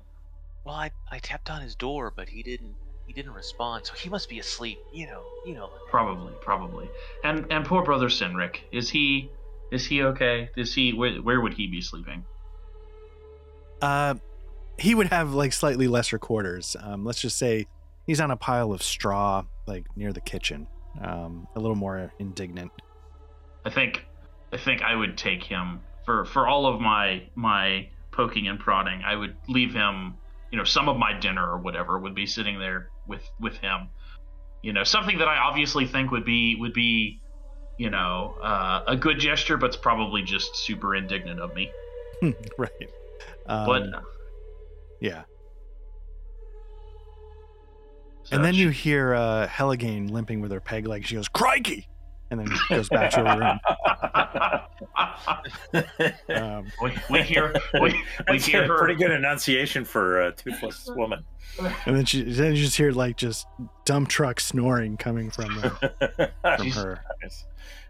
Well, 0.65 0.75
I, 0.75 0.91
I 1.11 1.19
tapped 1.19 1.49
on 1.49 1.61
his 1.61 1.75
door, 1.75 2.13
but 2.15 2.29
he 2.29 2.43
didn't, 2.43 2.75
he 3.05 3.11
didn't 3.11 3.33
respond. 3.33 3.85
So 3.85 3.93
he 3.95 4.09
must 4.09 4.29
be 4.29 4.39
asleep. 4.39 4.79
You 4.93 5.07
know, 5.07 5.23
you 5.45 5.55
know. 5.55 5.69
Probably, 5.89 6.33
probably. 6.41 6.89
And 7.23 7.45
and 7.49 7.65
poor 7.65 7.83
brother 7.83 8.07
Sinric, 8.07 8.57
is 8.71 8.89
he 8.89 9.29
is 9.73 9.85
he 9.85 10.03
okay? 10.03 10.49
Is 10.55 10.73
he 10.73 10.93
where, 10.93 11.15
where 11.21 11.41
would 11.41 11.53
he 11.53 11.67
be 11.67 11.81
sleeping? 11.81 12.23
Uh, 13.81 14.15
he 14.77 14.95
would 14.95 15.07
have 15.07 15.33
like 15.33 15.53
slightly 15.53 15.87
lesser 15.87 16.17
quarters. 16.17 16.75
Um, 16.81 17.03
let's 17.05 17.21
just 17.21 17.37
say 17.37 17.67
he's 18.05 18.21
on 18.21 18.31
a 18.31 18.37
pile 18.37 18.71
of 18.71 18.81
straw, 18.81 19.43
like 19.67 19.85
near 19.95 20.13
the 20.13 20.21
kitchen. 20.21 20.67
Um, 21.01 21.47
a 21.55 21.59
little 21.59 21.75
more 21.75 22.11
indignant. 22.19 22.71
I 23.65 23.69
think 23.69 24.05
I 24.51 24.57
think 24.57 24.81
I 24.81 24.95
would 24.95 25.17
take 25.17 25.43
him 25.43 25.81
for 26.05 26.25
for 26.25 26.47
all 26.47 26.67
of 26.67 26.79
my 26.79 27.23
my 27.35 27.87
poking 28.11 28.47
and 28.47 28.59
prodding. 28.59 29.01
I 29.03 29.15
would 29.15 29.35
leave 29.47 29.73
him. 29.73 30.15
You 30.51 30.59
know, 30.59 30.63
some 30.63 30.87
of 30.87 30.97
my 30.97 31.17
dinner 31.17 31.49
or 31.49 31.57
whatever 31.57 31.97
would 31.97 32.13
be 32.13 32.27
sitting 32.27 32.59
there 32.59 32.89
with 33.07 33.27
with 33.39 33.57
him. 33.57 33.89
You 34.61 34.71
know, 34.71 34.83
something 34.83 35.17
that 35.17 35.27
I 35.27 35.37
obviously 35.37 35.87
think 35.87 36.11
would 36.11 36.25
be 36.25 36.55
would 36.55 36.73
be, 36.73 37.19
you 37.83 37.89
know, 37.89 38.33
uh, 38.41 38.81
a 38.87 38.95
good 38.95 39.19
gesture, 39.19 39.57
but 39.57 39.65
it's 39.65 39.75
probably 39.75 40.21
just 40.21 40.55
super 40.55 40.95
indignant 40.95 41.41
of 41.41 41.53
me. 41.53 41.69
right. 42.57 42.89
Um, 43.45 43.65
But 43.65 43.83
yeah. 45.01 45.23
so 48.23 48.37
and 48.37 48.45
then 48.45 48.53
she- 48.53 48.61
you 48.61 48.69
hear 48.69 49.13
uh, 49.13 49.47
Helligane 49.47 50.09
limping 50.09 50.39
with 50.39 50.49
her 50.53 50.61
peg 50.61 50.87
leg. 50.87 51.05
She 51.05 51.15
goes, 51.15 51.27
"Crikey!" 51.27 51.89
And 52.31 52.39
then 52.39 52.47
goes 52.69 52.89
back 52.89 53.11
to 53.11 53.23
her 53.25 53.39
room. 53.39 53.59
Um, 56.35 56.71
we, 56.81 56.91
we 57.09 57.21
hear 57.23 57.53
we, 57.81 58.01
we 58.29 58.39
hear 58.39 58.67
her 58.67 58.77
pretty 58.77 58.95
good 58.95 59.11
enunciation 59.11 59.85
for 59.85 60.21
a 60.21 60.31
toothless 60.31 60.89
woman. 60.95 61.23
and 61.85 61.95
then 61.95 62.05
she 62.05 62.23
then 62.23 62.55
you 62.55 62.61
just 62.63 62.77
hear 62.77 62.91
like 62.91 63.17
just 63.17 63.47
dump 63.85 64.09
truck 64.09 64.39
snoring 64.39 64.97
coming 64.97 65.29
from 65.29 65.57
uh, 65.59 65.69
from 66.57 66.63
She's- 66.63 66.75
her. 66.75 67.03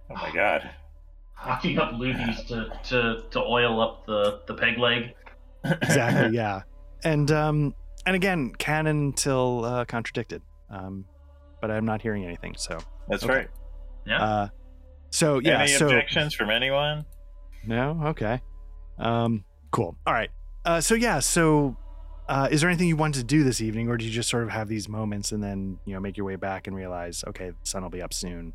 oh 0.09 0.13
my 0.15 0.31
god. 0.33 0.69
hocking 1.33 1.77
up 1.79 1.91
loogies 1.93 2.45
to, 2.47 2.71
to, 2.89 3.23
to 3.31 3.39
oil 3.39 3.81
up 3.81 4.05
the, 4.05 4.41
the 4.47 4.53
peg 4.53 4.77
leg. 4.77 5.13
exactly 5.65 6.35
yeah 6.35 6.61
and 7.03 7.31
um 7.31 7.73
and 8.05 8.15
again 8.15 8.51
canon 8.57 9.13
till 9.13 9.65
uh 9.65 9.85
contradicted 9.85 10.41
um 10.69 11.05
but 11.61 11.69
i'm 11.71 11.85
not 11.85 12.01
hearing 12.01 12.23
anything 12.25 12.53
so 12.57 12.77
That's 13.09 13.23
Okay. 13.23 13.33
right. 13.33 13.47
Yeah. 14.05 14.21
uh 14.23 14.47
so 15.09 15.39
yeah 15.39 15.61
Any 15.61 15.67
so 15.71 15.85
objections 15.85 16.33
from 16.33 16.49
anyone? 16.49 17.05
no 17.65 18.01
okay 18.07 18.41
um 18.99 19.43
cool 19.71 19.95
all 20.05 20.13
right 20.13 20.29
uh 20.65 20.81
so 20.81 20.95
yeah 20.95 21.19
so 21.19 21.77
uh, 22.27 22.47
is 22.49 22.61
there 22.61 22.69
anything 22.69 22.87
you 22.87 22.95
wanted 22.95 23.19
to 23.19 23.25
do 23.25 23.43
this 23.43 23.59
evening, 23.59 23.89
or 23.89 23.97
do 23.97 24.05
you 24.05 24.11
just 24.11 24.29
sort 24.29 24.43
of 24.43 24.49
have 24.49 24.69
these 24.69 24.87
moments 24.87 25.33
and 25.33 25.43
then 25.43 25.77
you 25.83 25.93
know 25.93 25.99
make 25.99 26.15
your 26.15 26.25
way 26.25 26.37
back 26.37 26.67
and 26.67 26.75
realize, 26.75 27.21
okay, 27.27 27.49
the 27.49 27.55
sun 27.63 27.83
will 27.83 27.89
be 27.89 28.01
up 28.01 28.13
soon? 28.13 28.53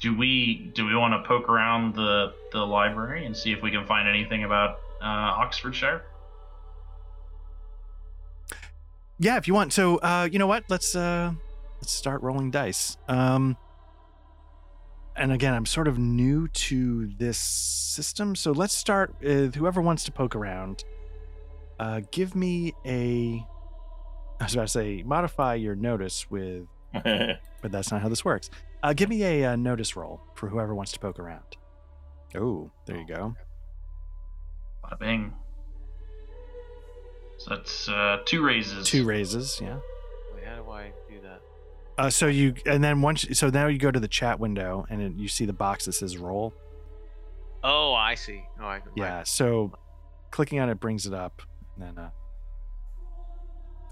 Do 0.00 0.16
we 0.16 0.72
do 0.74 0.84
we 0.84 0.96
want 0.96 1.14
to 1.14 1.26
poke 1.26 1.48
around 1.48 1.94
the 1.94 2.32
the 2.50 2.58
library 2.58 3.26
and 3.26 3.36
see 3.36 3.52
if 3.52 3.62
we 3.62 3.70
can 3.70 3.86
find 3.86 4.08
anything 4.08 4.42
about 4.42 4.80
uh, 5.00 5.04
Oxfordshire? 5.38 6.02
Yeah, 9.20 9.36
if 9.36 9.46
you 9.48 9.54
want. 9.54 9.72
So, 9.72 9.98
uh, 9.98 10.28
you 10.30 10.38
know 10.38 10.46
what? 10.46 10.64
Let's 10.68 10.94
uh, 10.94 11.32
let's 11.80 11.92
start 11.92 12.22
rolling 12.22 12.50
dice. 12.50 12.96
Um, 13.08 13.56
and 15.16 15.32
again, 15.32 15.54
I'm 15.54 15.66
sort 15.66 15.88
of 15.88 15.98
new 15.98 16.48
to 16.48 17.08
this 17.18 17.38
system, 17.38 18.36
so 18.36 18.52
let's 18.52 18.76
start 18.76 19.14
with 19.20 19.54
whoever 19.56 19.80
wants 19.82 20.04
to 20.04 20.12
poke 20.12 20.36
around. 20.36 20.84
Uh, 21.78 22.02
give 22.10 22.34
me 22.34 22.72
a. 22.84 23.44
I 24.40 24.44
was 24.44 24.54
about 24.54 24.62
to 24.62 24.68
say 24.68 25.02
modify 25.02 25.54
your 25.54 25.74
notice 25.74 26.30
with, 26.30 26.66
but 26.92 27.40
that's 27.72 27.90
not 27.90 28.02
how 28.02 28.08
this 28.08 28.24
works. 28.24 28.50
Uh, 28.82 28.92
give 28.92 29.08
me 29.08 29.24
a, 29.24 29.44
uh 29.44 29.56
notice 29.56 29.96
roll 29.96 30.20
for 30.34 30.48
whoever 30.48 30.74
wants 30.74 30.92
to 30.92 31.00
poke 31.00 31.18
around. 31.18 31.56
Oh, 32.36 32.70
there 32.86 32.96
you 32.96 33.06
go. 33.06 33.34
Bada 34.84 34.98
bing. 34.98 35.32
So 37.38 37.50
that's 37.50 37.88
uh, 37.88 38.18
two 38.24 38.44
raises. 38.44 38.86
Two 38.86 39.04
raises, 39.04 39.60
yeah. 39.62 39.78
Wait, 40.34 40.44
how 40.44 40.56
do 40.56 40.70
I 40.70 40.86
do 40.86 40.92
that? 41.07 41.07
Uh, 41.98 42.08
so 42.08 42.28
you 42.28 42.54
and 42.64 42.82
then 42.82 43.02
once 43.02 43.26
so 43.36 43.50
now 43.50 43.66
you 43.66 43.76
go 43.76 43.90
to 43.90 43.98
the 43.98 44.08
chat 44.08 44.38
window 44.38 44.86
and 44.88 45.02
it, 45.02 45.12
you 45.16 45.26
see 45.26 45.44
the 45.44 45.52
box 45.52 45.84
that 45.86 45.92
says 45.92 46.16
roll. 46.16 46.54
Oh, 47.64 47.92
I 47.92 48.14
see. 48.14 48.44
Oh, 48.60 48.66
I. 48.66 48.80
Yeah. 48.94 49.24
So 49.24 49.72
clicking 50.30 50.60
on 50.60 50.70
it 50.70 50.78
brings 50.78 51.06
it 51.06 51.12
up. 51.12 51.42
And 51.74 51.96
then 51.96 52.04
uh 52.04 52.10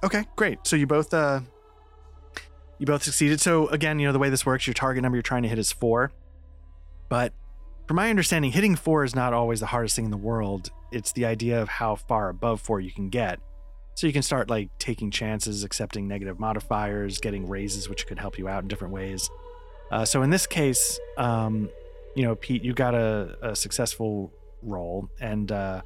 Okay, 0.05 0.25
great. 0.37 0.61
So 0.65 0.77
you 0.77 0.87
both 0.87 1.13
uh 1.13 1.41
you 2.79 2.87
both 2.87 3.03
succeeded. 3.03 3.41
So 3.41 3.67
again, 3.69 3.99
you 3.99 4.07
know 4.07 4.13
the 4.13 4.21
way 4.21 4.31
this 4.31 4.47
works, 4.47 4.69
your 4.69 4.75
target 4.75 5.03
number 5.03 5.17
you're 5.17 5.23
trying 5.23 5.43
to 5.43 5.49
hit 5.49 5.59
is 5.59 5.73
4. 5.73 6.13
But 7.09 7.33
from 7.89 7.97
my 7.97 8.11
understanding, 8.11 8.53
hitting 8.53 8.77
4 8.77 9.03
is 9.05 9.15
not 9.17 9.33
always 9.33 9.61
the 9.61 9.67
hardest 9.67 9.97
thing 9.97 10.05
in 10.05 10.11
the 10.11 10.17
world. 10.17 10.71
It's 10.93 11.11
the 11.13 11.25
idea 11.25 11.61
of 11.61 11.69
how 11.69 11.97
far 11.97 12.29
above 12.29 12.61
4 12.61 12.81
you 12.81 12.93
can 12.93 13.09
get. 13.09 13.41
So 13.97 14.07
you 14.07 14.13
can 14.13 14.23
start 14.23 14.51
like 14.51 14.69
taking 14.79 15.11
chances, 15.11 15.65
accepting 15.65 16.07
negative 16.07 16.39
modifiers, 16.39 17.19
getting 17.19 17.49
raises 17.49 17.89
which 17.89 18.07
could 18.07 18.19
help 18.19 18.39
you 18.39 18.47
out 18.47 18.63
in 18.63 18.69
different 18.69 18.93
ways. 18.93 19.31
Uh, 19.91 20.05
so 20.05 20.23
in 20.23 20.29
this 20.29 20.47
case, 20.47 21.01
um, 21.17 21.71
you 22.15 22.23
know, 22.23 22.35
Pete, 22.35 22.63
you 22.63 22.75
got 22.75 22.95
a, 22.95 23.39
a 23.43 23.57
successful 23.57 24.33
roll, 24.63 25.09
and 25.19 25.51
uh, 25.51 25.81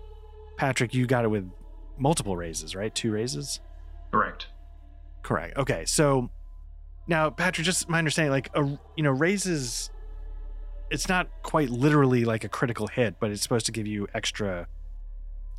Patrick, 0.57 0.93
you 0.93 1.07
got 1.07 1.25
it 1.25 1.29
with 1.29 1.49
multiple 1.99 2.37
raises, 2.37 2.75
right? 2.75 2.93
Two 2.93 3.13
raises. 3.13 3.61
Correct. 4.11 4.49
Correct. 5.23 5.57
Okay. 5.57 5.85
So 5.85 6.31
now, 7.07 7.31
Patrick, 7.31 7.65
just 7.65 7.89
my 7.89 7.99
understanding, 7.99 8.33
like 8.33 8.51
a 8.55 8.65
you 8.97 9.05
know, 9.05 9.11
raises. 9.11 9.91
It's 10.91 11.09
not 11.09 11.29
quite 11.45 11.71
literally 11.71 12.25
like 12.25 12.43
a 12.43 12.49
critical 12.49 12.89
hit, 12.89 13.21
but 13.21 13.31
it's 13.31 13.43
supposed 13.43 13.67
to 13.67 13.73
give 13.73 13.87
you 13.87 14.09
extra, 14.15 14.67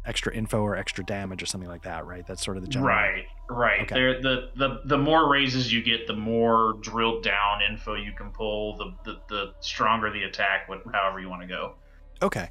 extra 0.06 0.34
info 0.34 0.62
or 0.62 0.76
extra 0.76 1.06
damage 1.06 1.43
or 1.43 1.45
something 1.45 1.70
like 1.70 1.84
that, 1.84 2.06
right? 2.06 2.26
That's 2.26 2.43
sort 2.43 2.58
of 2.58 2.64
the 2.64 2.70
general. 2.70 2.89
Right, 2.89 3.26
right. 3.49 3.82
Okay. 3.82 3.95
There, 3.95 4.22
the 4.22 4.49
the 4.56 4.82
the 4.86 4.97
more 4.97 5.30
raises 5.32 5.72
you 5.72 5.84
get, 5.84 6.08
the 6.08 6.16
more 6.16 6.78
drilled 6.82 7.24
down 7.24 7.62
info 7.70 7.95
you 7.95 8.12
can 8.12 8.32
pull. 8.32 8.78
The 8.78 8.93
the, 9.06 9.20
the 9.30 9.54
stronger 9.60 10.12
the 10.12 10.24
attack, 10.24 10.70
however 10.91 11.20
you 11.20 11.30
want 11.30 11.41
to 11.43 11.47
go. 11.47 11.76
Okay. 12.22 12.49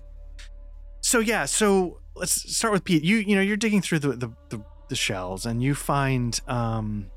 So 1.01 1.19
yeah, 1.19 1.47
so 1.47 1.99
let's 2.15 2.55
start 2.57 2.73
with 2.73 2.85
Pete. 2.85 3.03
You 3.03 3.17
you 3.17 3.35
know 3.35 3.43
you're 3.43 3.57
digging 3.57 3.83
through 3.83 4.01
the 4.01 4.11
the, 4.11 4.33
the, 4.51 4.65
the 4.89 4.97
shells 4.97 5.47
and 5.47 5.63
you 5.63 5.75
find 5.75 6.41
um 6.47 7.11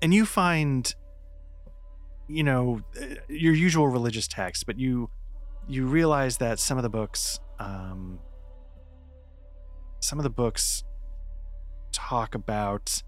and 0.00 0.12
you 0.12 0.26
find 0.26 0.94
you 2.28 2.44
know 2.44 2.80
your 3.28 3.54
usual 3.54 3.88
religious 3.88 4.28
texts, 4.28 4.64
but 4.64 4.78
you 4.78 5.10
you 5.68 5.86
realize 5.86 6.38
that 6.38 6.58
some 6.58 6.76
of 6.76 6.82
the 6.82 6.90
books 6.90 7.40
um 7.58 8.18
some 10.02 10.18
of 10.18 10.22
the 10.24 10.30
books 10.30 10.84
talk 11.92 12.34
about 12.34 13.02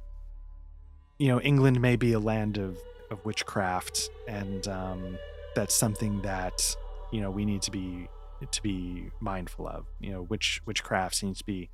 you 1.19 1.29
know 1.29 1.41
England 1.41 1.81
may 1.81 1.97
be 1.97 2.13
a 2.13 2.19
land 2.19 2.59
of 2.59 2.79
of 3.11 3.25
witchcraft 3.25 4.11
and 4.29 4.67
um 4.69 5.19
that's 5.55 5.75
something 5.75 6.21
that 6.23 6.77
you 7.13 7.21
know 7.21 7.31
we 7.31 7.45
need 7.45 7.63
to 7.63 7.71
be 7.71 8.09
to 8.51 8.63
be 8.63 9.11
mindful 9.21 9.67
of. 9.67 9.87
You 10.01 10.13
know, 10.13 10.23
which 10.23 10.61
witchcraft 10.67 11.15
seems 11.15 11.39
to 11.39 11.45
be. 11.45 11.71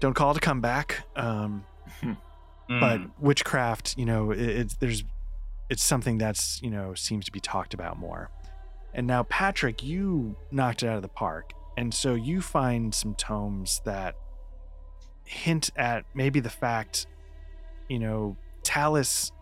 Don't 0.00 0.14
call 0.14 0.32
it 0.32 0.36
a 0.36 0.40
comeback, 0.40 1.04
um, 1.16 1.64
but 2.68 3.00
Mm, 3.00 3.10
witchcraft. 3.18 3.96
You 3.96 4.06
know, 4.06 4.30
it, 4.30 4.40
it's 4.40 4.76
there's, 4.76 5.04
it's 5.68 5.82
something 5.82 6.18
that's 6.18 6.60
you 6.62 6.70
know 6.70 6.94
seems 6.94 7.24
to 7.26 7.32
be 7.32 7.40
talked 7.40 7.74
about 7.74 7.98
more. 7.98 8.30
And 8.94 9.06
now, 9.06 9.22
Patrick, 9.24 9.82
you 9.82 10.36
knocked 10.50 10.82
it 10.82 10.88
out 10.88 10.96
of 10.96 11.02
the 11.02 11.08
park, 11.08 11.52
and 11.76 11.92
so 11.92 12.14
you 12.14 12.40
find 12.40 12.94
some 12.94 13.14
tomes 13.14 13.80
that 13.84 14.16
hint 15.24 15.70
at 15.76 16.04
maybe 16.14 16.40
the 16.40 16.50
fact, 16.50 17.06
you 17.88 17.98
know, 17.98 18.36
Talis, 18.62 19.32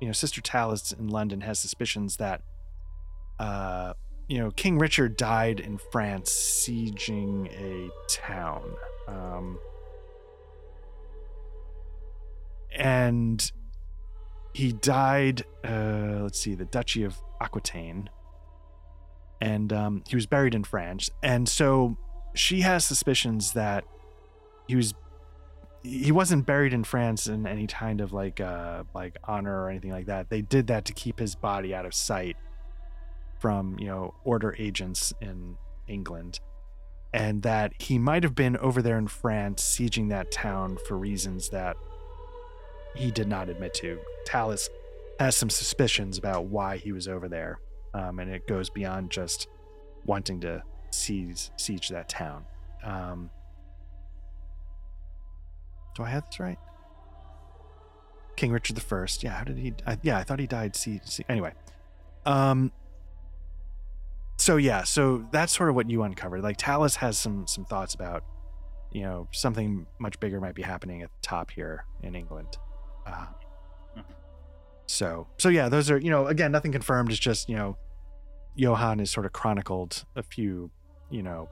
you 0.00 0.06
know, 0.06 0.12
Sister 0.12 0.40
Talis 0.40 0.92
in 0.92 1.08
London 1.08 1.40
has 1.40 1.58
suspicions 1.58 2.16
that, 2.16 2.42
uh, 3.38 3.94
you 4.28 4.38
know, 4.38 4.50
King 4.52 4.78
Richard 4.78 5.16
died 5.16 5.60
in 5.60 5.78
France 5.90 6.30
sieging 6.30 7.50
a 7.52 7.90
town. 8.08 8.74
Um, 9.08 9.58
and 12.72 13.50
he 14.52 14.72
died, 14.72 15.44
uh, 15.64 16.20
let's 16.22 16.38
see, 16.38 16.54
the 16.54 16.64
Duchy 16.64 17.04
of 17.04 17.16
Aquitaine. 17.40 18.08
And 19.40 19.72
um, 19.72 20.02
he 20.06 20.16
was 20.16 20.26
buried 20.26 20.54
in 20.54 20.64
France. 20.64 21.10
And 21.22 21.48
so 21.48 21.96
she 22.34 22.60
has 22.60 22.84
suspicions 22.84 23.52
that 23.54 23.84
he 24.66 24.76
was 24.76 24.94
he 25.82 26.12
wasn't 26.12 26.44
buried 26.44 26.74
in 26.74 26.84
France 26.84 27.26
in 27.26 27.46
any 27.46 27.66
kind 27.66 28.02
of 28.02 28.12
like 28.12 28.38
uh 28.38 28.84
like 28.94 29.16
honor 29.24 29.62
or 29.62 29.70
anything 29.70 29.90
like 29.90 30.06
that. 30.06 30.28
They 30.28 30.42
did 30.42 30.66
that 30.66 30.84
to 30.86 30.92
keep 30.92 31.18
his 31.18 31.34
body 31.34 31.74
out 31.74 31.86
of 31.86 31.94
sight 31.94 32.36
from, 33.40 33.78
you 33.78 33.86
know, 33.86 34.14
order 34.24 34.54
agents 34.58 35.12
in 35.20 35.56
England. 35.88 36.40
And 37.12 37.42
that 37.42 37.72
he 37.80 37.98
might 37.98 38.22
have 38.22 38.34
been 38.34 38.56
over 38.58 38.82
there 38.82 38.98
in 38.98 39.08
France 39.08 39.64
sieging 39.64 40.10
that 40.10 40.30
town 40.30 40.78
for 40.86 40.96
reasons 40.96 41.48
that 41.48 41.76
he 42.94 43.10
did 43.10 43.26
not 43.26 43.48
admit 43.48 43.74
to. 43.74 43.98
Talus 44.24 44.68
has 45.18 45.34
some 45.36 45.50
suspicions 45.50 46.18
about 46.18 46.44
why 46.44 46.76
he 46.76 46.92
was 46.92 47.08
over 47.08 47.28
there. 47.28 47.58
Um, 47.94 48.18
and 48.18 48.30
it 48.30 48.46
goes 48.46 48.70
beyond 48.70 49.10
just 49.10 49.48
wanting 50.04 50.40
to 50.40 50.62
seize 50.90 51.50
siege 51.56 51.88
that 51.88 52.08
town. 52.08 52.44
Um, 52.84 53.30
do 55.94 56.02
I 56.02 56.10
have 56.10 56.26
this 56.26 56.40
right? 56.40 56.58
King 58.36 58.52
Richard 58.52 58.76
the 58.76 58.80
First. 58.80 59.22
Yeah, 59.22 59.32
how 59.32 59.44
did 59.44 59.58
he? 59.58 59.74
I, 59.86 59.98
yeah, 60.02 60.18
I 60.18 60.22
thought 60.22 60.38
he 60.38 60.46
died. 60.46 60.76
See, 60.76 61.00
see. 61.04 61.24
Anyway, 61.28 61.52
um. 62.24 62.72
So 64.38 64.56
yeah, 64.56 64.84
so 64.84 65.26
that's 65.30 65.54
sort 65.54 65.68
of 65.68 65.74
what 65.74 65.90
you 65.90 66.02
uncovered. 66.02 66.42
Like 66.42 66.56
Talus 66.56 66.96
has 66.96 67.18
some 67.18 67.46
some 67.46 67.66
thoughts 67.66 67.94
about, 67.94 68.24
you 68.90 69.02
know, 69.02 69.28
something 69.32 69.86
much 69.98 70.18
bigger 70.20 70.40
might 70.40 70.54
be 70.54 70.62
happening 70.62 71.02
at 71.02 71.10
the 71.10 71.20
top 71.22 71.50
here 71.50 71.84
in 72.02 72.14
England. 72.14 72.56
Uh. 73.06 73.26
So 74.90 75.28
so 75.38 75.48
yeah, 75.48 75.68
those 75.68 75.88
are 75.90 75.98
you 75.98 76.10
know 76.10 76.26
again 76.26 76.50
nothing 76.50 76.72
confirmed. 76.72 77.10
It's 77.10 77.18
just 77.18 77.48
you 77.48 77.56
know, 77.56 77.78
Johann 78.56 78.98
has 78.98 79.10
sort 79.10 79.24
of 79.24 79.32
chronicled 79.32 80.04
a 80.16 80.22
few 80.22 80.70
you 81.10 81.22
know 81.22 81.48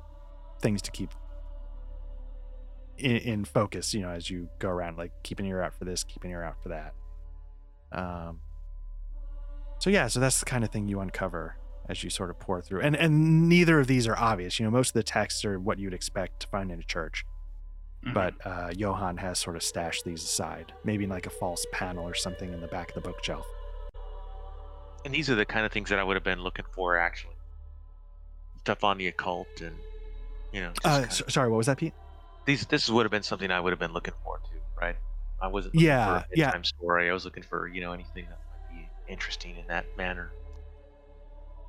things 0.61 0.83
to 0.83 0.91
keep 0.91 1.11
in, 2.99 3.17
in 3.17 3.45
focus, 3.45 3.95
you 3.95 4.01
know, 4.01 4.11
as 4.11 4.29
you 4.29 4.49
go 4.59 4.69
around, 4.69 4.99
like 4.99 5.13
keep 5.23 5.39
an 5.39 5.47
ear 5.47 5.63
out 5.63 5.73
for 5.73 5.85
this, 5.85 6.03
keep 6.03 6.25
an 6.25 6.31
ear 6.31 6.43
out 6.43 6.61
for 6.61 6.71
that. 6.71 6.95
Um, 7.93 8.41
so 9.79 9.89
yeah, 9.89 10.09
so 10.09 10.19
that's 10.19 10.41
the 10.41 10.47
kind 10.47 10.65
of 10.65 10.71
thing 10.71 10.89
you 10.89 10.99
uncover 10.99 11.57
as 11.89 12.03
you 12.03 12.11
sort 12.11 12.31
of 12.31 12.41
pore 12.41 12.61
through, 12.61 12.81
and 12.81 12.97
and 12.97 13.49
neither 13.49 13.79
of 13.79 13.87
these 13.87 14.09
are 14.09 14.19
obvious. 14.19 14.59
You 14.59 14.65
know, 14.65 14.73
most 14.73 14.89
of 14.89 14.95
the 14.95 15.05
texts 15.05 15.45
are 15.45 15.61
what 15.61 15.79
you'd 15.79 15.95
expect 15.95 16.41
to 16.41 16.49
find 16.49 16.73
in 16.73 16.81
a 16.81 16.83
church, 16.83 17.25
mhm. 18.09 18.15
but 18.15 18.35
uh, 18.45 18.71
Johann 18.77 19.17
has 19.19 19.39
sort 19.39 19.57
of 19.57 19.63
stashed 19.63 20.05
these 20.05 20.23
aside, 20.23 20.73
maybe 20.85 21.05
in 21.05 21.11
like 21.11 21.27
a 21.27 21.31
false 21.31 21.65
panel 21.73 22.05
or 22.07 22.15
something 22.15 22.53
in 22.53 22.61
the 22.61 22.67
back 22.69 22.89
of 22.89 22.95
the 22.95 23.01
bookshelf. 23.01 23.47
And 25.05 25.15
these 25.15 25.31
are 25.31 25.35
the 25.35 25.45
kind 25.47 25.65
of 25.65 25.73
things 25.73 25.89
that 25.91 25.99
I 25.99 26.03
would 26.05 26.17
have 26.17 26.25
been 26.25 26.41
looking 26.43 26.65
for, 26.73 26.97
actually. 26.99 27.35
Stuff 28.61 28.85
on 28.85 28.99
the 28.99 29.07
occult, 29.09 29.49
and 29.63 29.75
you 30.53 30.61
know, 30.61 30.73
Uh, 30.85 31.01
kinda- 31.07 31.31
sorry, 31.31 31.49
what 31.49 31.57
was 31.59 31.67
that, 31.67 31.79
Pete? 31.79 31.95
these 32.47 32.65
this 32.67 32.89
would 32.89 33.05
have 33.05 33.11
been 33.11 33.23
something 33.23 33.51
I 33.51 33.61
would 33.61 33.73
have 33.73 33.79
been 33.79 33.93
looking 33.93 34.15
for 34.25 34.39
too, 34.51 34.61
right? 34.81 34.97
I 35.41 35.47
wasn't 35.49 35.75
looking 35.75 35.87
Yeah, 35.87 36.21
for 36.21 36.25
a 36.25 36.29
yeah. 36.35 36.47
bedtime 36.47 36.65
story. 36.65 37.11
I 37.11 37.13
was 37.13 37.25
looking 37.25 37.43
for 37.43 37.69
you 37.69 37.81
know 37.83 37.93
anything 37.93 38.27
that 38.29 38.39
might 38.71 38.77
be 38.77 38.89
interesting 39.07 39.57
in 39.57 39.67
that 39.69 39.85
manner. 39.99 40.33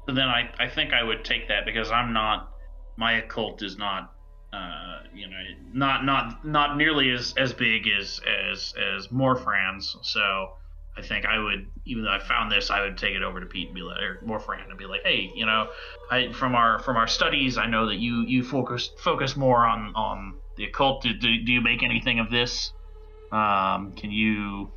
But 0.05 0.15
then 0.15 0.27
I, 0.29 0.49
I 0.57 0.69
think 0.69 0.93
I 0.93 1.03
would 1.03 1.23
take 1.23 1.47
that 1.49 1.65
because 1.65 1.91
I'm 1.91 2.13
not 2.13 2.51
my 2.97 3.13
occult 3.13 3.61
is 3.61 3.77
not 3.77 4.13
uh, 4.51 4.99
you 5.13 5.27
know, 5.27 5.37
not 5.73 6.05
not 6.05 6.45
not 6.45 6.77
nearly 6.77 7.11
as 7.11 7.33
as 7.37 7.53
big 7.53 7.87
as 7.87 8.19
as 8.27 8.73
as 8.77 9.07
Morfran's. 9.07 9.95
So 10.01 10.53
I 10.97 11.01
think 11.01 11.25
I 11.25 11.37
would, 11.37 11.67
even 11.85 12.03
though 12.03 12.11
I 12.11 12.19
found 12.19 12.51
this, 12.51 12.69
I 12.69 12.81
would 12.81 12.97
take 12.97 13.15
it 13.15 13.23
over 13.23 13.39
to 13.39 13.45
Pete 13.45 13.67
and 13.67 13.75
be 13.75 13.81
like, 13.81 14.01
or 14.01 14.19
Morfran 14.25 14.67
and 14.67 14.77
be 14.77 14.85
like, 14.85 15.03
hey, 15.03 15.31
you 15.33 15.45
know, 15.45 15.69
I 16.11 16.31
from 16.33 16.55
our 16.55 16.79
from 16.79 16.97
our 16.97 17.07
studies, 17.07 17.57
I 17.57 17.67
know 17.67 17.87
that 17.87 17.97
you 17.97 18.25
you 18.27 18.43
focus 18.43 18.89
focus 18.97 19.37
more 19.37 19.65
on 19.65 19.93
on 19.95 20.37
the 20.57 20.65
occult. 20.65 21.03
Do, 21.03 21.13
do, 21.13 21.43
do 21.43 21.51
you 21.51 21.61
make 21.61 21.83
anything 21.83 22.19
of 22.19 22.29
this? 22.29 22.73
Um, 23.31 23.93
can 23.93 24.11
you? 24.11 24.71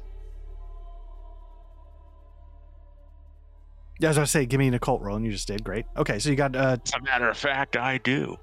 Yeah, 3.99 4.11
as 4.11 4.19
I 4.19 4.25
say, 4.25 4.47
give 4.47 4.59
me 4.59 4.69
an 4.69 4.75
occult 4.75 5.01
roll, 5.03 5.17
and 5.17 5.25
you 5.25 5.33
just 5.33 5.49
did 5.49 5.65
great. 5.65 5.87
Okay, 5.97 6.19
so 6.19 6.31
you 6.31 6.37
got 6.37 6.55
uh, 6.55 6.77
As 6.85 6.93
a 6.95 7.01
matter 7.01 7.29
of 7.29 7.37
fact, 7.37 7.77
I 7.77 7.99
do. 7.99 8.37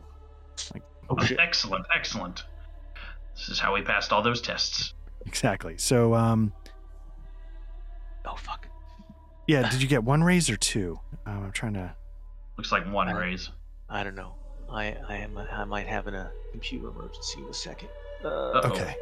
Oh 1.09 1.23
shit, 1.23 1.39
Excellent, 1.39 1.85
excellent. 1.95 2.43
This 3.35 3.49
is 3.49 3.59
how 3.59 3.73
we 3.73 3.81
passed 3.81 4.11
all 4.11 4.21
those 4.21 4.41
tests. 4.41 4.93
exactly. 5.25 5.77
So 5.77 6.13
um, 6.13 6.51
Oh 8.25 8.35
fuck. 8.35 8.67
yeah, 9.47 9.69
did 9.69 9.81
you 9.81 9.87
get 9.87 10.03
one 10.03 10.23
raise 10.23 10.49
or 10.49 10.57
two? 10.57 10.99
Um, 11.25 11.45
I'm 11.45 11.51
trying 11.51 11.73
to. 11.73 11.93
Looks 12.57 12.71
like 12.71 12.85
one 12.91 13.09
Uh, 13.09 13.13
raise. 13.17 13.49
I 13.89 14.03
don't 14.03 14.15
know. 14.15 14.35
I 14.71 14.95
I 15.07 15.15
am 15.17 15.37
I 15.37 15.63
might 15.65 15.87
have 15.87 16.07
a 16.07 16.31
computer 16.51 16.89
emergency 16.89 17.39
in 17.41 17.45
a 17.49 17.53
second. 17.53 17.89
Uh, 18.23 18.61
Okay, 18.65 18.95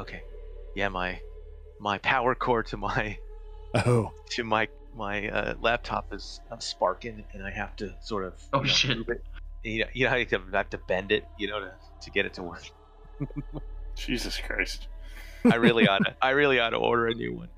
okay. 0.00 0.22
Yeah, 0.74 0.88
my 0.88 1.20
my 1.78 1.98
power 1.98 2.34
cord 2.34 2.66
to 2.68 2.76
my 2.76 3.16
oh, 3.74 4.12
to 4.30 4.44
my 4.44 4.68
my 4.96 5.28
uh, 5.28 5.54
laptop 5.60 6.12
is 6.12 6.40
uh, 6.50 6.58
sparking, 6.58 7.24
and 7.32 7.42
I 7.44 7.50
have 7.50 7.74
to 7.76 7.94
sort 8.02 8.24
of 8.24 8.34
Oh, 8.52 8.58
you 8.60 8.66
know, 8.66 8.72
shit. 8.72 8.98
move 8.98 9.08
it. 9.08 9.24
You 9.64 9.80
know, 9.84 9.90
you 9.94 10.04
know, 10.04 10.10
how 10.10 10.16
you 10.16 10.26
have 10.52 10.70
to- 10.70 10.78
bend 10.78 11.10
it, 11.10 11.24
you 11.38 11.48
know, 11.48 11.58
to, 11.60 11.72
to 12.02 12.10
get 12.10 12.26
it 12.26 12.34
to 12.34 12.42
work. 12.42 12.62
Jesus 13.96 14.38
Christ. 14.38 14.88
I 15.50 15.56
really 15.56 15.88
ought 15.88 16.04
to. 16.04 16.14
I 16.22 16.30
really 16.30 16.58
ought 16.60 16.70
to 16.70 16.76
order 16.76 17.06
a 17.08 17.14
new 17.14 17.34
one. 17.34 17.48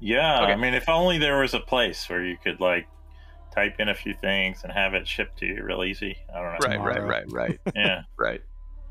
Yeah, 0.00 0.42
Okay. 0.42 0.52
I 0.52 0.56
mean, 0.56 0.74
if 0.74 0.88
only 0.88 1.18
there 1.18 1.38
was 1.40 1.54
a 1.54 1.60
place 1.60 2.08
where 2.08 2.24
you 2.24 2.36
could 2.42 2.58
like 2.60 2.86
type 3.54 3.76
in 3.78 3.88
a 3.88 3.94
few 3.94 4.14
things 4.20 4.60
and 4.64 4.72
have 4.72 4.94
it 4.94 5.06
shipped 5.06 5.38
to 5.38 5.46
you 5.46 5.62
real 5.62 5.84
easy. 5.84 6.16
I 6.34 6.40
don't 6.40 6.44
know. 6.44 6.48
Right, 6.50 6.62
right, 6.80 6.94
Tomorrow. 6.96 7.06
right, 7.06 7.24
right, 7.32 7.60
Yeah. 7.76 8.02
right. 8.16 8.40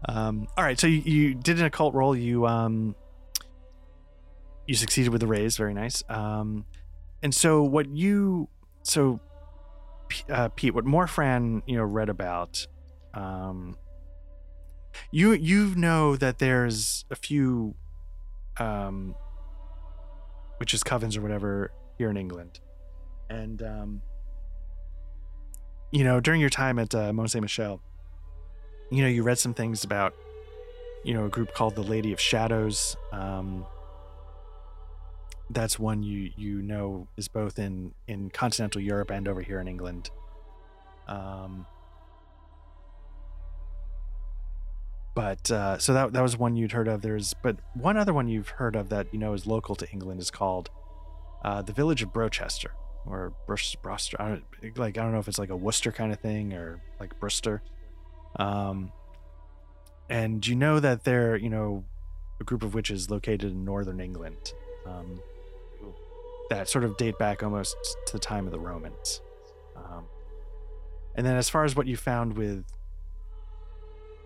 Um, 0.08 0.48
all 0.58 0.64
right, 0.64 0.80
so 0.80 0.88
you, 0.88 0.98
you 1.02 1.34
did 1.36 1.60
an 1.60 1.66
occult 1.66 1.94
roll. 1.94 2.16
You 2.16 2.46
um, 2.48 2.96
you 4.68 4.76
succeeded 4.76 5.12
with 5.12 5.22
the 5.22 5.28
raise. 5.28 5.58
Very 5.58 5.74
nice. 5.74 6.04
Um, 6.10 6.66
and 7.24 7.34
so 7.36 7.64
what 7.64 7.88
you 7.90 8.48
so 8.84 9.16
P- 9.18 9.22
uh, 10.30 10.50
Pete, 10.50 10.74
what 10.74 10.86
Morfran 10.86 11.62
you 11.66 11.78
know 11.78 11.84
read 11.84 12.10
about, 12.10 12.66
um, 13.14 13.78
you 15.12 15.32
you 15.34 15.76
know 15.76 16.16
that 16.16 16.40
there's 16.40 17.06
a 17.12 17.16
few, 17.16 17.76
um, 18.58 19.16
which 20.58 20.74
is 20.74 20.84
covens 20.84 21.18
or 21.18 21.22
whatever 21.22 21.72
here 21.98 22.10
in 22.10 22.18
England, 22.18 22.60
and 23.30 23.62
um, 23.62 24.02
you 25.92 26.04
know 26.04 26.20
during 26.20 26.42
your 26.42 26.50
time 26.50 26.80
at 26.80 26.94
uh, 26.96 27.12
Mont 27.14 27.32
Saint 27.32 27.42
Michel 27.42 27.82
you 28.92 29.02
know, 29.02 29.08
you 29.08 29.24
read 29.24 29.40
some 29.40 29.54
things 29.54 29.84
about, 29.84 30.14
you 31.04 31.14
know, 31.14 31.26
a 31.26 31.30
group 31.30 31.54
called 31.54 31.76
the 31.76 31.82
Lady 31.82 32.12
of 32.12 32.20
Shadows. 32.20 32.96
Um, 33.12 33.66
that's 35.54 35.80
one 35.80 36.04
you 36.04 36.32
you 36.36 36.62
know 36.62 37.08
is 37.18 37.28
both 37.28 37.60
in 37.60 37.94
in 38.08 38.30
continental 38.30 38.82
Europe 38.82 39.12
and 39.12 39.28
over 39.28 39.42
here 39.42 39.60
in 39.60 39.68
England. 39.68 40.10
Um, 41.08 41.66
but 45.14 45.50
uh, 45.52 45.78
so 45.78 45.94
that 45.94 46.14
that 46.14 46.22
was 46.22 46.38
one 46.38 46.56
you'd 46.56 46.72
heard 46.72 46.88
of. 46.88 47.02
There's 47.02 47.34
but 47.34 47.58
one 47.74 47.98
other 47.98 48.14
one 48.14 48.28
you've 48.28 48.50
heard 48.50 48.76
of 48.76 48.90
that 48.90 49.08
you 49.12 49.20
know 49.20 49.34
is 49.34 49.46
local 49.46 49.76
to 49.76 49.90
England 49.92 50.22
is 50.22 50.32
called 50.32 50.70
uh, 51.44 51.62
the 51.62 51.74
village 51.74 52.02
of 52.02 52.14
Brochester 52.14 52.72
or 53.06 53.34
Broster. 53.48 54.22
I 54.22 54.42
like 54.76 54.98
I 54.98 55.02
don't 55.02 55.12
know 55.12 55.20
if 55.20 55.28
it's 55.28 55.40
like 55.40 55.50
a 55.50 55.56
Worcester 55.56 55.92
kind 55.92 56.12
of 56.12 56.20
thing 56.20 56.54
or 56.54 56.82
like 57.00 57.20
Bristol. 57.20 57.60
Um, 58.38 58.92
and 60.10 60.46
you 60.46 60.56
know 60.56 60.80
that 60.80 61.06
they're, 61.06 61.38
you 61.38 61.50
know, 61.50 61.86
a 62.40 62.44
group 62.44 62.64
of 62.64 62.74
witches 62.74 63.10
located 63.10 63.44
in 63.52 63.64
northern 63.64 64.00
England 64.00 64.54
um, 64.86 65.22
that 66.52 66.68
sort 66.68 66.84
of 66.84 66.98
date 66.98 67.18
back 67.18 67.44
almost 67.44 67.78
to 68.06 68.14
the 68.14 68.20
time 68.20 68.46
of 68.46 68.52
the 68.52 68.60
Romans. 68.60 69.22
Um, 69.78 70.04
and 71.16 71.26
then 71.26 71.38
as 71.38 71.48
far 71.48 71.64
as 71.64 71.78
what 71.78 71.88
you 71.88 71.96
found 71.96 72.38
with 72.38 72.66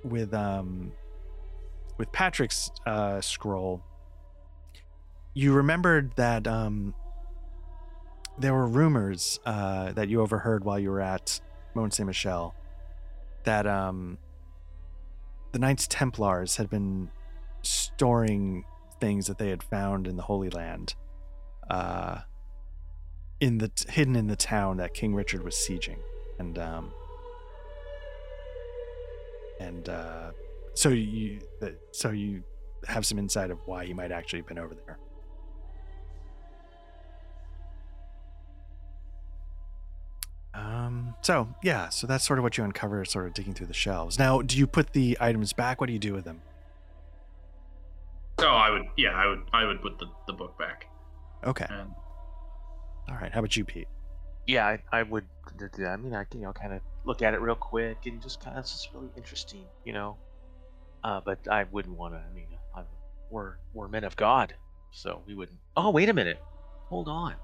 with 0.04 0.34
um 0.34 0.92
with 1.98 2.12
Patrick's 2.12 2.72
uh 2.86 3.22
scroll 3.22 3.84
you 5.34 5.54
remembered 5.54 6.16
that 6.16 6.48
um 6.48 6.94
there 8.38 8.54
were 8.54 8.68
rumors 8.68 9.40
uh 9.46 9.92
that 9.94 10.10
you 10.10 10.22
overheard 10.22 10.64
while 10.64 10.80
you 10.80 10.90
were 10.90 11.02
at 11.02 11.40
Mont 11.76 11.94
Saint 11.94 12.08
Michel 12.08 12.56
that 13.44 13.68
um 13.68 14.18
the 15.54 15.60
Knights 15.60 15.88
Templars 15.88 16.58
had 16.58 16.70
been 16.70 17.10
storing 17.62 18.66
things 19.00 19.28
that 19.28 19.38
they 19.38 19.50
had 19.50 19.64
found 19.64 20.08
in 20.08 20.18
the 20.18 20.24
Holy 20.24 20.50
Land, 20.50 20.96
uh, 21.70 22.20
in 23.40 23.58
the 23.58 23.72
hidden 23.90 24.16
in 24.16 24.28
the 24.28 24.36
town 24.36 24.78
that 24.78 24.94
King 24.94 25.14
Richard 25.14 25.44
was 25.44 25.56
sieging, 25.56 26.00
and 26.40 26.58
um, 26.58 26.92
and 29.60 29.90
uh, 29.90 30.32
so 30.74 30.90
you 30.90 31.40
so 31.92 32.12
you 32.12 32.44
have 32.88 33.06
some 33.06 33.18
insight 33.18 33.52
of 33.52 33.60
why 33.66 33.86
he 33.86 33.94
might 33.94 34.12
actually 34.12 34.40
have 34.40 34.48
been 34.48 34.60
over 34.60 34.76
there. 34.86 34.98
Um, 40.54 41.16
so 41.22 41.50
yeah, 41.62 41.90
so 41.90 42.08
that's 42.08 42.26
sort 42.26 42.40
of 42.40 42.44
what 42.44 42.58
you 42.58 42.64
uncover, 42.64 43.04
sort 43.06 43.28
of 43.28 43.34
digging 43.34 43.54
through 43.54 43.68
the 43.68 43.74
shelves. 43.74 44.18
Now, 44.18 44.42
do 44.42 44.58
you 44.58 44.68
put 44.68 44.94
the 44.94 45.18
items 45.20 45.52
back? 45.52 45.82
What 45.82 45.88
do 45.88 45.94
you 45.94 46.00
do 46.00 46.14
with 46.14 46.24
them? 46.24 46.42
Oh, 48.40 48.48
I 48.48 48.70
would. 48.70 48.84
Yeah, 48.98 49.12
I 49.12 49.28
would. 49.28 49.42
I 49.52 49.66
would 49.66 49.82
put 49.82 50.00
the, 50.00 50.08
the 50.28 50.34
book 50.34 50.58
back. 50.58 50.88
Okay. 51.46 51.66
And 51.70 51.94
All 53.10 53.16
right. 53.16 53.32
How 53.32 53.40
about 53.40 53.56
you, 53.56 53.66
Pete? 53.66 53.88
Yeah, 54.48 54.66
I, 54.66 54.80
I 54.92 55.04
would. 55.04 55.26
I 55.80 55.96
mean, 55.98 56.14
I 56.14 56.24
can 56.24 56.42
you 56.42 56.48
know 56.48 56.54
kind 56.54 56.74
of 56.74 56.82
look 57.06 57.22
at 57.22 57.34
it 57.34 57.42
real 57.42 57.56
quick 57.56 58.06
and 58.06 58.22
just 58.22 58.44
kind 58.44 58.58
of 58.58 58.62
it's 58.64 58.72
just 58.72 58.94
really 58.94 59.10
interesting, 59.16 59.66
you 59.84 59.94
know. 59.94 60.18
Uh, 61.04 61.22
but 61.24 61.48
I 61.50 61.66
wouldn't 61.66 61.98
want 61.98 62.14
to. 62.14 62.20
I 62.20 62.34
mean, 62.34 62.48
I'm, 62.76 62.86
we're 63.30 63.56
we're 63.74 63.88
men 63.88 64.04
of 64.04 64.16
God, 64.16 64.56
so 64.92 65.22
we 65.28 65.36
wouldn't. 65.36 65.60
Oh, 65.78 65.92
wait 65.92 66.10
a 66.10 66.14
minute. 66.14 66.42
Hold 66.90 67.08
on. 67.08 67.36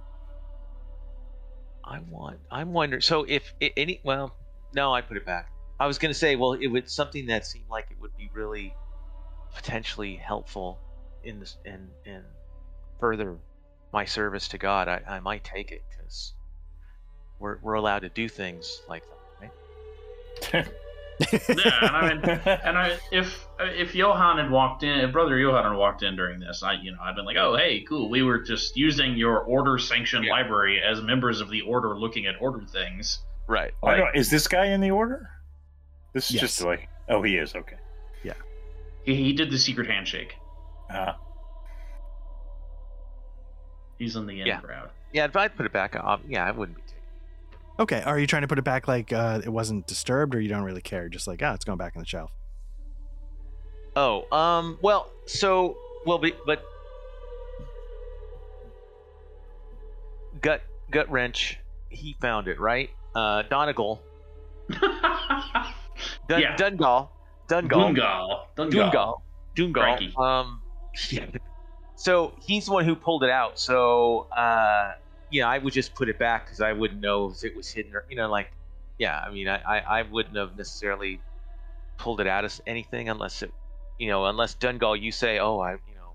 I 1.84 2.00
want. 2.10 2.40
I'm 2.52 2.74
wondering. 2.74 3.02
So 3.02 3.24
if 3.28 3.54
i 3.62 3.72
any, 3.78 4.00
well, 4.04 4.36
no, 4.74 4.94
I 4.94 5.02
put 5.02 5.18
it 5.18 5.26
back. 5.26 5.52
I 5.80 5.88
was 5.88 5.98
gonna 5.98 6.14
say, 6.14 6.36
well, 6.36 6.54
it 6.54 6.68
would 6.68 6.90
something 6.90 7.28
that 7.28 7.46
seemed 7.46 7.70
like 7.70 7.88
it 7.92 8.00
would 8.00 8.16
be 8.18 8.30
really 8.34 8.76
potentially 9.56 10.16
helpful 10.16 10.80
in 11.24 11.40
this 11.40 11.58
in 11.66 11.90
in 12.06 12.24
further 13.00 13.38
my 13.94 14.06
service 14.06 14.48
to 14.50 14.58
God. 14.58 14.88
I, 14.88 15.02
I 15.08 15.20
might 15.20 15.44
take 15.44 15.72
it 15.72 15.84
because 15.90 16.34
we're 17.40 17.58
we're 17.62 17.74
allowed 17.76 18.00
to 18.00 18.10
do 18.10 18.28
things 18.30 18.82
like 18.88 19.04
that, 19.42 19.50
right? 20.54 20.68
yeah, 21.50 21.78
and 21.82 21.96
I 21.96 22.14
mean, 22.16 22.40
and 22.64 22.78
I 22.78 22.98
if 23.12 23.46
if 23.60 23.94
Johan 23.96 24.38
had 24.38 24.50
walked 24.50 24.84
in, 24.84 25.00
if 25.02 25.12
Brother 25.12 25.38
Johan 25.38 25.64
had 25.64 25.74
walked 25.78 26.04
in 26.04 26.16
during 26.16 26.40
this, 26.40 26.64
I 26.64 26.74
you 26.74 26.92
know 26.92 26.98
I'd 27.02 27.16
been 27.16 27.26
like, 27.26 27.38
oh 27.38 27.56
hey, 27.56 27.82
cool, 27.88 28.10
we 28.10 28.24
were 28.24 28.40
just 28.40 28.76
using 28.78 29.16
your 29.16 29.40
order 29.40 29.78
sanctioned 29.78 30.26
Yeah. 30.26 30.32
library 30.34 30.82
as 30.82 31.02
members 31.02 31.42
of 31.42 31.50
the 31.50 31.62
order, 31.62 31.98
looking 31.98 32.26
at 32.28 32.36
order 32.42 32.66
things. 32.66 33.20
Right. 33.48 33.74
I 33.84 33.98
don't, 33.98 34.16
is 34.16 34.30
this 34.30 34.48
guy 34.48 34.68
in 34.68 34.80
the 34.82 34.92
order? 34.92 35.30
This 36.14 36.30
is 36.30 36.36
Yes. 36.36 36.42
just 36.42 36.62
like, 36.64 36.88
oh, 37.10 37.22
he 37.22 37.36
is. 37.38 37.54
Okay. 37.56 37.76
Yeah. 38.24 38.34
He, 39.04 39.16
he 39.16 39.34
did 39.34 39.52
the 39.52 39.58
secret 39.58 39.88
handshake. 39.88 40.36
Uh, 40.90 41.14
He's 44.02 44.16
in 44.16 44.26
the 44.26 44.42
in 44.42 44.48
Yeah. 44.48 44.60
crowd. 44.62 44.90
Yeah, 45.14 45.26
if 45.26 45.36
I'd 45.38 45.56
put 45.56 45.68
it 45.68 45.72
back, 45.72 45.96
um, 45.96 46.22
yeah, 46.28 46.44
I 46.44 46.50
wouldn't 46.52 46.76
be 46.76 46.82
taking. 46.82 46.98
it. 47.78 47.82
Okay. 47.84 48.02
Are 48.02 48.18
you 48.18 48.26
trying 48.26 48.42
to 48.42 48.48
put 48.48 48.58
it 48.58 48.64
back 48.64 48.88
like 48.88 49.14
uh, 49.14 49.42
it 49.44 49.50
wasn't 49.50 49.86
disturbed, 49.86 50.34
or 50.34 50.40
you 50.42 50.50
don't 50.50 50.64
really 50.64 50.82
care? 50.82 51.08
Just 51.08 51.28
like, 51.28 51.44
ah, 51.44 51.54
it's 51.54 51.66
going 51.66 51.78
back 51.78 51.94
on 51.96 52.02
the 52.02 52.08
shelf. 52.08 52.32
Oh, 53.96 54.26
um, 54.36 54.80
well, 54.82 55.12
so 55.28 55.78
well, 56.06 56.18
but, 56.18 56.36
but 56.48 56.64
gut 60.42 60.62
gut 60.90 61.10
wrench, 61.12 61.60
he 61.90 62.16
found 62.22 62.48
it 62.48 62.60
right. 62.60 62.90
Uh, 63.14 63.44
Donegal, 63.44 64.02
Dun, 64.70 64.82
Yeah. 66.42 66.56
Dungal, 66.56 67.10
Dungal, 67.48 67.70
Dungal. 67.70 68.40
Dungal. 68.56 69.22
Dungal, 69.56 70.00
Dungal. 70.16 70.18
Um, 70.20 70.62
yeah. 71.10 71.26
So 72.02 72.34
he's 72.42 72.66
the 72.66 72.72
one 72.72 72.84
who 72.84 72.96
pulled 72.96 73.24
it 73.24 73.30
out. 73.30 73.60
So, 73.60 74.22
uh, 74.36 74.94
yeah, 75.30 75.48
I 75.48 75.60
would 75.60 75.72
just 75.72 75.94
put 75.94 76.10
it 76.10 76.18
back 76.18 76.46
because 76.46 76.60
I 76.60 76.74
wouldn't 76.74 77.00
know 77.00 77.30
if 77.30 77.44
it 77.44 77.56
was 77.56 77.70
hidden 77.70 77.96
or, 77.96 78.06
you 78.10 78.16
know, 78.16 78.28
like, 78.28 78.52
yeah. 78.98 79.20
I 79.20 79.30
mean, 79.30 79.48
I, 79.48 79.58
I, 79.58 80.00
I 80.00 80.02
wouldn't 80.02 80.36
have 80.36 80.58
necessarily 80.58 81.22
pulled 81.98 82.20
it 82.20 82.26
out 82.26 82.44
as 82.44 82.60
anything 82.66 83.10
unless 83.10 83.44
it, 83.44 83.54
you 84.00 84.08
know, 84.08 84.26
unless 84.26 84.56
Dungal, 84.56 85.00
you 85.00 85.12
say, 85.12 85.38
oh, 85.38 85.60
I, 85.60 85.74
you 85.74 85.96
know, 85.96 86.14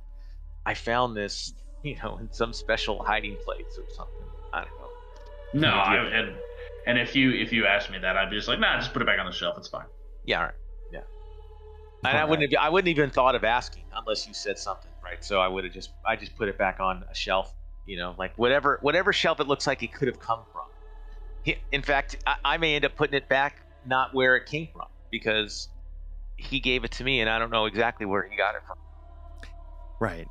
I 0.66 0.74
found 0.74 1.16
this, 1.16 1.54
you 1.84 1.96
know, 2.02 2.18
in 2.18 2.32
some 2.32 2.52
special 2.52 3.00
hiding 3.04 3.36
place 3.44 3.78
or 3.78 3.84
something. 3.94 4.26
I 4.52 4.64
don't 4.64 4.70
know. 4.80 5.68
No. 5.68 5.68
I, 5.68 5.96
and 5.98 6.34
and 6.88 6.98
if 6.98 7.14
you 7.14 7.30
if 7.30 7.52
you 7.52 7.64
asked 7.64 7.92
me 7.92 7.98
that, 7.98 8.16
I'd 8.16 8.30
be 8.30 8.36
just 8.36 8.48
like, 8.48 8.58
nah, 8.58 8.76
just 8.80 8.92
put 8.92 9.02
it 9.02 9.06
back 9.06 9.20
on 9.20 9.26
the 9.26 9.32
shelf. 9.32 9.56
It's 9.56 9.68
fine. 9.68 9.86
Yeah, 10.24 10.38
all 10.38 10.44
right. 10.46 10.54
Yeah. 10.92 11.00
And 12.04 12.18
I 12.18 12.24
wouldn't 12.24 12.52
have, 12.52 12.60
I 12.60 12.70
wouldn't 12.70 12.88
even 12.88 13.10
thought 13.10 13.36
of 13.36 13.44
asking 13.44 13.84
unless 13.94 14.26
you 14.26 14.34
said 14.34 14.58
something, 14.58 14.90
right? 15.08 15.24
So 15.24 15.40
I 15.40 15.48
would 15.48 15.64
have 15.64 15.72
just 15.72 15.90
I 16.06 16.16
just 16.16 16.36
put 16.36 16.48
it 16.48 16.58
back 16.58 16.80
on 16.80 17.04
a 17.10 17.14
shelf, 17.14 17.52
you 17.86 17.96
know, 17.96 18.14
like 18.18 18.32
whatever 18.36 18.78
whatever 18.82 19.12
shelf 19.12 19.40
it 19.40 19.46
looks 19.46 19.66
like 19.66 19.82
it 19.82 19.92
could 19.92 20.08
have 20.08 20.18
come 20.20 20.40
from. 20.52 20.62
He, 21.42 21.56
in 21.72 21.82
fact, 21.82 22.16
I, 22.26 22.36
I 22.44 22.56
may 22.56 22.74
end 22.74 22.84
up 22.84 22.96
putting 22.96 23.14
it 23.16 23.28
back 23.28 23.62
not 23.86 24.12
where 24.14 24.36
it 24.36 24.46
came 24.46 24.68
from 24.72 24.86
because 25.10 25.68
he 26.36 26.58
gave 26.60 26.84
it 26.84 26.90
to 26.92 27.04
me 27.04 27.20
and 27.20 27.30
I 27.30 27.38
don't 27.38 27.50
know 27.50 27.66
exactly 27.66 28.04
where 28.04 28.28
he 28.28 28.36
got 28.36 28.54
it 28.56 28.62
from. 28.66 28.76
Right. 30.00 30.26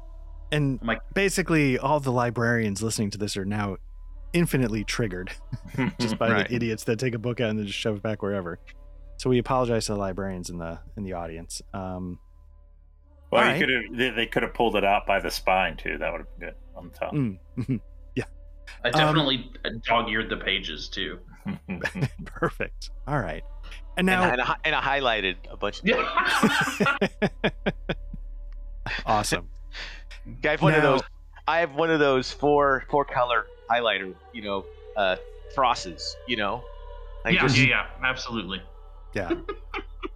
And 0.52 0.80
Mike- 0.84 1.02
basically, 1.14 1.80
all 1.80 2.00
the 2.00 2.12
librarians 2.12 2.84
listening 2.84 3.10
to 3.12 3.18
this 3.18 3.36
are 3.38 3.46
now 3.46 3.78
infinitely 4.34 4.84
triggered 4.84 5.32
just 6.00 6.18
by 6.18 6.30
Right. 6.30 6.48
the 6.50 6.56
idiots 6.56 6.84
that 6.84 7.00
take 7.00 7.16
a 7.16 7.20
book 7.20 7.40
out 7.40 7.50
and 7.50 7.58
then 7.60 7.66
just 7.66 7.80
shove 7.80 7.96
it 7.98 8.04
back 8.04 8.22
wherever. 8.22 8.60
So 9.18 9.30
we 9.30 9.40
apologize 9.40 9.86
to 9.86 9.94
the 9.94 9.98
librarians 10.00 10.50
in 10.50 10.58
the 10.60 10.78
in 10.98 11.04
the 11.04 11.14
audience. 11.14 11.62
Um, 11.74 12.20
well, 13.32 13.42
Alright. 13.44 13.60
you 13.60 13.66
could 13.66 13.74
have. 13.74 13.98
They, 13.98 14.10
they 14.12 14.26
could 14.26 14.44
have 14.44 14.54
pulled 14.54 14.76
it 14.76 14.84
out 14.84 15.06
by 15.06 15.20
the 15.20 15.30
spine 15.32 15.78
too. 15.78 15.98
That 15.98 16.12
would 16.12 16.20
have 16.22 16.40
been 16.40 16.50
good 16.50 16.56
on 16.76 16.90
the 16.90 16.98
top. 16.98 17.14
Mm. 17.14 17.82
yeah, 18.16 18.24
I 18.84 18.90
Um, 18.90 18.94
definitely 18.94 19.52
dog 19.88 20.10
eared 20.10 20.30
the 20.30 20.38
pages 20.38 20.88
too. 20.90 21.20
perfect. 22.26 22.90
All 23.08 23.20
right. 23.20 23.44
And 23.98 24.06
now, 24.08 24.24
and, 24.24 24.32
I, 24.32 24.34
and, 24.34 24.42
I, 24.42 24.56
and 24.66 24.76
I 24.76 24.82
highlighted 24.82 25.36
a 25.50 25.58
bunch 25.58 25.80
of 25.80 25.88
Yeah. 25.88 26.08
awesome. 29.06 29.48
I 30.44 30.48
have 30.50 30.62
one 30.62 30.74
of 30.74 30.82
those. 30.84 31.02
I 31.48 31.60
have 31.60 31.76
one 31.76 31.92
of 31.92 32.00
those 32.00 32.32
four 32.32 32.86
four 32.90 33.06
color 33.06 33.46
highlighter, 33.70 34.14
you 34.34 34.42
know, 34.42 34.66
uh, 34.98 35.16
crosses. 35.54 36.16
You 36.28 36.38
know, 36.38 36.64
like 37.24 37.36
yeah, 37.36 37.42
just- 37.42 37.58
yeah, 37.58 37.66
yeah, 37.68 37.88
absolutely. 38.04 38.62
Yeah. 39.14 39.32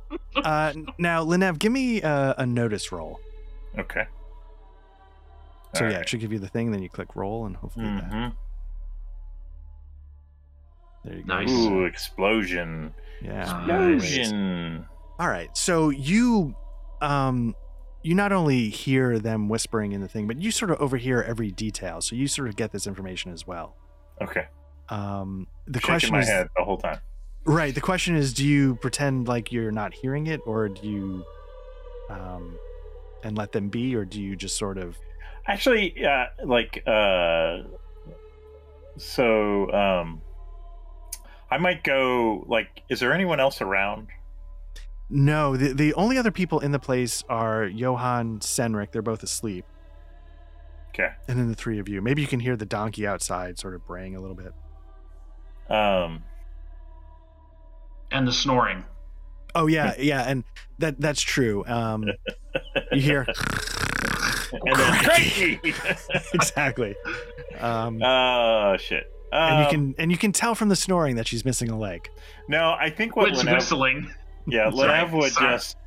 Uh, 0.35 0.73
now, 0.97 1.23
Linev, 1.25 1.59
give 1.59 1.71
me 1.71 2.01
a, 2.01 2.33
a 2.37 2.45
notice 2.45 2.91
roll. 2.91 3.19
okay. 3.77 4.05
So 5.75 5.83
All 5.85 5.91
yeah, 5.91 5.97
right. 5.97 6.01
it 6.03 6.09
should 6.09 6.19
give 6.21 6.31
you 6.33 6.39
the 6.39 6.47
thing, 6.47 6.71
then 6.71 6.81
you 6.81 6.89
click 6.89 7.15
roll, 7.15 7.45
and 7.45 7.55
hopefully 7.57 7.85
that, 7.85 8.09
Mhm. 8.09 8.33
there 11.05 11.15
you 11.17 11.23
go. 11.23 11.33
Nice. 11.41 11.49
Ooh, 11.51 11.85
explosion! 11.85 12.93
Yeah. 13.21 13.65
Nice. 13.67 14.03
Explosion! 14.03 14.85
All 15.19 15.27
right. 15.27 15.55
So 15.57 15.89
you 15.89 16.55
um 17.01 17.55
you 18.01 18.15
not 18.15 18.31
only 18.31 18.69
hear 18.69 19.19
them 19.19 19.49
whispering 19.49 19.91
in 19.91 20.01
the 20.01 20.07
thing, 20.07 20.25
but 20.27 20.41
you 20.41 20.51
sort 20.51 20.71
of 20.71 20.79
overhear 20.79 21.21
every 21.23 21.51
detail. 21.51 22.01
So 22.01 22.15
you 22.15 22.27
sort 22.27 22.47
of 22.47 22.55
get 22.55 22.71
this 22.71 22.87
information 22.87 23.31
as 23.33 23.45
well. 23.45 23.75
Okay. 24.21 24.47
Um 24.89 25.47
the 25.67 25.79
Shaking 25.79 25.87
question 25.89 26.11
my 26.13 26.19
is 26.21 26.27
head 26.29 26.47
the 26.55 26.63
whole 26.63 26.77
time. 26.77 26.99
Right, 27.45 27.73
the 27.73 27.81
question 27.81 28.15
is 28.15 28.33
do 28.33 28.45
you 28.45 28.75
pretend 28.75 29.27
like 29.27 29.51
you're 29.51 29.71
not 29.71 29.93
hearing 29.93 30.27
it 30.27 30.41
or 30.45 30.69
do 30.69 30.87
you 30.87 31.25
um 32.09 32.57
and 33.23 33.37
let 33.37 33.51
them 33.51 33.69
be 33.69 33.95
or 33.95 34.05
do 34.05 34.21
you 34.21 34.35
just 34.35 34.57
sort 34.57 34.77
of 34.77 34.97
Actually, 35.49 36.05
uh, 36.05 36.25
like, 36.45 36.83
uh, 36.85 37.63
so, 38.97 39.71
um, 39.71 40.21
I 41.49 41.57
might 41.57 41.83
go. 41.83 42.45
Like, 42.47 42.83
is 42.87 42.99
there 42.99 43.13
anyone 43.13 43.39
else 43.39 43.59
around? 43.59 44.09
No, 45.09 45.57
the 45.57 45.73
the 45.73 45.95
only 45.95 46.19
other 46.19 46.29
people 46.29 46.59
in 46.59 46.71
the 46.71 46.77
place 46.77 47.23
are 47.29 47.65
Johan, 47.65 48.41
Senric, 48.41 48.91
they're 48.91 49.01
both 49.01 49.23
asleep. 49.23 49.65
Okay. 50.89 51.09
And 51.27 51.39
then 51.39 51.47
the 51.47 51.55
three 51.55 51.79
of 51.79 51.89
you. 51.89 51.99
Maybe 51.99 52.21
you 52.21 52.27
can 52.27 52.39
hear 52.39 52.55
the 52.55 52.67
donkey 52.67 53.07
outside 53.07 53.57
sort 53.57 53.73
of 53.73 53.87
braying 53.87 54.15
a 54.15 54.19
little 54.21 54.35
bit. 54.35 54.53
Um, 55.67 56.23
And 58.11 58.27
the 58.27 58.31
snoring. 58.33 58.83
Oh 59.55 59.67
yeah, 59.67 59.95
yeah, 59.97 60.23
and 60.29 60.43
that 60.79 60.99
that's 60.99 61.21
true. 61.21 61.63
Um, 61.65 62.05
you 62.91 63.01
hear 63.01 63.21
and 64.51 64.75
then 64.79 64.93
cranky. 65.03 65.59
exactly, 66.33 66.95
um, 67.59 68.01
oh 68.03 68.77
shit. 68.77 69.11
Um, 69.31 69.41
and 69.41 69.63
you 69.63 69.69
can 69.69 69.95
and 69.99 70.11
you 70.11 70.17
can 70.17 70.31
tell 70.31 70.55
from 70.55 70.69
the 70.69 70.75
snoring 70.75 71.15
that 71.15 71.27
she's 71.27 71.45
missing 71.45 71.69
a 71.69 71.77
leg. 71.77 72.09
No, 72.47 72.75
I 72.79 72.89
think 72.89 73.15
what 73.15 73.29
Which 73.31 73.39
Lenev, 73.39 73.55
whistling. 73.55 74.11
yeah, 74.47 74.69
Sorry, 74.71 74.89
Lenev 74.89 75.11
would 75.13 75.31
sorry. 75.31 75.53
just 75.55 75.77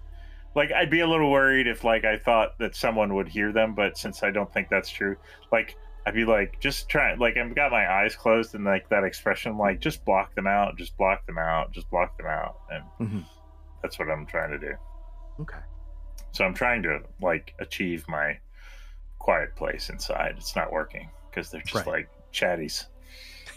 like 0.55 0.71
I'd 0.73 0.91
be 0.91 1.01
a 1.01 1.07
little 1.07 1.31
worried 1.31 1.67
if 1.67 1.85
like 1.85 2.05
I 2.05 2.19
thought 2.19 2.59
that 2.59 2.75
someone 2.77 3.15
would 3.15 3.29
hear 3.29 3.53
them, 3.53 3.75
but 3.75 3.97
since 3.97 4.23
I 4.23 4.31
don't 4.31 4.53
think 4.53 4.69
that's 4.71 4.91
true, 4.91 5.17
like 5.51 5.77
I'd 6.07 6.15
be 6.15 6.25
like 6.25 6.59
just 6.61 6.89
trying 6.89 7.19
like 7.19 7.37
I've 7.37 7.55
got 7.55 7.71
my 7.71 7.91
eyes 7.91 8.17
closed 8.17 8.55
and 8.55 8.65
like 8.65 8.89
that 8.89 9.05
expression 9.05 9.57
like 9.57 9.81
just 9.81 10.05
block 10.05 10.35
them 10.35 10.47
out, 10.47 10.77
just 10.77 10.97
block 10.97 11.25
them 11.27 11.39
out, 11.39 11.73
just 11.73 11.89
block 11.91 12.17
them 12.19 12.27
out, 12.27 12.57
and 12.71 12.85
Mhm. 13.09 13.25
that's 13.83 13.99
what 13.99 14.11
I'm 14.11 14.27
trying 14.27 14.51
to 14.51 14.59
do. 14.59 14.73
Okay. 15.41 15.59
So 16.33 16.45
I'm 16.45 16.55
trying 16.55 16.83
to 16.85 17.01
like 17.21 17.55
achieve 17.61 18.05
my 18.09 18.39
quiet 19.19 19.55
place 19.55 19.91
inside. 19.91 20.35
It's 20.39 20.57
not 20.57 20.73
working 20.73 21.09
because 21.31 21.51
they're 21.51 21.61
just 21.63 21.75
Right. 21.75 21.87
like 21.87 22.09
chatties. 22.33 22.87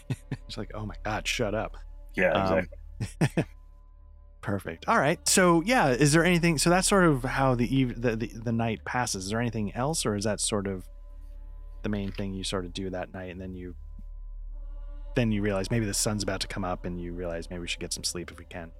It's 0.46 0.56
like, 0.56 0.70
oh 0.74 0.86
my 0.86 0.94
god, 1.02 1.26
shut 1.26 1.54
up. 1.54 1.76
Yeah, 2.14 2.30
Um. 2.30 2.68
Perfect. 4.40 4.84
All 4.86 4.98
right. 4.98 5.18
So 5.28 5.60
yeah, 5.62 5.88
is 5.88 6.12
there 6.12 6.24
anything? 6.24 6.58
So 6.58 6.70
that's 6.70 6.86
sort 6.86 7.02
of 7.04 7.24
how 7.24 7.56
the 7.56 7.74
eve 7.74 8.00
the, 8.00 8.14
the 8.14 8.28
the 8.28 8.52
night 8.52 8.84
passes. 8.84 9.24
Is 9.24 9.30
there 9.30 9.40
anything 9.40 9.74
else, 9.74 10.06
or 10.06 10.14
is 10.14 10.22
that 10.24 10.40
sort 10.40 10.68
of 10.68 10.86
the 11.86 11.90
main 11.90 12.10
thing 12.10 12.34
you 12.34 12.42
sort 12.42 12.64
of 12.64 12.72
do 12.72 12.90
that 12.90 13.14
night, 13.14 13.30
and 13.30 13.40
then 13.40 13.54
you 13.54 13.76
then 15.14 15.30
you 15.30 15.40
realize 15.40 15.70
maybe 15.70 15.86
the 15.86 15.94
sun's 15.94 16.24
about 16.24 16.40
to 16.40 16.48
come 16.48 16.64
up, 16.64 16.84
and 16.84 17.00
you 17.00 17.12
realize 17.12 17.48
maybe 17.48 17.60
we 17.60 17.68
should 17.68 17.78
get 17.78 17.92
some 17.92 18.02
sleep 18.02 18.32
if 18.32 18.38
we 18.38 18.44
can. 18.46 18.72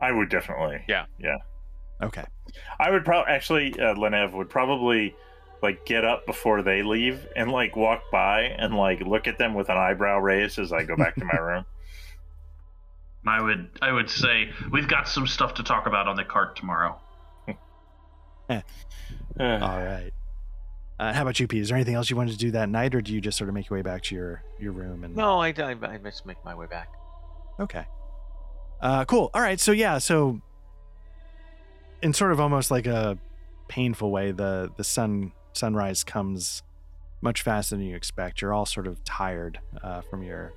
I 0.00 0.12
would 0.12 0.28
definitely. 0.28 0.84
Yeah. 0.88 1.06
Yeah. 1.18 1.38
Okay. 2.00 2.24
I 2.78 2.90
would 2.92 3.04
probably 3.04 3.32
actually 3.32 3.72
uh, 3.72 3.94
Lenev 3.94 4.32
would 4.32 4.48
probably 4.48 5.16
like 5.60 5.84
get 5.84 6.04
up 6.04 6.24
before 6.24 6.62
they 6.62 6.82
leave 6.82 7.26
and 7.34 7.50
like 7.50 7.74
walk 7.74 8.04
by 8.12 8.42
and 8.42 8.74
like 8.74 9.00
look 9.00 9.26
at 9.26 9.36
them 9.36 9.54
with 9.54 9.68
an 9.68 9.76
eyebrow 9.76 10.18
raised 10.20 10.58
as 10.58 10.72
I 10.72 10.84
go 10.84 10.96
back 10.96 11.16
to 11.16 11.24
my 11.24 11.36
room. 11.40 11.64
I 13.26 13.42
would 13.42 13.70
I 13.82 13.90
would 13.90 14.08
say 14.08 14.50
we've 14.70 14.88
got 14.88 15.08
some 15.08 15.26
stuff 15.26 15.54
to 15.54 15.64
talk 15.64 15.86
about 15.86 16.06
on 16.06 16.14
the 16.14 16.24
cart 16.24 16.54
tomorrow. 16.54 16.98
All 18.48 18.62
right. 19.38 20.12
Uh, 21.00 21.14
how 21.14 21.22
about 21.22 21.40
you, 21.40 21.48
Pete? 21.48 21.62
Is 21.62 21.68
there 21.68 21.78
anything 21.78 21.94
else 21.94 22.10
you 22.10 22.16
wanted 22.16 22.32
to 22.32 22.36
do 22.36 22.50
that 22.50 22.68
night, 22.68 22.94
or 22.94 23.00
do 23.00 23.14
you 23.14 23.22
just 23.22 23.38
sort 23.38 23.48
of 23.48 23.54
make 23.54 23.70
your 23.70 23.78
way 23.78 23.82
back 23.82 24.02
to 24.02 24.14
your 24.14 24.42
your 24.58 24.72
room 24.72 25.02
and 25.02 25.16
No, 25.16 25.40
I, 25.40 25.48
I, 25.48 25.74
I 25.82 25.96
just 25.96 26.26
make 26.26 26.36
my 26.44 26.54
way 26.54 26.66
back. 26.66 26.90
Okay. 27.58 27.86
Uh, 28.82 29.06
cool. 29.06 29.30
All 29.32 29.40
right. 29.40 29.58
So 29.58 29.72
yeah. 29.72 29.96
So 29.96 30.42
in 32.02 32.12
sort 32.12 32.32
of 32.32 32.40
almost 32.40 32.70
like 32.70 32.86
a 32.86 33.16
painful 33.66 34.10
way, 34.10 34.30
the 34.32 34.70
the 34.76 34.84
sun 34.84 35.32
sunrise 35.54 36.04
comes 36.04 36.62
much 37.22 37.40
faster 37.40 37.76
than 37.76 37.86
you 37.86 37.96
expect. 37.96 38.42
You're 38.42 38.52
all 38.52 38.66
sort 38.66 38.86
of 38.86 39.02
tired 39.02 39.58
uh, 39.82 40.02
from 40.02 40.22
your 40.22 40.52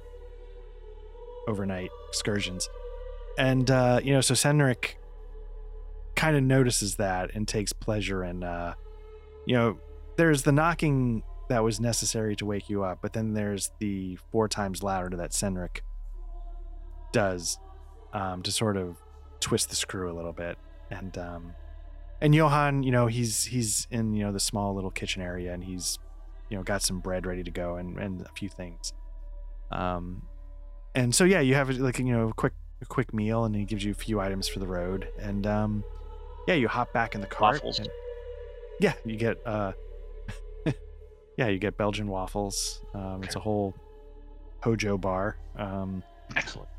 overnight 1.47 1.89
excursions, 2.09 2.67
and 3.37 3.71
uh, 3.71 4.01
you 4.03 4.11
know, 4.11 4.19
so 4.19 4.33
Senric 4.33 4.95
kind 6.17 6.35
of 6.35 6.43
notices 6.43 6.97
that 6.97 7.33
and 7.33 7.47
takes 7.47 7.71
pleasure 7.71 8.25
in, 8.25 8.43
uh, 8.43 8.73
you 9.45 9.55
know, 9.55 9.79
there's 10.17 10.43
the 10.43 10.51
knocking 10.51 11.23
that 11.49 11.63
was 11.63 11.79
necessary 11.79 12.35
to 12.37 12.45
wake 12.45 12.69
you 12.69 12.83
up, 12.83 12.99
but 13.01 13.13
then 13.13 13.33
there's 13.33 13.71
the 13.79 14.17
four 14.31 14.47
times 14.47 14.81
louder 14.83 15.17
that 15.17 15.31
Senric 15.31 15.81
does 17.11 17.59
um, 18.13 18.41
to 18.43 18.51
sort 18.51 18.77
of 18.77 18.97
twist 19.39 19.69
the 19.69 19.75
screw 19.75 20.11
a 20.11 20.15
little 20.15 20.33
bit. 20.33 20.57
And 20.89 21.17
um, 21.17 21.53
and 22.21 22.33
Johann, 22.33 22.83
you 22.83 22.91
know, 22.91 23.07
he's 23.07 23.45
he's 23.45 23.87
in 23.91 24.13
you 24.13 24.23
know 24.25 24.31
the 24.31 24.39
small 24.39 24.73
little 24.75 24.91
kitchen 24.91 25.21
area, 25.21 25.53
and 25.53 25.63
he's 25.63 25.99
you 26.49 26.57
know 26.57 26.63
got 26.63 26.81
some 26.81 26.99
bread 26.99 27.25
ready 27.25 27.43
to 27.43 27.51
go 27.51 27.75
and 27.75 27.97
and 27.97 28.21
a 28.21 28.29
few 28.37 28.49
things. 28.49 28.93
Um, 29.71 30.23
and 30.95 31.13
so 31.13 31.23
yeah, 31.23 31.39
you 31.39 31.55
have 31.55 31.69
like 31.71 31.99
you 31.99 32.05
know 32.05 32.29
a 32.29 32.33
quick 32.33 32.53
a 32.81 32.85
quick 32.85 33.13
meal, 33.13 33.45
and 33.45 33.55
he 33.55 33.65
gives 33.65 33.83
you 33.83 33.91
a 33.91 33.95
few 33.95 34.19
items 34.19 34.47
for 34.47 34.59
the 34.59 34.67
road, 34.67 35.07
and 35.19 35.47
um, 35.47 35.83
yeah, 36.47 36.53
you 36.53 36.67
hop 36.67 36.93
back 36.93 37.15
in 37.15 37.21
the 37.21 37.27
cart. 37.27 37.55
Waffles. 37.55 37.79
and- 37.79 37.89
yeah, 38.79 38.93
you 39.05 39.15
get 39.15 39.37
uh, 39.45 39.71
yeah, 41.37 41.47
you 41.47 41.57
get 41.59 41.77
Belgian 41.77 42.07
waffles. 42.07 42.81
Um, 42.93 43.23
It's 43.23 43.35
a 43.35 43.39
whole 43.39 43.73
Hojo 44.61 44.97
bar. 44.97 45.37
Um, 45.57 46.03
Excellent. 46.35 46.69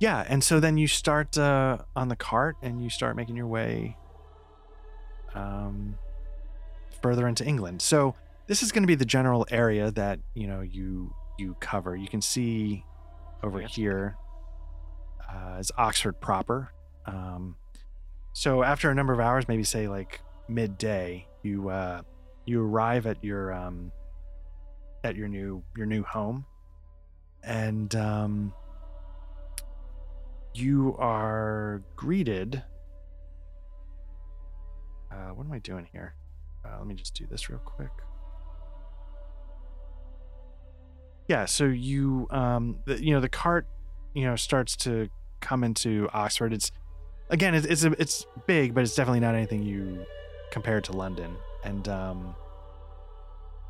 yeah, 0.00 0.24
and 0.28 0.42
so 0.42 0.60
then 0.60 0.76
you 0.76 0.86
start 0.86 1.36
uh, 1.38 1.78
on 1.96 2.08
the 2.08 2.16
cart 2.16 2.56
and 2.62 2.82
you 2.82 2.90
start 2.90 3.16
making 3.16 3.36
your 3.36 3.46
way 3.46 3.96
um, 5.34 5.96
further 7.02 7.28
into 7.28 7.44
England. 7.44 7.82
So 7.82 8.14
this 8.46 8.62
is 8.62 8.72
going 8.72 8.82
to 8.82 8.86
be 8.86 8.94
the 8.94 9.04
general 9.04 9.46
area 9.50 9.90
that 9.92 10.18
you 10.34 10.46
know 10.46 10.60
you 10.62 11.14
you 11.38 11.54
cover. 11.60 11.94
You 11.96 12.08
can 12.08 12.20
see 12.22 12.84
over 13.42 13.60
Yes. 13.60 13.74
here 13.74 14.16
uh, 15.30 15.56
is 15.60 15.70
Oxford 15.78 16.20
proper. 16.20 16.72
Um, 17.06 17.56
so 18.32 18.62
after 18.62 18.90
a 18.90 18.94
number 18.94 19.12
of 19.12 19.20
hours, 19.20 19.46
maybe 19.48 19.64
say 19.64 19.88
like 19.88 20.20
midday, 20.48 21.26
you 21.42 21.68
uh, 21.68 22.02
you 22.48 22.62
arrive 22.62 23.06
at 23.06 23.22
your 23.22 23.52
um, 23.52 23.92
at 25.04 25.16
your 25.16 25.28
new 25.28 25.62
your 25.76 25.86
new 25.86 26.02
home, 26.02 26.46
and 27.42 27.94
um, 27.94 28.52
you 30.54 30.96
are 30.98 31.82
greeted. 31.96 32.62
Uh, 35.10 35.30
what 35.34 35.44
am 35.44 35.52
I 35.52 35.58
doing 35.58 35.86
here? 35.92 36.14
Uh, 36.64 36.78
let 36.78 36.86
me 36.86 36.94
just 36.94 37.14
do 37.14 37.26
this 37.30 37.48
real 37.48 37.60
quick. 37.60 37.90
Yeah, 41.28 41.44
so 41.44 41.64
you 41.64 42.26
um 42.30 42.78
the, 42.86 43.02
you 43.02 43.12
know 43.12 43.20
the 43.20 43.28
cart 43.28 43.66
you 44.14 44.24
know 44.24 44.36
starts 44.36 44.76
to 44.76 45.08
come 45.40 45.62
into 45.62 46.08
Oxford. 46.12 46.52
It's 46.52 46.72
again 47.28 47.54
it's 47.54 47.66
it's, 47.66 47.84
a, 47.84 47.92
it's 48.00 48.26
big, 48.46 48.74
but 48.74 48.82
it's 48.82 48.94
definitely 48.94 49.20
not 49.20 49.34
anything 49.34 49.62
you 49.62 50.06
compared 50.50 50.84
to 50.84 50.92
London. 50.92 51.36
And 51.64 51.88
um 51.88 52.34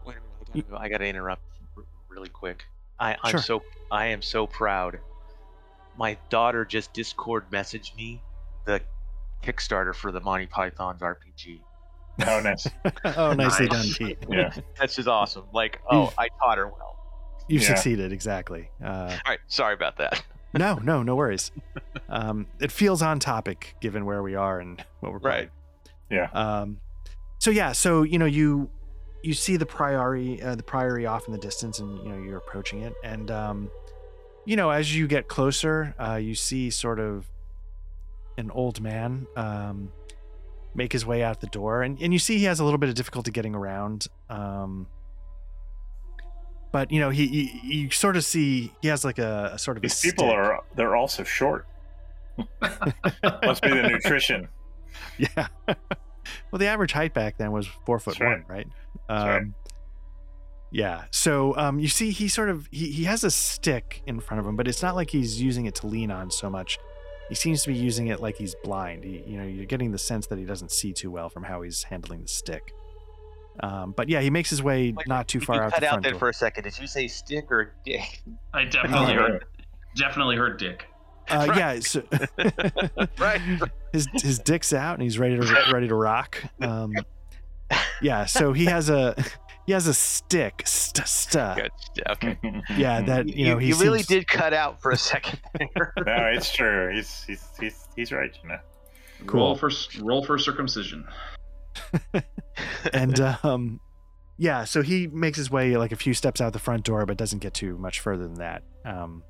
Wait 0.05 0.17
a 0.17 0.55
minute, 0.55 0.67
I 0.69 0.71
gotta, 0.73 0.83
I 0.85 0.89
gotta 0.89 1.07
interrupt 1.07 1.43
really 2.09 2.29
quick. 2.29 2.65
I, 3.01 3.17
I'm 3.23 3.31
Sure. 3.33 3.41
so 3.41 3.63
I 3.91 4.07
am 4.07 4.23
so 4.23 4.47
proud. 4.47 4.99
My 5.97 6.17
daughter 6.31 6.65
just 6.65 6.93
Discord 6.93 7.51
messaged 7.51 7.95
me 7.97 8.23
the 8.65 8.81
Kickstarter 9.43 9.95
for 9.95 10.11
the 10.13 10.21
Monty 10.21 10.47
Python's 10.47 11.01
RPG. 11.01 11.61
Oh, 12.27 12.41
nice. 12.41 12.67
oh, 13.17 13.33
nicely 13.35 13.67
Nice. 13.67 13.97
done, 13.99 14.09
Pete. 14.09 14.19
Yeah. 14.29 14.53
That's 14.79 14.97
just 14.97 15.07
awesome. 15.09 15.45
Like, 15.53 15.81
oh, 15.91 16.05
You've- 16.05 16.15
I 16.19 16.29
taught 16.41 16.59
her 16.59 16.67
well. 16.67 16.97
You've 17.49 17.63
Yeah. 17.63 17.69
succeeded 17.69 18.13
exactly. 18.13 18.71
Uh, 18.83 18.87
All 19.25 19.31
right, 19.31 19.39
sorry 19.47 19.75
about 19.75 19.97
that. 19.99 20.23
no, 20.55 20.75
no, 20.77 21.03
no 21.03 21.15
worries. 21.15 21.51
Um, 22.09 22.47
it 22.61 22.71
feels 22.73 23.01
on 23.03 23.21
topic 23.21 23.75
given 23.81 24.05
where 24.05 24.23
we 24.23 24.35
are 24.35 24.59
and 24.61 24.85
what 25.01 25.13
we're 25.13 25.21
playing. 25.21 25.37
Right. 25.39 25.51
Yeah. 26.11 26.31
Um, 26.33 26.79
so 27.39 27.51
yeah, 27.51 27.73
so 27.73 28.03
you 28.03 28.19
know 28.19 28.27
you 28.27 28.71
you 29.23 29.35
see 29.35 29.57
the 29.57 29.67
priory 29.67 30.41
uh, 30.43 30.55
the 30.55 30.63
priory 30.63 31.07
off 31.07 31.27
in 31.27 31.33
the 31.33 31.39
distance, 31.39 31.79
and 31.79 31.99
you 31.99 32.09
know 32.09 32.19
you're 32.19 32.39
approaching 32.39 32.83
it, 32.83 32.95
and 33.05 33.31
um, 33.31 33.71
you 34.45 34.57
know 34.57 34.71
as 34.71 34.95
you 34.95 35.07
get 35.07 35.29
closer, 35.29 35.95
uh, 35.99 36.15
you 36.17 36.35
see 36.35 36.71
sort 36.71 37.01
of 37.01 37.27
an 38.37 38.51
old 38.53 38.81
man 38.81 39.27
um, 39.37 39.91
make 40.75 40.93
his 40.93 41.05
way 41.05 41.23
out 41.23 41.41
the 41.41 41.47
door, 41.49 41.83
and 41.83 42.01
and 42.01 42.13
you 42.13 42.19
see 42.19 42.39
he 42.39 42.45
has 42.45 42.61
a 42.61 42.65
little 42.65 42.79
bit 42.79 42.89
of 42.89 42.95
difficulty 42.95 43.31
getting 43.31 43.55
around. 43.55 44.07
Um, 44.29 44.87
but 46.71 46.93
you 46.93 47.01
know 47.01 47.11
he, 47.11 47.27
he 47.27 47.61
you 47.83 47.91
sort 47.91 48.17
of 48.17 48.25
see 48.25 48.73
he 48.83 48.89
has 48.89 49.05
like 49.05 49.19
a, 49.19 49.53
a 49.55 49.59
sort 49.59 49.77
of 49.77 49.83
a 49.83 49.87
These 49.87 50.01
people 50.01 50.27
stick. 50.27 50.37
are 50.37 50.65
they're 50.77 50.95
also 50.97 51.25
short. 51.25 51.67
Must 53.43 53.63
be 53.63 53.71
the 53.71 53.89
nutrition. 53.89 54.49
Yeah. 55.19 55.49
Well, 56.51 56.59
the 56.59 56.67
average 56.67 56.93
height 56.93 57.15
back 57.15 57.39
then 57.39 57.53
was 57.53 57.67
four 57.87 57.99
foot 57.99 58.19
That's 58.19 58.21
right. 58.21 58.39
one, 58.39 58.45
right? 58.49 58.67
That's 59.09 59.25
right. 59.25 59.37
Um, 59.43 59.55
Yeah. 60.71 61.05
So 61.11 61.57
um, 61.57 61.79
you 61.79 61.89
see, 61.89 62.11
he 62.11 62.29
sort 62.29 62.51
of 62.51 62.69
he 62.71 62.91
he 62.91 63.05
has 63.05 63.25
a 63.25 63.31
stick 63.31 64.03
in 64.07 64.21
front 64.21 64.41
of 64.41 64.47
him, 64.47 64.57
but 64.57 64.69
it's 64.69 64.83
not 64.83 64.95
like 64.95 65.11
he's 65.11 65.41
using 65.41 65.67
it 65.67 65.75
to 65.77 65.87
lean 65.87 66.11
on 66.11 66.31
so 66.31 66.51
much. 66.51 66.79
He 67.29 67.35
seems 67.35 67.63
to 67.63 67.69
be 67.69 67.75
using 67.75 68.07
it 68.07 68.21
like 68.21 68.37
he's 68.37 68.55
blind. 68.65 69.05
He, 69.05 69.23
you 69.27 69.37
know, 69.39 69.45
you're 69.45 69.67
getting 69.67 69.93
the 69.93 69.99
sense 69.99 70.27
that 70.29 70.39
he 70.39 70.45
doesn't 70.45 70.71
see 70.73 70.93
too 70.93 71.11
well 71.11 71.29
from 71.29 71.43
how 71.45 71.61
he's 71.63 71.83
handling 71.83 72.23
the 72.23 72.29
stick. 72.29 72.73
Um, 73.61 73.93
but 73.97 74.09
yeah, 74.09 74.21
he 74.21 74.31
makes 74.31 74.51
his 74.51 74.63
way 74.63 74.93
Wait, 74.93 75.09
not 75.09 75.27
too 75.29 75.41
You 75.41 75.45
far 75.45 75.65
out 75.65 75.73
cut 75.73 75.81
the 75.81 75.87
out 75.87 75.91
front 75.91 76.03
there 76.05 76.13
door. 76.13 76.19
for 76.21 76.29
a 76.29 76.35
second. 76.35 76.65
Did 76.65 76.79
you 76.79 76.87
say 76.87 77.09
stick 77.09 77.51
or 77.51 77.75
dick? 77.85 78.23
I 78.55 78.65
definitely 78.77 79.15
heard, 79.15 79.45
definitely 79.97 80.37
heard 80.37 80.59
Dick. 80.59 80.87
Uh, 81.31 81.47
Right. 81.49 81.57
Yeah. 81.59 81.81
So 81.81 82.03
Right. 83.19 83.41
his 83.93 84.07
his 84.15 84.39
dick's 84.39 84.73
out 84.73 84.95
and 84.95 85.03
he's 85.03 85.19
ready 85.19 85.39
to 85.39 85.65
ready 85.73 85.89
to 85.89 85.95
rock. 85.95 86.43
Um, 86.61 86.93
yeah. 88.03 88.25
So 88.27 88.53
he 88.53 88.65
has 88.67 88.89
a 88.91 89.15
he 89.67 89.73
has 89.73 89.87
a 89.87 89.95
stick. 89.95 90.63
St- 90.67 91.07
st- 91.07 91.57
Good. 91.57 91.71
Okay. 92.11 92.39
yeah. 92.77 93.03
That 93.03 93.29
you 93.29 93.47
know 93.47 93.59
he 93.59 93.69
you 93.69 93.77
really 93.77 93.99
seems- 93.99 94.07
did 94.09 94.29
cut 94.29 94.53
out 94.55 94.81
for 94.81 94.91
a 94.91 94.97
second 94.97 95.41
there. 95.59 95.93
no, 95.99 96.31
it's 96.35 96.53
true. 96.53 96.93
He's 96.95 97.25
he's 97.25 97.45
he's 97.61 97.89
he's 97.97 98.13
right. 98.13 98.31
You 98.43 98.49
know. 98.51 98.59
Cool. 99.27 99.41
Roll 99.41 99.57
for 99.57 99.71
roll 100.01 100.25
for 100.25 100.39
circumcision. 100.39 101.05
and 102.93 103.21
um 103.43 103.81
yeah 104.37 104.65
so 104.65 104.83
he 104.83 105.07
makes 105.07 105.37
his 105.39 105.51
way 105.51 105.77
like 105.77 105.93
a 105.93 105.97
few 105.97 106.15
steps 106.15 106.41
out 106.41 106.53
the 106.53 106.59
front 106.59 106.85
door 106.85 107.07
but 107.07 107.17
doesn't 107.17 107.39
get 107.41 107.55
too 107.55 107.77
much 107.79 108.01
further 108.01 108.25
than 108.25 108.35
that 108.35 108.63
um 108.85 109.23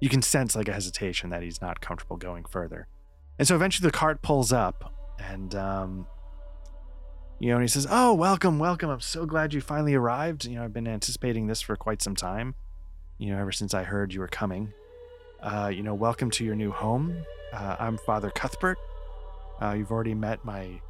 you 0.00 0.08
can 0.08 0.22
sense 0.22 0.54
like 0.54 0.68
a 0.68 0.72
hesitation 0.72 1.30
that 1.30 1.42
he's 1.42 1.60
not 1.60 1.80
comfortable 1.80 2.16
going 2.16 2.44
further 2.44 2.86
and 3.38 3.46
so 3.46 3.54
eventually 3.54 3.86
the 3.86 3.92
cart 3.92 4.22
pulls 4.22 4.52
up 4.52 4.92
and 5.18 5.54
um 5.54 6.06
you 7.38 7.48
know 7.48 7.56
and 7.56 7.62
he 7.62 7.68
says 7.68 7.86
oh 7.90 8.12
welcome 8.14 8.58
welcome 8.58 8.90
i'm 8.90 9.00
so 9.00 9.26
glad 9.26 9.52
you 9.52 9.60
finally 9.60 9.94
arrived 9.94 10.44
you 10.44 10.56
know 10.56 10.64
i've 10.64 10.72
been 10.72 10.88
anticipating 10.88 11.46
this 11.46 11.60
for 11.60 11.76
quite 11.76 12.02
some 12.02 12.14
time 12.16 12.54
you 13.18 13.30
know 13.30 13.38
ever 13.38 13.52
since 13.52 13.74
i 13.74 13.82
heard 13.82 14.12
you 14.12 14.20
were 14.20 14.28
coming 14.28 14.72
uh 15.42 15.70
you 15.72 15.82
know 15.82 15.94
welcome 15.94 16.30
to 16.30 16.44
your 16.44 16.54
new 16.54 16.70
home 16.70 17.24
uh, 17.52 17.76
i'm 17.78 17.98
father 17.98 18.30
cuthbert 18.30 18.78
uh, 19.60 19.72
you've 19.72 19.90
already 19.90 20.14
met 20.14 20.44
my 20.44 20.80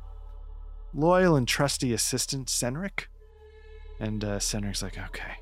loyal 0.94 1.36
and 1.36 1.46
trusty 1.46 1.92
assistant 1.92 2.48
Senric. 2.48 3.06
And 4.00 4.24
uh, 4.24 4.38
Senric's 4.38 4.82
like, 4.82 4.98
okay. 4.98 5.38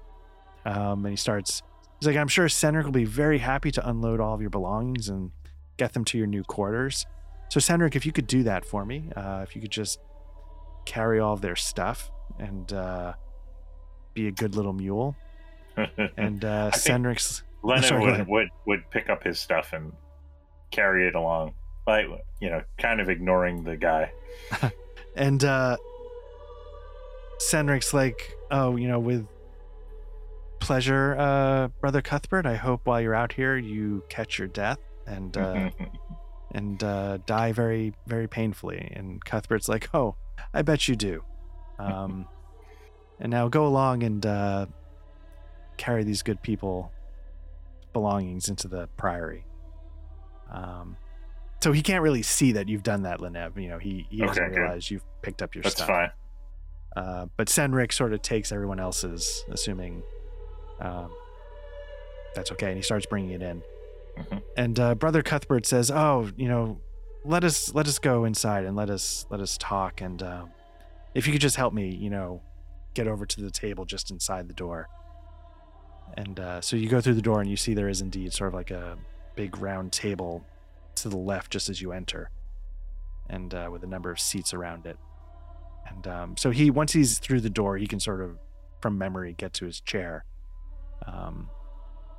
Um, 0.64 1.04
and 1.04 1.12
he 1.12 1.16
starts. 1.16 1.62
He's 1.98 2.06
like, 2.06 2.16
I'm 2.16 2.28
sure 2.28 2.46
Senric 2.46 2.84
will 2.84 2.92
be 2.92 3.04
very 3.04 3.38
happy 3.38 3.70
to 3.72 3.88
unload 3.88 4.20
all 4.20 4.34
of 4.34 4.40
your 4.40 4.50
belongings 4.50 5.08
and 5.08 5.30
get 5.76 5.92
them 5.92 6.04
to 6.06 6.18
your 6.18 6.26
new 6.26 6.44
quarters. 6.44 7.06
So 7.48 7.60
Senric, 7.60 7.96
if 7.96 8.04
you 8.04 8.12
could 8.12 8.26
do 8.26 8.42
that 8.42 8.64
for 8.64 8.84
me, 8.84 9.10
uh, 9.16 9.44
if 9.46 9.54
you 9.54 9.62
could 9.62 9.70
just 9.70 10.00
carry 10.84 11.20
all 11.20 11.32
of 11.34 11.40
their 11.40 11.56
stuff 11.56 12.10
and 12.38 12.72
uh, 12.72 13.14
be 14.14 14.28
a 14.28 14.32
good 14.32 14.54
little 14.56 14.72
mule. 14.72 15.16
And 16.16 16.42
uh, 16.42 16.70
Senric's. 16.72 17.42
Lennon 17.62 17.84
Sorry, 17.84 18.00
would, 18.00 18.28
would 18.28 18.48
would 18.64 18.90
pick 18.90 19.10
up 19.10 19.22
his 19.24 19.38
stuff 19.38 19.72
and 19.74 19.92
carry 20.70 21.06
it 21.06 21.14
along, 21.14 21.52
like 21.86 22.06
you 22.40 22.48
know, 22.48 22.62
kind 22.78 23.00
of 23.00 23.10
ignoring 23.10 23.64
the 23.64 23.76
guy. 23.76 24.12
And 25.16 25.42
uh 25.44 25.78
Senric's 27.38 27.92
like, 27.94 28.36
oh, 28.50 28.76
you 28.76 28.86
know, 28.88 28.98
with 28.98 29.26
pleasure, 30.60 31.16
uh, 31.18 31.68
Brother 31.80 32.02
Cuthbert. 32.02 32.46
I 32.46 32.54
hope 32.56 32.82
while 32.86 33.00
you're 33.00 33.14
out 33.14 33.32
here 33.32 33.56
you 33.56 34.04
catch 34.08 34.38
your 34.38 34.48
death 34.48 34.78
and 35.06 35.36
uh 35.36 35.70
and 36.52 36.82
uh 36.82 37.18
die 37.26 37.52
very, 37.52 37.92
very 38.06 38.28
painfully. 38.28 38.92
And 38.94 39.24
Cuthbert's 39.24 39.68
like, 39.68 39.88
Oh, 39.94 40.16
I 40.52 40.62
bet 40.62 40.88
you 40.88 40.96
do. 40.96 41.22
Um 41.78 42.26
and 43.20 43.30
now 43.30 43.48
go 43.48 43.66
along 43.66 44.02
and 44.02 44.24
uh 44.24 44.66
carry 45.76 46.04
these 46.04 46.22
good 46.22 46.42
people 46.42 46.90
belongings 47.92 48.48
into 48.48 48.68
the 48.68 48.88
priory. 48.96 49.44
Um 50.50 50.96
so 51.62 51.72
he 51.72 51.80
can't 51.82 52.02
really 52.02 52.22
see 52.22 52.52
that 52.52 52.68
you've 52.68 52.82
done 52.82 53.02
that, 53.02 53.18
Linev. 53.20 53.60
You 53.60 53.68
know, 53.68 53.78
he, 53.78 54.06
he 54.10 54.18
doesn't 54.18 54.42
Okay, 54.42 54.60
realize 54.60 54.90
you've 54.90 55.04
picked 55.22 55.40
up 55.42 55.54
your 55.54 55.62
That's 55.62 55.76
stuff. 55.76 55.88
fine. 55.88 56.10
Uh, 56.94 57.26
but 57.36 57.48
Senric 57.48 57.92
sort 57.92 58.12
of 58.12 58.20
takes 58.22 58.52
everyone 58.52 58.78
else's, 58.78 59.42
assuming 59.50 60.02
um, 60.80 61.10
that's 62.34 62.52
okay, 62.52 62.68
and 62.68 62.76
he 62.76 62.82
starts 62.82 63.06
bringing 63.06 63.30
it 63.30 63.42
in. 63.42 63.62
Mhm. 64.18 64.42
And 64.56 64.80
uh, 64.80 64.94
Brother 64.94 65.22
Cuthbert 65.22 65.66
says, 65.66 65.90
"Oh, 65.90 66.30
you 66.36 66.48
know, 66.48 66.80
let 67.24 67.44
us 67.44 67.74
let 67.74 67.86
us 67.86 67.98
go 67.98 68.24
inside 68.24 68.64
and 68.64 68.76
let 68.76 68.90
us 68.90 69.26
let 69.30 69.40
us 69.40 69.56
talk. 69.58 70.00
And 70.00 70.22
um, 70.22 70.50
if 71.14 71.26
you 71.26 71.32
could 71.32 71.42
just 71.42 71.56
help 71.56 71.72
me, 71.74 71.94
you 71.94 72.10
know, 72.10 72.42
get 72.94 73.06
over 73.08 73.26
to 73.26 73.40
the 73.40 73.50
table 73.50 73.84
just 73.84 74.10
inside 74.10 74.48
the 74.48 74.54
door." 74.54 74.88
And 76.16 76.38
uh, 76.38 76.60
so 76.60 76.76
you 76.76 76.88
go 76.88 77.00
through 77.00 77.14
the 77.14 77.22
door, 77.22 77.40
and 77.40 77.50
you 77.50 77.56
see 77.56 77.74
there 77.74 77.88
is 77.88 78.00
indeed 78.00 78.32
sort 78.32 78.48
of 78.48 78.54
like 78.54 78.70
a 78.70 78.96
big 79.34 79.58
round 79.58 79.92
table 79.92 80.44
to 80.96 81.08
the 81.08 81.16
left, 81.16 81.50
just 81.50 81.68
as 81.68 81.82
you 81.82 81.92
enter, 81.92 82.30
and 83.28 83.52
uh, 83.52 83.68
with 83.70 83.82
a 83.82 83.86
number 83.86 84.10
of 84.10 84.18
seats 84.20 84.54
around 84.54 84.86
it. 84.86 84.98
And 85.88 86.06
um, 86.06 86.36
so 86.36 86.50
he, 86.50 86.70
once 86.70 86.92
he's 86.92 87.18
through 87.18 87.40
the 87.42 87.50
door, 87.50 87.76
he 87.76 87.86
can 87.86 88.00
sort 88.00 88.20
of, 88.22 88.38
from 88.80 88.96
memory, 88.98 89.34
get 89.36 89.52
to 89.54 89.66
his 89.66 89.80
chair. 89.80 90.24
Um, 91.06 91.50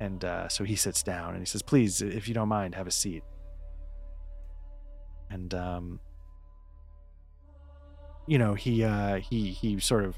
and 0.00 0.24
uh, 0.24 0.48
so 0.48 0.64
he 0.64 0.76
sits 0.76 1.02
down 1.02 1.30
and 1.30 1.38
he 1.40 1.44
says, 1.46 1.62
"Please, 1.62 2.00
if 2.02 2.28
you 2.28 2.34
don't 2.34 2.48
mind, 2.48 2.74
have 2.74 2.86
a 2.86 2.90
seat." 2.92 3.22
And 5.30 5.52
um, 5.54 6.00
you 8.26 8.38
know, 8.38 8.54
he 8.54 8.84
uh, 8.84 9.16
he 9.16 9.50
he 9.50 9.78
sort 9.80 10.04
of, 10.04 10.16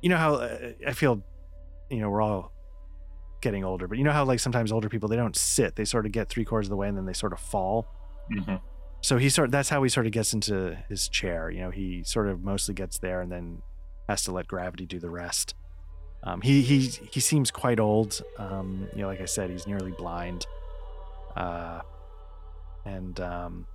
you 0.00 0.08
know 0.08 0.16
how 0.16 0.34
uh, 0.36 0.72
I 0.86 0.92
feel, 0.92 1.22
you 1.90 2.00
know, 2.00 2.08
we're 2.10 2.22
all 2.22 2.52
getting 3.40 3.64
older, 3.64 3.86
but 3.86 3.98
you 3.98 4.04
know 4.04 4.12
how 4.12 4.24
like 4.24 4.40
sometimes 4.40 4.72
older 4.72 4.88
people 4.88 5.08
they 5.08 5.16
don't 5.16 5.36
sit, 5.36 5.76
they 5.76 5.84
sort 5.84 6.06
of 6.06 6.12
get 6.12 6.28
three 6.28 6.44
quarters 6.44 6.66
of 6.66 6.70
the 6.70 6.76
way 6.76 6.88
and 6.88 6.96
then 6.96 7.04
they 7.06 7.12
sort 7.12 7.32
of 7.32 7.38
fall 7.38 7.86
Mhm. 8.32 8.60
so 9.02 9.18
he 9.18 9.28
sort 9.28 9.52
that's 9.52 9.68
how 9.68 9.80
he 9.84 9.88
sort 9.88 10.06
of 10.06 10.10
gets 10.12 10.32
into 10.32 10.76
his 10.88 11.08
chair 11.08 11.48
you 11.48 11.60
know 11.60 11.70
he 11.70 12.02
sort 12.02 12.26
of 12.28 12.42
mostly 12.42 12.74
gets 12.74 12.98
there 12.98 13.20
and 13.20 13.30
then 13.30 13.62
has 14.08 14.24
to 14.24 14.32
let 14.32 14.48
gravity 14.48 14.84
do 14.84 14.98
the 14.98 15.10
rest 15.10 15.54
um, 16.24 16.40
he 16.40 16.62
he 16.62 16.80
he 16.80 17.20
seems 17.20 17.50
quite 17.50 17.78
old 17.78 18.22
um, 18.38 18.88
you 18.94 19.02
know 19.02 19.08
like 19.08 19.20
i 19.20 19.24
said 19.24 19.50
he's 19.50 19.66
nearly 19.66 19.92
blind 19.92 20.46
uh, 21.36 21.80
and 22.86 23.20
um, 23.20 23.66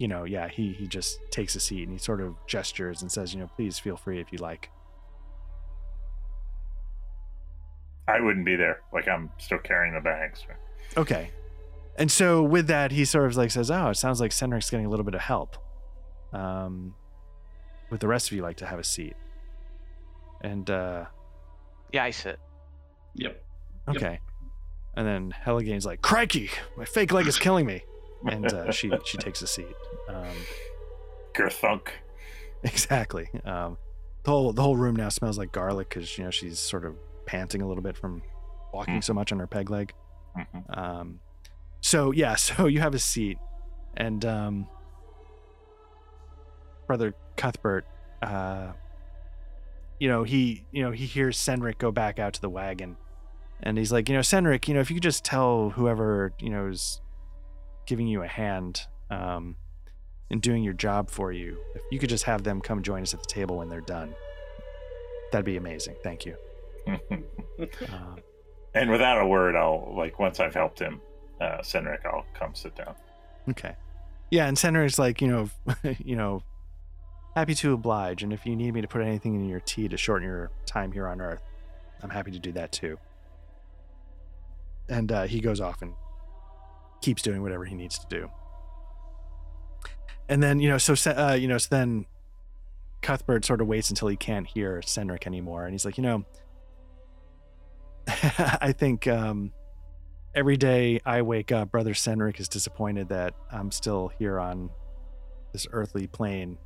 you 0.00 0.08
know, 0.08 0.24
yeah, 0.24 0.48
he 0.48 0.72
he 0.72 0.86
just 0.86 1.20
takes 1.30 1.54
a 1.54 1.60
seat 1.60 1.82
and 1.82 1.92
he 1.92 1.98
sort 1.98 2.22
of 2.22 2.34
gestures 2.46 3.02
and 3.02 3.12
says, 3.12 3.34
you 3.34 3.40
know, 3.40 3.50
please 3.54 3.78
feel 3.78 3.98
free 3.98 4.18
if 4.18 4.32
you 4.32 4.38
like. 4.38 4.70
I 8.08 8.18
wouldn't 8.18 8.46
be 8.46 8.56
there. 8.56 8.80
Like 8.94 9.06
I'm 9.08 9.30
still 9.36 9.58
carrying 9.58 9.92
the 9.92 10.00
bags. 10.00 10.42
Okay. 10.96 11.30
And 11.96 12.10
so 12.10 12.42
with 12.42 12.66
that, 12.68 12.92
he 12.92 13.04
sort 13.04 13.26
of 13.26 13.36
like 13.36 13.50
says, 13.50 13.70
"Oh, 13.70 13.90
it 13.90 13.96
sounds 13.96 14.22
like 14.22 14.32
Cendric's 14.32 14.70
getting 14.70 14.86
a 14.86 14.88
little 14.88 15.04
bit 15.04 15.14
of 15.14 15.20
help. 15.20 15.58
Um, 16.32 16.94
would 17.90 18.00
the 18.00 18.08
rest 18.08 18.28
of 18.28 18.32
you 18.32 18.42
like 18.42 18.56
to 18.56 18.66
have 18.66 18.78
a 18.78 18.84
seat?" 18.84 19.16
And 20.42 20.68
uh, 20.70 21.04
Yeah, 21.92 22.04
I 22.04 22.10
sit. 22.10 22.38
Yep. 23.14 23.42
okay. 23.88 24.20
And 24.94 25.06
then 25.06 25.30
Helligane's 25.30 25.86
like, 25.86 26.02
"Crikey, 26.02 26.50
my 26.76 26.84
fake 26.84 27.12
leg 27.12 27.26
is 27.26 27.38
killing 27.38 27.64
me," 27.66 27.82
and 28.26 28.46
uh, 28.52 28.70
she 28.72 28.90
she 29.04 29.18
takes 29.26 29.40
a 29.42 29.46
seat. 29.46 29.74
Um, 30.08 30.26
Gerthunk. 31.34 31.88
exactly. 32.64 33.28
Um, 33.44 33.78
the 34.24 34.30
whole 34.30 34.52
the 34.52 34.62
whole 34.62 34.76
room 34.76 34.96
now 34.96 35.08
smells 35.08 35.38
like 35.38 35.52
garlic 35.52 35.88
because 35.88 36.18
you 36.18 36.24
know 36.24 36.30
she's 36.30 36.58
sort 36.58 36.84
of 36.84 36.96
panting 37.26 37.62
a 37.62 37.68
little 37.68 37.82
bit 37.82 37.96
from 37.96 38.22
walking 38.72 38.98
Mm. 38.98 39.04
so 39.04 39.14
much 39.14 39.32
on 39.32 39.38
her 39.38 39.46
peg 39.46 39.70
leg. 39.70 39.92
Mhm. 40.36 40.76
Um, 40.78 41.20
so 41.80 42.10
yeah, 42.12 42.34
so 42.46 42.66
you 42.66 42.80
have 42.80 42.94
a 42.94 42.98
seat, 42.98 43.38
and 43.96 44.24
um, 44.24 44.66
brother 46.86 47.14
Cuthbert, 47.36 47.86
uh, 48.22 48.72
you 50.00 50.08
know 50.08 50.24
he, 50.24 50.64
you 50.72 50.82
know 50.82 50.90
he 50.90 51.06
hears 51.06 51.38
Senric 51.38 51.78
go 51.78 51.92
back 51.92 52.18
out 52.18 52.32
to 52.32 52.40
the 52.40 52.50
wagon, 52.50 52.96
and 53.62 53.78
he's 53.78 53.92
like, 53.92 54.08
you 54.08 54.14
know, 54.16 54.20
Senric, 54.20 54.66
you 54.66 54.74
know, 54.74 54.80
if 54.80 54.90
you 54.90 54.96
could 54.96 55.04
just 55.04 55.24
tell 55.24 55.70
whoever 55.70 56.32
you 56.40 56.50
know 56.50 56.66
is 56.66 57.00
giving 57.86 58.08
you 58.08 58.22
a 58.22 58.26
hand, 58.26 58.86
um, 59.10 59.54
in 60.30 60.40
doing 60.40 60.64
your 60.64 60.74
job 60.74 61.10
for 61.10 61.30
you, 61.30 61.58
if 61.74 61.82
you 61.92 61.98
could 61.98 62.08
just 62.08 62.24
have 62.24 62.42
them 62.42 62.60
come 62.60 62.82
join 62.82 63.02
us 63.02 63.14
at 63.14 63.20
the 63.20 63.26
table 63.26 63.58
when 63.58 63.68
they're 63.68 63.80
done, 63.80 64.14
that'd 65.30 65.44
be 65.44 65.56
amazing. 65.56 65.94
Thank 66.02 66.26
you. 66.26 66.36
Um, 67.92 68.16
and 68.72 68.90
without 68.90 69.20
a 69.20 69.26
word, 69.26 69.54
I'll 69.54 69.92
like 69.94 70.18
once 70.18 70.40
I've 70.40 70.54
helped 70.54 70.78
him, 70.78 71.02
uh, 71.42 71.60
Cendric, 71.62 72.06
I'll 72.06 72.24
come 72.32 72.54
sit 72.54 72.74
down. 72.74 72.94
Okay. 73.50 73.74
Yeah, 74.30 74.46
and 74.46 74.56
Senator's 74.56 74.98
like, 74.98 75.20
you 75.20 75.28
know, 75.28 75.50
you 75.98 76.16
know, 76.16 76.42
happy 77.34 77.54
to 77.54 77.72
oblige, 77.72 78.22
and 78.22 78.32
if 78.32 78.44
you 78.44 78.56
need 78.56 78.74
me 78.74 78.80
to 78.80 78.88
put 78.88 79.02
anything 79.02 79.34
in 79.34 79.48
your 79.48 79.60
tea 79.60 79.88
to 79.88 79.96
shorten 79.96 80.26
your 80.26 80.50
time 80.66 80.92
here 80.92 81.06
on 81.06 81.20
Earth, 81.20 81.42
I'm 82.02 82.10
happy 82.10 82.30
to 82.32 82.38
do 82.38 82.52
that 82.52 82.72
too. 82.72 82.98
And 84.88 85.10
uh, 85.12 85.22
he 85.24 85.40
goes 85.40 85.60
off 85.60 85.82
and 85.82 85.94
keeps 87.00 87.22
doing 87.22 87.42
whatever 87.42 87.64
he 87.64 87.74
needs 87.74 87.98
to 87.98 88.06
do. 88.08 88.30
And 90.28 90.42
then, 90.42 90.60
you 90.60 90.68
know, 90.68 90.78
so 90.78 90.94
uh, 91.10 91.34
you 91.34 91.48
know, 91.48 91.58
so 91.58 91.68
then 91.70 92.06
Cuthbert 93.02 93.44
sort 93.44 93.60
of 93.60 93.66
waits 93.66 93.90
until 93.90 94.08
he 94.08 94.16
can't 94.16 94.46
hear 94.46 94.80
Senric 94.84 95.26
anymore, 95.26 95.64
and 95.64 95.72
he's 95.72 95.84
like, 95.84 95.96
you 95.96 96.02
know, 96.02 96.24
I 98.06 98.72
think 98.76 99.06
um, 99.06 99.52
every 100.34 100.56
day 100.56 101.00
I 101.04 101.22
wake 101.22 101.52
up, 101.52 101.70
Brother 101.70 101.94
Senric 101.94 102.40
is 102.40 102.48
disappointed 102.48 103.08
that 103.08 103.34
I'm 103.50 103.70
still 103.70 104.08
here 104.18 104.38
on 104.38 104.70
this 105.52 105.66
earthly 105.72 106.06
plane 106.06 106.58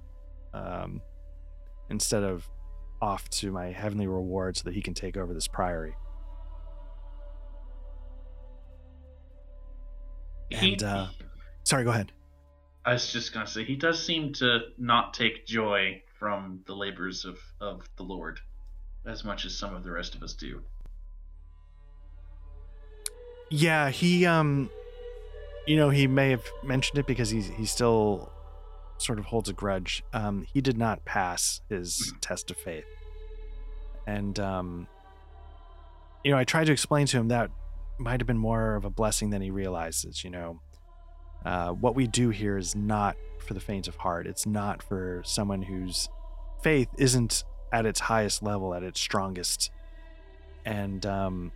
um, 0.55 1.02
instead 1.90 2.22
of 2.22 2.48
off 3.02 3.28
to 3.28 3.51
my 3.51 3.66
heavenly 3.66 4.06
reward 4.06 4.56
so 4.56 4.62
that 4.64 4.74
he 4.74 4.81
can 4.81 4.94
take 4.94 5.16
over 5.16 5.35
this 5.35 5.47
priory. 5.48 5.94
He, 10.51 10.72
And, 10.72 10.82
uh, 10.82 11.06
Sorry, 11.64 11.85
go 11.85 11.90
ahead. 11.90 12.12
I 12.85 12.93
was 12.93 13.10
just 13.10 13.32
gonna 13.32 13.47
say 13.47 13.64
he 13.64 13.76
does 13.76 14.05
seem 14.05 14.32
to 14.35 14.60
not 14.78 15.14
take 15.14 15.47
joy 15.47 16.02
from 16.18 16.60
the 16.66 16.74
labors 16.74 17.24
of 17.24 17.39
of 17.60 17.89
the 17.97 18.02
Lord 18.02 18.40
as 19.06 19.24
much 19.24 19.47
as 19.47 19.56
some 19.56 19.74
of 19.74 19.82
the 19.82 19.90
rest 19.90 20.14
of 20.14 20.22
us 20.22 20.35
do. 20.35 20.62
Yeah, 23.51 23.89
he 23.89 24.26
um 24.26 24.68
you 25.66 25.76
know, 25.76 25.89
he 25.89 26.06
may 26.06 26.28
have 26.31 26.44
mentioned 26.62 26.98
it 26.98 27.06
because 27.06 27.31
he's 27.31 27.48
he 27.48 27.64
still 27.64 28.31
sort 28.98 29.18
of 29.18 29.26
holds 29.26 29.48
a 29.48 29.52
grudge. 29.52 30.02
Um 30.12 30.46
he 30.52 30.60
did 30.60 30.78
not 30.78 31.04
pass 31.04 31.60
his 31.68 32.12
test 32.20 32.50
of 32.50 32.56
faith. 32.56 32.86
And 34.06 34.38
um 34.38 34.86
you 36.24 36.30
know, 36.30 36.38
I 36.38 36.44
tried 36.44 36.66
to 36.66 36.72
explain 36.72 37.06
to 37.06 37.18
him 37.18 37.28
that 37.28 37.50
might 37.98 38.20
have 38.20 38.26
been 38.26 38.38
more 38.38 38.76
of 38.76 38.84
a 38.84 38.90
blessing 38.90 39.30
than 39.30 39.42
he 39.42 39.50
realizes, 39.50 40.24
you 40.24 40.30
know. 40.30 40.60
Uh 41.44 41.70
what 41.70 41.94
we 41.94 42.06
do 42.06 42.30
here 42.30 42.56
is 42.56 42.74
not 42.74 43.16
for 43.46 43.54
the 43.54 43.60
faint 43.60 43.88
of 43.88 43.96
heart. 43.96 44.26
It's 44.26 44.46
not 44.46 44.82
for 44.82 45.22
someone 45.24 45.62
whose 45.62 46.08
faith 46.62 46.88
isn't 46.98 47.44
at 47.72 47.84
its 47.86 48.00
highest 48.00 48.42
level, 48.42 48.72
at 48.74 48.82
its 48.82 49.00
strongest. 49.00 49.70
And 50.64 51.04
um 51.04 51.52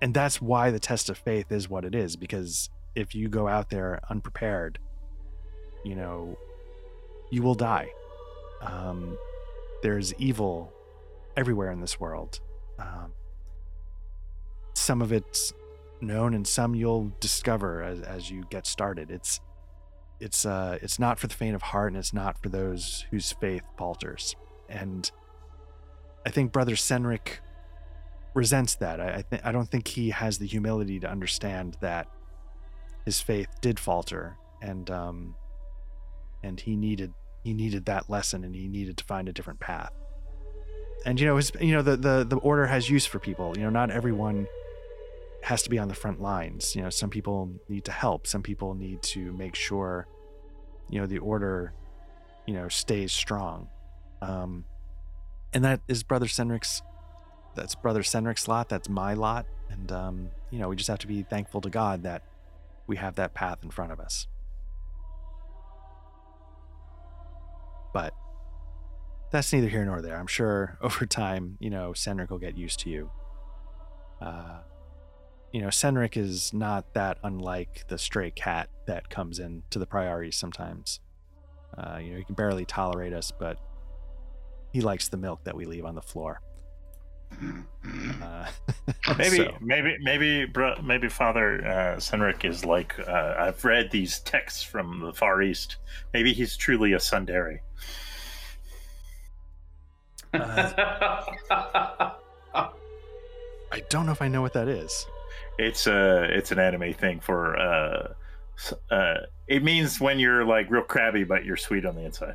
and 0.00 0.12
that's 0.14 0.40
why 0.40 0.70
the 0.70 0.80
test 0.80 1.08
of 1.08 1.18
faith 1.18 1.50
is 1.50 1.68
what 1.68 1.84
it 1.84 1.94
is 1.94 2.16
because 2.16 2.70
if 2.94 3.14
you 3.14 3.28
go 3.28 3.48
out 3.48 3.70
there 3.70 4.00
unprepared 4.10 4.78
you 5.86 5.94
know 5.94 6.36
you 7.30 7.42
will 7.42 7.54
die. 7.54 7.88
Um, 8.60 9.16
there's 9.82 10.14
evil 10.14 10.72
everywhere 11.36 11.70
in 11.70 11.80
this 11.80 12.00
world. 12.00 12.40
Um, 12.78 13.12
some 14.74 15.02
of 15.02 15.12
it's 15.12 15.52
known 16.00 16.34
and 16.34 16.46
some 16.46 16.74
you'll 16.74 17.12
discover 17.20 17.82
as, 17.82 18.00
as 18.02 18.30
you 18.30 18.44
get 18.50 18.66
started. 18.66 19.10
It's 19.10 19.40
it's 20.18 20.46
uh 20.46 20.78
it's 20.82 20.98
not 20.98 21.18
for 21.18 21.26
the 21.26 21.34
faint 21.34 21.54
of 21.54 21.62
heart 21.62 21.92
and 21.92 21.98
it's 21.98 22.14
not 22.14 22.42
for 22.42 22.48
those 22.48 23.04
whose 23.10 23.32
faith 23.32 23.62
falters. 23.78 24.34
And 24.68 25.10
i 26.24 26.30
think 26.30 26.50
brother 26.52 26.74
senric 26.74 27.38
resents 28.34 28.74
that. 28.76 29.00
I 29.00 29.08
I, 29.18 29.24
th- 29.30 29.42
I 29.44 29.52
don't 29.52 29.70
think 29.70 29.88
he 29.88 30.10
has 30.10 30.38
the 30.38 30.46
humility 30.46 30.98
to 31.00 31.10
understand 31.10 31.76
that 31.80 32.08
his 33.04 33.20
faith 33.20 33.48
did 33.60 33.78
falter, 33.78 34.36
and 34.60 34.90
um, 34.90 35.34
and 36.46 36.60
he 36.60 36.76
needed 36.76 37.12
he 37.42 37.52
needed 37.52 37.84
that 37.86 38.10
lesson, 38.10 38.44
and 38.44 38.54
he 38.54 38.68
needed 38.68 38.96
to 38.96 39.04
find 39.04 39.28
a 39.28 39.32
different 39.32 39.60
path. 39.60 39.92
And 41.04 41.20
you 41.20 41.26
know, 41.26 41.36
his 41.36 41.52
you 41.60 41.72
know 41.72 41.82
the 41.82 41.96
the 41.96 42.24
the 42.24 42.36
order 42.36 42.66
has 42.66 42.88
use 42.88 43.06
for 43.06 43.18
people. 43.18 43.56
You 43.56 43.64
know, 43.64 43.70
not 43.70 43.90
everyone 43.90 44.46
has 45.42 45.62
to 45.62 45.70
be 45.70 45.78
on 45.78 45.88
the 45.88 45.94
front 45.94 46.20
lines. 46.20 46.74
You 46.74 46.82
know, 46.82 46.90
some 46.90 47.10
people 47.10 47.50
need 47.68 47.84
to 47.84 47.92
help. 47.92 48.26
Some 48.26 48.42
people 48.42 48.74
need 48.74 49.02
to 49.02 49.32
make 49.32 49.54
sure, 49.54 50.08
you 50.90 51.00
know, 51.00 51.06
the 51.06 51.18
order, 51.18 51.72
you 52.46 52.54
know, 52.54 52.68
stays 52.68 53.12
strong. 53.12 53.68
Um, 54.22 54.64
and 55.52 55.64
that 55.64 55.80
is 55.86 56.02
Brother 56.02 56.26
Senric's 56.26 56.82
that's 57.56 57.74
brother 57.74 58.02
Senric's 58.02 58.46
lot 58.46 58.68
that's 58.68 58.88
my 58.88 59.14
lot 59.14 59.46
and 59.70 59.90
um, 59.90 60.30
you 60.50 60.58
know 60.58 60.68
we 60.68 60.76
just 60.76 60.88
have 60.88 60.98
to 61.00 61.06
be 61.08 61.22
thankful 61.22 61.60
to 61.62 61.70
god 61.70 62.04
that 62.04 62.22
we 62.86 62.96
have 62.96 63.16
that 63.16 63.34
path 63.34 63.58
in 63.64 63.70
front 63.70 63.90
of 63.90 63.98
us 63.98 64.28
but 67.92 68.14
that's 69.30 69.52
neither 69.52 69.68
here 69.68 69.84
nor 69.84 70.00
there. 70.00 70.16
I'm 70.16 70.26
sure 70.26 70.78
over 70.82 71.06
time 71.06 71.56
you 71.60 71.70
know 71.70 71.90
Senric 71.90 72.30
will 72.30 72.38
get 72.38 72.56
used 72.56 72.80
to 72.80 72.90
you. 72.90 73.10
Uh, 74.20 74.60
you 75.52 75.60
know 75.60 75.68
Senric 75.68 76.16
is 76.16 76.52
not 76.52 76.94
that 76.94 77.18
unlike 77.22 77.84
the 77.88 77.98
stray 77.98 78.30
cat 78.30 78.68
that 78.86 79.10
comes 79.10 79.38
in 79.38 79.62
to 79.70 79.78
the 79.78 79.86
priorities 79.86 80.36
sometimes. 80.36 81.00
Uh, 81.76 81.98
you 81.98 82.10
know 82.12 82.16
he 82.18 82.24
can 82.24 82.34
barely 82.34 82.64
tolerate 82.64 83.12
us 83.12 83.30
but 83.38 83.58
he 84.72 84.80
likes 84.80 85.08
the 85.08 85.16
milk 85.16 85.44
that 85.44 85.54
we 85.54 85.66
leave 85.66 85.84
on 85.84 85.94
the 85.94 86.00
floor 86.00 86.40
uh, 88.22 88.46
Maybe, 89.18 89.36
so- 89.36 89.56
maybe, 89.60 89.96
maybe, 90.00 90.44
bro, 90.46 90.80
maybe 90.82 91.08
Father 91.08 91.64
uh, 91.66 91.96
Senric 91.96 92.44
is 92.44 92.64
like 92.64 92.98
uh, 93.08 93.34
I've 93.38 93.64
read 93.64 93.90
these 93.90 94.20
texts 94.20 94.62
from 94.62 95.00
the 95.00 95.12
Far 95.12 95.42
East. 95.42 95.76
Maybe 96.12 96.32
he's 96.32 96.56
truly 96.56 96.92
a 96.92 96.98
Tsundere. 96.98 97.58
I 103.72 103.80
don't 103.88 104.06
know 104.06 104.12
if 104.12 104.22
I 104.22 104.28
know 104.28 104.42
what 104.42 104.52
that 104.54 104.68
is. 104.68 105.06
It's 105.58 105.86
a, 105.86 106.24
it's 106.24 106.52
an 106.52 106.58
anime 106.58 106.92
thing 106.94 107.20
for. 107.20 107.56
Uh, 107.56 108.12
uh, 108.90 109.14
it 109.48 109.62
means 109.62 110.00
when 110.00 110.18
you're 110.18 110.44
like 110.44 110.70
real 110.70 110.82
crabby, 110.82 111.24
but 111.24 111.44
you're 111.44 111.56
sweet 111.56 111.84
on 111.84 111.94
the 111.94 112.02
inside. 112.04 112.34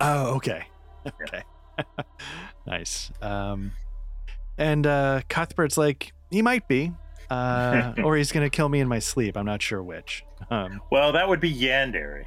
Oh, 0.00 0.34
okay. 0.36 0.64
Okay. 1.06 1.42
nice. 2.66 3.10
Um, 3.20 3.72
and 4.62 4.86
uh, 4.86 5.20
Cuthbert's 5.28 5.76
like, 5.76 6.12
he 6.30 6.40
might 6.40 6.68
be, 6.68 6.92
uh, 7.30 7.94
or 8.04 8.16
he's 8.16 8.30
gonna 8.30 8.50
kill 8.50 8.68
me 8.68 8.80
in 8.80 8.88
my 8.88 9.00
sleep. 9.00 9.36
I'm 9.36 9.46
not 9.46 9.60
sure 9.60 9.82
which. 9.82 10.24
Um, 10.50 10.80
Well, 10.90 11.12
that 11.12 11.28
would 11.28 11.40
be 11.40 11.52
Yandere. 11.52 12.24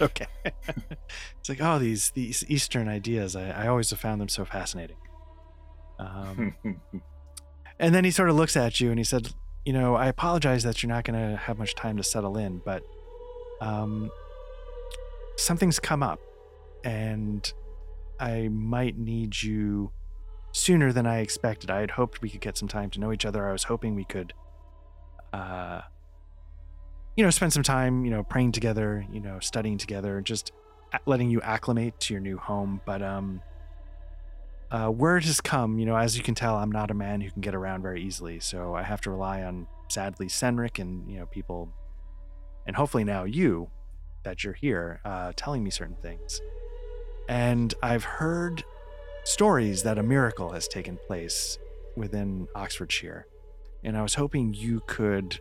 okay. 0.00 0.26
it's 0.44 1.48
like, 1.48 1.60
oh, 1.60 1.78
these 1.78 2.10
these 2.10 2.44
Eastern 2.48 2.88
ideas. 2.88 3.36
I, 3.36 3.50
I 3.50 3.66
always 3.68 3.90
have 3.90 4.00
found 4.00 4.20
them 4.20 4.28
so 4.28 4.44
fascinating. 4.44 4.96
Um, 5.98 6.54
and 7.78 7.94
then 7.94 8.04
he 8.04 8.10
sort 8.10 8.28
of 8.28 8.36
looks 8.36 8.56
at 8.56 8.80
you 8.80 8.90
and 8.90 8.98
he 8.98 9.04
said, 9.04 9.32
you 9.64 9.72
know, 9.72 9.94
I 9.94 10.06
apologize 10.06 10.62
that 10.64 10.82
you're 10.82 10.88
not 10.88 11.04
going 11.04 11.18
to 11.18 11.36
have 11.36 11.58
much 11.58 11.74
time 11.74 11.96
to 11.96 12.02
settle 12.02 12.36
in, 12.36 12.60
but 12.64 12.82
um, 13.60 14.10
something's 15.36 15.80
come 15.80 16.02
up, 16.02 16.20
and 16.84 17.52
I 18.20 18.48
might 18.48 18.96
need 18.96 19.42
you 19.42 19.90
sooner 20.56 20.90
than 20.90 21.06
I 21.06 21.18
expected. 21.18 21.70
I 21.70 21.80
had 21.80 21.90
hoped 21.90 22.22
we 22.22 22.30
could 22.30 22.40
get 22.40 22.56
some 22.56 22.66
time 22.66 22.88
to 22.90 23.00
know 23.00 23.12
each 23.12 23.26
other. 23.26 23.46
I 23.46 23.52
was 23.52 23.64
hoping 23.64 23.94
we 23.94 24.04
could, 24.04 24.32
uh, 25.34 25.82
you 27.14 27.22
know, 27.22 27.28
spend 27.30 27.52
some 27.52 27.62
time, 27.62 28.06
you 28.06 28.10
know, 28.10 28.22
praying 28.22 28.52
together, 28.52 29.04
you 29.12 29.20
know, 29.20 29.38
studying 29.38 29.76
together, 29.76 30.22
just 30.22 30.52
letting 31.04 31.30
you 31.30 31.42
acclimate 31.42 32.00
to 32.00 32.14
your 32.14 32.22
new 32.22 32.38
home. 32.38 32.80
But 32.86 33.02
um, 33.02 33.42
uh, 34.70 34.90
word 34.90 35.24
has 35.24 35.42
come. 35.42 35.78
You 35.78 35.84
know, 35.84 35.96
as 35.96 36.16
you 36.16 36.22
can 36.22 36.34
tell, 36.34 36.56
I'm 36.56 36.72
not 36.72 36.90
a 36.90 36.94
man 36.94 37.20
who 37.20 37.30
can 37.30 37.42
get 37.42 37.54
around 37.54 37.82
very 37.82 38.02
easily, 38.02 38.40
so 38.40 38.74
I 38.74 38.82
have 38.82 39.02
to 39.02 39.10
rely 39.10 39.42
on, 39.42 39.66
sadly, 39.90 40.26
Senric 40.26 40.78
and 40.78 41.06
you 41.10 41.18
know 41.18 41.26
people, 41.26 41.68
and 42.66 42.74
hopefully 42.74 43.04
now 43.04 43.24
you, 43.24 43.68
that 44.22 44.42
you're 44.42 44.54
here, 44.54 45.00
uh, 45.04 45.32
telling 45.36 45.62
me 45.62 45.68
certain 45.68 45.96
things. 45.96 46.40
And 47.28 47.74
I've 47.82 48.04
heard 48.04 48.64
stories 49.26 49.82
that 49.82 49.98
a 49.98 50.02
miracle 50.02 50.50
has 50.50 50.68
taken 50.68 50.98
place 51.06 51.58
within 51.96 52.46
Oxfordshire, 52.54 53.26
and 53.82 53.96
I 53.96 54.02
was 54.02 54.14
hoping 54.14 54.54
you 54.54 54.82
could 54.86 55.38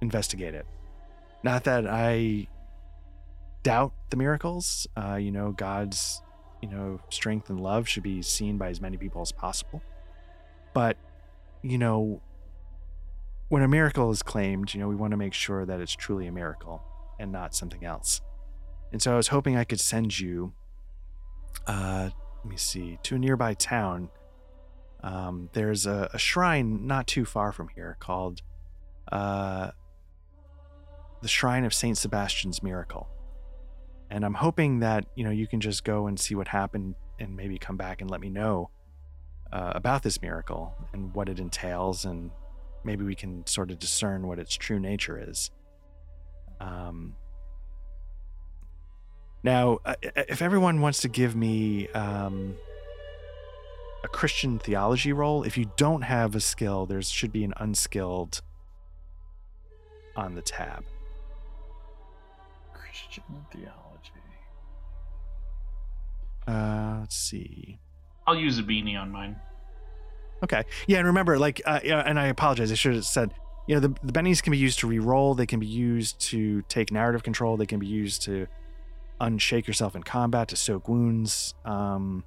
investigate 0.00 0.54
it. 0.54 0.66
Not 1.42 1.64
that 1.64 1.86
I 1.86 2.46
doubt 3.62 3.92
the 4.10 4.16
miracles. 4.16 4.86
Uh, 4.96 5.16
you 5.16 5.32
know, 5.32 5.52
God's 5.52 6.22
you 6.62 6.68
know 6.68 7.00
strength 7.10 7.50
and 7.50 7.60
love 7.60 7.88
should 7.88 8.04
be 8.04 8.22
seen 8.22 8.58
by 8.58 8.68
as 8.68 8.80
many 8.80 8.96
people 8.96 9.22
as 9.22 9.32
possible. 9.32 9.82
But 10.72 10.96
you 11.62 11.78
know, 11.78 12.22
when 13.48 13.62
a 13.62 13.68
miracle 13.68 14.10
is 14.10 14.22
claimed, 14.22 14.72
you 14.72 14.80
know, 14.80 14.88
we 14.88 14.94
want 14.94 15.10
to 15.10 15.16
make 15.16 15.34
sure 15.34 15.66
that 15.66 15.80
it's 15.80 15.92
truly 15.92 16.26
a 16.26 16.32
miracle 16.32 16.82
and 17.18 17.32
not 17.32 17.54
something 17.54 17.84
else. 17.84 18.20
And 18.92 19.02
so 19.02 19.14
I 19.14 19.16
was 19.16 19.28
hoping 19.28 19.56
I 19.56 19.64
could 19.64 19.80
send 19.80 20.18
you, 20.18 20.52
uh, 21.66 22.10
let 22.42 22.50
me 22.50 22.56
see, 22.56 22.98
to 23.04 23.14
a 23.14 23.18
nearby 23.18 23.54
town. 23.54 24.10
Um, 25.02 25.48
there's 25.52 25.86
a, 25.86 26.10
a 26.12 26.18
shrine 26.18 26.86
not 26.86 27.06
too 27.06 27.24
far 27.24 27.52
from 27.52 27.68
here 27.68 27.96
called 28.00 28.42
uh, 29.10 29.70
the 31.20 31.28
Shrine 31.28 31.64
of 31.64 31.72
Saint 31.72 31.98
Sebastian's 31.98 32.62
Miracle. 32.62 33.08
And 34.10 34.24
I'm 34.24 34.34
hoping 34.34 34.80
that 34.80 35.06
you 35.14 35.24
know 35.24 35.30
you 35.30 35.46
can 35.46 35.60
just 35.60 35.84
go 35.84 36.06
and 36.06 36.18
see 36.20 36.34
what 36.34 36.48
happened 36.48 36.94
and 37.18 37.36
maybe 37.36 37.58
come 37.58 37.76
back 37.76 38.00
and 38.00 38.10
let 38.10 38.20
me 38.20 38.28
know 38.28 38.70
uh, 39.52 39.72
about 39.74 40.02
this 40.02 40.20
miracle 40.20 40.74
and 40.92 41.14
what 41.14 41.28
it 41.28 41.38
entails, 41.38 42.04
and 42.04 42.30
maybe 42.84 43.04
we 43.04 43.14
can 43.14 43.46
sort 43.46 43.70
of 43.70 43.78
discern 43.78 44.26
what 44.26 44.38
its 44.38 44.54
true 44.54 44.80
nature 44.80 45.22
is. 45.28 45.50
Um, 46.60 47.16
now, 49.42 49.78
uh, 49.84 49.94
if 50.02 50.40
everyone 50.42 50.80
wants 50.80 51.00
to 51.00 51.08
give 51.08 51.34
me 51.34 51.88
um, 51.88 52.56
a 54.04 54.08
Christian 54.08 54.58
theology 54.58 55.12
roll, 55.12 55.42
if 55.42 55.56
you 55.58 55.70
don't 55.76 56.02
have 56.02 56.34
a 56.34 56.40
skill, 56.40 56.86
there 56.86 57.02
should 57.02 57.32
be 57.32 57.44
an 57.44 57.52
unskilled 57.56 58.42
on 60.16 60.34
the 60.34 60.42
tab. 60.42 60.84
Christian 62.72 63.24
theology. 63.52 63.72
Uh, 66.46 66.98
let's 67.00 67.16
see. 67.16 67.78
I'll 68.26 68.36
use 68.36 68.58
a 68.58 68.62
benny 68.62 68.96
on 68.96 69.10
mine. 69.10 69.36
Okay. 70.44 70.64
Yeah, 70.86 70.98
and 70.98 71.06
remember, 71.06 71.38
like, 71.38 71.60
uh, 71.64 71.80
and 71.82 72.18
I 72.18 72.26
apologize. 72.26 72.70
I 72.72 72.74
should 72.74 72.94
have 72.94 73.04
said, 73.04 73.32
you 73.66 73.74
know, 73.74 73.80
the, 73.80 73.88
the 74.02 74.12
bennies 74.12 74.42
can 74.42 74.50
be 74.50 74.58
used 74.58 74.80
to 74.80 74.88
re-roll. 74.88 75.34
They 75.34 75.46
can 75.46 75.60
be 75.60 75.66
used 75.66 76.18
to 76.30 76.62
take 76.62 76.90
narrative 76.90 77.22
control. 77.22 77.56
They 77.56 77.66
can 77.66 77.78
be 77.78 77.86
used 77.86 78.22
to 78.22 78.46
unshake 79.22 79.66
yourself 79.66 79.96
in 79.96 80.02
combat, 80.02 80.48
to 80.48 80.56
soak 80.56 80.88
wounds. 80.88 81.54
Um, 81.64 82.24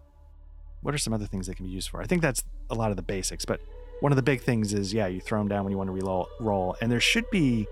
what 0.82 0.96
are 0.96 0.98
some 0.98 1.14
other 1.14 1.26
things 1.28 1.48
they 1.48 1.54
can 1.54 1.66
be 1.66 1.72
used 1.72 1.90
for? 1.90 2.02
I 2.02 2.06
think 2.06 2.22
that's 2.22 2.44
a 2.70 2.76
lot 2.76 2.90
of 2.90 2.98
the 2.98 3.04
basics. 3.04 3.46
But 3.46 3.60
one 4.00 4.12
of 4.12 4.16
the 4.16 4.24
big 4.24 4.42
things 4.42 4.74
is, 4.74 4.94
yeah, 4.94 5.08
you 5.08 5.20
throw 5.22 5.40
them 5.40 5.48
down 5.48 5.64
when 5.66 5.72
you 5.72 5.78
want 5.78 5.90
to 5.90 5.94
reroll. 5.94 6.28
Roll, 6.40 6.76
and 6.82 6.92
there 6.92 7.00
should 7.00 7.30
be. 7.30 7.68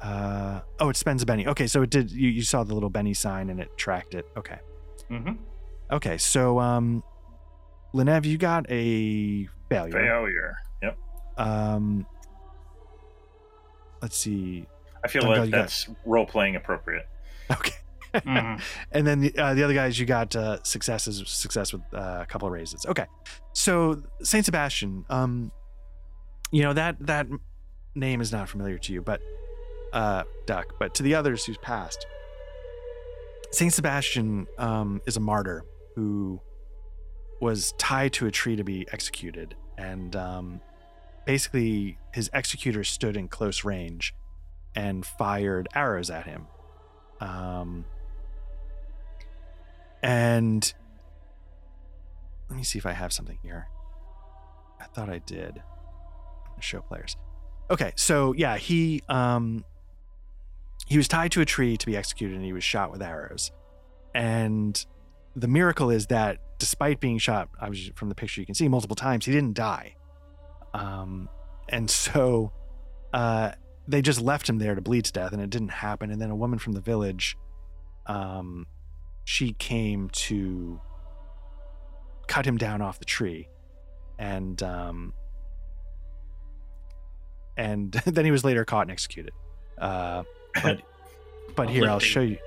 Uh, 0.00 0.60
oh, 0.80 0.88
it 0.88 0.96
spends 0.96 1.22
a 1.22 1.26
benny. 1.26 1.46
Okay, 1.46 1.66
so 1.68 1.82
it 1.82 1.90
did. 1.90 2.10
You, 2.10 2.28
you 2.28 2.42
saw 2.42 2.64
the 2.64 2.74
little 2.74 2.90
benny 2.90 3.14
sign 3.14 3.50
and 3.50 3.60
it 3.60 3.76
tracked 3.76 4.14
it. 4.14 4.26
Okay. 4.36 4.58
Mm-hmm. 5.10 5.34
Okay, 5.92 6.18
so 6.18 6.58
um, 6.58 7.04
Linev, 7.94 8.24
you 8.24 8.36
got 8.38 8.66
a 8.68 9.46
failure. 9.68 9.92
Failure. 9.92 10.56
Yep. 10.82 10.98
Um, 11.36 12.06
let's 14.00 14.16
see. 14.16 14.66
I 15.04 15.08
feel 15.08 15.22
Dungal, 15.22 15.28
like 15.28 15.44
you 15.46 15.50
got- 15.52 15.56
that's 15.58 15.88
role 16.04 16.26
playing 16.26 16.56
appropriate. 16.56 17.08
Okay, 17.50 17.74
Mhm. 18.14 18.60
and 18.92 19.06
then 19.06 19.20
the, 19.20 19.36
uh, 19.38 19.54
the 19.54 19.62
other 19.62 19.74
guys, 19.74 19.98
you 19.98 20.06
got 20.06 20.34
uh, 20.36 20.62
successes, 20.62 21.22
success 21.26 21.72
with 21.72 21.82
uh, 21.94 22.18
a 22.22 22.26
couple 22.26 22.46
of 22.46 22.52
raises. 22.52 22.84
Okay, 22.86 23.06
so 23.52 24.02
Saint 24.22 24.44
Sebastian, 24.44 25.04
um, 25.08 25.50
you 26.50 26.62
know 26.62 26.72
that 26.74 26.96
that 27.06 27.26
name 27.94 28.20
is 28.20 28.32
not 28.32 28.48
familiar 28.48 28.78
to 28.78 28.92
you, 28.92 29.02
but 29.02 29.20
uh, 29.92 30.24
Duck, 30.46 30.74
but 30.78 30.94
to 30.94 31.02
the 31.02 31.14
others 31.14 31.44
who's 31.44 31.58
passed, 31.58 32.06
Saint 33.50 33.72
Sebastian 33.72 34.46
um, 34.58 35.00
is 35.06 35.16
a 35.16 35.20
martyr 35.20 35.64
who 35.94 36.40
was 37.40 37.72
tied 37.78 38.12
to 38.14 38.26
a 38.26 38.30
tree 38.30 38.56
to 38.56 38.64
be 38.64 38.86
executed, 38.92 39.54
and 39.78 40.14
um, 40.16 40.60
basically 41.26 41.98
his 42.12 42.30
executor 42.34 42.84
stood 42.84 43.16
in 43.16 43.28
close 43.28 43.64
range 43.64 44.14
and 44.74 45.04
fired 45.04 45.68
arrows 45.74 46.08
at 46.10 46.26
him. 46.26 46.46
Um, 47.22 47.84
and 50.02 50.74
let 52.50 52.56
me 52.56 52.64
see 52.64 52.78
if 52.78 52.84
I 52.84 52.92
have 52.92 53.12
something 53.12 53.38
here. 53.42 53.68
I 54.80 54.84
thought 54.86 55.08
I 55.08 55.18
did. 55.18 55.62
Show 56.60 56.80
players. 56.80 57.16
Okay, 57.70 57.92
so 57.96 58.34
yeah, 58.34 58.56
he 58.56 59.02
um 59.08 59.64
he 60.86 60.96
was 60.96 61.08
tied 61.08 61.32
to 61.32 61.40
a 61.40 61.44
tree 61.44 61.76
to 61.76 61.86
be 61.86 61.96
executed 61.96 62.36
and 62.36 62.44
he 62.44 62.52
was 62.52 62.62
shot 62.62 62.92
with 62.92 63.02
arrows. 63.02 63.50
And 64.14 64.84
the 65.34 65.48
miracle 65.48 65.90
is 65.90 66.06
that 66.08 66.38
despite 66.58 67.00
being 67.00 67.18
shot, 67.18 67.48
I 67.60 67.68
was 67.68 67.90
from 67.96 68.10
the 68.10 68.14
picture 68.14 68.40
you 68.40 68.46
can 68.46 68.54
see 68.54 68.68
multiple 68.68 68.94
times, 68.96 69.24
he 69.24 69.32
didn't 69.32 69.54
die. 69.54 69.96
Um 70.74 71.28
and 71.68 71.90
so 71.90 72.52
uh 73.12 73.52
they 73.88 74.02
just 74.02 74.20
left 74.20 74.48
him 74.48 74.58
there 74.58 74.74
to 74.74 74.80
bleed 74.80 75.04
to 75.06 75.12
death 75.12 75.32
and 75.32 75.42
it 75.42 75.50
didn't 75.50 75.70
happen. 75.70 76.10
And 76.10 76.20
then 76.20 76.30
a 76.30 76.36
woman 76.36 76.58
from 76.58 76.72
the 76.72 76.80
village 76.80 77.36
um 78.06 78.66
she 79.24 79.52
came 79.52 80.08
to 80.10 80.80
cut 82.26 82.44
him 82.44 82.56
down 82.56 82.82
off 82.82 82.98
the 82.98 83.04
tree. 83.04 83.48
And 84.18 84.62
um 84.62 85.14
and 87.56 87.92
then 88.06 88.24
he 88.24 88.30
was 88.30 88.44
later 88.44 88.64
caught 88.64 88.82
and 88.82 88.90
executed. 88.90 89.32
Uh 89.78 90.22
but 90.62 90.82
but 91.56 91.68
here 91.68 91.88
i'll 91.88 91.98
show 91.98 92.20
you 92.20 92.38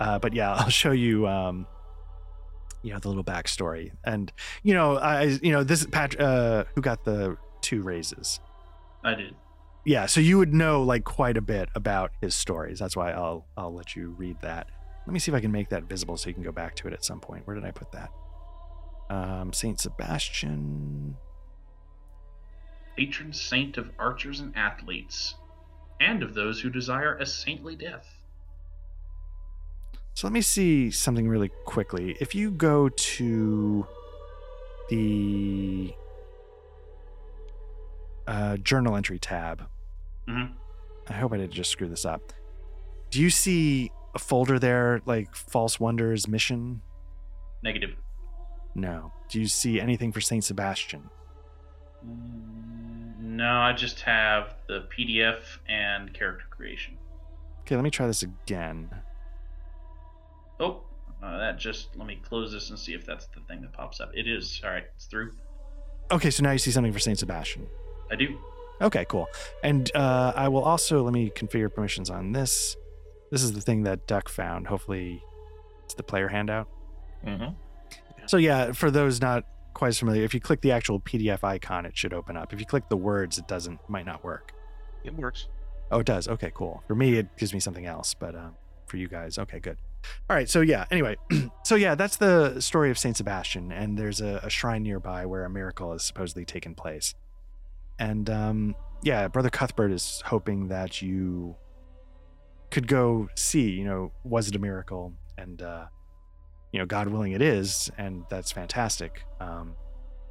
uh 0.00 0.18
but 0.18 0.32
yeah 0.32 0.52
i'll 0.58 0.70
show 0.70 0.92
you 0.92 1.26
um 1.26 1.66
you 2.82 2.92
know 2.92 2.98
the 2.98 3.08
little 3.08 3.24
backstory. 3.24 3.92
And 4.04 4.32
you 4.62 4.74
know 4.74 4.96
i 4.96 5.24
you 5.42 5.52
know 5.52 5.64
this 5.64 5.80
is 5.80 5.86
pat 5.86 6.18
uh 6.20 6.64
who 6.74 6.80
got 6.80 7.04
the 7.04 7.36
two 7.60 7.82
raises. 7.82 8.40
I 9.04 9.14
did. 9.14 9.34
Yeah 9.84 10.06
so 10.06 10.20
you 10.20 10.38
would 10.38 10.52
know 10.54 10.82
like 10.82 11.04
quite 11.04 11.36
a 11.36 11.40
bit 11.42 11.68
about 11.74 12.12
his 12.20 12.34
stories. 12.34 12.78
That's 12.78 12.96
why 12.96 13.12
i'll 13.12 13.46
i'll 13.56 13.74
let 13.74 13.96
you 13.96 14.10
read 14.18 14.36
that. 14.42 14.68
Let 15.06 15.12
me 15.12 15.18
see 15.18 15.30
if 15.30 15.36
i 15.36 15.40
can 15.40 15.52
make 15.52 15.68
that 15.70 15.84
visible 15.84 16.16
so 16.16 16.28
you 16.28 16.34
can 16.34 16.42
go 16.42 16.52
back 16.52 16.74
to 16.76 16.88
it 16.88 16.92
at 16.94 17.04
some 17.04 17.20
point. 17.20 17.46
Where 17.46 17.54
did 17.54 17.64
i 17.64 17.70
put 17.70 17.90
that? 17.92 18.10
Um 19.10 19.52
saint 19.52 19.80
sebastian. 19.80 21.16
Patron 22.96 23.32
saint 23.32 23.78
of 23.78 23.90
archers 23.98 24.40
and 24.40 24.54
athletes, 24.56 25.34
and 25.98 26.22
of 26.22 26.34
those 26.34 26.60
who 26.60 26.68
desire 26.68 27.16
a 27.16 27.24
saintly 27.24 27.74
death. 27.74 28.06
so 30.14 30.26
let 30.26 30.32
me 30.32 30.42
see 30.42 30.90
something 30.90 31.26
really 31.26 31.50
quickly. 31.64 32.16
If 32.20 32.34
you 32.34 32.50
go 32.50 32.90
to 32.90 33.86
the 34.90 35.94
uh, 38.26 38.56
journal 38.58 38.96
entry 38.96 39.18
tab 39.18 39.68
Mhm. 40.28 40.52
i 41.08 41.12
hope 41.14 41.32
i 41.32 41.36
didn't 41.36 41.52
just 41.52 41.70
screw 41.70 41.88
this 41.88 42.04
up 42.04 42.32
do 43.10 43.20
you 43.20 43.30
see 43.30 43.90
a 44.14 44.18
folder 44.18 44.58
there 44.58 45.00
like 45.06 45.34
false 45.34 45.78
wonders 45.80 46.28
mission 46.28 46.82
Negative. 47.62 47.96
no 48.74 49.12
do 49.28 49.40
you 49.40 49.46
see 49.46 49.80
anything 49.80 50.12
for 50.12 50.20
saint 50.20 50.44
sebastian 50.44 51.08
Mm, 52.04 53.18
No, 53.20 53.60
I 53.60 53.72
just 53.72 54.00
have 54.00 54.56
the 54.66 54.86
PDF 54.90 55.58
and 55.68 56.12
character 56.12 56.44
creation. 56.50 56.98
Okay, 57.60 57.76
let 57.76 57.84
me 57.84 57.90
try 57.90 58.06
this 58.08 58.22
again. 58.24 58.90
Oh, 60.60 60.82
uh, 61.22 61.38
that 61.38 61.58
just 61.58 61.96
let 61.96 62.06
me 62.08 62.16
close 62.22 62.50
this 62.52 62.70
and 62.70 62.78
see 62.78 62.92
if 62.94 63.06
that's 63.06 63.26
the 63.26 63.40
thing 63.48 63.62
that 63.62 63.72
pops 63.72 64.00
up. 64.00 64.10
It 64.14 64.26
is. 64.26 64.60
All 64.64 64.70
right, 64.70 64.84
it's 64.96 65.06
through. 65.06 65.32
Okay, 66.10 66.30
so 66.30 66.42
now 66.42 66.50
you 66.50 66.58
see 66.58 66.70
something 66.72 66.92
for 66.92 66.98
Saint 66.98 67.18
Sebastian. 67.20 67.66
I 68.12 68.16
do. 68.16 68.38
Okay, 68.80 69.04
cool. 69.08 69.26
And 69.64 69.90
uh, 69.94 70.32
I 70.36 70.48
will 70.48 70.62
also 70.62 71.02
let 71.02 71.12
me 71.14 71.30
configure 71.30 71.72
permissions 71.72 72.10
on 72.10 72.32
this. 72.32 72.76
This 73.30 73.42
is 73.42 73.52
the 73.52 73.60
thing 73.60 73.84
that 73.84 74.06
Duck 74.06 74.28
found. 74.28 74.66
Hopefully, 74.66 75.22
it's 75.84 75.94
the 75.94 76.02
player 76.02 76.28
handout. 76.28 76.68
Mhm. 77.26 77.54
So 78.26 78.36
yeah, 78.36 78.72
for 78.72 78.90
those 78.90 79.20
not 79.20 79.44
quite 79.74 79.88
as 79.88 79.98
familiar, 79.98 80.22
if 80.22 80.34
you 80.34 80.40
click 80.40 80.60
the 80.60 80.72
actual 80.72 81.00
PDF 81.00 81.42
icon, 81.42 81.86
it 81.86 81.96
should 81.96 82.12
open 82.12 82.36
up. 82.36 82.52
If 82.52 82.60
you 82.60 82.66
click 82.66 82.88
the 82.88 82.96
words, 82.96 83.38
it 83.38 83.48
doesn't 83.48 83.80
might 83.88 84.04
not 84.06 84.22
work. 84.22 84.52
It 85.04 85.14
works. 85.14 85.48
Oh, 85.90 86.00
it 86.00 86.06
does. 86.06 86.28
Okay, 86.28 86.52
cool. 86.54 86.82
For 86.86 86.94
me, 86.94 87.14
it 87.14 87.36
gives 87.36 87.52
me 87.54 87.60
something 87.60 87.86
else, 87.86 88.14
but 88.14 88.34
um, 88.34 88.54
for 88.86 88.96
you 88.96 89.08
guys, 89.08 89.38
okay, 89.38 89.58
good. 89.60 89.76
All 90.28 90.36
right. 90.36 90.48
So 90.48 90.60
yeah. 90.60 90.84
Anyway, 90.90 91.16
so 91.64 91.74
yeah, 91.76 91.94
that's 91.94 92.16
the 92.16 92.60
story 92.60 92.90
of 92.90 92.98
Saint 92.98 93.16
Sebastian, 93.16 93.72
and 93.72 93.96
there's 93.98 94.20
a, 94.20 94.40
a 94.42 94.50
shrine 94.50 94.82
nearby 94.82 95.24
where 95.26 95.44
a 95.44 95.50
miracle 95.50 95.92
has 95.92 96.04
supposedly 96.04 96.44
taken 96.44 96.74
place, 96.74 97.14
and 98.02 98.28
um, 98.28 98.74
yeah, 99.02 99.28
Brother 99.28 99.48
Cuthbert 99.48 99.92
is 99.92 100.22
hoping 100.26 100.66
that 100.68 101.00
you 101.00 101.54
could 102.72 102.88
go 102.88 103.28
see. 103.36 103.70
You 103.70 103.84
know, 103.84 104.12
was 104.24 104.48
it 104.48 104.56
a 104.56 104.58
miracle? 104.58 105.12
And 105.38 105.62
uh, 105.62 105.86
you 106.72 106.80
know, 106.80 106.86
God 106.86 107.06
willing, 107.06 107.30
it 107.30 107.40
is, 107.40 107.90
and 107.98 108.24
that's 108.28 108.50
fantastic. 108.50 109.22
Um, 109.40 109.76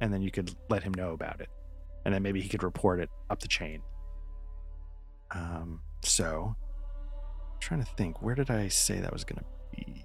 and 0.02 0.12
then 0.12 0.20
you 0.20 0.30
could 0.30 0.54
let 0.68 0.82
him 0.82 0.92
know 0.92 1.12
about 1.12 1.40
it, 1.40 1.48
and 2.04 2.14
then 2.14 2.22
maybe 2.22 2.42
he 2.42 2.48
could 2.48 2.62
report 2.62 3.00
it 3.00 3.08
up 3.30 3.40
the 3.40 3.48
chain. 3.48 3.80
Um, 5.30 5.80
so 6.02 6.54
I'm 7.54 7.60
trying 7.60 7.82
to 7.82 7.90
think, 7.96 8.20
where 8.20 8.34
did 8.34 8.50
I 8.50 8.68
say 8.68 9.00
that 9.00 9.14
was 9.14 9.24
gonna 9.24 9.44
be? 9.74 10.04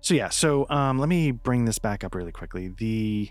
So 0.00 0.14
yeah, 0.14 0.28
so 0.28 0.68
um 0.70 1.00
let 1.00 1.08
me 1.08 1.32
bring 1.32 1.64
this 1.64 1.80
back 1.80 2.04
up 2.04 2.14
really 2.14 2.32
quickly. 2.32 2.68
The 2.68 3.30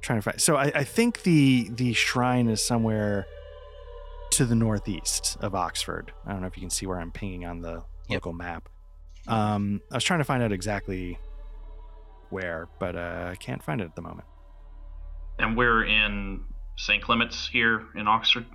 trying 0.00 0.18
to 0.18 0.22
find 0.22 0.40
so 0.40 0.56
I, 0.56 0.72
I 0.74 0.84
think 0.84 1.22
the 1.22 1.68
the 1.70 1.92
shrine 1.92 2.48
is 2.48 2.62
somewhere 2.62 3.26
to 4.32 4.44
the 4.44 4.54
northeast 4.54 5.36
of 5.40 5.54
Oxford. 5.54 6.12
I 6.26 6.32
don't 6.32 6.40
know 6.40 6.46
if 6.46 6.56
you 6.56 6.60
can 6.62 6.70
see 6.70 6.86
where 6.86 6.98
I'm 7.00 7.10
pinging 7.10 7.44
on 7.44 7.60
the 7.62 7.82
Yep. 8.08 8.16
local 8.16 8.32
map. 8.32 8.68
Um 9.28 9.80
I 9.90 9.96
was 9.96 10.04
trying 10.04 10.20
to 10.20 10.24
find 10.24 10.42
out 10.42 10.52
exactly 10.52 11.18
where, 12.30 12.68
but 12.78 12.94
uh, 12.96 13.28
I 13.30 13.34
can't 13.36 13.62
find 13.62 13.80
it 13.80 13.84
at 13.84 13.96
the 13.96 14.02
moment. 14.02 14.26
And 15.38 15.56
we're 15.56 15.84
in 15.84 16.44
St. 16.76 17.02
Clement's 17.02 17.48
here 17.48 17.86
in 17.96 18.06
Oxford. 18.06 18.46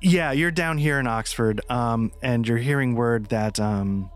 Yeah, 0.00 0.30
you're 0.30 0.52
down 0.52 0.78
here 0.78 1.00
in 1.00 1.08
Oxford, 1.08 1.60
um, 1.68 2.12
and 2.22 2.46
you're 2.46 2.58
hearing 2.58 2.94
word 2.94 3.26
that 3.30 3.58
um, 3.58 4.10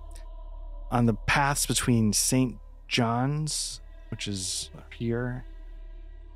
on 0.92 1.06
the 1.06 1.14
paths 1.14 1.66
between 1.66 2.12
St. 2.12 2.56
John's, 2.86 3.80
which 4.10 4.28
is 4.28 4.70
up 4.78 4.92
here, 4.94 5.44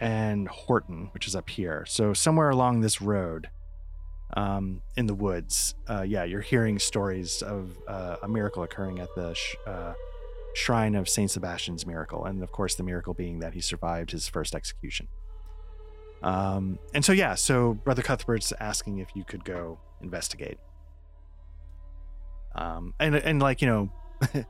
and 0.00 0.48
Horton, 0.48 1.10
which 1.12 1.26
is 1.26 1.34
up 1.34 1.48
here. 1.50 1.84
So 1.86 2.12
somewhere 2.12 2.50
along 2.50 2.80
this 2.80 3.00
road, 3.00 3.48
um, 4.34 4.82
in 4.96 5.06
the 5.06 5.14
woods, 5.14 5.74
uh, 5.88 6.02
yeah, 6.02 6.24
you're 6.24 6.40
hearing 6.40 6.78
stories 6.78 7.42
of 7.42 7.78
uh, 7.86 8.16
a 8.22 8.28
miracle 8.28 8.62
occurring 8.62 8.98
at 8.98 9.08
the 9.14 9.34
sh- 9.34 9.56
uh, 9.66 9.94
shrine 10.54 10.94
of 10.94 11.08
Saint 11.08 11.30
Sebastian's 11.30 11.86
miracle, 11.86 12.24
and 12.24 12.42
of 12.42 12.50
course, 12.50 12.74
the 12.74 12.82
miracle 12.82 13.14
being 13.14 13.38
that 13.38 13.54
he 13.54 13.60
survived 13.60 14.10
his 14.10 14.28
first 14.28 14.54
execution. 14.54 15.08
Um, 16.22 16.78
and 16.92 17.04
so 17.04 17.12
yeah, 17.12 17.34
so 17.34 17.74
Brother 17.74 18.02
Cuthbert's 18.02 18.52
asking 18.58 18.98
if 18.98 19.08
you 19.14 19.22
could 19.22 19.44
go 19.44 19.78
investigate. 20.00 20.58
Um, 22.54 22.94
and 22.98 23.14
and 23.14 23.40
like 23.40 23.60
you 23.60 23.68
know, 23.68 23.90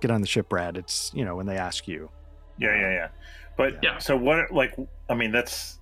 get 0.00 0.10
on 0.10 0.22
the 0.22 0.26
ship, 0.26 0.48
Brad. 0.48 0.76
It's 0.76 1.12
you 1.14 1.24
know 1.24 1.36
when 1.36 1.46
they 1.46 1.56
ask 1.56 1.86
you. 1.86 2.10
Yeah, 2.58 2.74
yeah, 2.74 2.90
yeah. 2.92 3.08
But 3.56 3.82
Yeah. 3.82 3.98
so 3.98 4.16
what? 4.16 4.50
Like, 4.52 4.74
I 5.08 5.14
mean, 5.14 5.32
that's. 5.32 5.78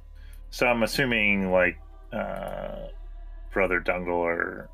So 0.51 0.67
I'm 0.67 0.83
assuming 0.83 1.51
like 1.53 1.79
uh, 2.13 2.87
Brother 3.53 3.81
Dungal 3.81 4.09
or 4.15 4.69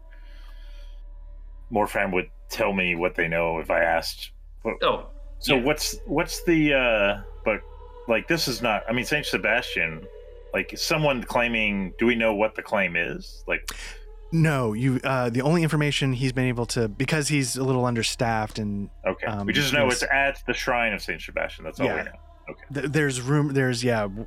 Morfran 1.73 2.13
would 2.13 2.31
tell 2.49 2.73
me 2.73 2.95
what 2.95 3.15
they 3.15 3.29
know 3.29 3.59
if 3.59 3.71
I 3.71 3.81
asked. 3.83 4.31
What, 4.63 4.77
Oh, 4.83 5.09
so 5.39 5.57
yeah. 5.57 5.63
what's 5.63 5.99
what's 6.07 6.43
the? 6.45 6.75
uh 6.75 7.21
But 7.45 7.61
like, 8.09 8.29
this 8.29 8.49
is 8.49 8.63
not. 8.63 8.85
I 8.89 8.93
mean, 8.93 9.05
Saint 9.05 9.27
Sebastian. 9.27 10.07
Like, 10.53 10.73
someone 10.79 11.23
claiming. 11.25 11.93
Do 11.99 12.07
we 12.07 12.15
know 12.15 12.33
what 12.35 12.55
the 12.55 12.63
claim 12.63 12.95
is? 12.95 13.43
Like, 13.49 13.69
No, 14.31 14.73
you. 14.73 15.01
Uh, 15.03 15.29
the 15.31 15.43
only 15.43 15.65
information 15.65 16.13
he's 16.13 16.33
been 16.33 16.45
able 16.47 16.67
to 16.67 16.87
because 16.89 17.27
he's 17.29 17.57
a 17.57 17.65
little 17.65 17.85
understaffed 17.85 18.59
and 18.61 18.89
okay, 19.05 19.27
Um, 19.27 19.47
we 19.47 19.53
just 19.53 19.73
know 19.73 19.89
it's 19.89 20.05
at 20.05 20.41
the 20.47 20.55
shrine 20.55 20.93
of 20.93 21.03
Saint 21.03 21.21
Sebastian. 21.23 21.65
That's 21.65 21.81
all 21.81 21.87
Yeah. 21.87 21.97
we 21.97 22.03
know. 22.05 22.17
Th- 22.73 22.87
there's 22.91 23.21
room. 23.21 23.53
There's 23.55 23.83
yeah, 23.85 24.03
w- 24.03 24.27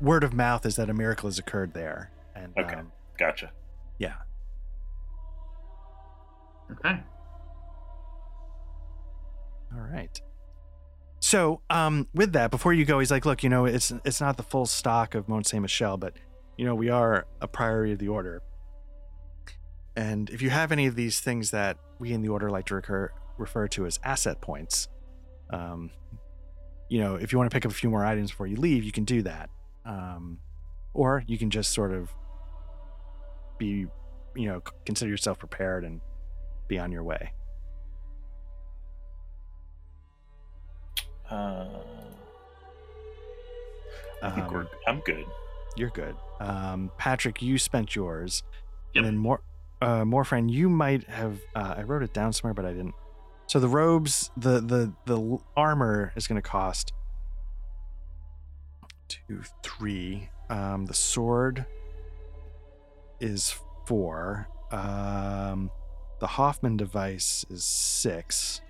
word 0.00 0.24
of 0.24 0.32
mouth 0.34 0.64
is 0.66 0.76
that 0.76 0.88
a 0.90 0.94
miracle 0.94 1.28
has 1.28 1.38
occurred 1.38 1.74
there. 1.74 2.10
And 2.34 2.52
Okay. 2.58 2.74
um, 2.76 2.92
Gotcha. 3.18 3.50
yeah, 3.98 4.14
okay. 6.72 7.00
All 9.72 9.80
right. 9.80 10.20
So, 11.20 11.62
um, 11.70 12.06
with 12.14 12.32
that, 12.34 12.50
before 12.50 12.72
you 12.74 12.84
go, 12.84 12.98
he's 12.98 13.10
like, 13.10 13.24
"Look, 13.24 13.42
you 13.42 13.48
know, 13.48 13.64
it's 13.64 13.92
it's 14.04 14.20
not 14.20 14.36
the 14.36 14.42
full 14.42 14.66
stock 14.66 15.14
of 15.14 15.28
Mont 15.28 15.46
Saint 15.46 15.62
Michel, 15.62 15.96
but 15.96 16.14
you 16.56 16.64
know, 16.64 16.74
we 16.74 16.90
are 16.90 17.26
a 17.40 17.48
priority 17.48 17.92
of 17.92 17.98
the 17.98 18.08
order. 18.08 18.42
And 19.96 20.28
if 20.30 20.42
you 20.42 20.50
have 20.50 20.70
any 20.72 20.86
of 20.86 20.96
these 20.96 21.20
things 21.20 21.50
that 21.52 21.78
we 21.98 22.12
in 22.12 22.20
the 22.22 22.28
order 22.28 22.50
like 22.50 22.66
to 22.66 22.74
recur, 22.74 23.10
refer 23.38 23.66
to 23.68 23.86
as 23.86 23.98
asset 24.04 24.40
points, 24.40 24.88
um, 25.50 25.90
you 26.94 27.00
know, 27.00 27.16
if 27.16 27.32
you 27.32 27.38
want 27.38 27.50
to 27.50 27.52
pick 27.52 27.66
up 27.66 27.72
a 27.72 27.74
few 27.74 27.90
more 27.90 28.04
items 28.04 28.30
before 28.30 28.46
you 28.46 28.54
leave, 28.54 28.84
you 28.84 28.92
can 28.92 29.02
do 29.02 29.20
that, 29.22 29.50
um, 29.84 30.38
or 30.92 31.24
you 31.26 31.36
can 31.36 31.50
just 31.50 31.72
sort 31.72 31.90
of 31.90 32.08
be, 33.58 33.86
you 34.36 34.46
know, 34.46 34.62
consider 34.86 35.10
yourself 35.10 35.36
prepared 35.40 35.82
and 35.84 36.00
be 36.68 36.78
on 36.78 36.92
your 36.92 37.02
way." 37.02 37.32
Uh, 41.28 41.66
I 44.22 44.30
think 44.30 44.46
Um, 44.46 44.52
we're. 44.54 44.66
I'm 44.86 45.00
good. 45.00 45.26
You're 45.76 45.90
good. 45.90 46.14
Um, 46.38 46.92
Patrick, 46.96 47.42
you 47.42 47.58
spent 47.58 47.96
yours. 47.96 48.44
Yep. 48.92 49.00
And 49.00 49.06
then 49.06 49.18
more, 49.18 49.40
uh, 49.82 50.04
more 50.04 50.22
friend, 50.22 50.48
you 50.48 50.68
might 50.68 51.02
have. 51.08 51.40
Uh, 51.56 51.74
I 51.78 51.82
wrote 51.82 52.04
it 52.04 52.12
down 52.12 52.32
somewhere, 52.32 52.54
but 52.54 52.64
I 52.64 52.72
didn't. 52.72 52.94
So 53.46 53.60
the 53.60 53.68
robes, 53.68 54.30
the 54.36 54.60
the 54.60 54.92
the 55.06 55.38
armor 55.56 56.12
is 56.16 56.26
going 56.26 56.40
to 56.40 56.48
cost 56.48 56.92
two, 59.08 59.42
three. 59.62 60.30
Um, 60.50 60.86
the 60.86 60.94
sword 60.94 61.66
is 63.20 63.54
four. 63.86 64.48
Um, 64.72 65.70
the 66.20 66.26
Hoffman 66.26 66.76
device 66.76 67.44
is 67.48 67.64
six. 67.64 68.60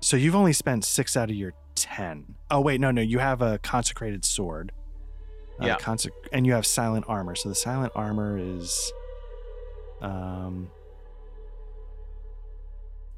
So 0.00 0.16
you've 0.16 0.34
only 0.36 0.52
spent 0.52 0.84
six 0.84 1.16
out 1.16 1.30
of 1.30 1.36
your 1.36 1.52
ten. 1.74 2.34
Oh 2.50 2.60
wait, 2.60 2.80
no, 2.80 2.90
no, 2.90 3.02
you 3.02 3.18
have 3.18 3.42
a 3.42 3.58
consecrated 3.58 4.24
sword. 4.24 4.72
Uh, 5.60 5.66
Yeah. 5.66 5.76
consec- 5.76 6.10
and 6.32 6.46
you 6.46 6.52
have 6.54 6.66
silent 6.66 7.04
armor. 7.08 7.34
So 7.34 7.48
the 7.50 7.54
silent 7.54 7.92
armor 7.94 8.38
is, 8.38 8.92
um, 10.00 10.70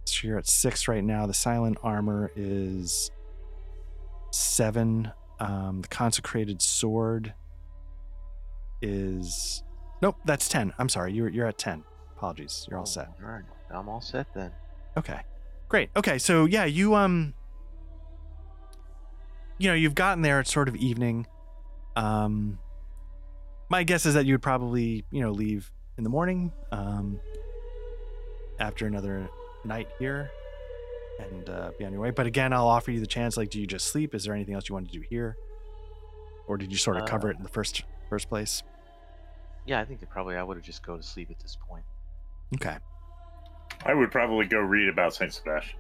so 0.05 0.27
you're 0.27 0.39
at 0.39 0.47
six 0.47 0.89
right 0.89 1.05
now. 1.05 1.27
The 1.27 1.35
silent 1.35 1.79
armor 1.83 2.31
is 2.37 3.11
seven. 4.31 5.13
Um, 5.41 5.83
the 5.83 5.89
consecrated 5.89 6.63
sword 6.63 7.35
is 8.81 9.63
nope. 10.01 10.17
That's 10.25 10.49
ten. 10.49 10.73
I'm 10.79 10.89
sorry. 10.89 11.13
You're 11.13 11.29
you're 11.29 11.47
at 11.47 11.59
ten. 11.59 11.85
Apologies. 12.17 12.67
You're 12.71 12.79
all 12.79 12.87
set. 12.87 13.09
All 13.23 13.31
right, 13.31 13.45
I'm 13.71 13.89
all 13.89 14.01
set 14.01 14.33
then. 14.35 14.53
Okay. 14.97 15.21
Great. 15.69 15.91
Okay, 15.97 16.19
so 16.19 16.45
yeah, 16.45 16.65
you 16.65 16.95
um 16.95 17.35
you 19.59 19.69
know, 19.69 19.75
you've 19.75 19.95
gotten 19.95 20.23
there 20.23 20.41
it's 20.41 20.53
sort 20.53 20.69
of 20.69 20.77
evening. 20.77 21.27
Um 21.97 22.59
my 23.71 23.83
guess 23.85 24.05
is 24.05 24.15
that 24.15 24.27
you 24.27 24.35
would 24.35 24.43
probably, 24.43 25.05
you 25.11 25.23
know, 25.23 25.31
leave 25.31 25.73
in 25.97 26.05
the 26.05 26.11
morning 26.11 26.53
um 26.73 27.19
after 28.61 28.87
another 28.87 29.29
night 29.65 29.89
here 29.99 30.31
and 31.21 31.49
uh, 31.49 31.71
be 31.79 31.85
on 31.85 31.93
your 31.93 32.01
way. 32.01 32.11
But 32.11 32.27
again, 32.27 32.53
I'll 32.53 32.67
offer 32.69 32.91
you 32.91 33.01
the 33.01 33.07
chance 33.07 33.37
like 33.37 33.51
do 33.51 33.61
you 33.61 33.67
just 33.67 33.87
sleep? 33.89 34.15
Is 34.15 34.25
there 34.25 34.35
anything 34.35 34.55
else 34.55 34.69
you 34.69 34.75
want 34.75 34.91
to 34.91 34.93
do 34.93 35.01
here? 35.01 35.37
Or 36.47 36.57
did 36.57 36.73
you 36.73 36.79
sort 36.79 36.97
of 36.97 37.07
cover 37.07 37.29
Uh, 37.29 37.33
it 37.33 37.37
in 37.37 37.43
the 37.43 37.49
first 37.49 37.85
first 38.09 38.29
place? 38.29 38.63
Yeah, 39.67 39.81
I 39.81 39.85
think 39.85 40.01
that 40.01 40.11
probably 40.11 40.37
I 40.37 40.43
would 40.43 40.57
have 40.57 40.67
just 40.67 40.85
go 40.85 40.97
to 40.97 41.03
sleep 41.03 41.31
at 41.31 41.39
this 41.39 41.57
point. 41.69 41.85
Okay. 42.57 42.77
I 43.87 43.95
would 43.95 44.11
probably 44.11 44.47
go 44.47 44.59
read 44.59 44.89
about 44.89 45.15
Saint 45.15 45.33
Sebastian. 45.33 45.79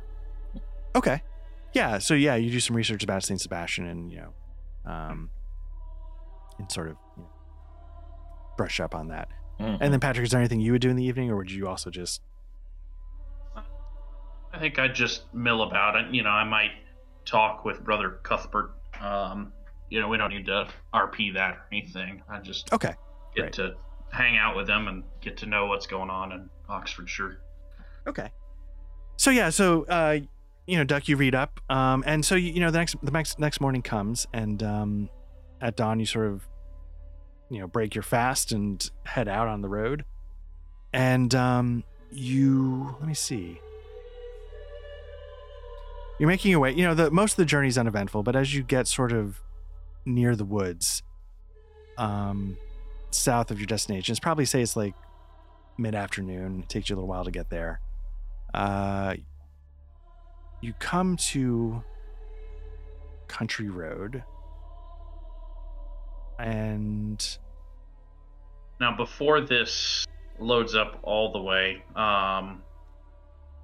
Okay. 0.94 1.22
Yeah. 1.72 1.98
So 1.98 2.14
yeah, 2.14 2.36
you 2.36 2.50
do 2.50 2.60
some 2.60 2.76
research 2.76 3.02
about 3.02 3.24
Saint 3.24 3.40
Sebastian 3.40 3.86
and 3.86 4.10
you 4.12 4.18
know, 4.18 4.90
um, 4.90 5.30
and 6.58 6.70
sort 6.70 6.88
of 6.88 6.96
you 7.16 7.22
know, 7.24 7.30
brush 8.56 8.78
up 8.80 8.94
on 8.94 9.08
that. 9.08 9.28
And 9.58 9.92
then 9.92 10.00
Patrick, 10.00 10.24
is 10.24 10.32
there 10.32 10.40
anything 10.40 10.60
you 10.60 10.72
would 10.72 10.80
do 10.80 10.90
in 10.90 10.96
the 10.96 11.04
evening, 11.04 11.30
or 11.30 11.36
would 11.36 11.50
you 11.50 11.68
also 11.68 11.88
just? 11.88 12.20
I 14.52 14.58
think 14.58 14.78
I'd 14.78 14.94
just 14.94 15.32
mill 15.34 15.62
about 15.62 15.96
it. 15.96 16.12
You 16.14 16.22
know, 16.22 16.30
I 16.30 16.44
might 16.44 16.70
talk 17.24 17.64
with 17.64 17.82
Brother 17.84 18.18
Cuthbert. 18.22 18.72
Um, 19.00 19.52
you 19.88 20.00
know, 20.00 20.08
we 20.08 20.16
don't 20.16 20.30
need 20.30 20.46
to 20.46 20.68
RP 20.94 21.34
that 21.34 21.54
or 21.54 21.66
anything. 21.72 22.22
I 22.28 22.38
just 22.40 22.72
Okay. 22.72 22.94
get 23.34 23.42
great. 23.42 23.52
to 23.54 23.74
hang 24.10 24.36
out 24.36 24.56
with 24.56 24.66
them 24.66 24.88
and 24.88 25.04
get 25.20 25.36
to 25.38 25.46
know 25.46 25.66
what's 25.66 25.86
going 25.86 26.10
on 26.10 26.32
in 26.32 26.48
Oxfordshire. 26.68 27.38
Okay. 28.06 28.30
So 29.16 29.30
yeah, 29.30 29.50
so 29.50 29.84
uh, 29.84 30.18
you 30.66 30.76
know, 30.76 30.84
Duck, 30.84 31.08
you 31.08 31.16
read 31.16 31.34
up, 31.34 31.60
um, 31.70 32.02
and 32.06 32.24
so 32.24 32.34
you, 32.34 32.52
you 32.52 32.60
know 32.60 32.70
the 32.70 32.78
next 32.78 32.96
the 33.02 33.10
next 33.10 33.38
next 33.38 33.60
morning 33.60 33.82
comes, 33.82 34.26
and 34.32 34.62
um, 34.62 35.08
at 35.60 35.76
dawn 35.76 36.00
you 36.00 36.06
sort 36.06 36.26
of 36.26 36.46
you 37.50 37.60
know 37.60 37.66
break 37.66 37.94
your 37.94 38.02
fast 38.02 38.52
and 38.52 38.90
head 39.04 39.28
out 39.28 39.48
on 39.48 39.60
the 39.60 39.68
road, 39.68 40.04
and 40.92 41.34
um, 41.34 41.84
you 42.10 42.96
let 42.98 43.06
me 43.06 43.14
see. 43.14 43.60
You're 46.18 46.28
making 46.28 46.50
your 46.50 46.60
way. 46.60 46.72
You 46.72 46.84
know, 46.84 46.94
the 46.94 47.10
most 47.10 47.32
of 47.32 47.36
the 47.38 47.44
journey 47.44 47.68
is 47.68 47.78
uneventful, 47.78 48.22
but 48.22 48.36
as 48.36 48.54
you 48.54 48.62
get 48.62 48.86
sort 48.86 49.12
of 49.12 49.40
near 50.04 50.36
the 50.36 50.44
woods, 50.44 51.02
um, 51.98 52.56
south 53.10 53.50
of 53.50 53.58
your 53.58 53.66
destination, 53.66 54.12
it's 54.12 54.20
probably 54.20 54.44
say 54.44 54.62
it's 54.62 54.76
like 54.76 54.94
mid 55.78 55.94
afternoon. 55.94 56.60
It 56.60 56.68
takes 56.68 56.88
you 56.90 56.94
a 56.94 56.96
little 56.96 57.08
while 57.08 57.24
to 57.24 57.30
get 57.30 57.50
there. 57.50 57.80
Uh, 58.54 59.14
you 60.60 60.74
come 60.78 61.16
to 61.16 61.82
Country 63.26 63.68
Road, 63.68 64.22
and 66.38 67.38
Now, 68.78 68.96
before 68.96 69.40
this 69.40 70.06
loads 70.38 70.74
up 70.74 70.98
all 71.02 71.32
the 71.32 71.40
way, 71.40 71.82
um, 71.96 72.62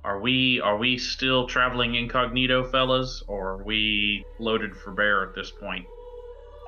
are 0.05 0.21
we 0.21 0.61
are 0.61 0.77
we 0.77 0.99
still 0.99 1.47
traveling 1.47 1.95
incognito, 1.95 2.65
fellas, 2.71 3.23
or 3.27 3.51
are 3.51 3.63
we 3.65 4.25
loaded 4.39 4.77
for 4.77 4.91
bear 4.93 5.23
at 5.29 5.35
this 5.35 5.51
point? 5.51 5.87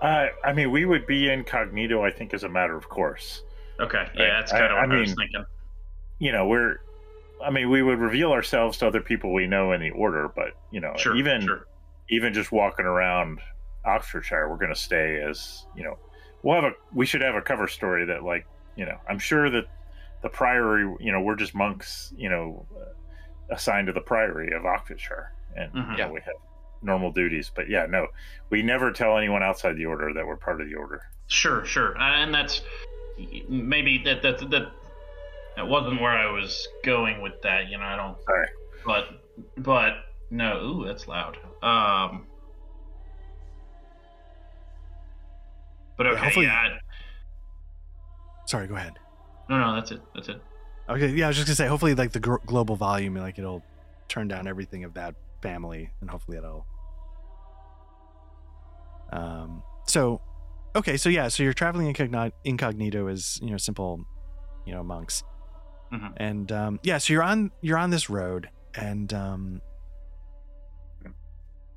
Uh, 0.03 0.29
I 0.45 0.53
mean, 0.53 0.71
we 0.71 0.87
would 0.87 1.07
be 1.07 1.29
incognito, 1.31 2.03
I 2.05 2.11
think, 2.11 2.33
as 2.35 2.43
a 2.45 2.49
matter 2.49 2.77
of 2.77 2.89
course. 2.89 3.43
Okay, 3.79 4.07
yeah, 4.15 4.23
Right. 4.23 4.31
that's 4.41 4.53
kind 4.53 4.65
of 4.65 4.71
I- 4.73 4.81
what 4.87 4.93
I 4.93 4.97
I, 4.97 5.01
was 5.01 5.15
thinking. 5.15 5.45
You 6.19 6.33
know, 6.33 6.47
we're. 6.47 6.77
I 7.43 7.49
mean, 7.51 7.71
we 7.71 7.83
would 7.83 7.99
reveal 7.99 8.33
ourselves 8.33 8.77
to 8.79 8.87
other 8.87 9.01
people 9.01 9.33
we 9.33 9.47
know 9.47 9.73
in 9.73 9.81
the 9.81 9.91
order, 9.91 10.29
but 10.29 10.53
you 10.71 10.81
know, 10.81 10.93
Sure, 10.97 11.17
even 11.17 11.41
sure. 11.43 11.67
even 12.11 12.35
just 12.35 12.53
walking 12.53 12.85
around 12.85 13.41
Oxfordshire, 13.87 14.51
we're 14.51 14.59
going 14.59 14.75
to 14.75 14.79
stay 14.79 15.23
as 15.23 15.65
you 15.75 15.83
know. 15.85 15.99
We'll 16.43 16.57
have 16.57 16.65
a. 16.65 16.73
We 16.93 17.07
should 17.07 17.23
have 17.23 17.35
a 17.35 17.41
cover 17.41 17.67
story 17.69 18.05
that, 18.07 18.23
like, 18.25 18.47
you 18.77 18.85
know, 18.85 18.99
I'm 19.09 19.19
sure 19.19 19.49
that 19.51 19.65
the 20.23 20.29
priory, 20.29 20.95
you 21.01 21.13
know, 21.13 21.21
we're 21.23 21.37
just 21.37 21.55
monks, 21.55 22.13
you 22.17 22.29
know, 22.29 22.67
uh, 22.79 22.85
assigned 23.51 23.87
to 23.89 23.93
the 23.93 24.01
priory 24.01 24.53
of 24.53 24.65
Oxfordshire, 24.67 25.33
and 25.57 25.73
Mhm. 25.73 25.93
you 25.93 25.99
Yeah. 25.99 26.11
we 26.11 26.21
have 26.21 26.35
normal 26.83 27.13
duties. 27.13 27.51
But 27.55 27.69
yeah, 27.69 27.87
no, 27.87 28.09
we 28.49 28.63
never 28.63 28.91
tell 28.93 29.17
anyone 29.19 29.43
outside 29.43 29.77
the 29.77 29.87
order 29.87 30.13
that 30.15 30.27
we're 30.27 30.37
part 30.37 30.61
of 30.61 30.69
the 30.69 30.75
order. 30.77 31.03
Sure, 31.27 31.65
sure, 31.65 31.97
and 31.99 32.33
that's 32.35 32.63
maybe 33.49 33.99
that 34.05 34.23
that 34.23 34.39
that 34.51 34.73
that 35.57 35.67
wasn't 35.67 36.01
where 36.01 36.13
I 36.17 36.31
was 36.31 36.67
going 36.85 37.21
with 37.21 37.41
that. 37.43 37.67
You 37.69 37.79
know, 37.79 37.85
I 37.85 37.97
don't. 37.97 38.23
Sorry. 38.25 38.49
But 38.87 39.09
but 39.59 40.05
no, 40.31 40.61
ooh, 40.63 40.85
that's 40.87 41.07
loud. 41.09 41.37
Um. 41.63 42.27
But 45.97 46.07
Yeah, 46.07 46.13
okay, 46.13 46.25
hopefully- 46.25 46.47
yeah. 46.47 46.79
sorry, 48.47 48.67
go 48.67 48.77
ahead. 48.77 48.99
No, 49.51 49.59
no, 49.59 49.75
that's 49.75 49.91
it. 49.91 50.01
That's 50.15 50.29
it. 50.29 50.41
Okay, 50.91 51.09
yeah, 51.09 51.27
I 51.27 51.29
was 51.29 51.37
just 51.37 51.47
gonna 51.47 51.55
say, 51.57 51.67
hopefully, 51.69 51.95
like 51.95 52.13
the 52.13 52.21
gr- 52.21 52.37
global 52.47 52.75
volume, 52.77 53.15
like 53.15 53.39
it'll 53.39 53.63
turn 54.09 54.27
down 54.29 54.47
everything 54.49 54.83
of 54.85 54.95
that 54.95 55.15
family, 55.41 55.91
and 56.01 56.11
hopefully 56.11 56.37
it'll. 56.39 56.67
Um. 59.13 59.63
So, 59.87 60.21
okay, 60.77 60.97
so 60.97 61.09
yeah, 61.09 61.29
so 61.29 61.43
you're 61.43 61.53
traveling 61.53 61.93
incogni- 61.93 62.33
incognito 62.45 63.07
as 63.09 63.39
you 63.43 63.51
know 63.51 63.57
simple, 63.57 64.05
you 64.67 64.73
know 64.73 64.83
monks, 64.83 65.23
Mhm. 65.93 66.13
and 66.17 66.53
um, 66.53 66.81
yeah, 66.83 66.99
so 66.99 67.13
you're 67.13 67.23
on 67.23 67.51
you're 67.61 67.79
on 67.79 67.91
this 67.91 68.09
road, 68.11 68.51
and 68.75 69.13
um, 69.13 69.61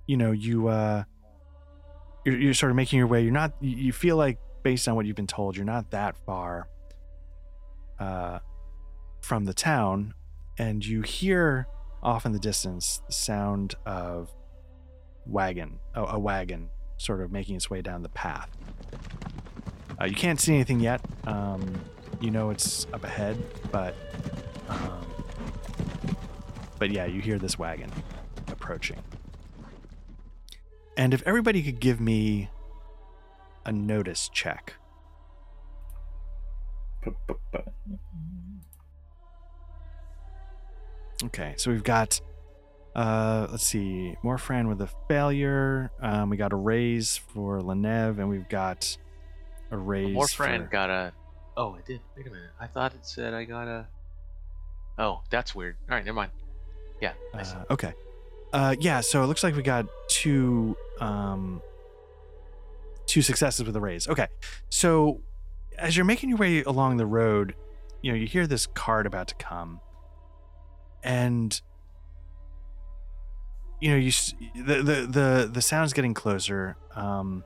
you 0.07 0.17
know 0.17 0.31
you 0.31 0.67
uh, 0.67 1.03
you're 2.25 2.37
you're 2.37 2.53
sort 2.53 2.71
of 2.71 2.75
making 2.75 2.97
your 2.97 3.07
way. 3.07 3.21
You're 3.23 3.31
not. 3.31 3.53
You 3.61 3.91
feel 3.93 4.17
like 4.17 4.39
based 4.63 4.87
on 4.87 4.95
what 4.95 5.05
you've 5.05 5.15
been 5.15 5.27
told, 5.27 5.55
you're 5.55 5.65
not 5.65 5.91
that 5.91 6.15
far. 6.25 6.67
Uh, 7.99 8.39
from 9.23 9.45
the 9.45 9.53
town, 9.53 10.13
and 10.57 10.85
you 10.85 11.01
hear 11.01 11.67
off 12.03 12.25
in 12.25 12.33
the 12.33 12.39
distance 12.39 13.01
the 13.07 13.13
sound 13.13 13.75
of 13.85 14.29
wagon, 15.25 15.79
a, 15.95 16.19
wagon, 16.19 16.69
sort 16.97 17.21
of 17.21 17.31
making 17.31 17.55
its 17.55 17.69
way 17.69 17.81
down 17.81 18.03
the 18.03 18.09
path. 18.09 18.49
Uh, 19.99 20.05
you 20.05 20.15
can't 20.15 20.41
see 20.41 20.53
anything 20.53 20.81
yet. 20.81 20.99
Um, 21.25 21.81
you 22.19 22.31
know 22.31 22.49
it's 22.49 22.85
up 22.93 23.03
ahead, 23.05 23.41
but 23.71 23.95
um, 24.67 25.05
but 26.77 26.91
yeah, 26.91 27.05
you 27.05 27.21
hear 27.21 27.39
this 27.39 27.57
wagon 27.57 27.91
approaching. 28.49 29.01
And 30.97 31.13
if 31.13 31.23
everybody 31.25 31.63
could 31.63 31.79
give 31.79 31.99
me 32.01 32.49
a 33.65 33.71
notice 33.71 34.29
check. 34.29 34.73
Okay, 41.25 41.53
so 41.57 41.71
we've 41.71 41.83
got, 41.83 42.19
uh, 42.95 43.47
let's 43.49 43.65
see, 43.65 44.15
Morfran 44.23 44.67
with 44.67 44.81
a 44.81 44.89
failure. 45.07 45.91
Um, 46.01 46.29
we 46.29 46.37
got 46.37 46.53
a 46.53 46.57
raise 46.57 47.17
for 47.17 47.59
Lenev, 47.61 48.19
and 48.19 48.29
we've 48.29 48.49
got 48.49 48.97
a 49.71 49.77
raise. 49.77 50.13
More 50.13 50.27
for- 50.27 50.43
friend 50.43 50.69
got 50.69 50.89
a. 50.89 51.13
Oh, 51.55 51.75
it 51.75 51.85
did. 51.85 52.01
Wait 52.17 52.25
a 52.27 52.29
minute. 52.29 52.49
I 52.59 52.67
thought 52.67 52.93
it 52.93 53.05
said 53.05 53.33
I 53.33 53.43
got 53.45 53.67
a. 53.67 53.87
Oh, 54.97 55.21
that's 55.29 55.55
weird. 55.55 55.75
All 55.89 55.95
right, 55.95 56.05
never 56.05 56.15
mind. 56.15 56.31
Yeah, 57.01 57.13
I 57.33 57.43
see. 57.43 57.55
Uh, 57.55 57.73
okay. 57.73 57.93
Uh, 58.51 58.75
yeah, 58.79 59.01
so 59.01 59.23
it 59.23 59.27
looks 59.27 59.43
like 59.43 59.55
we 59.55 59.63
got 59.63 59.87
two, 60.07 60.77
um, 60.99 61.61
two 63.07 63.21
successes 63.23 63.65
with 63.65 63.75
a 63.75 63.81
raise. 63.81 64.07
Okay, 64.07 64.27
so 64.69 65.19
as 65.77 65.95
you're 65.97 66.05
making 66.05 66.29
your 66.29 66.37
way 66.37 66.61
along 66.63 66.97
the 66.97 67.05
road, 67.05 67.55
you 68.01 68.11
know 68.11 68.17
you 68.17 68.27
hear 68.27 68.45
this 68.45 68.67
cart 68.67 69.07
about 69.07 69.27
to 69.29 69.35
come, 69.35 69.79
and 71.03 71.61
you 73.81 73.89
know 73.91 73.97
you 73.97 74.11
the 74.55 74.75
the 74.81 75.07
the 75.09 75.49
the 75.51 75.61
sound's 75.61 75.93
getting 75.93 76.13
closer. 76.13 76.77
Um, 76.95 77.43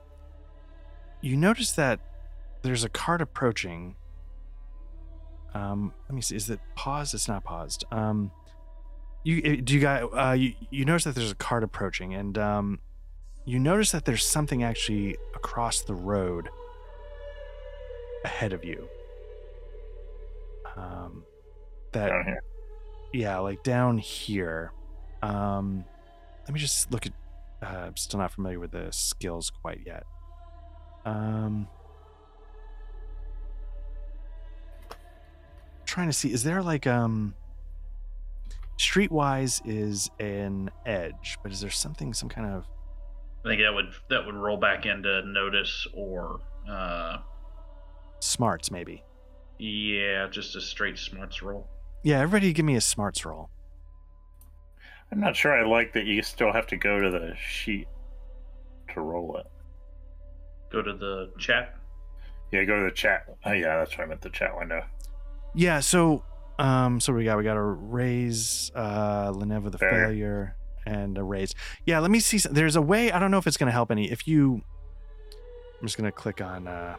you 1.20 1.36
notice 1.36 1.72
that 1.72 2.00
there's 2.62 2.84
a 2.84 2.88
cart 2.88 3.20
approaching. 3.20 3.96
Um, 5.54 5.92
let 6.08 6.14
me 6.14 6.20
see. 6.20 6.36
Is 6.36 6.48
it 6.50 6.60
paused? 6.76 7.14
It's 7.14 7.26
not 7.26 7.42
paused. 7.42 7.84
Um, 7.90 8.30
you 9.24 9.38
uh, 9.44 9.56
do 9.62 9.74
you 9.74 9.80
guys 9.80 10.04
uh 10.16 10.32
you, 10.32 10.54
you 10.70 10.84
notice 10.84 11.04
that 11.04 11.14
there's 11.14 11.32
a 11.32 11.36
cart 11.36 11.64
approaching 11.64 12.14
and 12.14 12.38
um 12.38 12.78
you 13.44 13.58
notice 13.58 13.92
that 13.92 14.04
there's 14.04 14.24
something 14.24 14.62
actually 14.62 15.16
across 15.34 15.80
the 15.82 15.94
road 15.94 16.48
ahead 18.24 18.52
of 18.52 18.64
you 18.64 18.88
um 20.76 21.24
that. 21.92 22.10
Yeah 23.12 23.38
like 23.38 23.62
down 23.62 23.98
here 23.98 24.72
um 25.22 25.84
let 26.44 26.54
me 26.54 26.60
just 26.60 26.90
look 26.92 27.06
at 27.06 27.12
uh, 27.62 27.86
i'm 27.86 27.96
still 27.96 28.18
not 28.18 28.32
familiar 28.32 28.60
with 28.60 28.70
the 28.70 28.88
skills 28.90 29.50
quite 29.50 29.80
yet 29.84 30.04
um 31.04 31.66
trying 35.84 36.06
to 36.06 36.12
see 36.12 36.32
is 36.32 36.42
there 36.42 36.62
like 36.62 36.86
um 36.86 37.34
streetwise 38.78 39.60
is 39.64 40.10
an 40.20 40.70
edge 40.86 41.38
but 41.42 41.50
is 41.50 41.60
there 41.60 41.70
something 41.70 42.12
some 42.12 42.28
kind 42.28 42.46
of 42.46 42.64
I 43.44 43.50
think 43.50 43.62
that 43.62 43.72
would 43.72 43.92
that 44.10 44.26
would 44.26 44.34
roll 44.34 44.56
back 44.56 44.84
into 44.84 45.22
notice 45.24 45.86
or 45.94 46.40
uh, 46.68 47.18
smarts 48.20 48.70
maybe 48.70 49.02
yeah, 49.58 50.28
just 50.30 50.54
a 50.54 50.60
straight 50.60 50.98
smarts 50.98 51.42
roll. 51.42 51.68
Yeah 52.02 52.20
everybody 52.20 52.52
give 52.52 52.64
me 52.64 52.76
a 52.76 52.80
smarts 52.80 53.24
roll 53.24 53.50
I'm 55.10 55.20
not 55.20 55.34
sure 55.36 55.52
I 55.58 55.66
like 55.66 55.92
that 55.94 56.04
you 56.04 56.22
still 56.22 56.52
have 56.52 56.66
to 56.68 56.76
go 56.76 57.00
to 57.00 57.10
the 57.10 57.34
sheet 57.36 57.88
to 58.92 59.00
roll 59.00 59.36
it. 59.38 59.46
Go 60.70 60.82
to 60.82 60.92
the 60.92 61.30
chat. 61.38 61.76
Yeah, 62.52 62.64
go 62.64 62.78
to 62.78 62.84
the 62.84 62.94
chat. 62.94 63.24
Oh, 63.46 63.52
yeah, 63.52 63.78
that's 63.78 63.96
what 63.96 64.04
I 64.04 64.06
meant 64.06 64.20
the 64.20 64.28
chat 64.30 64.54
window. 64.56 64.84
yeah 65.54 65.80
so 65.80 66.22
um 66.58 67.00
so 67.00 67.12
we 67.14 67.24
got 67.24 67.38
we 67.38 67.44
got 67.44 67.56
a 67.56 67.62
raise 67.62 68.70
uh 68.74 69.30
Lenev 69.32 69.62
with 69.62 69.74
a 69.76 69.78
Failure. 69.78 70.06
failure 70.06 70.56
and 70.86 71.16
a 71.16 71.22
raise 71.22 71.54
yeah 71.86 72.00
let 72.00 72.10
me 72.10 72.20
see 72.20 72.36
some, 72.38 72.52
there's 72.52 72.76
a 72.76 72.82
way 72.82 73.10
i 73.12 73.18
don't 73.18 73.30
know 73.30 73.38
if 73.38 73.46
it's 73.46 73.56
going 73.56 73.66
to 73.68 73.72
help 73.72 73.90
any 73.90 74.10
if 74.10 74.26
you 74.28 74.60
i'm 75.80 75.86
just 75.86 75.96
going 75.96 76.04
to 76.10 76.12
click 76.12 76.40
on 76.42 76.66
uh 76.66 76.96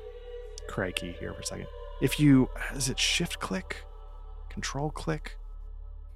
crikey 0.68 1.12
here 1.20 1.34
for 1.34 1.42
a 1.42 1.46
second 1.46 1.68
if 2.02 2.20
you 2.20 2.50
is 2.76 2.90
it 2.90 2.98
shift 3.00 3.40
click 3.40 3.84
control 4.50 4.90
click 4.92 5.38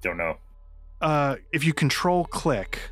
Don't 0.02 0.16
know. 0.16 0.36
uh, 1.00 1.36
if 1.52 1.64
you 1.64 1.72
control 1.72 2.24
click, 2.24 2.90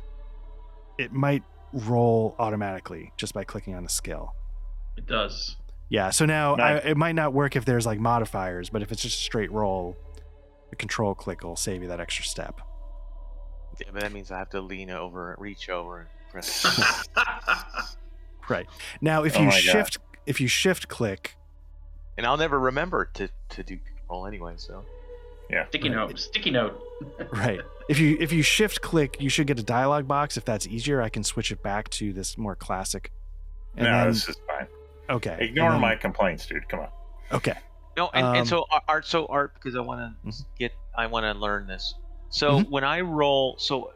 it 0.97 1.11
might 1.11 1.43
roll 1.73 2.35
automatically 2.39 3.11
just 3.17 3.33
by 3.33 3.43
clicking 3.43 3.73
on 3.75 3.83
the 3.83 3.89
skill. 3.89 4.33
It 4.97 5.07
does. 5.07 5.57
Yeah. 5.89 6.09
So 6.11 6.25
now 6.25 6.55
I, 6.55 6.75
it 6.77 6.97
might 6.97 7.15
not 7.15 7.33
work 7.33 7.55
if 7.55 7.65
there's 7.65 7.85
like 7.85 7.99
modifiers, 7.99 8.69
but 8.69 8.81
if 8.81 8.91
it's 8.91 9.01
just 9.01 9.19
a 9.19 9.23
straight 9.23 9.51
roll, 9.51 9.97
the 10.69 10.75
control 10.75 11.13
click 11.15 11.43
will 11.43 11.55
save 11.55 11.81
you 11.81 11.87
that 11.89 11.99
extra 11.99 12.25
step. 12.25 12.61
Yeah, 13.79 13.87
but 13.91 14.01
that 14.01 14.11
means 14.11 14.31
I 14.31 14.37
have 14.37 14.49
to 14.51 14.61
lean 14.61 14.91
over, 14.91 15.35
reach 15.39 15.67
over, 15.69 16.01
and 16.01 16.09
press. 16.31 17.07
Right. 18.49 18.67
Now, 19.01 19.23
if 19.23 19.37
Oh 19.37 19.39
you 19.39 19.45
my 19.45 19.51
God. 19.51 19.61
shift, 19.61 19.97
if 20.25 20.41
you 20.41 20.47
shift 20.47 20.89
click, 20.89 21.37
and 22.17 22.27
I'll 22.27 22.37
never 22.37 22.59
remember 22.59 23.05
to 23.13 23.29
to 23.49 23.63
do 23.63 23.77
control 23.77 24.27
anyway. 24.27 24.55
So 24.57 24.83
sticky 25.69 25.89
Right. 25.89 25.95
note. 25.95 26.19
Sticky 26.19 26.51
note. 26.51 26.81
right. 27.31 27.61
If 27.89 27.99
you 27.99 28.17
if 28.19 28.31
you 28.31 28.41
shift 28.43 28.81
click, 28.81 29.17
you 29.19 29.29
should 29.29 29.47
get 29.47 29.59
a 29.59 29.63
dialog 29.63 30.07
box. 30.07 30.37
If 30.37 30.45
that's 30.45 30.65
easier, 30.67 31.01
I 31.01 31.09
can 31.09 31.23
switch 31.23 31.51
it 31.51 31.61
back 31.61 31.89
to 31.91 32.13
this 32.13 32.37
more 32.37 32.55
classic. 32.55 33.11
And 33.75 33.85
no, 33.85 33.91
then, 33.91 34.07
this 34.07 34.29
is 34.29 34.37
fine. 34.47 34.67
okay. 35.09 35.37
Ignore 35.41 35.71
then- 35.71 35.81
my 35.81 35.95
complaints, 35.95 36.45
dude. 36.45 36.67
Come 36.69 36.81
on. 36.81 36.89
Okay. 37.31 37.55
no, 37.97 38.09
and, 38.13 38.25
Um, 38.25 38.35
and 38.37 38.47
so 38.47 38.65
art, 38.87 39.05
so 39.05 39.25
art, 39.27 39.53
because 39.55 39.75
I 39.75 39.79
want 39.81 39.99
to 40.23 40.29
Mhm. 40.29 40.45
get, 40.57 40.71
I 40.95 41.07
want 41.07 41.25
to 41.25 41.33
learn 41.39 41.67
this. 41.67 41.93
So 42.29 42.59
Mhm. 42.59 42.69
when 42.69 42.83
I 42.83 43.01
roll, 43.01 43.55
so 43.59 43.93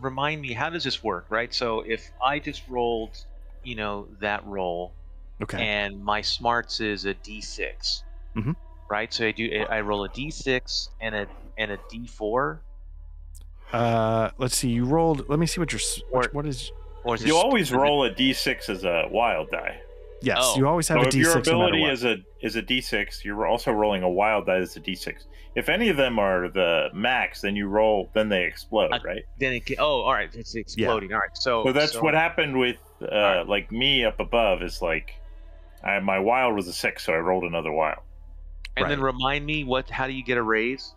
remind 0.00 0.40
me, 0.42 0.52
how 0.52 0.68
does 0.70 0.84
this 0.84 1.02
work, 1.04 1.26
right? 1.30 1.52
So 1.54 1.80
if 1.80 2.10
I 2.24 2.38
just 2.38 2.66
rolled, 2.68 3.16
you 3.62 3.76
know, 3.76 4.08
that 4.20 4.44
roll, 4.46 4.92
Okay. 5.42 5.58
and 5.62 6.02
my 6.04 6.20
smarts 6.22 6.80
is 6.80 7.04
a 7.06 7.14
d6 7.14 8.02
Mhm. 8.36 8.56
Right 8.90 9.12
so 9.14 9.26
i 9.26 9.32
do 9.32 9.64
i 9.70 9.80
roll 9.80 10.04
a 10.04 10.08
d6 10.08 10.88
and 11.00 11.14
a 11.14 11.26
and 11.58 11.70
a 11.72 11.76
d4 11.92 12.58
Uh, 13.72 14.30
let's 14.38 14.56
see. 14.56 14.68
You 14.70 14.84
rolled. 14.84 15.28
Let 15.28 15.38
me 15.38 15.46
see 15.46 15.60
what 15.60 15.70
your 15.70 15.78
s- 15.78 16.02
Or- 16.10 16.22
what, 16.22 16.34
what 16.34 16.46
is. 16.46 16.72
or 17.04 17.14
is 17.14 17.22
You 17.22 17.34
sp- 17.38 17.44
always 17.44 17.66
is 17.68 17.72
it- 17.72 17.76
roll 17.76 18.04
a 18.04 18.10
d6 18.10 18.68
as 18.68 18.82
a 18.84 19.06
wild 19.10 19.48
die. 19.52 19.80
Yes, 20.22 20.38
Oh. 20.40 20.56
you 20.58 20.66
always 20.66 20.88
have 20.88 20.96
So 20.96 21.02
a 21.02 21.06
if 21.06 21.14
D6 21.14 21.20
your 21.22 21.28
no 21.28 21.34
matter 21.38 21.50
ability 21.52 21.80
what. 21.82 21.92
is 21.92 22.04
a 22.04 22.16
is 22.42 22.56
a 22.56 22.62
d6, 22.62 23.24
you're 23.24 23.46
also 23.46 23.70
rolling 23.70 24.02
a 24.02 24.10
wild 24.10 24.46
die 24.46 24.56
as 24.56 24.76
a 24.76 24.80
d6. 24.80 25.24
If 25.54 25.68
any 25.68 25.88
of 25.88 25.96
them 25.96 26.18
are 26.18 26.48
the 26.48 26.88
max, 26.92 27.42
then 27.42 27.54
you 27.54 27.68
roll, 27.68 28.10
then 28.12 28.28
they 28.28 28.42
explode, 28.44 28.92
Uh, 28.92 28.98
right? 29.04 29.22
then 29.38 29.52
it 29.52 29.62
oh 29.78 30.00
all 30.02 30.12
right 30.14 30.34
it's 30.34 30.54
exploding 30.56 31.12
all 31.12 31.20
right 31.20 31.36
so 31.36 31.62
So 31.64 31.72
that's 31.72 31.92
so- 31.92 32.02
what 32.02 32.14
happened 32.14 32.58
with 32.58 32.78
uh, 33.00 33.04
Alright. 33.06 33.46
like 33.48 33.70
me 33.70 34.04
up 34.04 34.18
above. 34.18 34.62
Is 34.64 34.82
like, 34.82 35.14
I, 35.84 36.00
my 36.00 36.18
wild 36.18 36.56
was 36.56 36.66
a 36.66 36.72
six, 36.72 37.04
so 37.04 37.12
I 37.12 37.18
rolled 37.18 37.44
another 37.44 37.70
wild. 37.72 38.00
And 38.76 38.90
then 38.90 39.00
remind 39.00 39.44
me 39.44 39.64
what 39.64 39.88
how 39.90 40.06
do 40.06 40.12
you 40.12 40.22
get 40.24 40.38
a 40.38 40.42
raise 40.42 40.94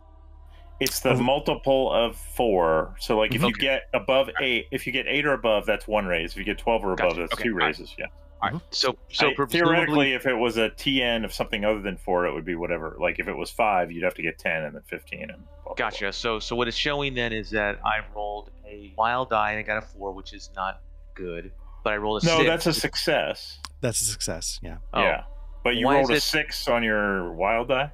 It's 0.80 1.00
the 1.00 1.16
multiple 1.16 1.92
of 1.94 2.16
four. 2.16 2.96
So 3.00 3.18
like 3.18 3.34
if 3.36 3.42
you 3.42 3.54
get 3.54 3.84
above 3.94 4.30
eight, 4.42 4.68
if 4.72 4.86
you 4.88 4.92
get 4.94 5.06
eight 5.08 5.26
or 5.26 5.34
above, 5.34 5.66
that's 5.66 5.88
one 5.88 6.06
raise. 6.06 6.32
If 6.32 6.38
you 6.38 6.44
get 6.44 6.58
twelve 6.58 6.84
or 6.84 6.94
above, 6.94 7.10
Gotcha. 7.12 7.22
that's 7.22 7.34
Okay. 7.34 7.44
two 7.44 7.54
Alright. 7.54 7.68
raises. 7.68 7.96
Yeah. 7.98 8.06
all 8.42 8.50
right 8.52 8.62
so 8.72 8.96
so 9.10 9.30
I- 9.30 9.46
theoretically, 9.46 10.14
if 10.14 10.26
it 10.26 10.34
was 10.34 10.58
a 10.58 10.70
TN 10.72 11.24
of 11.24 11.32
something 11.34 11.64
other 11.64 11.82
than 11.82 11.96
four, 11.98 12.26
it 12.26 12.34
would 12.34 12.44
be 12.46 12.56
whatever. 12.56 12.98
Like 13.00 13.20
if 13.20 13.28
it 13.28 13.36
was 13.38 13.50
five, 13.52 13.92
you'd 13.92 14.04
have 14.04 14.16
to 14.16 14.22
get 14.22 14.38
ten 14.40 14.64
and 14.64 14.76
then 14.76 14.82
fifteen 14.84 15.30
and. 15.30 15.44
Blah, 15.64 15.76
blah, 15.76 15.90
gotcha 15.90 16.12
so 16.12 16.40
so 16.40 16.56
what 16.58 16.68
it's 16.68 16.76
showing 16.76 17.14
then 17.14 17.32
is 17.32 17.50
that 17.52 17.80
i 17.86 18.00
rolled 18.14 18.52
a 18.68 18.94
wild 18.98 19.30
die 19.30 19.52
and 19.52 19.60
i 19.60 19.64
got 19.64 19.78
a 19.82 19.82
four 19.88 20.12
which 20.12 20.34
is 20.34 20.50
not 20.58 20.82
good 21.14 21.54
but 21.86 21.94
i 21.94 21.98
rolled 21.98 22.22
a 22.22 22.26
blah. 22.26 22.34
No, 22.34 22.40
six 22.40 22.50
that's 22.50 22.66
a 22.66 22.74
success. 22.74 23.60
That's 23.80 24.02
a 24.02 24.06
success. 24.06 24.60
Yeah. 24.62 24.78
oh, 24.94 25.02
Yeah, 25.02 25.24
but 25.64 25.76
you 25.76 25.86
Why 25.86 25.96
rolled 25.98 26.12
a 26.12 26.16
it- 26.16 26.22
six 26.24 26.68
on 26.68 26.84
your 26.84 27.32
wild 27.34 27.70
die. 27.70 27.92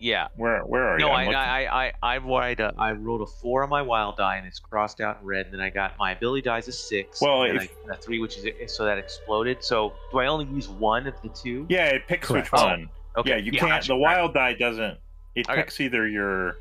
yeah 0.00 0.28
Where 0.36 0.60
where 0.62 0.88
are 0.88 0.98
No, 0.98 1.06
you? 1.06 1.12
No, 1.12 1.16
I'm. 1.16 1.34
I, 1.36 1.86
I, 1.86 1.92
I, 2.02 2.18
rolled 2.18 2.60
a, 2.60 2.68
uh, 2.68 2.72
I 2.78 2.92
rolled 2.92 3.22
a 3.22 3.26
four 3.26 3.62
on 3.64 3.68
my 3.70 3.82
wild 3.82 4.16
die, 4.16 4.36
and 4.36 4.46
it's 4.46 4.58
crossed 4.58 5.00
out 5.00 5.18
in 5.20 5.26
red. 5.26 5.46
And 5.46 5.54
then 5.54 5.60
I 5.60 5.70
got 5.70 5.96
my 5.98 6.12
ability 6.12 6.42
die 6.42 6.58
is 6.58 6.68
a 6.68 6.72
six. 6.72 7.20
Well, 7.20 7.42
and 7.44 7.56
if- 7.56 7.72
I 7.84 7.88
got 7.88 7.98
a 7.98 8.02
three, 8.02 8.20
which 8.20 8.36
is 8.38 8.74
so 8.76 8.84
that 8.84 8.98
exploded. 8.98 9.62
So 9.64 9.92
do 10.12 10.18
I 10.18 10.26
only 10.26 10.46
use 10.46 10.68
one 10.68 11.06
of 11.06 11.14
the 11.22 11.28
two? 11.30 11.66
Yeah, 11.68 11.86
it 11.86 12.06
picks 12.06 12.28
Correct. 12.28 12.52
which 12.52 12.60
Oh, 12.60 12.66
one. 12.66 12.88
Okay. 13.16 13.30
Yeah, 13.30 13.36
you 13.36 13.52
yeah, 13.52 13.60
can't. 13.60 13.70
gotcha. 13.72 13.88
The 13.88 13.96
wild 13.96 14.34
die 14.34 14.54
doesn't. 14.54 14.98
It 15.34 15.48
Okay. 15.48 15.56
picks 15.60 15.80
either 15.80 16.06
your 16.06 16.56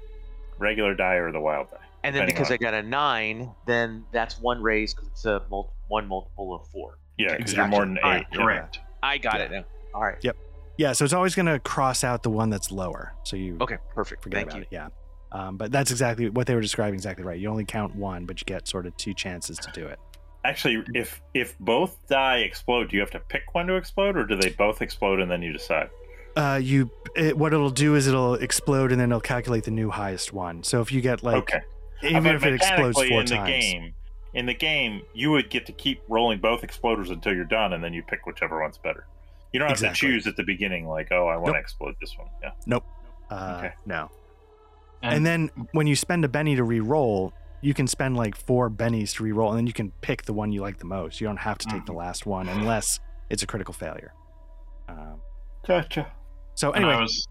regular 0.58 0.94
die 0.96 1.16
or 1.16 1.32
the 1.32 1.40
wild 1.40 1.70
die. 1.72 1.78
And 2.04 2.16
then 2.16 2.26
because 2.26 2.48
on- 2.50 2.54
I 2.54 2.58
got 2.58 2.74
a 2.74 2.82
nine, 2.84 3.52
then 3.66 4.06
that's 4.12 4.40
one 4.40 4.62
raise 4.62 4.94
because 4.94 5.10
it's 5.10 5.26
a 5.26 5.44
mul- 5.50 5.74
one 5.90 6.08
multiple 6.08 6.56
of 6.56 6.68
four. 6.70 6.98
Yeah, 7.18 7.36
because 7.36 7.52
Exactly. 7.52 7.78
you're 7.78 7.86
more 7.86 7.86
than 7.86 7.98
eight. 7.98 8.04
All 8.04 8.12
right, 8.12 8.26
yeah. 8.32 8.38
correct. 8.42 8.80
I 9.04 9.18
got 9.18 9.36
Yeah. 9.40 9.46
it 9.46 9.52
now. 9.52 9.64
All 9.98 10.04
right. 10.04 10.18
Yep. 10.22 10.38
Yeah. 10.78 10.94
So 10.94 11.04
it's 11.06 11.14
always 11.14 11.34
going 11.34 11.48
to 11.48 11.60
cross 11.60 12.04
out 12.04 12.22
the 12.22 12.30
one 12.30 12.52
that's 12.52 12.72
lower. 12.72 13.14
So 13.24 13.36
you 13.36 13.58
Okay. 13.60 13.78
Perfect. 13.96 14.22
forget 14.22 14.38
Thank 14.38 14.50
about 14.50 14.58
you. 14.58 14.62
it. 14.64 14.68
Yeah. 14.70 14.90
Um, 15.32 15.58
but 15.58 15.72
that's 15.72 15.90
exactly 15.90 16.30
what 16.30 16.46
they 16.46 16.54
were 16.54 16.62
describing. 16.62 16.94
Exactly 16.94 17.26
right. 17.26 17.40
You 17.40 17.50
only 17.50 17.66
count 17.66 17.96
one, 17.96 18.26
but 18.26 18.40
you 18.40 18.46
get 18.46 18.68
sort 18.68 18.86
of 18.86 18.96
two 18.98 19.14
chances 19.14 19.58
to 19.58 19.72
do 19.72 19.88
it. 19.88 20.00
Actually, 20.46 20.84
if 20.94 21.22
if 21.34 21.58
both 21.60 21.98
die 22.08 22.38
explode, 22.38 22.90
do 22.90 22.96
you 22.96 23.02
have 23.02 23.12
to 23.12 23.20
pick 23.20 23.54
one 23.54 23.68
to 23.68 23.76
explode, 23.76 24.16
or 24.16 24.26
do 24.26 24.36
they 24.36 24.50
both 24.52 24.82
explode 24.82 25.20
and 25.20 25.30
then 25.30 25.42
you 25.42 25.52
decide? 25.52 25.90
Uh, 26.38 26.60
you 26.62 26.90
it, 27.16 27.36
what 27.36 27.52
it'll 27.52 27.72
do 27.72 27.96
is 27.96 28.08
it'll 28.08 28.36
explode 28.36 28.92
and 28.92 29.02
then 29.02 29.10
it'll 29.10 29.20
calculate 29.20 29.64
the 29.64 29.72
new 29.72 29.90
highest 29.90 30.32
one. 30.32 30.64
So 30.64 30.80
if 30.80 30.92
you 30.92 31.02
get 31.02 31.24
like 31.24 31.36
okay. 31.36 31.62
even 32.04 32.36
if 32.36 32.46
it 32.46 32.54
explodes 32.54 32.96
four 32.96 33.06
in 33.22 33.26
times, 33.26 33.32
the 33.32 33.36
game, 33.38 33.96
in 34.36 34.46
the 34.46 34.54
game, 34.54 35.02
you 35.14 35.32
would 35.32 35.50
get 35.50 35.66
to 35.66 35.74
keep 35.74 36.02
rolling 36.08 36.40
both 36.40 36.62
exploders 36.62 37.10
until 37.10 37.34
you're 37.34 37.44
done, 37.44 37.74
and 37.74 37.84
then 37.84 37.92
you 37.92 38.04
pick 38.04 38.26
whichever 38.26 38.62
one's 38.62 38.78
better. 38.78 39.08
You 39.54 39.60
don't 39.60 39.70
have 39.70 39.78
Exactly. 39.78 40.08
to 40.10 40.14
choose 40.14 40.28
at 40.28 40.36
the 40.36 40.44
beginning, 40.44 40.88
like, 40.88 41.08
oh, 41.12 41.28
I 41.28 41.36
want 41.36 41.48
Nope. 41.48 41.56
to 41.56 41.60
explode 41.60 41.96
this 42.02 42.16
one. 42.18 42.28
Yeah. 42.44 42.52
Nope. 42.66 42.84
Uh, 43.30 43.56
Okay. 43.60 43.74
no. 43.86 44.10
And, 45.04 45.14
And 45.16 45.26
then 45.26 45.52
when 45.74 45.88
you 45.88 45.96
spend 45.96 46.26
a 46.26 46.28
Benny 46.28 46.56
to 46.56 46.64
re-roll, 46.64 47.34
you 47.62 47.74
can 47.74 47.88
spend 47.88 48.18
like 48.18 48.36
four 48.36 48.70
bennies 48.70 49.16
to 49.16 49.24
re-roll, 49.24 49.50
and 49.52 49.58
then 49.58 49.68
you 49.68 49.74
can 49.74 49.92
pick 50.02 50.24
the 50.24 50.34
one 50.34 50.52
you 50.52 50.62
like 50.62 50.78
the 50.80 50.86
most. 50.86 51.20
You 51.22 51.28
don't 51.28 51.38
have 51.38 51.58
to 51.60 51.68
take 51.68 51.86
the 51.86 51.94
last 51.94 52.26
one 52.26 52.48
unless 52.50 53.00
it's 53.30 53.42
a 53.44 53.48
critical 53.48 53.74
failure. 53.74 54.14
Um, 54.90 55.20
Gotcha. 55.68 56.12
so 56.56 56.72
and 56.72 56.86
I 56.86 56.90
anyway, 56.90 57.02
was, 57.04 57.28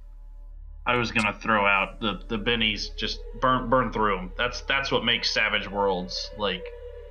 I 0.87 0.97
was 0.97 1.11
gonna 1.13 1.33
throw 1.33 1.65
out 1.67 2.01
the 2.01 2.21
the 2.29 2.39
bennies, 2.39 2.95
just 2.97 3.21
burn 3.41 3.71
burn 3.71 3.93
through 3.93 4.17
them. 4.17 4.33
That's 4.37 4.61
that's 4.63 4.91
what 4.93 5.05
makes 5.05 5.31
Savage 5.31 5.69
Worlds 5.71 6.31
like 6.39 6.65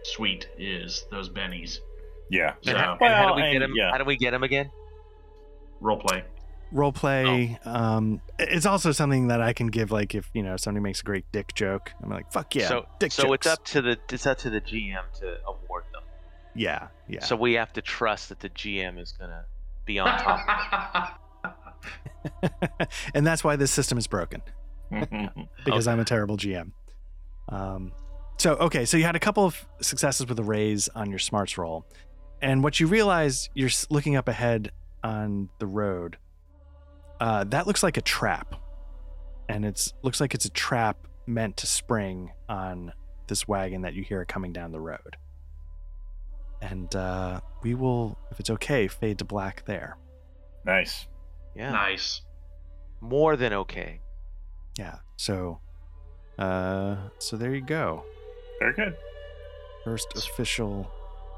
sweet 0.04 0.48
is 0.58 1.06
those 1.10 1.30
bennies. 1.30 1.80
Yeah. 2.30 2.54
So 2.62 2.72
And, 2.72 2.80
how, 2.80 3.36
do 3.36 3.42
we 3.42 3.52
get 3.54 3.60
them? 3.60 3.74
yeah. 3.76 3.92
How 3.92 3.98
do 3.98 4.06
we 4.06 4.18
get 4.18 4.34
him 4.34 4.44
again? 4.44 4.70
Role 5.82 5.98
play. 6.00 6.24
role 6.72 6.92
play. 6.92 7.60
Oh. 7.66 7.72
Um, 7.74 8.22
it's 8.40 8.66
also 8.66 8.92
something 8.92 9.28
that 9.28 9.42
I 9.42 9.54
can 9.54 9.68
give. 9.68 9.92
Like 9.92 10.16
if 10.16 10.30
you 10.34 10.44
know 10.44 10.58
somebody 10.58 10.82
makes 10.84 11.02
a 11.02 11.04
great 11.04 11.26
dick 11.32 11.54
joke, 11.54 11.92
I'm 12.04 12.10
like, 12.10 12.32
fuck 12.32 12.54
yeah, 12.56 12.68
so 12.68 12.86
dick 13.00 13.12
so 13.12 13.24
jokes. 13.24 13.46
it's 13.46 13.48
up 13.54 13.66
to 13.66 13.82
the 13.82 13.98
it's 14.12 14.26
up 14.26 14.38
to 14.40 14.50
the 14.50 14.62
GM 14.62 15.12
to 15.20 15.38
award 15.48 15.84
them. 15.94 16.04
Yeah, 16.56 16.88
yeah. 17.08 17.24
So 17.24 17.36
we 17.36 17.54
have 17.54 17.74
to 17.74 17.82
trust 17.82 18.30
that 18.30 18.40
the 18.40 18.50
GM 18.50 19.00
is 19.00 19.12
gonna 19.12 19.46
be 19.86 20.00
on 20.00 20.08
top. 20.20 21.22
and 23.14 23.26
that's 23.26 23.44
why 23.44 23.56
this 23.56 23.72
system 23.72 23.98
is 23.98 24.08
broken 24.08 24.42
because 24.90 25.88
Okay. 25.88 25.92
I'm 25.92 26.00
a 26.00 26.06
terrible 26.06 26.38
GM. 26.38 26.72
Um, 27.50 27.92
so 28.38 28.56
okay, 28.56 28.86
so 28.86 28.98
you 28.98 29.04
had 29.04 29.16
a 29.16 29.20
couple 29.20 29.46
of 29.46 29.66
successes 29.82 30.28
with 30.28 30.40
a 30.40 30.44
raise 30.44 30.88
on 30.90 31.10
your 31.10 31.20
smarts 31.20 31.58
roll, 31.58 31.86
and 32.42 32.64
what 32.64 32.80
you 32.80 32.88
realize 32.88 33.50
you're 33.54 33.70
looking 33.90 34.16
up 34.16 34.28
ahead 34.28 34.72
on 35.06 35.50
the 35.60 35.68
road. 35.68 36.18
Uh, 37.22 37.44
that 37.46 37.68
looks 37.68 37.84
like 37.84 37.96
a 37.96 38.02
trap, 38.02 38.56
and 39.48 39.64
it's 39.64 39.94
looks 40.02 40.20
like 40.20 40.34
it's 40.34 40.46
a 40.46 40.50
trap 40.50 40.98
meant 41.28 41.56
to 41.58 41.68
spring 41.68 42.32
on 42.50 42.92
this 43.28 43.48
wagon 43.48 43.84
that 43.84 43.94
you 43.94 44.04
hear 44.04 44.26
coming 44.26 44.52
down 44.52 44.72
the 44.72 44.82
road. 44.82 45.16
And 46.62 46.94
uh, 46.96 47.42
we 47.62 47.76
will, 47.76 48.18
if 48.32 48.40
it's 48.40 48.50
okay, 48.50 48.88
fade 48.88 49.20
to 49.20 49.26
black 49.26 49.64
there. 49.66 49.98
nice. 50.66 51.08
yeah, 51.56 51.72
nice. 51.72 52.22
more 53.00 53.36
than 53.36 53.54
okay. 53.54 54.02
Yeah. 54.78 54.96
So, 55.18 55.60
uh, 56.40 56.96
so 57.20 57.38
there 57.38 57.54
you 57.54 57.62
go. 57.62 58.04
Very 58.60 58.74
good. 58.74 58.98
First 59.84 60.08
official 60.16 60.90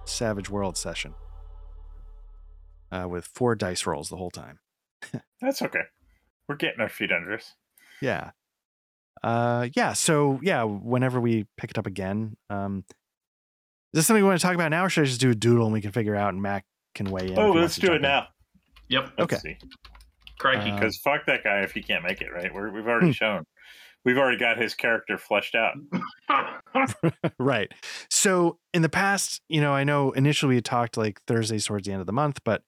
Savage 0.06 0.49
World 0.49 0.77
session. 0.77 1.14
Uh, 2.91 3.07
with 3.09 3.27
four 3.34 3.53
dice 3.55 3.85
rolls 3.85 4.09
the 4.09 4.15
whole 4.18 4.31
time. 4.31 4.59
That's 5.41 5.61
okay. 5.61 5.81
We're 6.47 6.55
getting 6.55 6.80
our 6.80 6.88
feet 6.89 7.11
under 7.11 7.34
us. 7.34 7.53
Yeah. 8.01 8.31
Uh, 9.23 9.68
yeah. 9.76 9.93
So 9.93 10.39
yeah, 10.41 10.64
whenever 10.64 11.19
we 11.19 11.45
pick 11.57 11.72
it 11.72 11.77
up 11.77 11.85
again, 11.88 12.38
um, 12.49 12.85
is 13.93 13.99
this 13.99 14.07
something 14.07 14.23
we 14.23 14.27
want 14.30 14.39
to 14.39 14.45
talk 14.45 14.55
about 14.55 14.69
now, 14.72 14.85
or 14.85 14.89
should 14.89 15.01
I 15.01 15.05
just 15.05 15.19
do 15.19 15.31
a 15.31 15.35
doodle 15.35 15.65
and 15.65 15.73
we 15.73 15.81
can 15.81 15.91
figure 15.91 16.15
out 16.15 16.34
and 16.34 16.41
Mac 16.41 16.65
can 16.95 17.07
weigh 17.11 17.27
in? 17.31 17.38
Oh, 17.39 17.51
let's 17.51 17.76
do 17.76 17.88
jump 17.88 17.93
it 17.93 17.95
in? 17.97 18.01
now. 18.03 18.27
Yep. 18.89 19.14
Let's 19.18 19.34
Okay. 19.34 19.38
see. 19.38 19.57
Crikey. 20.39 20.69
Uh, 20.72 20.76
Because 20.76 20.97
fuck 21.03 21.26
that 21.26 21.43
guy 21.43 21.61
if 21.61 21.72
he 21.73 21.81
can't 21.81 22.03
make 22.03 22.22
it, 22.22 22.31
right? 22.31 22.53
We're, 22.53 22.72
we've 22.72 22.88
already 22.88 23.07
Hmm. 23.07 23.11
shown. 23.11 23.43
We've 24.05 24.18
already 24.18 24.38
got 24.38 24.57
his 24.57 24.73
character 24.76 25.18
fleshed 25.18 25.55
out. 25.55 25.73
right. 27.39 27.72
So 28.09 28.59
in 28.73 28.81
the 28.81 28.89
past, 28.89 29.41
you 29.49 29.59
know, 29.59 29.73
I 29.73 29.84
know 29.84 30.11
initially 30.11 30.49
we 30.51 30.55
had 30.55 30.65
talked 30.65 30.95
like 30.95 31.19
Thursdays 31.27 31.65
towards 31.65 31.88
the 31.88 31.91
end 31.93 32.01
of 32.01 32.07
the 32.07 32.14
month, 32.14 32.39
but 32.45 32.64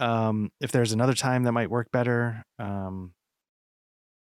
um, 0.00 0.50
if 0.60 0.72
there's 0.72 0.92
another 0.92 1.14
time 1.14 1.44
that 1.44 1.52
might 1.52 1.70
work 1.70 1.90
better, 1.92 2.44
um, 2.58 3.12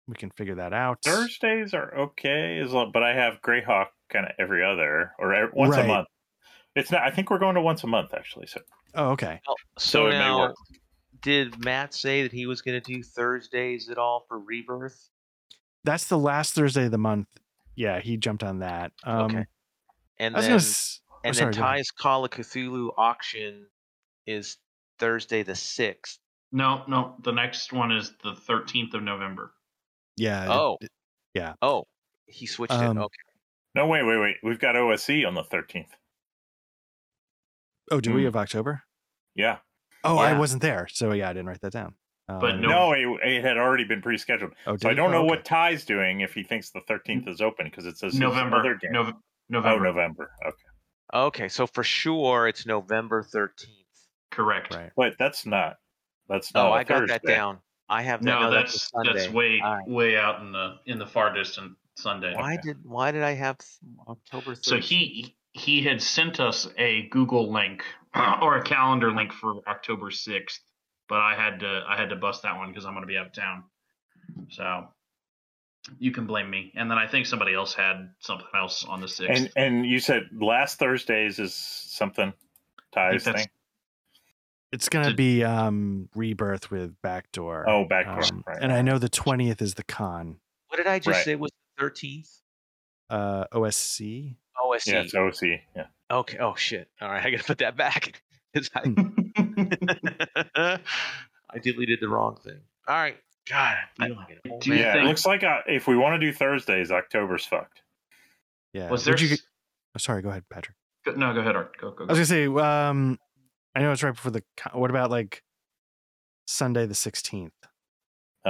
we 0.08 0.14
can 0.14 0.30
figure 0.30 0.54
that 0.56 0.72
out. 0.72 0.98
Thursdays 1.02 1.74
are 1.74 1.94
okay, 1.96 2.58
as 2.58 2.72
long, 2.72 2.92
but 2.92 3.02
I 3.02 3.14
have 3.14 3.40
Greyhawk 3.42 3.88
kind 4.08 4.24
of 4.26 4.32
every 4.38 4.64
other 4.64 5.12
or 5.18 5.34
every, 5.34 5.50
once 5.52 5.72
Right. 5.72 5.84
a 5.84 5.88
month. 5.88 6.08
It's 6.76 6.90
not. 6.90 7.02
I 7.02 7.10
think 7.10 7.30
we're 7.30 7.38
going 7.38 7.54
to 7.56 7.60
once 7.60 7.82
a 7.84 7.86
month 7.86 8.14
actually. 8.14 8.46
So 8.46 8.60
Oh, 8.94 9.10
okay. 9.10 9.40
Oh, 9.48 9.54
So 9.78 10.00
so 10.02 10.06
it 10.06 10.10
may 10.10 10.18
now, 10.18 10.38
work. 10.38 10.54
did 11.22 11.64
Matt 11.64 11.92
say 11.94 12.22
that 12.22 12.32
he 12.32 12.46
was 12.46 12.62
going 12.62 12.80
to 12.80 12.92
do 12.94 13.02
Thursdays 13.02 13.88
at 13.90 13.98
all 13.98 14.24
for 14.28 14.38
Rebirth? 14.38 15.08
That's 15.84 16.04
the 16.06 16.18
last 16.18 16.54
Thursday 16.54 16.84
of 16.86 16.90
the 16.92 16.98
month. 16.98 17.28
Yeah, 17.74 18.00
he 18.00 18.16
jumped 18.16 18.42
on 18.44 18.60
that. 18.60 18.92
Um, 19.04 19.22
Okay. 19.26 19.46
And 20.18 20.34
then, 20.34 20.42
gonna. 20.42 20.54
s- 20.56 21.00
oh, 21.12 21.18
and 21.24 21.36
sorry, 21.36 21.52
then. 21.52 21.62
Ty's 21.62 21.90
Call 21.90 22.24
of 22.24 22.30
Cthulhu 22.30 22.90
auction 22.96 23.66
is 24.26 24.56
Thursday 24.98 25.42
the 25.42 25.54
sixth. 25.54 26.18
no, 26.52 26.84
no. 26.88 27.16
The 27.22 27.32
next 27.32 27.72
one 27.72 27.92
is 27.92 28.12
the 28.22 28.32
13th 28.32 28.94
of 28.94 29.02
November. 29.02 29.52
Yeah. 30.16 30.44
it- 30.44 30.50
Oh. 30.50 30.78
it- 30.80 30.90
Oh, 31.60 31.84
he 32.26 32.46
switched 32.46 32.72
Um, 32.72 32.96
it. 32.96 33.00
Okay. 33.02 33.18
no, 33.74 33.86
wait, 33.86 34.02
wait, 34.04 34.16
wait. 34.18 34.36
We've 34.42 34.58
got 34.58 34.74
OSC 34.74 35.22
on 35.26 35.34
the 35.34 35.44
thirteenth. 35.44 35.94
oh, 37.90 38.00
do 38.00 38.12
we 38.14 38.22
Mm. 38.22 38.24
have 38.24 38.36
October? 38.36 38.82
Yeah. 39.34 39.58
Oh, 40.02 40.18
I 40.18 40.38
wasn't 40.38 40.62
there, 40.62 40.88
so 40.88 41.12
yeah, 41.12 41.28
I 41.28 41.32
didn't 41.32 41.46
write 41.46 41.60
that 41.60 41.72
down. 41.72 41.94
But 42.26 42.52
Um, 42.54 42.60
No. 42.62 42.68
No, 42.68 42.92
it, 42.92 43.06
it 43.28 43.42
had 43.44 43.56
already 43.58 43.84
been 43.84 44.00
pre-scheduled. 44.02 44.54
Oh, 44.66 44.76
So 44.76 44.88
I 44.88 44.94
don't 44.94 45.10
oh, 45.10 45.12
know 45.12 45.18
okay. 45.20 45.28
what 45.28 45.44
Ty's 45.44 45.84
doing 45.84 46.20
if 46.22 46.34
he 46.34 46.42
thinks 46.42 46.70
the 46.70 46.80
thirteenth 46.88 47.28
is 47.28 47.40
open 47.40 47.66
because 47.66 47.86
it 47.86 47.98
says 47.98 48.18
November. 48.18 48.56
Other 48.56 48.74
game. 48.76 48.92
Nov- 48.92 49.08
oh, 49.14 49.20
November. 49.48 49.84
November. 49.84 50.30
Okay, 50.44 50.56
Okay, 51.14 51.48
so 51.48 51.66
for 51.68 51.84
sure 51.84 52.48
it's 52.48 52.66
November 52.66 53.22
thirteenth. 53.22 53.85
Correct. 54.30 54.74
Right. 54.74 54.90
Wait, 54.96 55.14
that's 55.18 55.46
not. 55.46 55.76
That's 56.28 56.52
not. 56.54 56.66
Oh, 56.66 56.72
a 56.72 56.76
I 56.78 56.84
got 56.84 57.06
that 57.08 57.22
down. 57.24 57.58
I 57.88 58.02
have 58.02 58.20
that. 58.22 58.26
No, 58.26 58.40
No, 58.42 58.50
that's 58.50 58.72
that's, 58.72 58.90
Sunday. 58.90 59.12
that's 59.14 59.32
way 59.32 59.60
All 59.62 59.74
right. 59.76 59.88
way 59.88 60.16
out 60.16 60.40
in 60.40 60.52
the 60.52 60.76
in 60.86 60.98
the 60.98 61.06
far 61.06 61.32
distant 61.32 61.72
Sunday. 61.96 62.34
Why 62.34 62.54
Okay. 62.54 62.62
did 62.62 62.84
Why 62.84 63.12
did 63.12 63.22
I 63.22 63.32
have 63.34 63.58
October? 64.08 64.54
13th? 64.54 64.64
So 64.64 64.78
he 64.78 65.36
he 65.52 65.82
had 65.82 66.02
sent 66.02 66.40
us 66.40 66.68
a 66.76 67.02
Google 67.08 67.50
link 67.52 67.84
or 68.42 68.56
a 68.58 68.62
calendar 68.62 69.12
link 69.12 69.32
for 69.32 69.60
October 69.68 70.10
sixth, 70.10 70.60
but 71.08 71.20
I 71.20 71.34
had 71.34 71.60
to 71.60 71.84
I 71.88 71.96
had 71.96 72.08
to 72.10 72.16
bust 72.16 72.42
that 72.42 72.56
one 72.56 72.68
because 72.68 72.84
I'm 72.84 72.92
going 72.92 73.04
to 73.04 73.06
be 73.08 73.16
out 73.16 73.26
of 73.26 73.32
town. 73.32 73.64
So 74.50 74.88
you 76.00 76.10
can 76.10 76.26
blame 76.26 76.50
me. 76.50 76.72
And 76.74 76.90
then 76.90 76.98
I 76.98 77.06
think 77.06 77.26
somebody 77.26 77.54
else 77.54 77.72
had 77.72 78.10
something 78.18 78.48
else 78.56 78.84
on 78.84 79.00
the 79.00 79.06
sixth. 79.06 79.30
And 79.40 79.52
and 79.54 79.86
you 79.86 80.00
said 80.00 80.28
last 80.32 80.80
Thursdays 80.80 81.38
is 81.38 81.54
something 81.54 82.32
Ty's 82.92 83.22
that's- 83.22 83.44
thing. 83.44 83.50
It's 84.72 84.88
gonna 84.88 85.08
Did- 85.08 85.16
be 85.16 85.44
um 85.44 86.08
rebirth 86.14 86.70
with 86.70 87.00
backdoor. 87.02 87.68
Oh, 87.68 87.84
backdoor. 87.84 88.24
Um, 88.24 88.44
right. 88.46 88.58
and 88.60 88.72
I 88.72 88.82
know 88.82 88.98
the 88.98 89.08
twentieth 89.08 89.62
is 89.62 89.74
the 89.74 89.84
con. 89.84 90.38
What 90.68 90.76
did 90.78 90.86
I 90.86 90.98
just 90.98 91.16
Right. 91.16 91.24
say 91.24 91.34
was 91.36 91.50
the 91.76 91.82
thirteenth? 91.82 92.30
Uh, 93.08 93.44
OSC. 93.52 94.36
OSC. 94.60 94.86
Yeah, 94.92 95.00
it's 95.02 95.14
OC. 95.14 95.62
Yeah. 95.76 95.86
Okay. 96.10 96.38
Oh 96.38 96.54
shit. 96.56 96.88
All 97.00 97.08
right, 97.08 97.24
I 97.24 97.30
gotta 97.30 97.44
put 97.44 97.58
that 97.58 97.76
back. 97.76 98.22
I, 98.74 98.94
I 101.50 101.58
deleted 101.62 102.00
the 102.00 102.08
wrong 102.08 102.36
thing. 102.36 102.58
All 102.88 102.96
right. 102.96 103.16
God, 103.48 103.76
I 104.00 104.08
like 104.08 104.30
an 104.30 104.50
old 104.50 104.62
Do 104.62 104.70
you. 104.70 104.76
Yeah, 104.80 104.94
think- 104.94 105.04
it 105.04 105.08
looks 105.08 105.24
like 105.24 105.44
uh, 105.44 105.60
if 105.68 105.86
we 105.86 105.96
want 105.96 106.20
to 106.20 106.26
do 106.26 106.32
Thursdays, 106.32 106.90
October's 106.90 107.46
fucked. 107.46 107.82
Yeah. 108.72 108.90
was 108.90 109.04
there? 109.04 109.16
You 109.16 109.36
oh, 109.36 109.98
sorry. 109.98 110.22
Go 110.22 110.30
ahead, 110.30 110.44
Patrick. 110.50 110.76
no, 111.16 111.32
go 111.32 111.40
ahead, 111.40 111.54
Art. 111.54 111.76
Go 111.80 111.92
go. 111.92 112.04
I 112.04 112.12
was 112.12 112.18
gonna 112.18 112.26
say. 112.26 112.46
Um, 112.46 113.18
I 113.76 113.80
know 113.80 113.92
it's 113.92 114.02
right 114.02 114.14
before 114.14 114.30
the. 114.30 114.42
con- 114.56 114.80
What 114.80 114.88
about 114.88 115.10
like 115.10 115.42
Sunday 116.46 116.86
the 116.86 116.94
sixteenth? 116.94 117.52
Uh, 118.44 118.48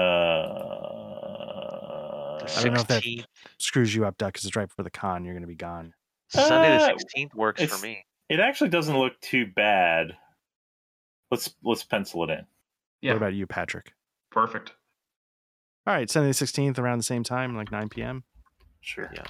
I 2.44 2.62
don't 2.62 2.74
know 2.74 2.81
if 2.81 2.86
that- 2.86 3.03
16th. 3.03 3.24
Screws 3.59 3.93
you 3.94 4.07
up, 4.07 4.16
Duck, 4.19 4.35
because 4.35 4.44
it's 4.47 4.55
right 4.55 4.69
before 4.69 4.85
the 4.85 4.90
con. 4.90 5.24
You're 5.24 5.35
gonna 5.35 5.48
be 5.48 5.57
gone. 5.57 5.93
Sunday 6.28 6.78
the 6.78 6.85
Uh, 6.85 6.86
sixteenth 6.86 7.35
works 7.35 7.61
for 7.61 7.65
it's- 7.65 7.82
me. 7.82 8.05
it 8.28 8.39
actually 8.39 8.70
doesn't 8.70 8.97
look 8.97 9.19
too 9.20 9.47
bad. 9.47 10.16
Let's 11.32 11.53
let's 11.65 11.82
pencil 11.82 12.23
it 12.24 12.31
in. 12.31 12.47
Yeah. 13.01 13.12
What 13.12 13.16
about 13.19 13.35
you, 13.35 13.47
Patrick? 13.48 13.94
Perfect. 14.31 14.74
All 15.89 15.94
right, 15.94 16.09
Sunday 16.09 16.28
the 16.28 16.35
sixteenth 16.35 16.78
around 16.78 16.98
the 16.98 17.05
same 17.05 17.24
time, 17.24 17.57
like 17.57 17.73
nine 17.73 17.89
p.m. 17.89 18.23
Sure. 18.81 19.11
Yeah. 19.12 19.24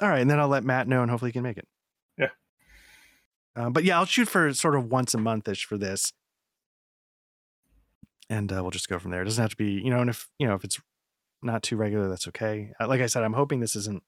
All 0.00 0.08
right, 0.10 0.20
and 0.20 0.30
then 0.30 0.38
I'll 0.38 0.48
let 0.48 0.64
Matt 0.64 0.86
know, 0.86 1.00
and 1.00 1.10
hopefully 1.10 1.30
he 1.30 1.32
can 1.32 1.42
make 1.42 1.56
it. 1.56 1.66
Um, 3.56 3.72
but 3.72 3.84
yeah, 3.84 3.98
I'll 3.98 4.06
shoot 4.06 4.28
for 4.28 4.52
sort 4.52 4.74
of 4.74 4.90
once 4.90 5.14
a 5.14 5.18
monthish 5.18 5.64
for 5.64 5.78
this, 5.78 6.12
and 8.28 8.52
uh, 8.52 8.62
we'll 8.62 8.70
just 8.70 8.88
go 8.88 8.98
from 8.98 9.10
there. 9.10 9.22
It 9.22 9.26
doesn't 9.26 9.42
have 9.42 9.50
to 9.50 9.56
be, 9.56 9.72
you 9.72 9.90
know, 9.90 10.00
and 10.00 10.10
if 10.10 10.28
you 10.38 10.46
know 10.46 10.54
if 10.54 10.64
it's 10.64 10.80
not 11.42 11.62
too 11.62 11.76
regular, 11.76 12.08
that's 12.08 12.26
okay. 12.28 12.72
Uh, 12.80 12.88
like 12.88 13.00
I 13.00 13.06
said, 13.06 13.22
I'm 13.22 13.34
hoping 13.34 13.60
this 13.60 13.76
isn't 13.76 14.02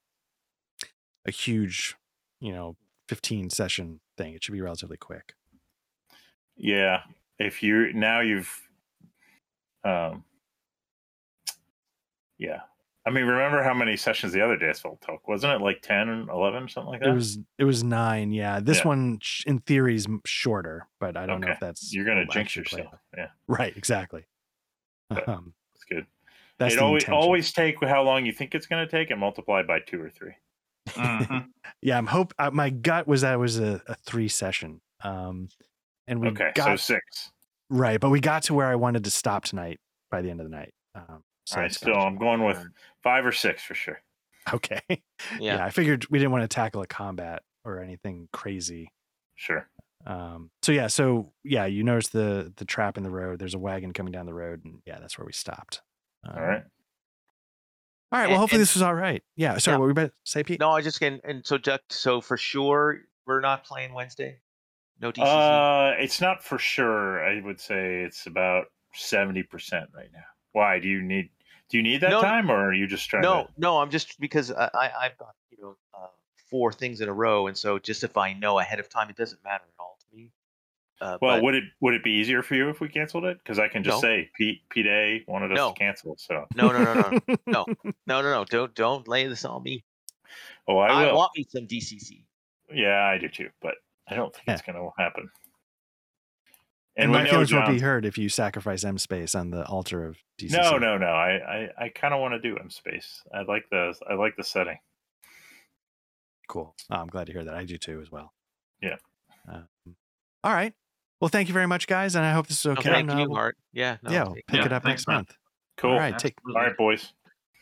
a 1.25 1.31
huge, 1.31 1.95
you 2.39 2.51
know, 2.51 2.75
15 3.07 3.49
session 3.49 3.99
thing. 4.17 4.33
It 4.33 4.43
should 4.43 4.53
be 4.53 4.61
relatively 4.61 4.97
quick. 4.97 5.33
Yeah. 6.55 7.01
If 7.39 7.61
you 7.61 7.93
now 7.93 8.21
you've 8.21 8.67
um 9.83 10.23
yeah. 12.37 12.61
I 13.07 13.09
mean, 13.09 13.23
remember 13.25 13.63
how 13.63 13.73
many 13.73 13.95
sessions 13.95 14.33
the 14.33 14.41
other 14.41 14.61
Asphalt 14.69 14.99
took? 15.01 15.25
Wasn't 15.29 15.53
it 15.53 15.61
like 15.63 15.81
10, 15.81 16.27
11, 16.29 16.67
something 16.67 16.91
like 16.91 16.99
that? 16.99 17.09
It 17.09 17.13
was 17.13 17.39
it 17.57 17.63
was 17.63 17.81
nine. 17.81 18.33
Yeah, 18.33 18.59
this 18.59 18.79
Yeah. 18.79 18.87
one 18.89 19.19
in 19.45 19.59
theory 19.59 19.95
is 19.95 20.07
shorter, 20.25 20.87
but 20.99 21.15
I 21.15 21.25
don't 21.25 21.39
know 21.39 21.47
if 21.51 21.59
that's 21.61 21.93
You're 21.93 22.03
going 22.03 22.17
to 22.17 22.25
will 22.25 22.33
jinx 22.33 22.49
actually 22.57 22.63
play 22.65 22.79
yourself. 22.81 22.99
Yeah. 23.17 23.27
Right, 23.47 23.75
exactly. 23.77 24.25
But- 25.09 25.25
Um, 25.29 25.53
it's 25.73 25.85
good. 25.85 26.05
that's 26.59 26.73
it 26.73 26.79
always, 26.81 27.03
intention. 27.03 27.21
always 27.21 27.53
take 27.53 27.81
how 27.81 28.03
long 28.03 28.25
you 28.25 28.33
think 28.33 28.53
it's 28.53 28.65
going 28.67 28.85
to 28.85 28.91
take 28.91 29.09
and 29.09 29.19
multiply 29.21 29.63
by 29.63 29.79
two 29.79 30.01
or 30.01 30.09
three. 30.09 30.33
Mhm. 30.89 31.47
Yeah, 31.81 31.97
I'm 31.97 32.07
hope 32.07 32.33
uh, 32.39 32.51
my 32.51 32.69
gut 32.71 33.07
was 33.07 33.21
that 33.21 33.35
it 33.35 33.37
was 33.37 33.57
a, 33.59 33.81
a 33.87 33.95
three 33.95 34.27
session. 34.27 34.81
Um, 35.03 35.47
and 36.07 36.19
we 36.19 36.27
Okay, 36.29 36.51
so 36.57 36.63
got 36.65 36.79
six. 36.81 37.31
right, 37.69 37.99
but 38.01 38.09
we 38.09 38.19
got 38.19 38.43
to 38.43 38.53
where 38.53 38.67
I 38.67 38.75
wanted 38.75 39.03
to 39.05 39.11
stop 39.11 39.45
tonight 39.45 39.79
by 40.11 40.21
the 40.21 40.29
end 40.29 40.41
of 40.41 40.45
the 40.49 40.55
night. 40.55 40.73
Um, 40.95 41.23
so 41.47 41.55
All 41.55 41.61
right, 41.61 41.69
that's 41.69 41.77
still. 41.77 41.95
I'm 41.95 42.17
going 42.17 42.43
with 42.43 42.61
five 43.03 43.25
or 43.25 43.31
six 43.31 43.63
for 43.63 43.73
sure. 43.73 44.01
okay. 44.53 44.81
yeah. 44.89 44.97
Yeah. 45.39 45.63
I 45.65 45.69
figured 45.69 46.05
we 46.09 46.19
didn't 46.19 46.31
want 46.31 46.43
to 46.43 46.47
tackle 46.49 46.81
a 46.81 46.87
combat 46.87 47.41
or 47.63 47.79
anything 47.79 48.27
crazy. 48.33 48.91
Sure. 49.35 49.65
Um, 50.05 50.49
so 50.61 50.73
yeah, 50.73 50.87
so 50.87 51.31
yeah, 51.45 51.65
you 51.65 51.83
notice 51.83 52.09
the 52.09 52.51
the 52.57 52.65
trap 52.65 52.97
in 52.97 53.03
the 53.03 53.09
road. 53.09 53.39
There's 53.39 53.53
a 53.53 53.59
wagon 53.59 53.93
coming 53.93 54.11
down 54.11 54.25
the 54.25 54.33
road, 54.33 54.65
and 54.65 54.79
yeah, 54.85 54.99
that's 54.99 55.17
where 55.17 55.25
we 55.25 55.31
stopped. 55.31 55.81
Um, 56.27 56.35
All 56.37 56.43
right. 56.43 56.63
all 58.11 58.19
right. 58.19 58.29
Well, 58.29 58.39
hopefully 58.39 58.57
and- 58.57 58.61
this 58.63 58.75
was 58.75 58.81
all 58.81 58.93
right. 58.93 59.23
Yeah. 59.37 59.57
Sorry, 59.57 59.73
Yeah. 59.75 59.77
what 59.79 59.83
were 59.83 59.87
we 59.87 59.91
about 59.93 60.07
to 60.07 60.13
say, 60.25 60.43
Pete? 60.43 60.59
No, 60.59 60.71
I 60.71 60.81
just 60.81 60.99
can. 60.99 61.21
And 61.23 61.45
so, 61.45 61.57
Duck. 61.57 61.81
So 61.89 62.19
for 62.19 62.35
sure, 62.37 62.99
we're 63.25 63.39
not 63.41 63.63
playing 63.63 63.93
Wednesday. 63.93 64.39
No 64.99 65.11
DCC. 65.13 65.23
Uh, 65.25 65.95
it's 66.01 66.19
not 66.19 66.43
for 66.43 66.57
sure. 66.57 67.23
I 67.23 67.39
would 67.41 67.59
say 67.61 68.01
it's 68.03 68.25
about 68.25 68.65
70% 68.95 69.45
right 69.93 70.09
now. 70.13 70.23
Why? 70.53 70.79
Do 70.79 70.87
you 70.87 71.01
need 71.03 71.29
do 71.69 71.77
you 71.77 71.83
need 71.83 72.01
that 72.01 72.09
No, 72.09 72.21
time 72.21 72.49
or 72.51 72.69
are 72.69 72.73
you 72.73 72.87
just 72.87 73.09
trying 73.09 73.23
no, 73.23 73.43
to 73.45 73.49
no. 73.57 73.79
I'm 73.79 73.89
just 73.89 74.19
because 74.19 74.51
I, 74.51 74.69
I 74.73 74.91
I've 75.05 75.17
got 75.17 75.35
you 75.51 75.57
know 75.61 75.75
uh, 75.93 76.07
four 76.49 76.71
things 76.71 77.01
in 77.01 77.09
a 77.09 77.13
row, 77.13 77.47
and 77.47 77.57
so 77.57 77.77
just 77.79 78.03
if 78.03 78.17
I 78.17 78.33
know 78.33 78.59
ahead 78.59 78.79
of 78.79 78.89
time, 78.89 79.09
it 79.09 79.15
doesn't 79.17 79.43
matter 79.43 79.63
at 79.67 79.79
all 79.79 79.97
to 79.99 80.15
me. 80.15 80.31
Uh, 80.99 81.17
Well, 81.21 81.35
but- 81.37 81.43
would 81.43 81.55
it 81.55 81.63
would 81.81 81.93
it 81.93 82.03
be 82.03 82.11
easier 82.11 82.41
for 82.41 82.55
you 82.55 82.69
if 82.69 82.79
we 82.79 82.89
canceled 82.89 83.25
it? 83.25 83.37
Because 83.43 83.59
I 83.59 83.67
can 83.67 83.83
just 83.83 83.97
No. 83.97 84.07
say 84.07 84.29
Pete 84.37 84.61
Pete 84.69 84.85
A 84.87 85.23
wanted 85.27 85.51
us 85.51 85.57
No. 85.57 85.73
to 85.73 85.77
cancel. 85.79 86.15
So 86.17 86.45
no, 86.55 86.71
no, 86.71 86.83
no, 86.83 86.93
no, 86.93 87.19
no, 87.47 87.65
no, 88.07 88.21
no, 88.21 88.31
no. 88.31 88.45
Don't 88.45 88.73
don't 88.73 89.07
lay 89.07 89.27
this 89.27 89.43
on 89.45 89.61
me. 89.63 89.83
oh, 90.67 90.77
I 90.77 90.87
I, 90.87 91.05
will. 91.07 91.17
want 91.17 91.31
me 91.35 91.45
some 91.49 91.67
DCC. 91.67 92.23
yeah, 92.73 93.03
I 93.05 93.17
do 93.17 93.27
too, 93.29 93.49
but 93.61 93.75
I 94.09 94.15
don't 94.15 94.33
think 94.33 94.45
it's 94.47 94.61
going 94.61 94.75
to 94.77 94.89
happen. 94.97 95.29
And 96.97 97.11
we 97.11 97.17
my 97.17 97.23
know 97.23 97.29
feelings 97.29 97.53
won't 97.53 97.65
be 97.67 97.71
John's- 97.73 97.81
heard 97.81 98.05
if 98.05 98.17
you 98.17 98.29
sacrifice 98.29 98.83
M 98.83 98.97
space 98.97 99.35
on 99.35 99.51
the 99.51 99.65
altar 99.65 100.05
of 100.05 100.17
DCC. 100.39 100.51
No, 100.51 100.77
no, 100.77 100.97
no. 100.97 101.07
I 101.07 101.37
I, 101.37 101.69
I 101.85 101.89
kind 101.89 102.13
of 102.13 102.19
want 102.19 102.33
to 102.33 102.39
do 102.39 102.57
M 102.57 102.69
space. 102.69 103.21
I 103.33 103.41
like 103.43 103.65
the 103.71 103.93
I 104.09 104.15
like 104.15 104.35
the 104.35 104.43
setting. 104.43 104.77
Cool. 106.49 106.75
Oh, 106.89 106.95
I'm 106.95 107.07
glad 107.07 107.27
to 107.27 107.33
hear 107.33 107.43
that. 107.43 107.53
I 107.55 107.65
do 107.65 107.77
too, 107.77 108.01
as 108.01 108.11
well. 108.11 108.33
Yeah. 108.81 108.95
Um, 109.51 109.67
all 110.43 110.53
right. 110.53 110.73
Well, 111.19 111.29
thank 111.29 111.47
you 111.47 111.53
very 111.53 111.67
much, 111.67 111.87
guys, 111.87 112.15
and 112.15 112.23
I 112.25 112.31
hope 112.31 112.47
this 112.47 112.59
is 112.59 112.65
No, 112.65 112.71
okay. 112.73 112.83
thank 112.83 113.09
and, 113.09 113.19
uh, 113.19 113.23
you, 113.23 113.29
we'll- 113.29 113.37
Art. 113.37 113.57
Yeah, 113.73 113.97
no, 114.03 114.11
yeah, 114.11 114.23
we'll 114.23 114.35
pick 114.35 114.43
Yeah, 114.53 114.65
it 114.65 114.73
up 114.73 114.83
next 114.85 115.07
man. 115.07 115.17
month. 115.17 115.35
Cool. 115.77 115.91
All 115.91 115.99
right. 115.99 116.17
Take 116.17 116.35
All 116.47 116.53
right, 116.53 116.77
boys. 116.77 117.13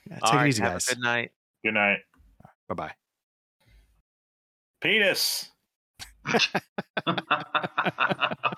yeah, 0.09 0.19
All 0.21 0.31
take 0.31 0.37
right, 0.37 0.45
it 0.45 0.49
easy, 0.49 0.63
have 0.63 0.73
guys. 0.73 0.87
A 0.89 0.95
good 0.95 1.03
night. 1.03 1.31
Good 1.63 1.73
night. 1.73 1.99
Bye 2.67 2.75
bye. 2.75 2.91
Penis. 4.81 5.49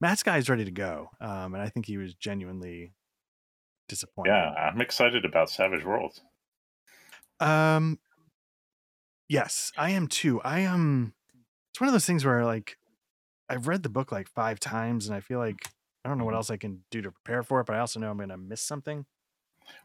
Matt's 0.00 0.22
guy's 0.22 0.48
ready 0.48 0.64
to 0.64 0.70
go, 0.70 1.10
um, 1.20 1.54
and 1.54 1.62
I 1.62 1.68
think 1.68 1.86
he 1.86 1.96
was 1.96 2.14
genuinely 2.14 2.92
disappointed. 3.88 4.30
Yeah, 4.30 4.50
I'm 4.52 4.80
excited 4.80 5.24
about 5.24 5.50
Savage 5.50 5.84
Worlds. 5.84 6.20
Um. 7.40 7.98
Yes, 9.28 9.72
I 9.76 9.90
am 9.90 10.06
too. 10.06 10.40
I 10.42 10.60
am. 10.60 11.12
It's 11.70 11.80
one 11.80 11.88
of 11.88 11.92
those 11.92 12.06
things 12.06 12.24
where 12.24 12.44
like 12.44 12.78
I've 13.48 13.68
read 13.68 13.82
the 13.82 13.88
book 13.88 14.10
like 14.12 14.28
five 14.28 14.58
times, 14.60 15.06
and 15.06 15.14
I 15.16 15.20
feel 15.20 15.38
like 15.38 15.58
I 16.04 16.08
don't 16.08 16.18
know 16.18 16.24
what 16.24 16.34
else 16.34 16.50
I 16.50 16.56
can 16.56 16.84
do 16.90 17.02
to 17.02 17.10
prepare 17.12 17.42
for 17.42 17.60
it, 17.60 17.66
but 17.66 17.76
I 17.76 17.80
also 17.80 18.00
know 18.00 18.10
I'm 18.10 18.16
going 18.16 18.30
to 18.30 18.36
miss 18.38 18.62
something. 18.62 19.04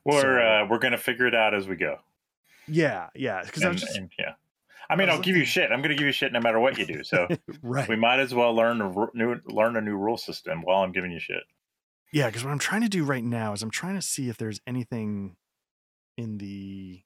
We're 0.05 0.21
So- 0.21 0.37
uh, 0.37 0.67
we're 0.69 0.79
gonna 0.79 0.97
figure 0.97 1.27
it 1.27 1.35
out 1.35 1.53
as 1.53 1.67
we 1.67 1.75
go. 1.75 1.97
Yeah, 2.67 3.09
yeah. 3.15 3.43
Because 3.43 3.63
I 3.65 3.69
was 3.69 3.81
just 3.81 3.97
and, 3.97 4.09
yeah, 4.17 4.33
I 4.89 4.95
mean, 4.95 5.09
I 5.09 5.13
I'll 5.13 5.21
give 5.21 5.35
you 5.35 5.45
shit. 5.45 5.71
I'm 5.71 5.81
gonna 5.81 5.95
give 5.95 6.05
you 6.05 6.11
shit 6.11 6.31
no 6.33 6.39
matter 6.39 6.59
what 6.59 6.77
you 6.77 6.85
do. 6.85 7.03
So 7.03 7.27
right. 7.61 7.87
we 7.87 7.95
might 7.95 8.19
as 8.19 8.33
well 8.33 8.53
learn 8.53 8.81
a 8.81 8.93
new 9.13 9.35
learn 9.45 9.77
a 9.77 9.81
new 9.81 9.95
rule 9.95 10.17
system 10.17 10.61
while 10.61 10.83
I'm 10.83 10.91
giving 10.91 11.11
you 11.11 11.19
shit. 11.19 11.43
Yeah, 12.11 12.27
because 12.27 12.43
what 12.43 12.51
I'm 12.51 12.59
trying 12.59 12.81
to 12.81 12.89
do 12.89 13.03
right 13.03 13.23
now 13.23 13.53
is 13.53 13.63
I'm 13.63 13.71
trying 13.71 13.95
to 13.95 14.01
see 14.01 14.29
if 14.29 14.37
there's 14.37 14.59
anything 14.67 15.35
in 16.17 16.37
the 16.37 17.01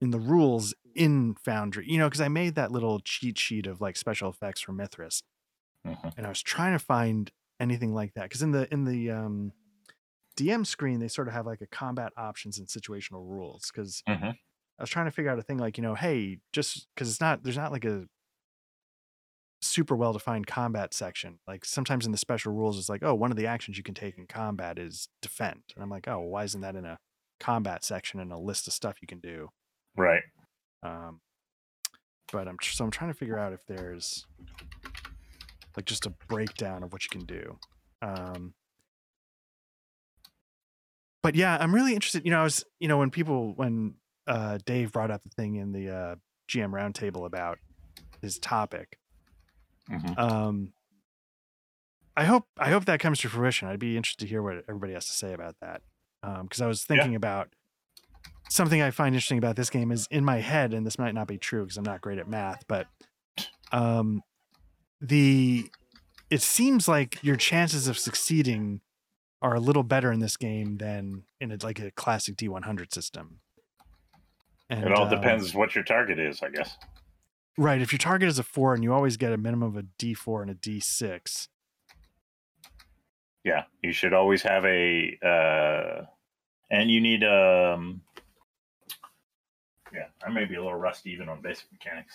in 0.00 0.10
the 0.10 0.18
rules 0.20 0.74
in 0.94 1.34
Foundry. 1.44 1.86
You 1.88 1.98
know, 1.98 2.06
because 2.08 2.20
I 2.20 2.28
made 2.28 2.54
that 2.54 2.70
little 2.70 3.00
cheat 3.00 3.38
sheet 3.38 3.66
of 3.66 3.80
like 3.80 3.96
special 3.96 4.30
effects 4.30 4.60
for 4.60 4.72
Mythras, 4.72 5.22
Mhm. 5.86 6.14
and 6.16 6.26
I 6.26 6.28
was 6.28 6.42
trying 6.42 6.72
to 6.72 6.78
find 6.78 7.30
anything 7.60 7.92
like 7.94 8.14
that. 8.14 8.24
Because 8.24 8.42
in 8.42 8.52
the 8.52 8.72
in 8.72 8.84
the 8.84 9.10
um, 9.10 9.52
DM 10.36 10.64
screen, 10.66 11.00
they 11.00 11.08
sort 11.08 11.26
of 11.28 11.34
have 11.34 11.46
like 11.46 11.60
a 11.60 11.66
combat 11.66 12.12
options 12.16 12.58
and 12.58 12.68
situational 12.68 13.28
rules. 13.28 13.70
Because 13.72 14.02
Mhm. 14.08 14.36
I 14.78 14.82
was 14.82 14.90
trying 14.90 15.06
to 15.06 15.10
figure 15.10 15.30
out 15.30 15.38
a 15.38 15.42
thing 15.42 15.58
like 15.58 15.76
you 15.76 15.82
know, 15.82 15.94
hey, 15.94 16.38
just 16.52 16.86
because 16.94 17.10
it's 17.10 17.20
not 17.20 17.42
there's 17.42 17.56
not 17.56 17.72
like 17.72 17.84
a 17.84 18.06
super 19.60 19.96
well 19.96 20.12
defined 20.12 20.46
combat 20.46 20.94
section. 20.94 21.38
Like 21.46 21.64
sometimes 21.64 22.06
in 22.06 22.12
the 22.12 22.18
special 22.18 22.52
rules, 22.52 22.78
it's 22.78 22.88
like, 22.88 23.02
oh, 23.02 23.14
one 23.14 23.30
of 23.30 23.36
the 23.36 23.46
actions 23.46 23.76
you 23.76 23.82
can 23.82 23.94
take 23.94 24.16
in 24.18 24.26
combat 24.26 24.78
is 24.78 25.08
defend. 25.20 25.62
And 25.74 25.82
I'm 25.82 25.90
like, 25.90 26.06
oh, 26.08 26.20
why 26.20 26.44
isn't 26.44 26.60
that 26.60 26.76
in 26.76 26.84
a 26.84 26.98
combat 27.40 27.84
section 27.84 28.20
and 28.20 28.32
a 28.32 28.38
list 28.38 28.66
of 28.66 28.72
stuff 28.72 28.96
you 29.02 29.08
can 29.08 29.20
do? 29.20 29.48
Right. 29.96 30.22
Um, 30.82 31.20
but 32.32 32.46
I'm 32.46 32.56
so 32.62 32.84
I'm 32.84 32.90
trying 32.90 33.10
to 33.10 33.18
figure 33.18 33.38
out 33.38 33.52
if 33.52 33.66
there's 33.66 34.26
like 35.76 35.86
just 35.86 36.06
a 36.06 36.10
breakdown 36.28 36.82
of 36.82 36.92
what 36.92 37.04
you 37.04 37.10
can 37.10 37.26
do. 37.26 37.58
Um, 38.02 38.54
but 41.22 41.34
yeah, 41.34 41.56
I'm 41.60 41.74
really 41.74 41.94
interested. 41.94 42.24
You 42.24 42.30
know, 42.30 42.40
I 42.40 42.44
was, 42.44 42.64
you 42.78 42.88
know, 42.88 42.98
when 42.98 43.10
people, 43.10 43.54
when 43.56 43.94
uh, 44.28 44.58
Dave 44.64 44.92
brought 44.92 45.10
up 45.10 45.22
the 45.24 45.30
thing 45.30 45.56
in 45.56 45.72
the 45.72 45.90
uh, 45.90 46.16
GM 46.48 46.70
roundtable 46.70 47.26
about 47.26 47.58
his 48.22 48.38
topic, 48.38 48.98
Mhm. 49.90 50.18
um, 50.18 50.72
I 52.16 52.24
hope 52.24 52.46
I 52.58 52.70
hope 52.70 52.84
that 52.86 53.00
comes 53.00 53.20
to 53.20 53.28
fruition. 53.28 53.68
I'd 53.68 53.78
be 53.78 53.96
interested 53.96 54.24
to 54.24 54.28
hear 54.28 54.42
what 54.42 54.64
everybody 54.68 54.92
has 54.94 55.06
to 55.06 55.12
say 55.12 55.32
about 55.32 55.56
that. 55.60 55.82
Because 56.42 56.60
I 56.60 56.66
was 56.66 56.82
Yeah. 56.82 56.96
thinking 56.96 57.14
about 57.14 57.54
something 58.50 58.82
I 58.82 58.90
find 58.90 59.14
interesting 59.14 59.38
about 59.38 59.56
this 59.56 59.70
game 59.70 59.92
is 59.92 60.08
in 60.10 60.24
my 60.24 60.38
head, 60.40 60.74
and 60.74 60.84
this 60.84 60.98
might 60.98 61.14
not 61.14 61.28
be 61.28 61.38
true 61.38 61.62
because 61.64 61.76
I'm 61.76 61.84
not 61.84 62.00
great 62.00 62.18
at 62.18 62.28
math, 62.28 62.64
but 62.66 62.88
um, 63.72 64.22
the 65.00 65.70
it 66.30 66.42
seems 66.42 66.88
like 66.88 67.22
your 67.22 67.36
chances 67.36 67.88
of 67.88 67.98
succeeding 67.98 68.80
are 69.40 69.54
a 69.54 69.60
little 69.60 69.84
better 69.84 70.10
in 70.10 70.18
this 70.20 70.36
game 70.36 70.78
than 70.78 71.22
in 71.40 71.52
a, 71.52 71.58
like 71.62 71.78
a 71.78 71.90
classic 71.92 72.36
D100 72.36 72.92
system. 72.92 73.40
And, 74.70 74.84
it 74.84 74.92
all 74.92 75.04
um, 75.04 75.10
depends 75.10 75.54
what 75.54 75.74
your 75.74 75.84
target 75.84 76.18
is, 76.18 76.42
I 76.42 76.50
guess. 76.50 76.76
Right. 77.56 77.80
If 77.80 77.92
your 77.92 77.98
target 77.98 78.28
is 78.28 78.38
a 78.38 78.42
four 78.42 78.74
and 78.74 78.82
you 78.82 78.92
always 78.92 79.16
get 79.16 79.32
a 79.32 79.36
minimum 79.36 79.68
of 79.68 79.76
a 79.76 79.86
D4 79.98 80.42
and 80.42 80.50
a 80.50 80.54
D6. 80.54 81.48
Yeah, 83.44 83.64
you 83.82 83.92
should 83.92 84.12
always 84.12 84.42
have 84.42 84.64
a, 84.64 85.18
uh, 85.24 86.04
and 86.70 86.90
you 86.90 87.00
need 87.00 87.24
um, 87.24 88.02
yeah, 89.92 90.06
I 90.24 90.30
may 90.30 90.44
be 90.44 90.54
a 90.54 90.62
little 90.62 90.78
rusty 90.78 91.10
even 91.10 91.28
on 91.28 91.40
basic 91.40 91.70
mechanics. 91.72 92.14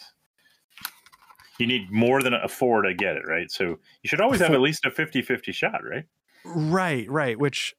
You 1.59 1.67
need 1.67 1.91
more 1.91 2.21
than 2.21 2.33
a 2.33 2.47
four 2.47 2.81
to 2.81 2.93
get 2.93 3.15
it, 3.15 3.23
right? 3.27 3.49
So 3.51 3.63
you 3.63 4.07
should 4.07 4.21
always 4.21 4.41
have 4.41 4.51
at 4.51 4.61
least 4.61 4.85
a 4.85 4.89
50-50 4.89 5.53
shot, 5.53 5.81
right? 5.83 6.05
Right, 6.45 7.09
right. 7.09 7.37
Which, 7.37 7.75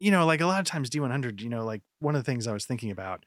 you 0.00 0.10
know, 0.10 0.24
like 0.24 0.40
a 0.40 0.46
lot 0.46 0.60
of 0.60 0.66
times 0.66 0.88
D100, 0.88 1.40
you 1.40 1.48
know, 1.48 1.64
like 1.64 1.82
one 1.98 2.14
of 2.14 2.24
the 2.24 2.30
things 2.30 2.46
I 2.46 2.52
was 2.52 2.64
thinking 2.64 2.90
about 2.90 3.24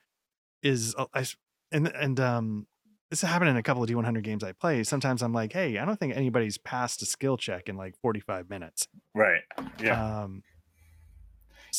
is, 0.66 0.96
uh, 0.98 1.06
I, 1.14 1.26
and, 1.72 1.88
and, 1.88 2.20
um, 2.20 2.68
this 3.10 3.22
happened 3.22 3.52
in 3.52 3.58
a 3.58 3.64
couple 3.64 3.84
of 3.84 3.90
D100 3.90 4.24
games 4.24 4.44
I 4.44 4.52
play. 4.52 4.84
Sometimes 4.84 5.22
I'm 5.22 5.32
like, 5.32 5.54
hey, 5.54 5.78
I 5.78 5.86
don't 5.86 6.00
think 6.00 6.16
anybody's 6.16 6.58
passed 6.58 7.02
a 7.02 7.06
skill 7.06 7.38
check 7.38 7.70
in 7.70 7.78
like 7.78 7.96
45 8.02 8.50
minutes. 8.50 8.88
Right. 9.14 9.42
Yeah. 9.82 10.24
Um, 10.24 10.44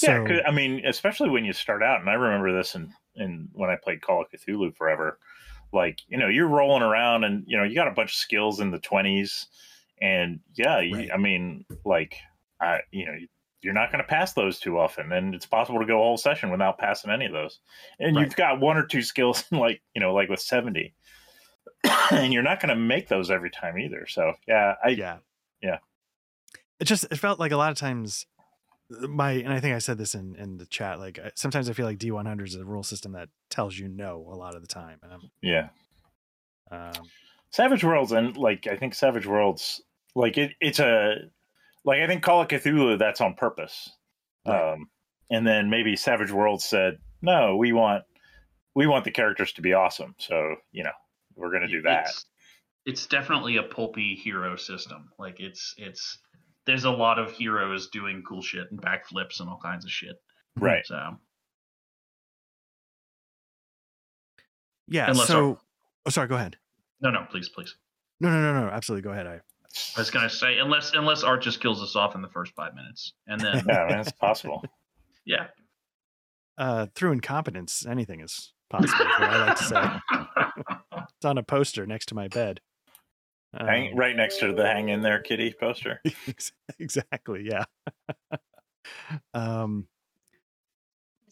yeah, 0.02 0.26
so, 0.26 0.40
I 0.46 0.50
mean, 0.50 0.84
especially 0.86 1.30
when 1.30 1.44
you 1.44 1.52
start 1.52 1.82
out, 1.82 2.00
and 2.00 2.10
I 2.10 2.14
remember 2.14 2.56
this 2.56 2.74
in, 2.74 2.92
in 3.14 3.48
when 3.52 3.70
I 3.70 3.76
played 3.76 4.02
Call 4.02 4.22
of 4.22 4.28
Cthulhu 4.30 4.76
forever. 4.76 5.18
Like, 5.72 6.00
you 6.08 6.18
know, 6.18 6.28
you're 6.28 6.48
rolling 6.48 6.82
around, 6.82 7.24
and 7.24 7.44
you 7.46 7.56
know, 7.56 7.64
you 7.64 7.74
got 7.74 7.88
a 7.88 7.92
bunch 7.92 8.10
of 8.10 8.16
skills 8.16 8.60
in 8.60 8.70
the 8.70 8.78
twenties, 8.78 9.46
and 10.00 10.40
yeah, 10.54 10.80
you, 10.80 10.96
Right. 10.96 11.10
I 11.12 11.16
mean, 11.16 11.64
like, 11.84 12.16
I, 12.60 12.80
you 12.90 13.06
know, 13.06 13.14
you're 13.66 13.74
not 13.74 13.90
going 13.92 14.02
to 14.02 14.08
pass 14.08 14.32
those 14.32 14.60
too 14.60 14.78
often, 14.78 15.10
and 15.12 15.34
it's 15.34 15.44
possible 15.44 15.80
to 15.80 15.84
go 15.86 15.98
a 16.00 16.02
whole 16.04 16.16
session 16.16 16.50
without 16.50 16.78
passing 16.78 17.10
any 17.10 17.26
of 17.26 17.32
those. 17.32 17.58
And 17.98 18.14
Right. 18.16 18.24
you've 18.24 18.36
got 18.36 18.60
one 18.60 18.76
or 18.76 18.86
two 18.86 19.02
skills, 19.02 19.44
like 19.50 19.82
you 19.94 20.00
know, 20.00 20.14
like 20.14 20.28
with 20.28 20.40
seventy, 20.40 20.94
and 22.12 22.32
you're 22.32 22.42
not 22.44 22.60
going 22.60 22.70
to 22.70 22.80
make 22.80 23.08
those 23.08 23.30
every 23.30 23.50
time 23.50 23.76
either. 23.78 24.06
So 24.06 24.32
yeah, 24.46 24.74
I 24.84 24.90
yeah 24.90 25.16
Yeah. 25.60 25.78
it 26.80 26.84
just 26.84 27.04
it 27.10 27.16
felt 27.16 27.40
like 27.40 27.52
a 27.52 27.56
lot 27.56 27.72
of 27.72 27.76
times 27.76 28.24
my 28.88 29.32
and 29.32 29.52
i 29.52 29.58
think 29.58 29.74
i 29.74 29.78
said 29.80 29.98
this 29.98 30.14
in 30.14 30.36
in 30.36 30.58
the 30.58 30.66
chat 30.66 31.00
like 31.00 31.18
I- 31.18 31.32
sometimes 31.34 31.68
i 31.68 31.72
feel 31.72 31.86
like 31.86 31.98
d100 31.98 32.46
is 32.46 32.54
a 32.54 32.64
rule 32.64 32.84
system 32.84 33.10
that 33.14 33.30
tells 33.50 33.76
you 33.76 33.88
no 33.88 34.24
a 34.30 34.36
lot 34.36 34.54
of 34.54 34.60
the 34.62 34.68
time 34.68 35.00
and 35.02 35.12
yeah. 35.42 35.70
i'm 36.70 36.78
um 36.98 37.10
Savage 37.50 37.82
Worlds 37.82 38.12
and 38.12 38.36
like 38.36 38.66
I 38.68 38.76
think 38.76 38.94
Savage 38.94 39.26
Worlds 39.26 39.80
like 40.14 40.36
it 40.38 40.52
it's 40.60 40.78
a 40.78 41.16
like 41.86 42.00
I 42.00 42.06
think 42.06 42.22
Call 42.22 42.42
of 42.42 42.48
Cthulhu 42.48 42.98
that's 42.98 43.20
on 43.22 43.34
purpose. 43.34 43.90
Right. 44.46 44.72
Um 44.74 44.90
and 45.30 45.46
then 45.46 45.70
maybe 45.70 45.96
Savage 45.96 46.30
Worlds 46.30 46.64
said, 46.64 46.98
"No, 47.22 47.56
we 47.56 47.72
want 47.72 48.04
we 48.74 48.86
want 48.86 49.04
the 49.04 49.10
characters 49.10 49.52
to 49.54 49.62
be 49.62 49.72
awesome." 49.72 50.14
So, 50.18 50.56
you 50.70 50.84
know, 50.84 50.92
we're 51.34 51.50
going 51.50 51.62
to 51.62 51.68
do 51.68 51.82
that. 51.82 52.06
It's, 52.06 52.26
it's 52.84 53.06
definitely 53.06 53.56
a 53.56 53.62
pulpy 53.64 54.14
hero 54.14 54.54
system. 54.56 55.08
Like 55.18 55.40
it's 55.40 55.74
it's 55.78 56.18
there's 56.66 56.84
a 56.84 56.90
lot 56.90 57.18
of 57.18 57.32
heroes 57.32 57.88
doing 57.88 58.22
cool 58.28 58.42
shit 58.42 58.70
and 58.70 58.80
backflips 58.80 59.40
and 59.40 59.48
all 59.48 59.58
kinds 59.60 59.84
of 59.84 59.90
shit. 59.90 60.14
Right. 60.56 60.86
So 60.86 61.18
yeah 64.88 65.10
Unless 65.10 65.28
so 65.28 65.48
our- 65.50 65.58
oh 66.06 66.10
sorry 66.10 66.28
go 66.28 66.36
ahead 66.36 66.56
no, 67.00 67.10
no, 67.10 67.26
please, 67.30 67.48
please. 67.48 67.74
no 68.20 68.30
no 68.30 68.40
no 68.40 68.66
no 68.66 68.70
absolutely 68.70 69.02
go 69.02 69.10
ahead 69.10 69.26
i 69.26 69.40
I 69.96 70.00
was 70.00 70.10
gonna 70.10 70.30
say 70.30 70.58
unless 70.58 70.92
unless 70.94 71.22
Art 71.22 71.42
just 71.42 71.60
kills 71.60 71.82
us 71.82 71.96
off 71.96 72.14
in 72.14 72.22
the 72.22 72.28
first 72.28 72.52
five 72.54 72.74
minutes, 72.74 73.12
and 73.26 73.40
then 73.40 73.64
Yeah, 73.68 73.86
that's 73.88 74.12
possible. 74.12 74.64
yeah. 75.24 75.48
uh 76.58 76.86
through 76.94 77.12
incompetence 77.12 77.84
anything 77.86 78.20
is 78.20 78.52
possible 78.70 79.04
is 79.04 79.10
what 79.20 79.30
i 79.30 79.46
like 79.46 79.56
to 79.56 79.64
say 79.64 80.98
it's 81.16 81.24
on 81.24 81.36
a 81.38 81.42
poster 81.42 81.86
next 81.86 82.06
to 82.06 82.14
my 82.14 82.28
bed 82.28 82.60
hang 83.56 83.92
Um, 83.92 83.98
right 83.98 84.16
next 84.16 84.38
to 84.40 84.52
the 84.52 84.64
hang 84.66 84.88
in 84.88 85.02
there 85.02 85.20
kitty 85.20 85.52
poster. 85.58 86.00
exactly 86.78 87.46
yeah 87.48 87.64
um 89.34 89.86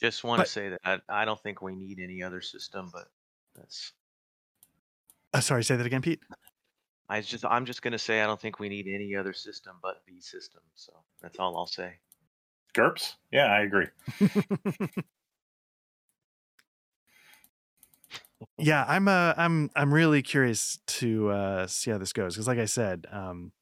Just 0.00 0.24
want 0.24 0.40
to 0.42 0.46
say 0.46 0.70
that 0.70 0.80
I, 0.84 0.98
I 1.08 1.24
don't 1.24 1.40
think 1.40 1.62
we 1.62 1.74
need 1.76 1.98
any 2.00 2.22
other 2.22 2.40
system, 2.40 2.90
but 2.92 3.06
that's 3.54 3.92
uh, 5.32 5.40
sorry 5.40 5.64
say 5.64 5.76
that 5.76 5.86
again 5.86 6.02
pete 6.02 6.20
I 7.08 7.20
just 7.20 7.44
I'm 7.44 7.66
just 7.66 7.82
gonna 7.82 7.98
say 7.98 8.22
I 8.22 8.26
don't 8.26 8.40
think 8.40 8.58
we 8.58 8.68
need 8.68 8.86
any 8.88 9.14
other 9.14 9.32
system 9.32 9.76
but 9.82 10.02
the 10.06 10.20
system. 10.20 10.62
So 10.74 10.92
that's 11.20 11.38
all 11.38 11.56
I'll 11.56 11.66
say. 11.66 11.94
GURPS? 12.74 13.14
Yeah, 13.30 13.46
I 13.46 13.60
agree. 13.60 13.86
yeah 18.58 18.84
i'm 18.88 19.08
uh 19.08 19.32
i'm 19.36 19.70
i'm 19.74 19.92
really 19.92 20.22
curious 20.22 20.78
to 20.86 21.30
uh 21.30 21.66
see 21.66 21.90
how 21.90 21.98
this 21.98 22.12
goes 22.12 22.34
because 22.34 22.48
like 22.48 22.58
i 22.58 22.64
said 22.64 23.06
um 23.10 23.52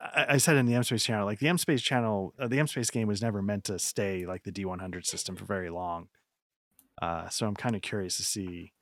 I, 0.00 0.26
I 0.30 0.36
said 0.36 0.56
in 0.56 0.66
the 0.66 0.74
m 0.74 0.82
space 0.82 1.04
channel 1.04 1.24
like 1.24 1.38
the 1.38 1.48
m 1.48 1.58
space 1.58 1.82
channel 1.82 2.34
uh, 2.38 2.48
the 2.48 2.58
m 2.58 2.66
space 2.66 2.90
game 2.90 3.08
was 3.08 3.22
never 3.22 3.42
meant 3.42 3.64
to 3.64 3.78
stay 3.78 4.26
like 4.26 4.42
the 4.44 4.52
d100 4.52 5.06
system 5.06 5.36
for 5.36 5.44
very 5.44 5.70
long 5.70 6.08
uh 7.00 7.28
so 7.28 7.46
i'm 7.46 7.56
kind 7.56 7.74
of 7.76 7.82
curious 7.82 8.16
to 8.16 8.22
see 8.22 8.72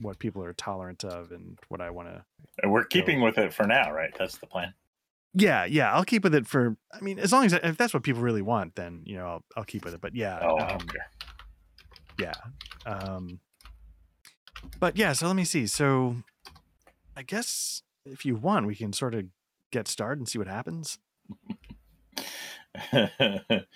what 0.00 0.18
people 0.18 0.42
are 0.44 0.52
tolerant 0.52 1.04
of 1.04 1.30
and 1.32 1.58
what 1.68 1.80
i 1.80 1.90
want 1.90 2.08
to 2.08 2.24
And 2.62 2.72
we're 2.72 2.84
keeping 2.84 3.20
with 3.20 3.38
it 3.38 3.52
for 3.52 3.66
now, 3.66 3.90
right? 3.92 4.14
That's 4.18 4.38
the 4.38 4.46
plan. 4.46 4.74
yeah 5.34 5.64
yeah 5.64 5.92
i'll 5.92 6.04
keep 6.04 6.22
with 6.24 6.34
it 6.34 6.46
for 6.46 6.76
i 6.92 7.00
mean 7.00 7.18
as 7.18 7.32
long 7.32 7.44
as 7.46 7.52
if 7.52 7.76
that's 7.76 7.92
what 7.94 8.02
people 8.02 8.22
really 8.22 8.42
want 8.42 8.74
then 8.76 9.02
you 9.04 9.16
know 9.16 9.26
i'll, 9.26 9.44
I'll 9.56 9.64
keep 9.64 9.84
with 9.84 9.94
it 9.94 10.00
but 10.00 10.14
yeah 10.14 10.38
Oh, 10.42 10.58
um, 10.58 10.78
don't 10.78 10.92
yeah 12.20 12.32
um 12.86 13.40
but 14.78 14.96
yeah 14.96 15.12
so 15.12 15.26
let 15.26 15.34
me 15.36 15.44
see 15.44 15.66
so 15.66 16.16
i 17.16 17.22
guess 17.22 17.82
if 18.06 18.26
you 18.26 18.36
want, 18.36 18.66
we 18.66 18.74
can 18.74 18.92
sort 18.92 19.14
of 19.14 19.24
get 19.70 19.88
started 19.88 20.18
and 20.20 20.28
see 20.28 20.38
what 20.38 20.46
happens. 20.46 20.98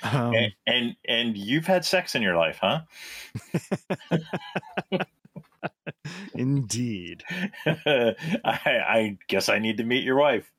Um, 0.02 0.34
and, 0.34 0.52
and 0.66 0.96
and 1.08 1.36
you've 1.36 1.66
had 1.66 1.84
sex 1.84 2.14
in 2.14 2.20
your 2.22 2.34
life, 2.36 2.58
huh? 2.60 2.80
indeed, 6.34 7.24
I, 7.66 8.14
I 8.44 9.18
guess 9.28 9.48
I 9.48 9.58
need 9.58 9.78
to 9.78 9.84
meet 9.84 10.04
your 10.04 10.16
wife. 10.16 10.50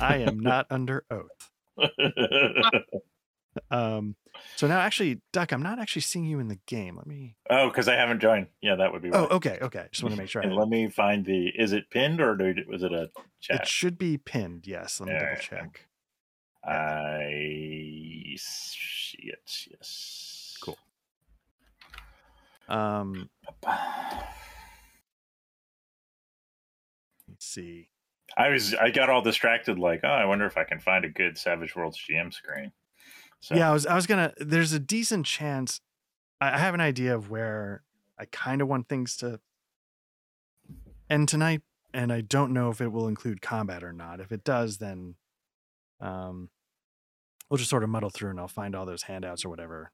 I 0.00 0.18
am 0.18 0.38
not 0.38 0.66
under 0.70 1.04
oath. 1.10 1.50
Um, 3.70 4.16
so 4.56 4.66
now, 4.66 4.80
actually, 4.80 5.20
Duck, 5.32 5.52
I'm 5.52 5.62
not 5.62 5.78
actually 5.78 6.02
seeing 6.02 6.26
you 6.26 6.40
in 6.40 6.48
the 6.48 6.58
game. 6.66 6.96
Let 6.96 7.06
me. 7.06 7.36
oh, 7.48 7.68
because 7.68 7.88
I 7.88 7.94
haven't 7.94 8.20
joined. 8.20 8.48
Yeah, 8.60 8.76
that 8.76 8.92
would 8.92 9.00
be. 9.02 9.10
Oh, 9.12 9.24
okay, 9.28 9.58
okay. 9.62 9.86
Just 9.90 10.02
want 10.02 10.14
to 10.14 10.20
make 10.20 10.28
sure. 10.28 10.42
I 10.42 10.46
And 10.46 10.54
let 10.54 10.68
me 10.68 10.88
find 10.90 11.24
the. 11.24 11.48
Is 11.56 11.72
it 11.72 11.88
pinned 11.90 12.20
or 12.20 12.36
do, 12.36 12.54
was 12.68 12.82
it 12.82 12.92
a 12.92 13.10
chat? 13.40 13.62
It 13.62 13.66
should 13.66 13.96
be 13.96 14.18
pinned. 14.18 14.66
Yes. 14.66 15.00
Let 15.00 15.06
me 15.06 15.12
Yeah, 15.14 15.20
double 15.20 15.32
yeah, 15.32 15.40
check. 15.40 15.86
I 16.64 18.34
see 18.36 19.18
it. 19.22 19.66
Yes. 19.70 20.58
Cool. 20.60 20.76
Um, 22.68 23.30
see. 27.44 27.88
I 28.36 28.48
was. 28.50 28.74
I 28.74 28.90
got 28.90 29.10
all 29.10 29.22
distracted. 29.22 29.78
Like, 29.78 30.00
oh, 30.04 30.08
I 30.08 30.24
wonder 30.24 30.46
if 30.46 30.56
I 30.56 30.64
can 30.64 30.80
find 30.80 31.04
a 31.04 31.08
good 31.08 31.38
Savage 31.38 31.76
Worlds 31.76 31.98
GM 31.98 32.32
screen. 32.32 32.72
So, 33.40 33.54
Yeah, 33.54 33.70
I 33.70 33.72
was. 33.72 33.86
I 33.86 33.94
was 33.94 34.06
gonna. 34.06 34.32
There's 34.38 34.72
a 34.72 34.80
decent 34.80 35.26
chance. 35.26 35.80
I 36.40 36.54
I 36.54 36.58
have 36.58 36.74
an 36.74 36.80
idea 36.80 37.14
of 37.14 37.30
where 37.30 37.82
I 38.18 38.24
kind 38.26 38.60
of 38.60 38.68
want 38.68 38.88
things 38.88 39.16
to 39.18 39.40
end 41.08 41.28
tonight, 41.28 41.62
and 41.94 42.12
I 42.12 42.20
don't 42.20 42.52
know 42.52 42.70
if 42.70 42.80
it 42.80 42.88
will 42.88 43.08
include 43.08 43.42
combat 43.42 43.84
or 43.84 43.92
not. 43.92 44.20
If 44.20 44.32
it 44.32 44.44
does, 44.44 44.78
then 44.78 45.14
um, 46.00 46.50
we'll 47.48 47.58
just 47.58 47.70
sort 47.70 47.84
of 47.84 47.90
muddle 47.90 48.10
through, 48.10 48.30
and 48.30 48.40
I'll 48.40 48.48
find 48.48 48.74
all 48.74 48.86
those 48.86 49.04
handouts 49.04 49.44
or 49.44 49.48
whatever. 49.48 49.92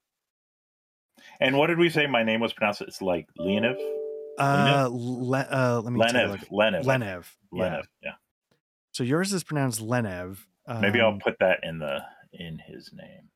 And 1.40 1.56
what 1.56 1.66
did 1.66 1.78
we 1.78 1.90
say? 1.90 2.06
My 2.06 2.24
name 2.24 2.40
was 2.40 2.52
pronounced. 2.52 2.81
It's 2.81 3.02
like 3.02 3.28
Leonid. 3.36 3.77
Uh, 4.39 4.89
le, 4.91 5.39
uh 5.39 5.81
let 5.85 5.93
me 5.93 6.01
take 6.01 6.15
a 6.15 6.19
Lenev. 6.19 6.29
look. 6.31 6.41
Lenev. 6.51 6.85
Lenev. 6.85 7.27
Yeah. 7.53 7.63
Lenev. 7.63 7.83
Yeah. 8.03 8.13
So 8.93 9.05
yours 9.05 9.33
is 9.33 9.45
pronounced 9.45 9.81
Lenev. 9.81 10.39
Maybe 10.81 11.01
I'll 11.01 11.09
um, 11.09 11.19
put 11.19 11.39
that 11.41 11.61
in 11.63 11.79
the 11.79 12.01
in 12.33 12.59
his 12.67 12.91
name. 12.95 13.29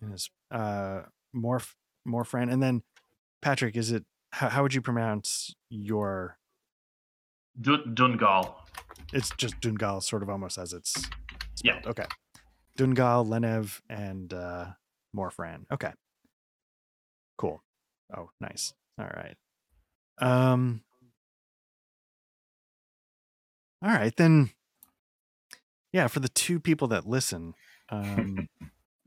and 0.00 0.12
his 0.12 0.30
uh 0.50 1.02
morph 1.34 1.74
morphran 2.06 2.50
and 2.52 2.62
then 2.62 2.82
patrick 3.42 3.76
is 3.76 3.90
it 3.92 4.04
how, 4.32 4.48
how 4.48 4.62
would 4.62 4.72
you 4.74 4.80
pronounce 4.80 5.54
your 5.68 6.38
Dun- 7.60 7.94
Dungal. 7.94 8.54
it's 9.12 9.30
just 9.36 9.60
dungal 9.60 10.02
sort 10.02 10.22
of 10.22 10.30
almost 10.30 10.58
as 10.58 10.72
it's 10.72 10.94
Yeah. 11.62 11.80
okay 11.86 12.06
dungal 12.78 13.26
lenev 13.26 13.80
and 13.90 14.32
uh 14.32 14.66
morphran 15.14 15.64
okay 15.72 15.92
cool 17.36 17.62
oh 18.16 18.30
nice 18.40 18.72
all 18.98 19.06
right 19.14 19.36
um 20.20 20.82
all 23.82 23.90
right 23.90 24.14
then 24.16 24.50
yeah 25.92 26.06
for 26.06 26.20
the 26.20 26.28
two 26.28 26.60
people 26.60 26.88
that 26.88 27.06
listen 27.06 27.54
um 27.88 28.48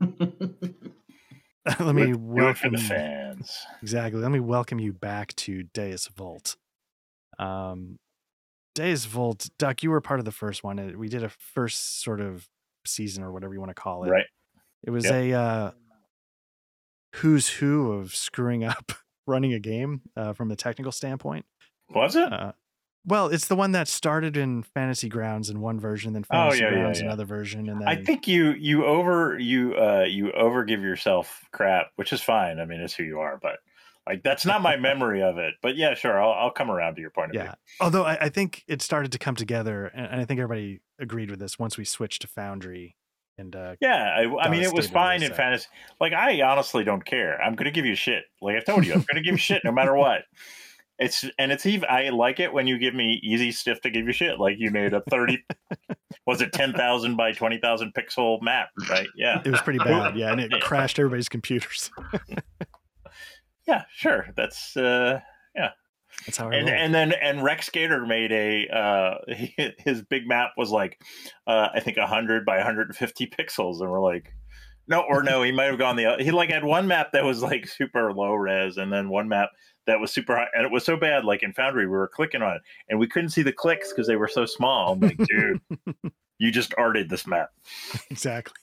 let 0.00 1.94
me 1.94 2.06
Do 2.06 2.12
it- 2.12 2.12
do 2.12 2.12
it 2.12 2.14
for 2.14 2.18
welcome 2.18 2.72
the 2.72 2.78
fans. 2.78 3.66
Exactly. 3.80 4.20
Let 4.20 4.30
me 4.30 4.40
welcome 4.40 4.78
you 4.78 4.92
back 4.92 5.34
to 5.36 5.62
Deus 5.62 6.08
Vult. 6.08 6.56
Um, 7.38 7.98
Deus 8.74 9.06
Vult, 9.06 9.48
Duck, 9.58 9.82
you 9.82 9.90
were 9.90 10.02
part 10.02 10.18
of 10.20 10.26
the 10.26 10.32
first 10.32 10.62
one. 10.62 10.78
Uh, 10.78 10.92
We 10.98 11.08
did 11.08 11.22
a 11.22 11.30
first 11.30 12.02
sort 12.02 12.20
of 12.20 12.46
season 12.86 13.22
or 13.24 13.32
whatever 13.32 13.54
you 13.54 13.60
want 13.60 13.70
to 13.70 13.74
call 13.74 14.04
it. 14.04 14.10
Right. 14.10 14.26
It 14.82 14.90
was 14.90 15.04
Yep. 15.04 15.14
a 15.14 15.32
uh, 15.32 15.70
who's 17.14 17.48
who 17.48 17.92
of 17.92 18.14
screwing 18.14 18.62
up 18.64 18.92
running 19.26 19.52
a 19.52 19.60
game 19.60 20.02
uh, 20.16 20.32
from 20.32 20.50
a 20.50 20.56
technical 20.56 20.92
standpoint. 20.92 21.44
Was 21.90 22.16
it? 22.16 22.32
Uh, 22.32 22.52
well, 23.06 23.28
it's 23.28 23.48
the 23.48 23.56
one 23.56 23.72
that 23.72 23.86
started 23.86 24.36
in 24.36 24.62
Fantasy 24.62 25.08
Grounds 25.10 25.50
in 25.50 25.60
one 25.60 25.78
version, 25.78 26.14
then 26.14 26.24
Oh, 26.30 26.34
Fantasy 26.34 26.60
yeah, 26.60 26.70
yeah, 26.70 26.74
Grounds 26.74 27.00
yeah. 27.00 27.06
another 27.06 27.26
version, 27.26 27.68
and 27.68 27.80
then 27.80 27.88
I 27.88 27.96
think 27.96 28.26
you 28.26 28.52
you 28.52 28.86
over 28.86 29.38
you 29.38 29.74
uh 29.76 30.04
you 30.08 30.32
over 30.32 30.64
give 30.64 30.80
yourself 30.80 31.42
crap, 31.52 31.88
which 31.96 32.12
is 32.12 32.22
fine. 32.22 32.58
I 32.58 32.64
mean, 32.64 32.80
it's 32.80 32.94
who 32.94 33.02
you 33.02 33.20
are, 33.20 33.38
but 33.42 33.58
like 34.06 34.22
that's 34.22 34.46
not 34.46 34.62
my 34.62 34.76
memory 34.78 35.22
of 35.22 35.36
it. 35.36 35.54
But 35.60 35.76
yeah, 35.76 35.92
sure, 35.94 36.22
I'll 36.22 36.32
I'll 36.32 36.50
come 36.50 36.70
around 36.70 36.94
to 36.94 37.02
your 37.02 37.10
point 37.10 37.30
of 37.30 37.34
yeah. 37.34 37.54
Although 37.78 38.04
I, 38.04 38.16
I 38.22 38.28
think 38.30 38.64
it 38.68 38.80
started 38.80 39.12
to 39.12 39.18
come 39.18 39.34
together, 39.34 39.86
and 39.86 40.20
I 40.20 40.24
think 40.24 40.40
everybody 40.40 40.80
agreed 40.98 41.28
with 41.30 41.40
this 41.40 41.58
once 41.58 41.76
we 41.76 41.84
switched 41.84 42.22
to 42.22 42.28
Foundry. 42.28 42.96
And 43.38 43.54
uh. 43.56 43.74
Yeah, 43.80 44.14
I, 44.16 44.44
I 44.44 44.48
mean, 44.48 44.62
it 44.62 44.72
was 44.72 44.88
fine 44.88 45.22
in 45.22 45.32
fantasy. 45.32 45.66
Like, 46.00 46.12
I 46.12 46.42
honestly 46.42 46.84
don't 46.84 47.04
care. 47.04 47.40
I'm 47.42 47.54
going 47.54 47.64
to 47.66 47.70
give 47.70 47.84
you 47.84 47.94
shit. 47.94 48.24
Like 48.40 48.56
I've 48.56 48.64
told 48.64 48.86
you, 48.86 48.92
I'm 48.92 49.00
going 49.00 49.16
to 49.16 49.22
give 49.22 49.32
you 49.32 49.38
shit 49.38 49.62
no 49.64 49.72
matter 49.72 49.94
what. 49.94 50.22
It's 50.98 51.24
and 51.40 51.50
it's 51.50 51.66
even. 51.66 51.88
I 51.90 52.10
like 52.10 52.38
it 52.38 52.52
when 52.52 52.68
you 52.68 52.78
give 52.78 52.94
me 52.94 53.20
easy 53.24 53.50
stuff 53.50 53.80
to 53.80 53.90
give 53.90 54.06
you 54.06 54.12
shit. 54.12 54.38
Like 54.38 54.56
you 54.58 54.70
made 54.70 54.94
a 54.94 55.02
thirty, 55.10 55.44
was 56.26 56.40
it 56.40 56.52
ten 56.52 56.72
thousand 56.72 57.16
by 57.16 57.32
twenty 57.32 57.58
thousand 57.58 57.92
pixel 57.94 58.40
map? 58.42 58.68
Right? 58.88 59.08
Yeah. 59.16 59.42
it 59.44 59.50
was 59.50 59.60
pretty 59.60 59.80
bad, 59.80 60.16
yeah, 60.16 60.30
and 60.30 60.40
it 60.40 60.52
crashed 60.60 61.00
everybody's 61.00 61.28
computers. 61.28 61.90
Yeah, 63.66 63.84
sure. 63.94 64.28
That's 64.36 64.76
uh 64.76 65.20
That's 66.26 66.38
how 66.38 66.50
I 66.50 66.54
and 66.56 66.68
roll. 66.68 66.76
and 66.78 66.94
then 66.94 67.12
and 67.12 67.42
Rex 67.42 67.68
Gator 67.70 68.06
made 68.06 68.32
a 68.32 68.68
uh 68.68 69.14
his 69.78 70.02
big 70.02 70.26
map 70.26 70.52
was 70.56 70.70
like 70.70 71.00
uh 71.46 71.68
I 71.74 71.80
think 71.80 71.96
100 71.96 72.44
by 72.44 72.56
150 72.56 73.26
pixels 73.28 73.80
and 73.80 73.90
we're 73.90 74.00
like 74.00 74.32
no 74.88 75.00
or 75.08 75.22
no 75.22 75.42
he 75.42 75.52
might 75.52 75.64
have 75.64 75.78
gone 75.78 75.96
the 75.96 76.16
he 76.20 76.30
like 76.30 76.50
had 76.50 76.64
one 76.64 76.86
map 76.86 77.12
that 77.12 77.24
was 77.24 77.42
like 77.42 77.66
super 77.66 78.12
low 78.12 78.34
res 78.34 78.76
and 78.76 78.92
then 78.92 79.08
one 79.08 79.28
map 79.28 79.48
that 79.86 79.98
was 80.00 80.12
super 80.12 80.36
high 80.36 80.46
and 80.54 80.64
it 80.64 80.70
was 80.72 80.84
so 80.84 80.96
bad 80.96 81.24
like 81.24 81.42
in 81.42 81.52
Foundry 81.54 81.86
we 81.86 81.92
were 81.92 82.08
clicking 82.08 82.42
on 82.42 82.56
it 82.56 82.62
and 82.88 82.98
we 82.98 83.06
couldn't 83.06 83.30
see 83.30 83.42
the 83.42 83.52
clicks 83.52 83.90
because 83.92 84.06
they 84.06 84.16
were 84.16 84.28
so 84.28 84.44
small 84.46 84.92
I'm 84.92 85.00
like 85.00 85.18
dude 85.18 85.60
you 86.38 86.50
just 86.50 86.74
arted 86.78 87.08
this 87.10 87.26
map 87.26 87.50
exactly. 88.10 88.54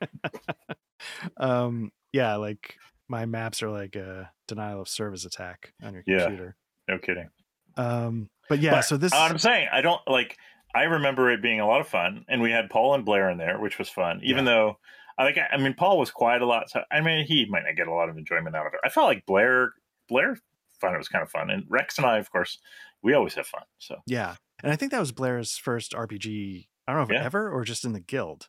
um, 1.36 1.90
yeah, 2.12 2.36
like 2.36 2.76
my 3.08 3.26
maps 3.26 3.62
are 3.62 3.70
like 3.70 3.96
a 3.96 4.30
denial 4.46 4.80
of 4.82 4.88
service 4.88 5.24
attack 5.24 5.72
on 5.82 5.94
your 5.94 6.02
Yeah. 6.06 6.20
computer. 6.26 6.56
No 6.88 6.98
kidding 6.98 7.28
Um, 7.76 8.28
but 8.48 8.58
yeah, 8.60 8.72
But 8.72 8.82
so 8.82 8.96
this 8.96 9.12
I'm 9.14 9.38
saying 9.38 9.68
I 9.70 9.80
don't 9.82 10.00
like. 10.08 10.36
I 10.74 10.82
remember 10.84 11.30
it 11.30 11.40
being 11.42 11.60
a 11.60 11.66
lot 11.66 11.80
of 11.80 11.88
fun, 11.88 12.24
and 12.28 12.40
we 12.42 12.50
had 12.50 12.70
Paul 12.70 12.94
and 12.94 13.04
Blair 13.04 13.30
in 13.30 13.38
there, 13.38 13.58
which 13.58 13.78
was 13.78 13.88
fun. 13.88 14.20
Even 14.22 14.44
though, 14.44 14.78
I 15.18 15.24
like, 15.24 15.38
I 15.50 15.56
mean, 15.56 15.74
Paul 15.74 15.98
was 15.98 16.10
quiet 16.10 16.42
a 16.42 16.46
lot, 16.46 16.70
so 16.70 16.82
I 16.90 17.00
mean, 17.00 17.24
he 17.26 17.46
might 17.48 17.64
not 17.64 17.74
get 17.76 17.88
a 17.88 17.92
lot 17.94 18.08
of 18.08 18.16
enjoyment 18.18 18.54
out 18.56 18.66
of 18.66 18.74
it. 18.74 18.80
I 18.84 18.88
felt 18.90 19.06
like 19.06 19.24
Blair, 19.26 19.72
Blair 20.08 20.36
found 20.80 20.94
it 20.94 20.98
was 20.98 21.08
kind 21.08 21.22
of 21.22 21.30
fun, 21.30 21.50
and 21.50 21.64
Rex 21.68 21.96
and 21.98 22.06
I, 22.06 22.18
of 22.18 22.30
course, 22.30 22.58
we 23.02 23.14
always 23.14 23.34
have 23.34 23.46
fun. 23.46 23.62
So 23.78 23.96
yeah, 24.06 24.36
and 24.62 24.70
I 24.72 24.76
think 24.76 24.92
that 24.92 25.00
was 25.00 25.12
Blair's 25.12 25.56
first 25.56 25.92
RPG. 25.94 26.68
I 26.86 26.92
don't 26.92 27.00
know 27.08 27.14
if 27.14 27.20
Yeah. 27.20 27.26
ever 27.26 27.50
or 27.50 27.64
just 27.64 27.84
in 27.84 27.92
the 27.92 28.00
guild. 28.00 28.48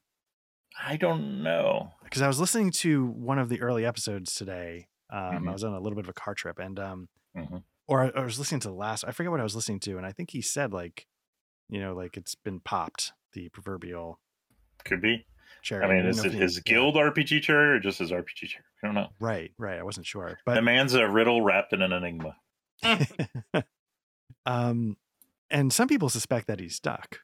I 0.82 0.96
don't 0.98 1.44
know. 1.44 1.92
because 2.04 2.22
I 2.22 2.28
was 2.28 2.40
listening 2.40 2.72
to 2.72 3.06
one 3.06 3.38
of 3.40 3.50
the 3.50 3.62
early 3.62 3.86
episodes 3.86 4.34
today. 4.36 4.88
Um, 5.12 5.20
I 5.20 5.40
Mhm. 5.40 5.54
was 5.54 5.64
on 5.64 5.74
a 5.74 5.80
little 5.80 5.96
bit 5.96 6.06
of 6.06 6.10
a 6.10 6.14
car 6.14 6.36
trip, 6.36 6.60
and 6.60 6.80
um, 6.80 7.10
Mhm. 7.36 7.64
Or 7.90 8.04
I, 8.04 8.20
I 8.20 8.24
was 8.24 8.38
listening 8.40 8.62
to 8.62 8.70
the 8.70 8.74
last. 8.74 9.04
I 9.08 9.12
forget 9.12 9.32
what 9.32 9.40
I 9.40 9.44
was 9.44 9.56
listening 9.56 9.80
to, 9.82 9.98
and 9.98 10.06
I 10.06 10.12
think 10.12 10.32
he 10.32 10.42
said 10.42 10.72
like, 10.74 11.08
you 11.70 11.80
know, 11.82 11.94
like 11.94 12.16
it's 12.18 12.36
been 12.36 12.60
popped 12.60 13.12
the 13.34 13.50
proverbial 13.50 14.20
Could 14.86 15.02
be. 15.02 15.26
cherry. 15.62 15.84
I 15.84 15.88
mean, 15.88 15.98
didn't 15.98 16.12
is 16.12 16.26
it 16.26 16.32
his 16.34 16.60
guild 16.60 16.96
RPG 16.96 17.42
cherry 17.42 17.76
or 17.76 17.80
just 17.80 18.00
his 18.00 18.12
RPG 18.12 18.48
cherry? 18.48 18.66
I 18.84 18.88
don't 18.88 18.96
know. 18.96 19.10
Right, 19.20 19.52
right. 19.58 19.78
I 19.80 19.84
wasn't 19.84 20.06
sure, 20.06 20.30
the 20.30 20.38
but 20.46 20.64
man's 20.64 20.94
a 20.94 21.08
riddle 21.10 21.42
wrapped 21.42 21.74
in 21.74 21.82
an 21.82 21.92
enigma. 21.92 22.36
um, 24.46 24.98
and 25.50 25.74
some 25.74 25.88
people 25.88 26.10
suspect 26.10 26.48
that 26.48 26.60
he's 26.60 26.76
stuck. 26.76 27.20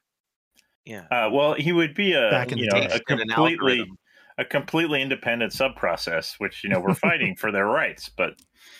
Yeah. 0.84 1.04
Uh, 1.10 1.30
well, 1.32 1.54
he 1.54 1.72
would 1.72 1.94
be 1.94 2.12
a 2.12 2.30
Back 2.30 2.52
in 2.52 2.58
you 2.58 2.66
the 2.70 2.76
know 2.76 2.80
day. 2.88 2.94
a 2.94 3.00
And 3.12 3.20
an 3.20 3.28
completely 3.28 3.72
algorithm. 3.80 3.98
A 4.38 4.44
completely 4.44 5.00
independent 5.00 5.52
sub 5.52 5.76
process, 5.76 6.34
which 6.38 6.62
you 6.62 6.70
know 6.70 6.80
we're 6.80 6.94
fighting 6.94 7.36
for 7.36 7.50
their 7.50 7.66
rights, 7.66 8.10
but 8.14 8.34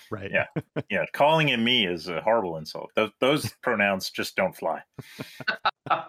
Right. 0.11 0.31
Yeah. 0.33 0.47
yeah, 0.91 1.05
calling 1.13 1.49
him 1.49 1.65
me 1.65 1.87
is 1.87 2.09
a 2.09 2.21
horrible 2.21 2.57
insult. 2.57 2.91
Those, 2.95 3.11
those 3.21 3.53
pronouns 3.63 4.11
just 4.11 4.37
don't 4.37 4.57
fly. 4.57 4.83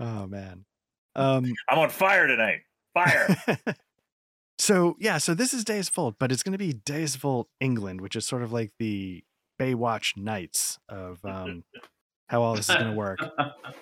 Oh 0.00 0.26
man. 0.26 0.64
Um, 1.14 1.52
I'm 1.68 1.78
on 1.78 1.90
fire 1.90 2.26
tonight. 2.26 2.60
Fire. 2.94 3.36
so 4.58 4.96
yeah, 4.98 5.18
so 5.18 5.34
this 5.34 5.54
is 5.54 5.62
Deus 5.62 5.88
Vult, 5.88 6.16
but 6.18 6.32
it's 6.32 6.42
going 6.42 6.52
to 6.52 6.58
be 6.58 6.72
Deus 6.72 7.14
Vult 7.16 7.48
England, 7.60 8.00
which 8.00 8.16
is 8.16 8.26
sort 8.26 8.42
of 8.42 8.52
like 8.52 8.72
the 8.78 9.22
Baywatch 9.60 10.16
Nights 10.16 10.78
of 10.88 11.24
um, 11.24 11.64
how 12.28 12.42
all 12.42 12.54
this 12.54 12.68
is 12.68 12.74
going 12.74 12.90
to 12.90 12.96
work. 12.96 13.20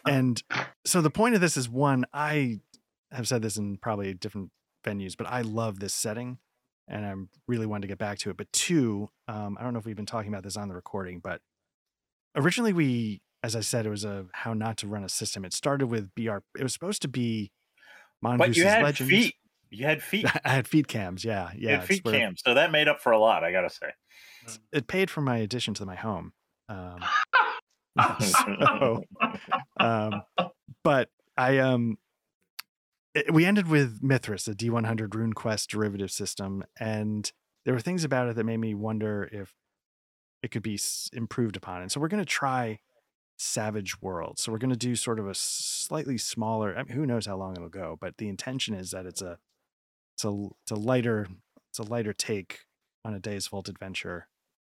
And 0.06 0.42
so 0.84 1.00
the 1.00 1.10
point 1.10 1.34
of 1.34 1.40
this 1.40 1.56
is 1.56 1.68
one, 1.68 2.04
I 2.12 2.60
have 3.12 3.26
said 3.28 3.42
this 3.42 3.56
in 3.56 3.76
probably 3.78 4.14
different 4.14 4.50
venues, 4.84 5.16
but 5.16 5.26
I 5.26 5.42
love 5.42 5.80
this 5.80 5.94
setting, 5.94 6.38
and 6.88 7.04
I'm 7.04 7.28
really 7.48 7.66
wanting 7.66 7.82
to 7.82 7.88
get 7.88 7.98
back 7.98 8.18
to 8.20 8.30
it. 8.30 8.36
But 8.36 8.52
two, 8.52 9.08
um, 9.28 9.56
I 9.58 9.62
don't 9.64 9.72
know 9.72 9.78
if 9.78 9.84
we've 9.84 9.96
been 9.96 10.06
talking 10.06 10.32
about 10.32 10.42
this 10.44 10.56
on 10.56 10.68
the 10.68 10.74
recording, 10.74 11.20
but 11.20 11.40
originally 12.36 12.72
we 12.72 13.22
as 13.42 13.56
I 13.56 13.60
said, 13.60 13.86
it 13.86 13.90
was 13.90 14.04
a 14.04 14.26
how 14.32 14.52
not 14.52 14.76
to 14.78 14.86
run 14.86 15.02
a 15.02 15.08
system. 15.08 15.44
It 15.46 15.54
started 15.54 15.86
with 15.86 16.14
BR. 16.14 16.38
It 16.58 16.62
was 16.62 16.74
supposed 16.74 17.00
to 17.02 17.08
be 17.08 17.50
But 18.20 18.36
Mongoose 18.36 18.56
you 18.58 18.64
had 18.66 18.82
Legends. 18.82 19.10
feet. 19.10 19.34
You 19.70 19.86
had 19.86 20.02
feet. 20.02 20.26
I 20.44 20.48
had 20.50 20.68
feet 20.68 20.88
cams. 20.88 21.24
Yeah, 21.24 21.50
You 21.54 21.68
yeah. 21.70 21.76
had 21.78 21.84
feet 21.86 22.04
where- 22.04 22.14
cams. 22.14 22.42
So 22.44 22.52
that 22.54 22.70
made 22.70 22.86
up 22.86 23.00
for 23.00 23.12
a 23.12 23.18
lot, 23.18 23.42
I 23.44 23.50
gotta 23.52 23.70
say. 23.70 23.92
It 24.72 24.88
paid 24.88 25.10
for 25.10 25.20
my 25.22 25.38
addition 25.38 25.72
to 25.74 25.86
my 25.86 25.94
home. 25.96 26.32
Um, 26.68 26.98
so, 28.20 29.02
um, 29.78 30.22
but 30.84 31.08
I 31.36 31.58
um, 31.58 31.92
it- 31.92 31.98
we 33.32 33.44
ended 33.44 33.68
with 33.68 34.02
Mythras, 34.02 34.48
a 34.48 34.54
D100 34.54 35.14
Rune 35.14 35.32
Quest 35.32 35.70
derivative 35.70 36.10
system, 36.10 36.64
and 36.78 37.30
there 37.64 37.74
were 37.74 37.80
things 37.80 38.04
about 38.04 38.28
it 38.28 38.36
that 38.36 38.44
made 38.44 38.58
me 38.58 38.74
wonder 38.74 39.28
if 39.32 39.54
it 40.42 40.50
could 40.50 40.62
be 40.62 40.78
improved 41.12 41.56
upon. 41.56 41.82
And 41.82 41.92
so 41.92 42.00
we're 42.00 42.08
going 42.08 42.22
to 42.22 42.28
try 42.28 42.80
Savage 43.36 44.00
World. 44.00 44.38
So 44.38 44.52
we're 44.52 44.58
going 44.58 44.70
to 44.70 44.76
do 44.76 44.94
sort 44.94 45.18
of 45.18 45.26
a 45.26 45.34
slightly 45.34 46.18
smaller. 46.18 46.76
I 46.76 46.82
mean, 46.82 46.92
who 46.92 47.06
knows 47.06 47.26
how 47.26 47.36
long 47.36 47.56
it'll 47.56 47.68
go, 47.68 47.96
but 48.00 48.18
the 48.18 48.28
intention 48.28 48.74
is 48.74 48.90
that 48.90 49.06
it's 49.06 49.22
a 49.22 49.38
it's 50.14 50.24
a 50.24 50.48
it's 50.62 50.70
a 50.70 50.76
lighter 50.76 51.26
it's 51.70 51.78
a 51.78 51.84
lighter 51.84 52.12
take 52.12 52.60
on 53.04 53.14
a 53.14 53.18
Deus 53.18 53.48
Vult 53.48 53.68
adventure, 53.68 54.28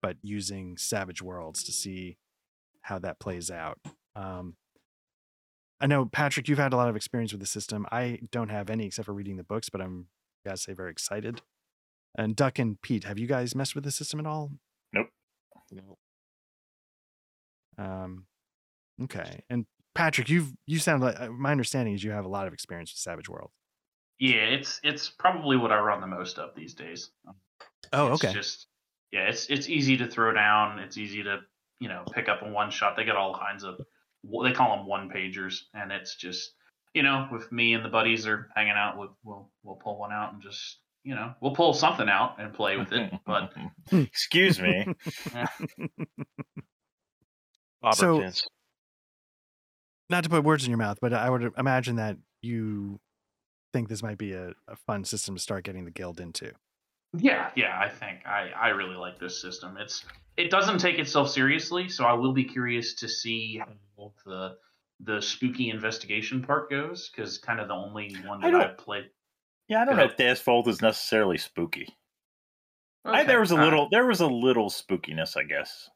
but 0.03 0.17
using 0.23 0.77
Savage 0.77 1.23
Worlds 1.23 1.63
to 1.65 1.73
see 1.73 2.19
how 2.83 2.99
that 2.99 3.19
plays 3.19 3.51
out. 3.51 3.79
Um, 4.15 4.57
I 5.81 5.87
know 5.87 6.05
Patrick, 6.07 6.49
you've 6.49 6.59
had 6.59 6.73
a 6.73 6.77
lot 6.77 6.89
of 6.89 6.97
experience 6.97 7.33
with 7.33 7.41
the 7.41 7.47
system. 7.47 7.87
I 7.91 8.21
don't 8.31 8.51
have 8.51 8.69
any 8.69 8.87
except 8.87 9.07
for 9.07 9.15
reading 9.15 9.37
the 9.37 9.45
books, 9.45 9.71
but 9.71 9.81
I'm 9.81 10.09
I 10.45 10.51
gotta 10.51 10.59
say 10.59 10.73
very 10.73 10.91
excited. 10.91 11.43
And 12.17 12.35
Duck 12.35 12.59
and 12.59 12.81
Pete, 12.83 13.05
have 13.05 13.19
you 13.19 13.27
guys 13.27 13.55
messed 13.55 13.75
with 13.75 13.85
the 13.85 13.91
system 13.91 14.21
at 14.21 14.27
all? 14.27 14.51
No. 15.73 15.99
Um, 17.79 18.27
okay. 19.03 19.43
And 19.49 19.67
Patrick, 19.95 20.29
you've 20.29 20.53
you 20.67 20.79
sound 20.79 21.03
like 21.03 21.19
uh, 21.19 21.31
my 21.31 21.51
understanding 21.51 21.95
is 21.95 22.05
you 22.05 22.11
have 22.11 22.25
a 22.25 22.29
lot 22.29 22.47
of 22.47 22.53
experience 22.53 22.93
with 22.93 22.99
Savage 22.99 23.29
World. 23.29 23.51
Yeah, 24.19 24.43
it's 24.43 24.81
it's 24.83 25.09
probably 25.09 25.57
what 25.57 25.73
I 25.73 25.79
run 25.79 26.01
the 26.01 26.07
most 26.07 26.39
of 26.39 26.55
these 26.55 26.75
days. 26.75 27.11
Oh, 27.93 28.13
It's 28.13 28.25
okay. 28.25 28.35
Just 28.35 28.67
yeah, 29.13 29.29
it's 29.29 29.47
it's 29.47 29.69
easy 29.69 29.97
to 29.99 30.07
throw 30.07 30.33
down. 30.33 30.79
It's 30.79 30.99
easy 30.99 31.23
to 31.23 31.39
you 31.81 31.89
know 31.89 32.05
pick 32.13 32.29
up 32.29 32.43
in 32.43 32.53
one 32.53 32.71
shot. 32.71 32.97
They 32.97 33.05
got 33.05 33.17
all 33.17 33.35
kinds 33.35 33.65
of 33.65 33.77
what 33.77 33.87
they 34.25 34.53
call 34.53 34.77
them 34.77 34.87
one 34.87 35.09
pagers, 35.11 35.61
and 35.75 35.91
it's 35.93 36.17
just 36.17 36.53
you 36.95 37.03
know 37.03 37.29
with 37.33 37.51
me 37.53 37.75
and 37.75 37.85
the 37.85 37.89
buddies 37.89 38.27
are 38.27 38.49
hanging 38.55 38.73
out, 38.77 38.99
we'll 38.99 39.17
we'll, 39.25 39.51
we'll 39.63 39.77
pull 39.77 39.99
one 39.99 40.13
out 40.13 40.33
and 40.33 40.43
just 40.43 40.79
you 41.05 41.15
know 41.15 41.33
we'll 41.41 41.55
pull 41.55 41.73
something 41.73 42.09
out 42.09 42.37
and 42.41 42.53
play 42.53 42.77
with 42.77 42.93
it. 42.93 43.13
But 43.27 43.53
excuse 43.93 44.61
me. 44.61 44.87
Auburn 47.83 47.97
So- 47.97 48.21
fence. 48.21 48.47
Not 50.09 50.25
to 50.25 50.31
put 50.31 50.43
words 50.43 50.65
in 50.65 50.71
your 50.71 50.79
mouth, 50.79 50.99
but 51.01 51.13
I 51.13 51.31
would 51.31 51.53
imagine 51.57 51.95
that 51.97 52.17
you 52.43 52.99
think 53.73 53.89
this 53.89 54.03
might 54.03 54.19
be 54.19 54.33
a, 54.33 54.49
a 54.67 54.75
fun 54.85 55.05
system 55.05 55.37
to 55.37 55.41
start 55.41 55.63
getting 55.63 55.85
the 55.85 55.93
guild 55.93 56.19
into. 56.19 56.51
yeah, 57.17 57.51
yeah, 57.55 57.79
I 57.81 57.89
think 57.89 58.27
I 58.27 58.51
I 58.61 58.69
really 58.71 58.97
like 58.97 59.21
this 59.21 59.41
system. 59.41 59.77
It's 59.79 60.05
it 60.37 60.51
doesn't 60.51 60.79
take 60.79 60.99
itself 60.99 61.31
seriously, 61.31 61.89
so 61.89 62.05
I 62.05 62.15
will 62.15 62.33
be 62.33 62.43
curious 62.43 62.95
to 62.95 63.09
see 63.09 63.63
how 64.01 64.31
the 64.31 64.57
the 65.03 65.21
spooky 65.21 65.71
investigation 65.71 66.43
part 66.43 66.71
goes 66.71 67.09
because 67.09 67.39
kind 67.39 67.59
of 67.61 67.69
the 67.69 67.75
only 67.75 68.15
one 68.27 68.41
that 68.41 68.51
don't- 68.51 68.61
I've 68.61 68.79
played. 68.79 69.05
Yeah, 69.69 69.83
I 69.83 69.85
don't 69.85 69.97
know 69.97 70.03
if 70.05 70.17
Deus 70.17 70.43
Vult 70.43 70.67
is 70.67 70.83
necessarily 70.83 71.39
spooky. 71.39 71.95
I, 73.05 73.23
there 73.23 73.41
was 73.41 73.53
a 73.53 73.57
little 73.57 73.89
there 73.91 74.05
was 74.05 74.21
a 74.21 74.27
little 74.27 74.69
spookiness, 74.69 75.37
I 75.37 75.45
guess. 75.45 75.89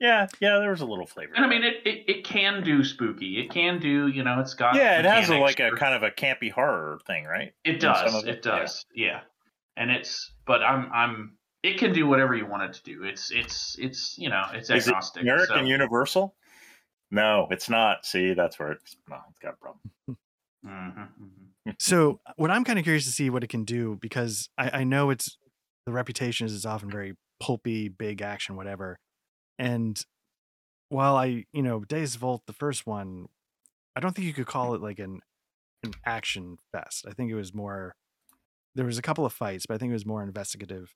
Yeah, 0.00 0.26
yeah, 0.40 0.54
yeah, 0.54 0.58
there 0.58 0.70
was 0.70 0.80
a 0.80 0.86
little 0.86 1.06
flavor. 1.06 1.32
And 1.36 1.44
I 1.44 1.48
mean, 1.48 1.62
it, 1.62 1.76
it, 1.86 2.04
it 2.08 2.24
can 2.24 2.64
do 2.64 2.82
spooky. 2.82 3.38
It 3.38 3.50
can 3.50 3.78
do, 3.78 4.08
you 4.08 4.24
know, 4.24 4.40
it's 4.40 4.54
got. 4.54 4.74
yeah, 4.74 4.98
it 4.98 5.04
has 5.04 5.30
a, 5.30 5.36
like 5.36 5.60
a 5.60 5.70
kind 5.70 5.94
of 5.94 6.02
a 6.02 6.10
campy 6.10 6.50
horror 6.50 6.98
thing, 7.06 7.24
right? 7.24 7.52
It 7.64 7.78
does. 7.78 8.24
It, 8.24 8.28
it, 8.28 8.42
does. 8.42 8.84
Yeah. 8.94 9.20
And 9.76 9.92
it's, 9.92 10.32
but 10.44 10.62
I'm, 10.62 10.90
I'm. 10.92 11.36
It 11.62 11.78
can 11.78 11.92
do 11.92 12.08
whatever 12.08 12.34
you 12.34 12.46
want 12.46 12.64
it 12.64 12.72
to 12.72 12.82
do. 12.82 13.04
It's, 13.04 13.30
it's, 13.30 13.76
it's, 13.78 14.16
you 14.18 14.28
know, 14.28 14.42
it's 14.52 14.68
Is 14.68 14.88
it 14.88 14.90
agnostic. 14.90 15.22
generic 15.22 15.46
so- 15.46 15.54
and 15.54 15.68
universal? 15.68 16.34
No, 17.12 17.46
it's 17.50 17.68
not. 17.68 18.04
See, 18.06 18.32
that's 18.32 18.58
where 18.58 18.72
it's 18.72 18.96
no, 19.08 19.18
it's 19.30 19.38
got 19.38 19.54
a 19.54 19.56
problem. 19.56 19.80
Mhm, 20.64 21.08
mhm. 21.20 21.74
So 21.80 22.20
what 22.36 22.52
I'm 22.52 22.62
kind 22.62 22.78
of 22.78 22.84
curious 22.84 23.04
to 23.06 23.10
see 23.10 23.30
what 23.30 23.42
it 23.42 23.48
can 23.48 23.64
do 23.64 23.98
because 24.00 24.48
I, 24.56 24.80
I 24.80 24.84
know 24.84 25.10
it's 25.10 25.36
the 25.86 25.92
reputation 25.92 26.46
is 26.46 26.54
it's 26.54 26.64
often 26.64 26.88
very 26.88 27.16
pulpy, 27.40 27.88
big 27.88 28.22
action, 28.22 28.54
whatever. 28.54 29.00
And 29.58 30.00
while 30.88 31.16
I, 31.16 31.46
you 31.52 31.62
know, 31.62 31.80
Days 31.80 32.14
of 32.14 32.20
Volt, 32.20 32.42
the 32.46 32.52
first 32.52 32.86
one, 32.86 33.26
I 33.96 34.00
don't 34.00 34.14
think 34.14 34.24
you 34.26 34.32
could 34.32 34.46
call 34.46 34.74
it 34.74 34.80
like 34.80 35.00
an 35.00 35.20
an 35.82 35.94
action 36.06 36.58
fest. 36.70 37.06
I 37.08 37.12
think 37.12 37.28
it 37.28 37.34
was 37.34 37.52
more 37.52 37.96
there 38.76 38.86
was 38.86 38.98
a 38.98 39.02
couple 39.02 39.26
of 39.26 39.32
fights, 39.32 39.66
but 39.66 39.74
I 39.74 39.78
think 39.78 39.90
it 39.90 39.94
was 39.94 40.06
more 40.06 40.22
investigative 40.22 40.94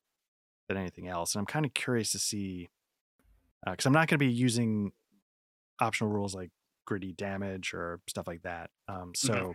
than 0.69 0.77
anything 0.79 1.09
else. 1.09 1.35
And 1.35 1.41
I'm 1.41 1.47
kind 1.47 1.67
of 1.67 1.75
curious 1.75 2.13
to 2.13 2.21
see 2.21 2.69
because 3.65 3.85
I'm 3.85 3.93
not 3.93 4.07
going 4.07 4.19
to 4.19 4.25
be 4.25 4.33
using 4.33 4.93
optional 5.81 6.11
rules 6.11 6.35
like 6.35 6.51
gritty 6.87 7.13
damage 7.13 7.75
or 7.75 8.01
stuff 8.09 8.27
like 8.27 8.43
that. 8.43 8.71
Um, 8.89 9.13
so 9.15 9.55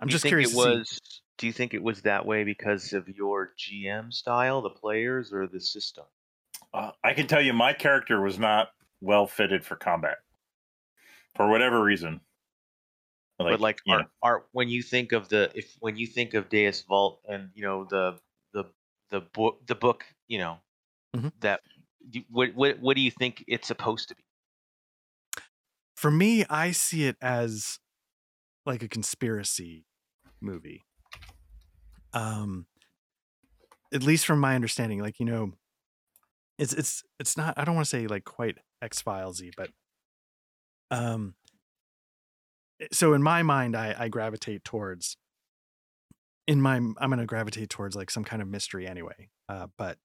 I'm 0.00 0.08
Do 0.08 0.10
you 0.10 0.12
just 0.12 0.22
think 0.22 0.30
curious 0.30 0.52
it 0.52 0.56
to 0.56 0.62
see. 0.62 0.68
was. 0.78 1.00
Do 1.38 1.46
you 1.46 1.52
think 1.52 1.72
it 1.72 1.82
was 1.82 2.02
that 2.02 2.26
way 2.26 2.42
because 2.42 2.92
of 2.92 3.08
your 3.08 3.52
GM 3.56 4.12
style, 4.12 4.60
the 4.60 4.70
players, 4.70 5.32
or 5.32 5.46
the 5.46 5.60
system? 5.60 6.04
Uh, 6.74 6.90
I 7.04 7.14
can 7.14 7.28
tell 7.28 7.40
you, 7.40 7.52
my 7.52 7.72
character 7.72 8.20
was 8.20 8.38
not 8.40 8.70
well 9.00 9.26
fitted 9.28 9.64
for 9.64 9.76
combat 9.76 10.18
for 11.36 11.48
whatever 11.48 11.80
reason. 11.82 12.20
but 13.38 13.60
like, 13.60 13.78
art, 13.88 14.06
are, 14.22 14.38
know, 14.38 14.44
when 14.50 14.68
you 14.68 14.82
think 14.82 15.12
of 15.12 15.28
the 15.28 15.50
if 15.54 15.76
when 15.78 15.96
you 15.96 16.08
think 16.08 16.34
of 16.34 16.48
Deus 16.48 16.82
Vult 16.82 17.20
and 17.28 17.50
you 17.54 17.62
know 17.62 17.84
the 17.88 18.18
the 18.52 18.64
the 19.10 19.20
book 19.20 19.64
the 19.66 19.76
book 19.76 20.04
you 20.26 20.38
know 20.38 20.58
Mhm. 21.14 21.32
that 21.40 21.60
you- 22.10 22.24
what 22.30 22.52
what 22.56 22.80
what 22.80 22.96
do 22.96 23.00
you 23.00 23.12
think 23.12 23.44
it's 23.46 23.68
supposed 23.68 24.08
to 24.08 24.16
be? 24.16 24.22
For 25.98 26.12
me, 26.12 26.44
I 26.48 26.70
see 26.70 27.06
it 27.06 27.16
as 27.20 27.80
like 28.64 28.84
a 28.84 28.88
conspiracy 28.88 29.84
movie. 30.40 30.84
Um, 32.12 32.66
at 33.92 34.04
least 34.04 34.24
from 34.24 34.38
my 34.38 34.54
understanding, 34.54 35.00
like 35.00 35.18
you 35.18 35.26
know, 35.26 35.54
it's 36.56 36.72
it's 36.72 37.02
it's 37.18 37.36
not. 37.36 37.54
I 37.56 37.64
don't 37.64 37.74
want 37.74 37.86
to 37.86 37.90
say 37.90 38.06
like 38.06 38.24
quite 38.24 38.58
X 38.80 39.02
Filesy, 39.02 39.50
but 39.56 39.70
um. 40.92 41.34
So 42.92 43.12
in 43.12 43.22
my 43.22 43.42
mind, 43.42 43.76
I 43.76 43.96
I 43.98 44.08
gravitate 44.08 44.62
towards. 44.62 45.16
In 46.46 46.62
my, 46.62 46.76
I'm 46.76 46.94
going 46.94 47.18
to 47.18 47.26
gravitate 47.26 47.70
towards 47.70 47.96
like 47.96 48.10
some 48.10 48.24
kind 48.24 48.40
of 48.40 48.46
mystery 48.46 48.86
anyway. 48.86 49.30
Uh, 49.48 49.66
but 49.76 49.98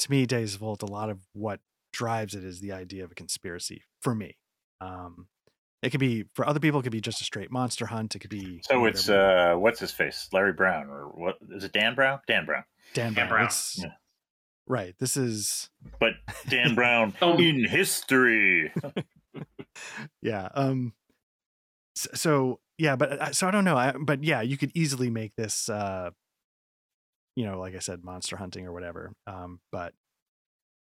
to 0.00 0.10
me, 0.10 0.26
Days 0.26 0.54
of 0.54 0.60
Volt, 0.60 0.82
a 0.82 0.86
lot 0.86 1.08
of 1.08 1.20
what 1.32 1.60
drives 1.94 2.34
it 2.34 2.44
is 2.44 2.60
the 2.60 2.72
idea 2.72 3.02
of 3.02 3.10
a 3.10 3.14
conspiracy 3.14 3.82
for 4.02 4.14
me. 4.14 4.36
Um, 4.80 5.26
it 5.82 5.90
could 5.90 6.00
be 6.00 6.24
for 6.34 6.46
other 6.48 6.58
people. 6.60 6.80
It 6.80 6.84
could 6.84 6.92
be 6.92 7.00
just 7.00 7.20
a 7.20 7.24
straight 7.24 7.50
monster 7.50 7.86
hunt. 7.86 8.14
It 8.16 8.20
could 8.20 8.30
be 8.30 8.60
so 8.62 8.86
it's 8.86 9.08
uh, 9.08 9.54
what's 9.56 9.78
his 9.80 9.92
face, 9.92 10.28
Larry 10.32 10.52
Brown, 10.52 10.88
or 10.88 11.04
what 11.08 11.36
is 11.50 11.64
it? 11.64 11.72
Dan 11.72 11.94
Brown? 11.94 12.20
Dan 12.26 12.44
Brown. 12.46 12.64
Dan 12.94 13.14
Dan 13.14 13.28
Brown. 13.28 13.46
Brown. 13.46 13.50
Yeah. 13.76 13.92
Right. 14.66 14.94
This 14.98 15.16
is 15.16 15.70
But 16.00 16.14
Dan 16.48 16.74
Brown 16.74 17.14
Oh. 17.22 17.36
in 17.38 17.64
history. 17.68 18.72
yeah. 20.22 20.48
Um. 20.54 20.92
So 21.94 22.58
yeah, 22.78 22.96
but 22.96 23.34
so 23.34 23.46
I 23.46 23.50
don't 23.50 23.64
know. 23.64 23.76
I, 23.76 23.92
but 23.98 24.24
yeah, 24.24 24.40
you 24.42 24.56
could 24.56 24.72
easily 24.74 25.08
make 25.10 25.32
this. 25.36 25.68
uh 25.68 26.10
You 27.36 27.44
know, 27.46 27.60
like 27.60 27.76
I 27.76 27.78
said, 27.80 28.02
monster 28.02 28.36
hunting 28.36 28.66
or 28.66 28.72
whatever. 28.72 29.12
Um. 29.26 29.60
But 29.70 29.92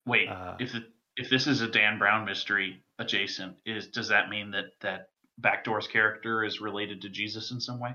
Wait, 0.08 0.30
Uh, 0.30 0.56
if 0.60 0.74
it, 0.76 0.84
if 1.18 1.30
this 1.30 1.48
is 1.48 1.62
a 1.62 1.68
Dan 1.68 1.98
Brown 1.98 2.26
mystery 2.26 2.84
adjacent, 3.00 3.56
is 3.66 3.88
does 3.88 4.10
that 4.10 4.30
mean 4.30 4.52
that 4.52 4.66
that 4.82 5.10
Backdoor's 5.38 5.88
character 5.88 6.44
is 6.44 6.62
related 6.62 7.02
to 7.02 7.10
Jesus 7.10 7.52
in 7.52 7.60
some 7.60 7.80
way? 7.80 7.92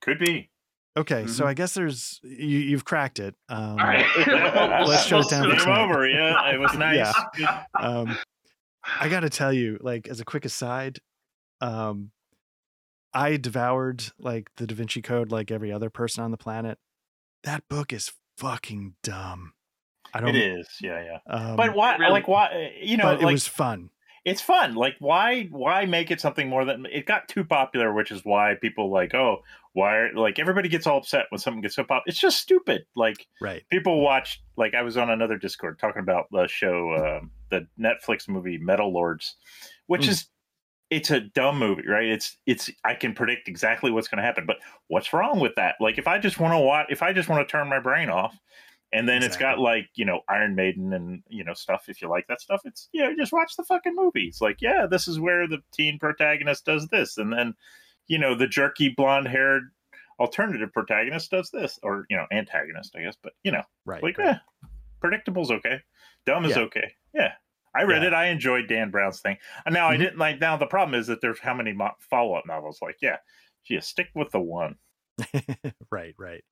Could 0.00 0.18
be. 0.18 0.50
okay, 0.96 1.26
so 1.26 1.44
Mhm. 1.44 1.48
I 1.48 1.54
guess 1.54 1.74
there's 1.74 2.20
you. 2.22 2.58
You've 2.58 2.84
cracked 2.84 3.18
it. 3.18 3.34
Um, 3.48 3.70
All 3.72 3.76
right, 3.86 4.06
Let's 4.86 5.04
shut 5.06 5.24
it 5.26 5.30
down 5.30 5.44
for 5.44 5.50
Game 5.50 5.58
tonight. 5.60 5.84
over. 5.84 6.08
Yeah, 6.08 6.54
it 6.54 6.58
was 6.58 6.74
nice. 6.78 7.14
Yeah. 7.38 7.64
um, 7.78 8.16
I 9.00 9.08
got 9.08 9.20
to 9.20 9.30
tell 9.30 9.52
you, 9.52 9.78
like 9.80 10.08
as 10.08 10.20
a 10.20 10.24
quick 10.24 10.44
aside, 10.44 10.98
um, 11.60 12.10
I 13.12 13.36
devoured 13.36 14.04
like 14.18 14.48
the 14.56 14.66
Da 14.66 14.74
Vinci 14.74 15.02
Code 15.02 15.30
like 15.32 15.50
every 15.50 15.72
other 15.72 15.90
person 15.90 16.22
on 16.22 16.30
the 16.30 16.36
planet. 16.36 16.78
That 17.44 17.64
book 17.68 17.92
is 17.92 18.12
fucking 18.38 18.94
dumb. 19.02 19.52
I 20.14 20.20
don't. 20.20 20.34
It 20.34 20.36
is. 20.58 20.68
Yeah, 20.80 21.02
yeah. 21.04 21.18
Um, 21.34 21.56
But 21.56 21.74
why? 21.74 21.96
Really? 21.96 22.12
Like 22.12 22.28
why? 22.28 22.72
You 22.80 22.96
know, 22.96 23.04
but 23.04 23.20
it 23.20 23.24
like 23.24 23.32
was 23.32 23.46
fun. 23.46 23.90
it's 24.24 24.40
fun. 24.40 24.74
Like 24.74 24.96
why 24.98 25.44
why 25.50 25.84
make 25.86 26.10
it 26.10 26.20
something 26.20 26.48
more 26.48 26.64
than 26.64 26.86
it 26.86 27.06
got 27.06 27.28
too 27.28 27.44
popular, 27.44 27.92
which 27.92 28.10
is 28.10 28.24
why 28.24 28.54
people 28.60 28.90
like 28.90 29.14
oh 29.14 29.42
why 29.74 30.10
like 30.14 30.38
everybody 30.38 30.68
gets 30.68 30.86
all 30.86 30.98
upset 30.98 31.26
when 31.30 31.38
something 31.38 31.60
gets 31.60 31.76
so 31.76 31.84
pop. 31.84 32.02
It's 32.06 32.18
just 32.18 32.38
stupid. 32.40 32.84
Like 32.96 33.26
Right. 33.40 33.62
people 33.70 34.00
watch 34.00 34.42
like 34.56 34.74
I 34.74 34.82
was 34.82 34.96
on 34.96 35.10
another 35.10 35.36
Discord 35.38 35.78
talking 35.78 36.02
about 36.02 36.26
the 36.32 36.46
show 36.48 36.90
uh, 36.92 37.20
the 37.50 37.66
Netflix 37.78 38.28
movie 38.28 38.58
Metal 38.58 38.92
Lords, 38.92 39.36
which 39.86 40.02
Mm. 40.06 40.08
is 40.08 40.26
it's 40.90 41.10
a 41.10 41.20
dumb 41.20 41.58
movie, 41.58 41.86
right? 41.86 42.06
It's 42.06 42.38
it's 42.46 42.70
I 42.82 42.94
can 42.94 43.12
predict 43.14 43.46
exactly 43.46 43.90
what's 43.90 44.08
going 44.08 44.16
to 44.18 44.24
happen, 44.24 44.46
but 44.46 44.56
what's 44.86 45.12
wrong 45.12 45.38
with 45.38 45.54
that? 45.56 45.74
Like 45.80 45.98
if 45.98 46.08
I 46.08 46.18
just 46.18 46.40
want 46.40 46.54
to 46.54 46.58
watch, 46.58 46.86
if 46.88 47.02
I 47.02 47.12
just 47.12 47.28
want 47.28 47.46
to 47.46 47.50
turn 47.52 47.68
my 47.68 47.78
brain 47.78 48.08
off, 48.08 48.34
and 48.92 49.08
then 49.08 49.22
it's 49.22 49.36
got 49.36 49.58
like 49.58 49.88
you 49.94 50.04
know 50.04 50.20
Iron 50.28 50.54
Maiden 50.54 50.92
and 50.92 51.22
you 51.28 51.44
know 51.44 51.54
stuff. 51.54 51.84
If 51.88 52.00
you 52.02 52.08
like 52.08 52.26
that 52.28 52.40
stuff, 52.40 52.62
it's 52.64 52.88
you 52.92 53.02
know 53.02 53.14
just 53.16 53.32
watch 53.32 53.56
the 53.56 53.64
fucking 53.64 53.94
movie. 53.96 54.24
It's 54.26 54.40
like 54.40 54.60
yeah, 54.60 54.86
this 54.90 55.06
is 55.08 55.20
where 55.20 55.46
the 55.46 55.58
teen 55.72 55.98
protagonist 55.98 56.64
does 56.64 56.86
this, 56.88 57.18
and 57.18 57.32
then 57.32 57.54
you 58.06 58.18
know 58.18 58.34
the 58.34 58.46
jerky 58.48 58.88
blonde 58.96 59.28
haired 59.28 59.70
alternative 60.20 60.72
protagonist 60.72 61.30
does 61.30 61.50
this, 61.50 61.78
or 61.82 62.04
you 62.08 62.16
know 62.16 62.26
antagonist, 62.32 62.94
I 62.96 63.02
guess. 63.02 63.16
But 63.22 63.32
you 63.44 63.52
know 63.52 63.62
Right. 63.84 64.02
like 64.02 64.18
right. 64.18 64.36
eh, 64.36 64.68
predictable's 65.04 65.50
okay, 65.50 65.80
dumb 66.26 66.44
is 66.44 66.56
Yeah. 66.56 66.62
okay. 66.62 66.92
Yeah. 67.14 67.32
I 67.74 67.82
read 67.82 68.02
Yeah. 68.02 68.08
it. 68.08 68.14
I 68.14 68.26
enjoyed 68.28 68.66
Dan 68.66 68.90
Brown's 68.90 69.20
thing. 69.20 69.36
And 69.66 69.74
now 69.74 69.88
I 69.88 69.96
Mhm. 69.96 69.98
didn't 70.00 70.18
like. 70.18 70.40
Now 70.40 70.56
the 70.56 70.66
problem 70.66 70.98
is 70.98 71.06
that 71.08 71.20
there's 71.20 71.38
how 71.38 71.52
many 71.54 71.72
mo- 71.74 71.94
follow 72.00 72.34
up 72.34 72.46
novels? 72.46 72.80
Like, 72.80 72.96
yeah, 73.02 73.18
gee, 73.66 73.78
stick 73.80 74.08
with 74.14 74.30
the 74.32 74.40
one. 74.40 74.76
right, 75.92 76.14
right. 76.18 76.42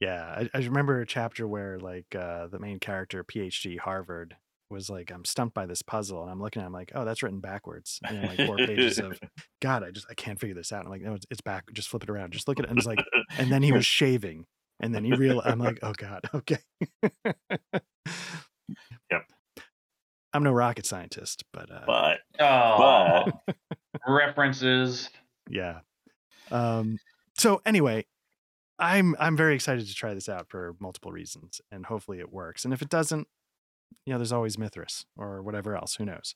Yeah, 0.00 0.24
I, 0.24 0.48
I 0.54 0.58
remember 0.60 1.00
a 1.00 1.06
chapter 1.06 1.46
where 1.46 1.78
like 1.78 2.14
uh, 2.14 2.46
the 2.46 2.58
main 2.58 2.78
character, 2.78 3.22
PhD 3.22 3.78
Harvard, 3.78 4.36
was 4.70 4.88
like, 4.88 5.10
"I'm 5.12 5.24
stumped 5.24 5.54
by 5.54 5.66
this 5.66 5.82
puzzle," 5.82 6.22
and 6.22 6.30
I'm 6.30 6.40
looking 6.40 6.62
at, 6.62 6.64
it, 6.64 6.68
I'm 6.68 6.72
like, 6.72 6.92
"Oh, 6.94 7.04
that's 7.04 7.22
written 7.22 7.40
backwards." 7.40 8.00
and 8.08 8.22
know, 8.22 8.28
like 8.28 8.46
four 8.46 8.56
pages 8.56 8.98
of, 8.98 9.18
God, 9.60 9.84
I 9.84 9.90
just 9.90 10.06
I 10.08 10.14
can't 10.14 10.40
figure 10.40 10.54
this 10.54 10.72
out. 10.72 10.84
I'm 10.84 10.90
like, 10.90 11.02
"No, 11.02 11.14
it's, 11.14 11.26
it's 11.30 11.42
back. 11.42 11.64
Just 11.72 11.88
flip 11.88 12.02
it 12.02 12.08
around. 12.10 12.32
Just 12.32 12.48
look 12.48 12.58
at 12.58 12.64
it." 12.64 12.70
And 12.70 12.78
it's 12.78 12.86
like, 12.86 13.04
and 13.36 13.52
then 13.52 13.62
he 13.62 13.72
was 13.72 13.84
shaving, 13.98 14.46
and 14.80 14.94
then 14.94 15.04
he 15.04 15.12
realized, 15.12 15.48
I'm 15.48 15.58
like, 15.58 15.80
"Oh 15.82 15.92
God, 15.92 16.22
okay." 16.34 16.58
Yep. 19.10 19.22
I'm 20.32 20.44
no 20.44 20.52
rocket 20.52 20.86
scientist, 20.86 21.44
but 21.52 21.70
uh, 21.70 21.82
but 21.86 22.18
Oh, 22.40 23.26
references. 24.06 25.10
yeah. 25.48 25.80
Um, 26.50 26.98
so 27.36 27.60
anyway, 27.66 28.06
I'm 28.80 29.14
I'm 29.18 29.36
very 29.36 29.54
excited 29.54 29.86
to 29.86 29.94
try 29.94 30.14
this 30.14 30.28
out 30.28 30.48
for 30.48 30.74
multiple 30.80 31.12
reasons, 31.12 31.60
and 31.70 31.86
hopefully 31.86 32.18
it 32.18 32.32
works. 32.32 32.64
And 32.64 32.72
if 32.72 32.82
it 32.82 32.88
doesn't, 32.88 33.28
you 34.06 34.12
know, 34.12 34.18
there's 34.18 34.32
always 34.32 34.56
Mythras 34.56 35.04
or 35.16 35.42
whatever 35.42 35.76
else. 35.76 35.96
Who 35.96 36.04
knows? 36.06 36.34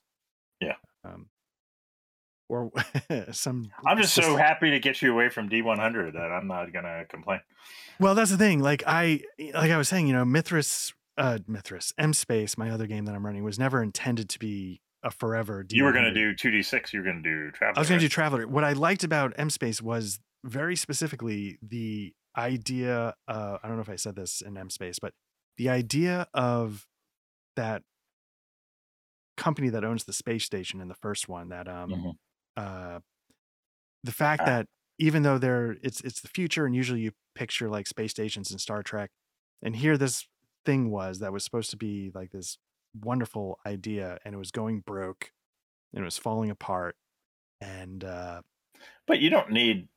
Yeah. 0.61 0.75
Um, 1.03 1.29
or 2.47 2.71
some. 3.31 3.71
I'm 3.85 3.97
just 3.97 4.13
so 4.13 4.35
happy 4.37 4.71
to 4.71 4.79
get 4.79 5.01
you 5.01 5.11
away 5.11 5.29
from 5.29 5.49
D100 5.49 6.13
that 6.13 6.31
I'm 6.31 6.47
not 6.47 6.71
gonna 6.71 7.05
complain. 7.09 7.41
Well, 7.99 8.15
that's 8.15 8.31
the 8.31 8.37
thing. 8.37 8.59
Like 8.59 8.83
I, 8.85 9.21
like 9.53 9.71
I 9.71 9.77
was 9.77 9.89
saying, 9.89 10.07
you 10.07 10.13
know, 10.13 10.25
Mythras, 10.25 10.93
uh, 11.17 11.39
Mythras, 11.49 11.93
M 11.97 12.13
Space, 12.13 12.57
my 12.57 12.69
other 12.69 12.87
game 12.87 13.05
that 13.05 13.15
I'm 13.15 13.25
running, 13.25 13.43
was 13.43 13.57
never 13.57 13.81
intended 13.81 14.29
to 14.29 14.39
be 14.39 14.81
a 15.03 15.09
forever. 15.09 15.63
D100. 15.63 15.73
You 15.73 15.83
were 15.83 15.93
gonna 15.93 16.13
do 16.13 16.33
2D6. 16.33 16.93
You 16.93 16.99
were 16.99 17.05
gonna 17.05 17.21
do 17.21 17.51
travel. 17.51 17.73
I 17.77 17.79
was 17.79 17.89
going 17.89 17.99
to 17.99 18.05
do 18.05 18.09
Traveller. 18.09 18.47
What 18.47 18.63
I 18.63 18.73
liked 18.73 19.03
about 19.03 19.33
M 19.37 19.49
Space 19.49 19.81
was 19.81 20.19
very 20.43 20.75
specifically 20.75 21.57
the 21.61 22.13
idea. 22.37 23.15
Uh, 23.27 23.57
I 23.63 23.67
don't 23.67 23.77
know 23.77 23.81
if 23.83 23.89
I 23.89 23.95
said 23.97 24.15
this 24.15 24.41
in 24.41 24.57
M 24.57 24.69
Space, 24.69 24.99
but 24.99 25.13
the 25.57 25.69
idea 25.69 26.27
of 26.33 26.87
that 27.55 27.83
company 29.37 29.69
that 29.69 29.83
owns 29.83 30.05
the 30.05 30.13
space 30.13 30.45
station 30.45 30.79
in 30.81 30.87
the 30.87 30.95
first 30.95 31.27
one. 31.27 31.49
That 31.49 31.67
um, 31.67 31.89
Mhm. 31.89 32.17
uh, 32.57 32.99
the 34.03 34.11
fact 34.11 34.41
Ah. 34.41 34.45
that 34.45 34.67
even 34.97 35.23
though 35.23 35.37
they're 35.37 35.73
it's 35.81 36.01
it's 36.01 36.21
the 36.21 36.27
future, 36.27 36.65
and 36.65 36.75
usually 36.75 37.01
you 37.01 37.11
picture 37.33 37.69
like 37.69 37.87
space 37.87 38.11
stations 38.11 38.51
in 38.51 38.59
Star 38.59 38.83
Trek, 38.83 39.11
and 39.61 39.75
here 39.75 39.97
this 39.97 40.27
thing 40.65 40.89
was 40.89 41.19
that 41.19 41.33
was 41.33 41.43
supposed 41.43 41.69
to 41.71 41.77
be 41.77 42.11
like 42.13 42.31
this 42.31 42.57
wonderful 42.93 43.59
idea, 43.65 44.19
and 44.23 44.33
it 44.33 44.37
was 44.37 44.51
going 44.51 44.81
broke, 44.81 45.31
and 45.93 46.03
it 46.03 46.05
was 46.05 46.17
falling 46.17 46.49
apart, 46.51 46.97
and 47.61 48.03
uh, 48.03 48.41
But 49.07 49.19
you 49.19 49.29
don't 49.29 49.51
need 49.51 49.87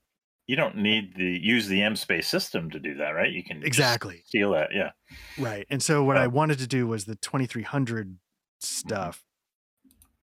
you 0.49 0.57
don't 0.57 0.77
need 0.77 1.15
the 1.15 1.39
use 1.41 1.69
the 1.69 1.83
M 1.83 1.95
space 1.95 2.27
system 2.27 2.71
to 2.73 2.81
do 2.81 2.95
that, 2.97 3.11
right? 3.11 3.31
You 3.31 3.45
can 3.45 3.63
exactly 3.63 4.23
steal 4.27 4.51
that. 4.53 4.71
Yeah. 4.75 4.91
right. 5.39 5.67
And 5.71 5.81
so 5.83 6.03
what 6.03 6.17
I 6.17 6.25
Uh, 6.25 6.31
wanted 6.31 6.59
to 6.59 6.67
do 6.67 6.87
was 6.89 7.05
the 7.05 7.15
2300 7.17 8.19
stuff, 8.61 9.23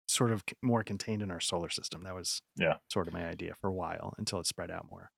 sort 0.07 0.31
of 0.31 0.43
more 0.61 0.83
contained 0.83 1.21
in 1.21 1.31
our 1.31 1.39
solar 1.39 1.69
system. 1.69 2.03
That 2.03 2.15
was 2.15 2.41
Yeah. 2.57 2.77
sort 2.91 3.07
of 3.07 3.13
my 3.13 3.25
idea 3.25 3.53
for 3.61 3.69
a 3.69 3.73
while 3.73 4.13
until 4.17 4.39
it 4.39 4.47
spread 4.47 4.69
out 4.71 4.89
more. 4.89 5.11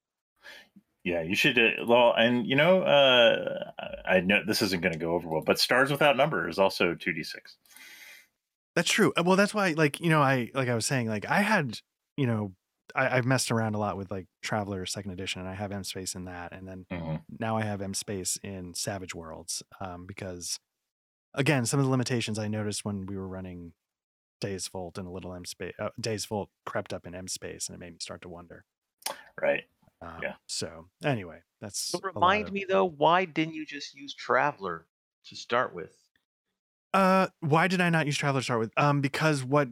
Yeah, 1.03 1.21
you 1.21 1.35
should. 1.35 1.57
Uh, 1.57 1.85
well, 1.88 2.13
and 2.13 2.45
you 2.45 2.55
know, 2.57 2.81
uh, 2.84 3.71
I 4.05 4.19
know 4.19 4.43
this 4.45 4.61
isn't 4.61 4.81
going 4.81 4.91
to 4.93 4.99
go 4.99 5.13
over 5.13 5.27
well, 5.29 5.41
but 5.41 5.57
Stars 5.59 5.89
Without 5.89 6.17
Number 6.17 6.49
is 6.49 6.59
also 6.59 6.95
2d6. 6.95 7.55
That's 8.75 8.91
true. 8.91 9.13
Uh, 9.17 9.23
Well, 9.25 9.38
that's 9.38 9.53
why, 9.53 9.71
like, 9.71 9.99
you 10.01 10.09
know, 10.09 10.21
I 10.21 10.51
like 10.53 10.67
I 10.67 10.75
was 10.75 10.85
saying, 10.85 11.07
like, 11.07 11.25
I 11.25 11.41
had, 11.41 11.79
you 12.17 12.27
know, 12.27 12.53
I, 12.95 13.18
I've 13.18 13.26
messed 13.26 13.51
around 13.51 13.76
a 13.76 13.77
lot 13.80 13.97
with 13.97 14.09
like 14.11 14.27
Traveller 14.41 14.85
Second 14.85 15.11
Edition, 15.11 15.41
and 15.41 15.49
I 15.49 15.53
have 15.55 15.72
M 15.72 15.84
Space 15.84 16.15
in 16.15 16.26
that, 16.26 16.53
and 16.53 16.68
then 16.68 16.85
Mhm. 16.91 17.23
now 17.39 17.57
I 17.57 17.64
have 17.64 17.81
M 17.81 17.93
Space 17.93 18.38
in 18.43 18.73
Savage 18.73 19.14
Worlds, 19.15 19.64
um, 19.80 20.05
because 20.05 20.59
again, 21.34 21.65
some 21.65 21.80
of 21.80 21.85
the 21.85 21.91
limitations 21.91 22.39
I 22.39 22.47
noticed 22.47 22.84
when 22.85 23.05
we 23.05 23.15
were 23.18 23.27
running 23.27 23.73
Deus 24.39 24.68
Vult 24.68 24.97
and 24.97 25.07
a 25.07 25.11
little 25.11 25.34
M 25.34 25.45
Space, 25.45 25.73
uh, 25.80 25.89
Deus 25.99 26.26
Vult 26.26 26.49
crept 26.65 26.93
up 26.93 27.05
in 27.07 27.14
M 27.15 27.27
Space, 27.27 27.68
and 27.68 27.76
it 27.76 27.80
made 27.80 27.93
me 27.93 27.99
start 27.99 28.22
to 28.23 28.30
wonder. 28.30 28.65
Right. 29.41 29.65
Um, 30.01 30.19
Yeah. 30.22 30.35
So 30.47 30.89
anyway, 31.03 31.41
that's 31.59 31.80
So 31.80 31.97
a 31.97 31.99
lot 31.99 32.15
remind 32.15 32.47
of- 32.47 32.53
me 32.53 32.65
though, 32.68 32.85
why 32.85 33.26
didn't 33.26 33.55
you 33.55 33.65
just 33.65 33.93
use 33.95 34.14
Traveller 34.14 34.88
to 35.26 35.35
start 35.35 35.73
with? 35.73 35.95
Uh, 36.93 37.27
why 37.41 37.68
did 37.68 37.81
I 37.81 37.89
not 37.89 38.05
use 38.05 38.18
Traveller 38.18 38.39
to 38.41 38.43
start 38.43 38.59
with? 38.59 38.73
Um, 38.77 39.01
because 39.01 39.43
what 39.43 39.69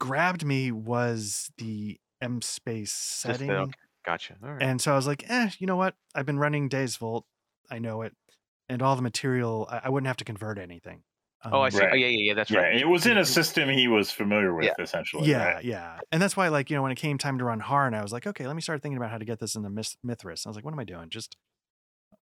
grabbed 0.00 0.44
me 0.44 0.70
was 0.70 1.50
the 1.58 2.00
M 2.20 2.42
Space 2.42 2.90
Just 2.92 3.20
setting. 3.22 3.50
okay, 3.50 3.72
gotcha. 4.04 4.36
All 4.42 4.52
right. 4.52 4.62
And 4.62 4.80
so 4.80 4.92
I 4.92 4.96
was 4.96 5.06
like, 5.06 5.24
eh, 5.28 5.50
you 5.58 5.66
know 5.66 5.76
what? 5.76 5.94
I've 6.14 6.26
been 6.26 6.38
running 6.38 6.68
Deus 6.68 6.96
Vult. 6.96 7.24
I 7.70 7.78
know 7.78 8.02
it. 8.02 8.14
And 8.68 8.82
all 8.82 8.96
the 8.96 9.02
material, 9.02 9.66
I, 9.70 9.82
I 9.84 9.88
wouldn't 9.88 10.08
have 10.08 10.16
to 10.18 10.24
convert 10.24 10.58
anything. 10.58 11.02
oh, 11.44 11.60
I 11.60 11.66
Um, 11.66 11.70
see. 11.70 11.82
Oh, 11.82 11.94
yeah, 11.94 12.06
yeah, 12.06 12.18
yeah. 12.18 12.34
That's 12.34 12.50
yeah, 12.50 12.60
right. 12.60 12.76
it 12.76 12.86
was 12.88 13.06
in 13.06 13.16
a 13.16 13.24
system 13.24 13.68
he 13.68 13.88
was 13.88 14.10
familiar 14.10 14.54
with, 14.54 14.66
Yeah. 14.66 14.74
essentially. 14.82 15.28
Yeah, 15.28 15.44
right? 15.54 15.64
yeah. 15.64 15.98
And 16.12 16.20
that's 16.20 16.36
why, 16.36 16.48
like, 16.48 16.68
you 16.70 16.76
know, 16.76 16.82
when 16.82 16.92
it 16.92 16.96
came 16.98 17.16
time 17.18 17.38
to 17.38 17.44
run 17.44 17.60
Harn, 17.60 17.94
I 17.94 18.02
was 18.02 18.12
like, 18.12 18.26
okay, 18.26 18.46
let 18.46 18.56
me 18.56 18.62
start 18.62 18.82
thinking 18.82 18.96
about 18.98 19.10
how 19.10 19.18
to 19.18 19.24
get 19.24 19.38
this 19.38 19.54
in 19.54 19.62
the 19.62 19.70
Myth- 19.70 19.96
Mythras. 20.04 20.46
I 20.46 20.50
was 20.50 20.56
like, 20.56 20.64
what 20.64 20.72
am 20.72 20.80
I 20.80 20.84
doing? 20.84 21.08
Just, 21.10 21.36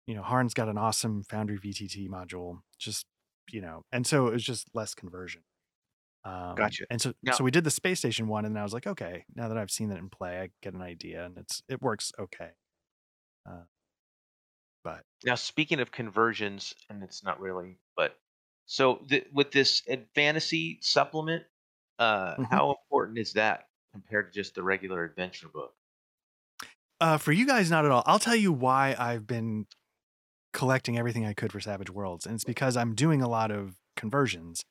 you 0.05 0.13
know, 0.13 0.21
Harn's 0.21 0.53
got 0.53 0.67
an 0.69 0.77
awesome 0.77 1.23
Foundry 1.29 1.57
VTT 1.57 2.07
module. 2.09 2.59
Just, 2.77 3.05
you 3.51 3.61
know, 3.61 3.83
and 3.91 4.05
so 4.05 4.27
it 4.27 4.33
was 4.33 4.43
just 4.43 4.67
less 4.75 4.93
conversion. 4.93 5.43
Um, 6.25 6.55
Gotcha. 6.55 6.85
And 6.89 6.99
so, 7.01 7.13
Now- 7.23 7.33
so 7.33 7.43
we 7.43 7.51
did 7.51 7.63
the 7.63 7.71
space 7.71 7.99
station 7.99 8.27
one, 8.27 8.45
and 8.45 8.57
I 8.57 8.63
was 8.63 8.73
like, 8.73 8.87
okay, 8.87 9.25
now 9.35 9.47
that 9.47 9.57
I've 9.57 9.71
seen 9.71 9.91
it 9.91 9.97
in 9.99 10.09
play, 10.09 10.39
I 10.41 10.49
get 10.63 10.73
an 10.73 10.81
idea, 10.81 11.25
and 11.25 11.37
it's 11.37 11.61
it 11.69 11.81
works 11.81 12.11
okay. 12.19 12.51
Uh, 13.47 13.63
but 14.83 15.03
Now, 15.23 15.35
speaking 15.35 15.79
of 15.79 15.91
conversions, 15.91 16.73
and 16.89 17.03
it's 17.03 17.23
not 17.23 17.39
really, 17.39 17.79
but 17.95 18.19
so 18.65 18.97
th- 19.09 19.27
with 19.31 19.51
this 19.51 19.81
fantasy 20.15 20.79
supplement, 20.81 21.43
uh, 21.99 22.35
Mhm. 22.37 22.49
how 22.49 22.71
important 22.71 23.17
is 23.19 23.33
that 23.33 23.69
compared 23.93 24.33
to 24.33 24.39
just 24.39 24.55
the 24.55 24.63
regular 24.63 25.03
adventure 25.03 25.47
book? 25.47 25.75
Uh, 27.01 27.17
for 27.17 27.31
you 27.33 27.45
guys, 27.45 27.69
not 27.69 27.85
at 27.85 27.91
all. 27.91 28.03
I'll 28.05 28.19
tell 28.19 28.35
you 28.35 28.51
why 28.51 28.95
I've 28.97 29.27
been 29.27 29.67
collecting 30.53 30.97
everything 30.97 31.25
I 31.25 31.33
could 31.33 31.51
for 31.51 31.59
Savage 31.59 31.89
Worlds, 31.89 32.25
and 32.25 32.35
it's 32.35 32.43
because 32.45 32.77
I'm 32.77 32.95
doing 32.95 33.21
a 33.21 33.27
lot 33.27 33.51
of 33.51 33.75
conversions, 33.95 34.65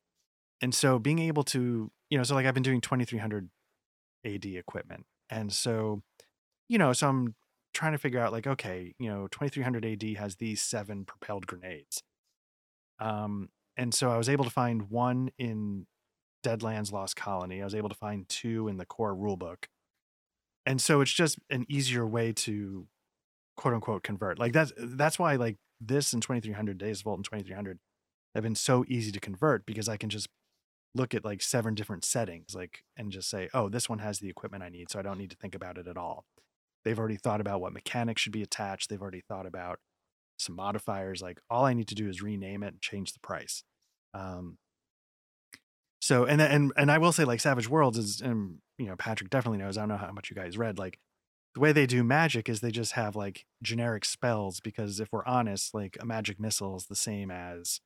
and 0.61 0.75
so 0.75 0.99
being 0.99 1.19
able 1.19 1.45
to, 1.45 1.91
you 2.11 2.19
know, 2.19 2.25
so 2.25 2.35
like 2.35 2.47
I've 2.47 2.55
been 2.55 2.63
doing 2.63 2.81
2300 2.81 3.49
AD 4.25 4.45
equipment, 4.45 5.07
and 5.31 5.53
so, 5.53 6.03
you 6.69 6.79
know, 6.79 6.93
so 6.93 7.09
I'm 7.09 7.35
trying 7.73 7.93
to 7.93 7.99
figure 7.99 8.21
out 8.21 8.33
like, 8.33 8.47
okay, 8.47 8.95
you 8.99 9.09
know, 9.09 9.27
2300 9.29 9.85
AD 9.85 10.17
has 10.19 10.37
these 10.37 10.63
seven 10.63 11.05
propelled 11.05 11.47
grenades, 11.47 12.03
um, 12.99 13.49
and 13.77 13.93
so 13.93 14.11
I 14.11 14.17
was 14.17 14.29
able 14.29 14.45
to 14.45 14.51
find 14.51 14.91
one 14.91 15.31
in 15.39 15.87
Deadlands 16.45 16.93
Lost 16.93 17.17
Colony. 17.17 17.61
I 17.61 17.65
was 17.65 17.75
able 17.75 17.89
to 17.89 17.95
find 17.95 18.29
two 18.29 18.69
in 18.69 18.77
the 18.77 18.85
core 18.85 19.15
rulebook. 19.15 19.65
And 20.67 20.81
so 20.81 21.01
it's 21.01 21.13
just 21.13 21.39
an 21.51 21.67
easier 21.69 22.07
way 22.07 22.33
to 22.33 22.87
quote 23.57 23.75
unquote 23.75 24.03
convert. 24.03 24.39
Like 24.39 24.53
that's 24.53 24.73
that's 24.79 25.19
why 25.19 25.37
like 25.37 25.57
this 25.81 26.13
and 26.13 26.23
2300 26.23 26.79
deus 26.79 27.03
vult 27.03 27.19
and 27.19 27.25
2300 27.25 27.79
have 28.35 28.43
been 28.43 28.55
so 28.55 28.85
easy 28.89 29.13
to 29.13 29.21
convert 29.21 29.67
because 29.67 29.89
i 29.89 29.97
can 29.97 30.09
just 30.09 30.29
look 30.95 31.15
at 31.15 31.25
like 31.25 31.43
seven 31.43 31.75
different 31.75 32.05
settings 32.05 32.55
like 32.55 32.85
and 32.97 33.11
just 33.11 33.29
say 33.29 33.49
oh 33.55 33.69
this 33.69 33.89
one 33.89 33.99
has 33.99 34.19
the 34.21 34.29
equipment 34.29 34.63
i 34.63 34.69
need 34.69 34.91
so 34.91 34.99
i 34.99 35.03
don't 35.03 35.19
need 35.19 35.31
to 35.31 35.37
think 35.37 35.55
about 35.55 35.79
it 35.79 35.89
at 35.89 35.97
all 35.97 36.25
they've 36.85 36.99
already 36.99 37.17
thought 37.17 37.41
about 37.41 37.61
what 37.61 37.73
mechanics 37.73 38.23
should 38.23 38.33
be 38.33 38.43
attached 38.43 38.89
they've 38.89 39.03
already 39.03 39.23
thought 39.29 39.47
about 39.47 39.81
some 40.39 40.55
modifiers 40.55 41.21
like 41.23 41.41
all 41.51 41.65
i 41.65 41.73
need 41.75 41.89
to 41.89 41.95
do 41.95 42.09
is 42.09 42.23
rename 42.23 42.63
it 42.63 42.69
and 42.69 42.81
change 42.81 43.13
the 43.13 43.21
price 43.21 43.65
um, 44.15 44.59
So 46.01 46.25
and 46.25 46.41
and 46.41 46.73
and 46.77 46.91
I 46.91 46.99
will 46.99 47.13
say 47.13 47.25
like 47.25 47.41
Savage 47.41 47.69
Worlds 47.69 47.99
is 47.99 48.21
and 48.21 48.59
you 48.79 48.87
know 48.87 48.97
Patrick 48.97 49.31
definitely 49.31 49.59
knows. 49.59 49.77
I 49.77 49.83
don't 49.83 49.89
know 49.89 49.97
how 49.97 50.13
much 50.13 50.31
you 50.31 50.37
guys 50.37 50.59
read. 50.59 50.79
Like 50.79 50.99
the 51.55 51.61
way 51.61 51.73
they 51.73 51.87
do 51.87 52.05
magic 52.05 52.49
is 52.49 52.61
they 52.61 52.71
just 52.71 52.93
have 52.93 53.17
like 53.17 53.47
generic 53.63 54.05
spells 54.05 54.61
because 54.61 55.01
if 55.01 55.09
we're 55.13 55.25
honest, 55.25 55.75
like 55.75 55.97
a 56.01 56.07
magic 56.07 56.39
missile 56.41 56.77
is 56.77 56.87
the 56.87 56.97
same 56.97 57.31
as 57.31 57.81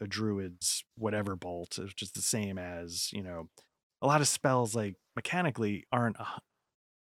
a 0.00 0.06
druid's 0.06 0.84
whatever 0.96 1.36
bolt. 1.36 1.78
It's 1.78 1.94
just 1.94 2.14
the 2.14 2.22
same 2.22 2.58
as 2.58 3.10
you 3.12 3.22
know 3.22 3.48
a 4.00 4.06
lot 4.06 4.20
of 4.20 4.28
spells 4.28 4.74
like 4.74 4.94
mechanically 5.16 5.84
aren't 5.92 6.16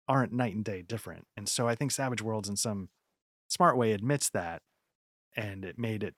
aren't 0.07 0.34
night 0.34 0.56
and 0.56 0.66
day 0.66 0.82
different. 0.82 1.28
And 1.38 1.48
so 1.48 1.68
I 1.68 1.76
think 1.76 1.91
Savage 1.91 2.22
Worlds 2.22 2.49
in 2.49 2.56
some 2.56 2.90
smart 3.48 3.78
way 3.78 3.91
admits 3.91 4.30
that 4.30 4.61
and 5.36 5.64
it 5.64 5.78
made 5.78 6.03
it 6.03 6.16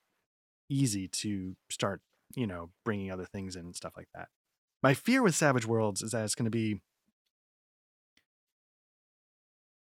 easy 0.70 1.06
to 1.08 1.56
start, 1.70 2.00
you 2.34 2.46
know, 2.46 2.70
bringing 2.84 3.10
other 3.10 3.26
things 3.26 3.54
in 3.54 3.66
and 3.66 3.76
stuff 3.76 3.92
like 3.96 4.08
that. 4.14 4.28
My 4.82 4.94
fear 4.94 5.22
with 5.22 5.34
Savage 5.34 5.66
Worlds 5.66 6.02
is 6.02 6.12
that 6.12 6.24
it's 6.24 6.34
going 6.34 6.46
to 6.46 6.50
be 6.50 6.80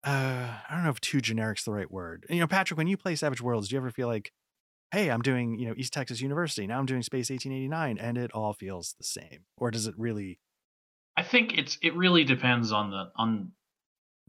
uh 0.05 0.59
I 0.69 0.75
don't 0.75 0.85
know 0.85 0.91
if 0.91 1.01
too 1.01 1.21
generic's 1.21 1.65
the 1.65 1.73
right 1.73 1.91
word. 1.91 2.25
You 2.31 2.41
know, 2.41 2.47
Patrick, 2.47 2.79
when 2.79 2.87
you 2.87 2.97
play 2.97 3.15
Savage 3.15 3.43
Worlds, 3.43 3.69
do 3.69 3.75
you 3.75 3.81
ever 3.81 3.91
feel 3.91 4.09
like, 4.09 4.33
hey, 4.93 5.11
I'm 5.11 5.23
doing, 5.23 5.59
you 5.59 5.67
know, 5.69 5.75
East 5.77 5.93
Texas 5.93 6.21
University, 6.21 6.67
now 6.67 6.79
I'm 6.79 6.87
doing 6.87 7.03
Space 7.03 7.31
1889 7.31 7.99
and 7.99 8.19
it 8.19 8.33
all 8.33 8.53
feels 8.53 8.95
the 8.99 9.05
same? 9.05 9.47
Or 9.57 9.71
does 9.71 9.87
it 9.87 9.95
really 9.99 10.41
I 11.17 11.23
think 11.23 11.59
it's 11.59 11.79
it 11.83 11.95
really 11.95 12.25
depends 12.25 12.73
on 12.73 12.91
the 12.91 13.11
on 13.17 13.53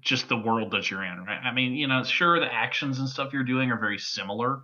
just 0.02 0.30
the 0.30 0.38
world 0.38 0.72
that 0.72 0.91
you're 0.91 1.03
in, 1.03 1.23
right? 1.26 1.41
I 1.44 1.53
mean, 1.53 1.73
you 1.76 1.88
know, 1.88 2.03
sure 2.03 2.40
the 2.40 2.53
actions 2.53 2.99
and 2.99 3.10
stuff 3.10 3.34
you're 3.34 3.44
doing 3.44 3.72
are 3.72 3.80
very 3.80 3.99
similar, 3.99 4.64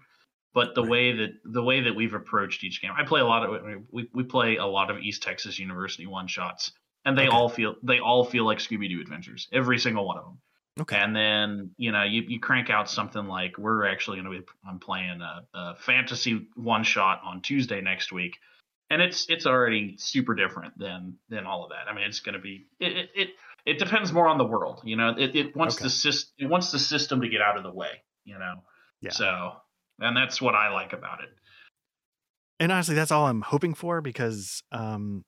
but 0.54 0.76
the 0.76 0.84
Right. 0.84 0.94
way 0.94 1.14
that 1.14 1.32
the 1.46 1.64
way 1.64 1.82
that 1.82 1.96
we've 1.96 2.14
approached 2.16 2.64
each 2.64 2.82
game, 2.82 2.94
I 2.98 3.06
play 3.06 3.22
a 3.22 3.26
lot 3.26 3.44
of 3.50 3.86
we 3.92 4.10
we 4.14 4.24
play 4.24 4.58
a 4.58 4.66
lot 4.66 4.92
of 4.92 5.00
East 5.00 5.24
Texas 5.24 5.60
University 5.60 6.08
one 6.08 6.28
shots, 6.28 6.74
and 7.06 7.18
they 7.18 7.28
Okay. 7.28 7.30
all 7.30 7.50
feel 7.50 7.76
they 7.84 8.00
all 8.00 8.26
feel 8.26 8.46
like 8.46 8.60
Scooby 8.60 8.90
Doo 8.90 9.02
adventures, 9.02 9.50
every 9.54 9.80
single 9.80 10.08
one 10.08 10.18
of 10.20 10.26
them. 10.26 10.42
Okay. 10.80 10.97
And 10.97 11.15
then 11.15 11.72
you 11.77 11.91
know 11.91 12.03
you, 12.03 12.23
you 12.27 12.39
crank 12.39 12.69
out 12.69 12.89
something 12.89 13.26
like 13.27 13.57
we're 13.57 13.85
actually 13.88 14.22
going 14.22 14.31
to 14.34 14.39
be 14.41 14.45
I'm 14.68 14.80
playing 14.80 15.22
a, 15.22 15.41
a 15.53 15.76
fantasy 15.77 16.47
one 16.56 16.84
shot 16.84 17.22
on 17.23 17.41
Tuesday 17.41 17.80
next 17.81 18.11
week, 18.11 18.38
and 18.89 19.02
it's 19.02 19.26
it's 19.30 19.45
already 19.45 19.95
super 19.97 20.35
different 20.35 20.77
than 20.77 21.15
than 21.30 21.45
all 21.45 21.64
of 21.64 21.69
that. 21.69 21.89
I 21.89 21.95
mean, 21.95 22.03
it's 22.06 22.19
going 22.19 22.34
to 22.35 22.41
be 22.41 22.68
it 22.80 22.91
it, 22.91 23.10
it 23.15 23.30
it 23.65 23.80
depends 23.80 24.11
more 24.11 24.27
on 24.27 24.38
the 24.38 24.43
world. 24.45 24.81
You 24.84 24.97
know, 24.97 25.15
it, 25.18 25.34
it 25.35 25.56
wants 25.56 25.76
Okay. 25.76 25.84
the 25.84 25.89
system 25.89 26.34
it 26.39 26.47
wants 26.47 26.72
the 26.72 26.80
system 26.80 27.22
to 27.22 27.30
get 27.30 27.41
out 27.41 27.56
of 27.57 27.64
the 27.64 27.72
way. 27.72 28.03
You 28.26 28.38
know, 28.38 28.56
Yeah. 29.02 29.11
So 29.11 29.53
and 29.99 30.15
that's 30.18 30.41
what 30.41 30.56
I 30.56 30.72
like 30.73 30.91
about 30.91 31.22
it. 31.23 31.30
and 32.60 32.69
honestly 32.72 32.95
that's 32.95 33.11
all 33.11 33.27
I'm 33.27 33.41
hoping 33.41 33.73
for 33.76 34.02
because 34.02 34.61
um 34.73 35.23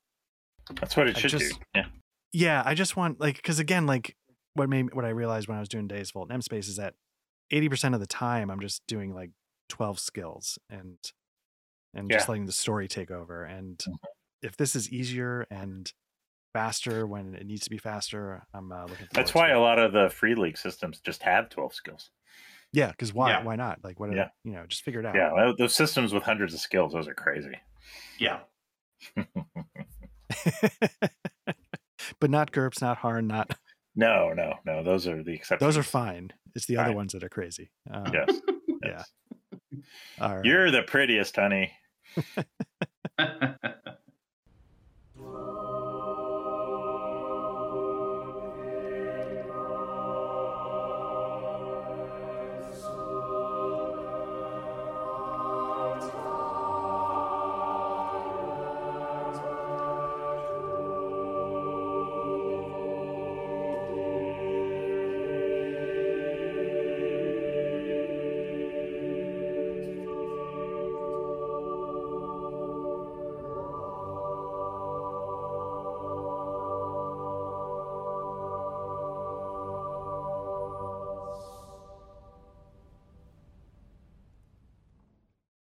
That's 0.80 0.98
what 0.98 1.08
it 1.08 1.16
I 1.16 1.20
should 1.22 1.32
just- 1.32 1.54
do. 1.54 1.60
Yeah. 1.76 1.86
yeah 2.34 2.64
i 2.66 2.74
just 2.74 2.98
want 2.98 3.20
like 3.22 3.38
because 3.38 3.60
again 3.60 3.86
like 3.86 4.16
what 4.58 4.70
made 4.70 4.94
what 4.94 5.06
i 5.06 5.10
realized 5.10 5.48
when 5.48 5.58
i 5.58 5.60
was 5.60 5.70
doing 5.70 5.88
deus 5.88 6.12
vult 6.12 6.28
and 6.28 6.34
m 6.34 6.42
space 6.42 6.68
is 6.68 6.76
that 6.78 6.96
80% 7.54 7.94
of 7.94 8.00
the 8.00 8.08
time 8.08 8.50
i'm 8.50 8.60
just 8.60 8.86
doing 8.88 9.14
like 9.14 9.32
12 9.70 10.00
skills 10.00 10.60
and 10.70 10.98
and 11.94 12.12
just 12.12 12.28
letting 12.28 12.46
the 12.46 12.52
story 12.52 12.88
take 12.88 13.10
over 13.12 13.44
and 13.46 13.78
Mhm. 13.88 13.96
if 14.42 14.58
this 14.58 14.76
is 14.76 14.92
easier 14.92 15.48
and 15.50 15.92
faster 16.54 17.06
when 17.08 17.36
it 17.36 17.46
needs 17.46 17.64
to 17.64 17.70
be 17.70 17.78
faster 17.78 18.44
i'm 18.54 18.72
uh, 18.72 18.86
looking 18.86 19.08
That's 19.14 19.34
why 19.34 19.50
a 19.52 19.60
lot 19.60 19.80
of 19.80 19.94
the 19.94 20.10
free 20.10 20.36
league 20.36 20.58
systems 20.58 21.00
just 21.00 21.22
have 21.24 21.50
12 21.50 21.74
skills. 21.74 22.10
yeah 22.74 22.90
because 22.92 23.14
why 23.14 23.30
Yeah. 23.32 23.44
why 23.44 23.56
not 23.56 23.84
like 23.84 24.00
what 24.00 24.10
are, 24.10 24.16
Yeah. 24.16 24.30
you 24.44 24.52
know 24.54 24.66
just 24.68 24.82
figure 24.84 25.00
it 25.00 25.06
out 25.06 25.16
Yeah, 25.16 25.32
well, 25.34 25.56
those 25.58 25.76
systems 25.76 26.14
with 26.14 26.24
hundreds 26.24 26.54
of 26.54 26.60
skills, 26.60 26.94
those 26.94 27.08
are 27.08 27.14
crazy. 27.14 27.56
Yeah. 28.20 28.40
but 32.20 32.30
not 32.30 32.52
GURPS, 32.52 32.82
not 32.82 32.98
Harn, 32.98 33.28
not 33.28 33.52
no, 33.98 34.32
no, 34.32 34.54
no. 34.64 34.84
Those 34.84 35.08
are 35.08 35.24
the 35.24 35.34
exceptions. 35.34 35.68
Those 35.68 35.78
are 35.78 35.84
fine. 35.84 36.32
It's 36.56 36.68
the 36.68 36.76
fine. 36.76 36.86
other 36.86 36.96
ones 36.96 37.14
that 37.14 37.24
are 37.24 37.30
crazy. 37.30 37.72
Um, 37.92 38.06
yes. 38.14 38.42
yes. 38.84 39.12
Yeah. 40.20 40.42
You're 40.44 40.72
the 40.72 40.84
prettiest, 40.84 41.36
honey. 41.36 41.74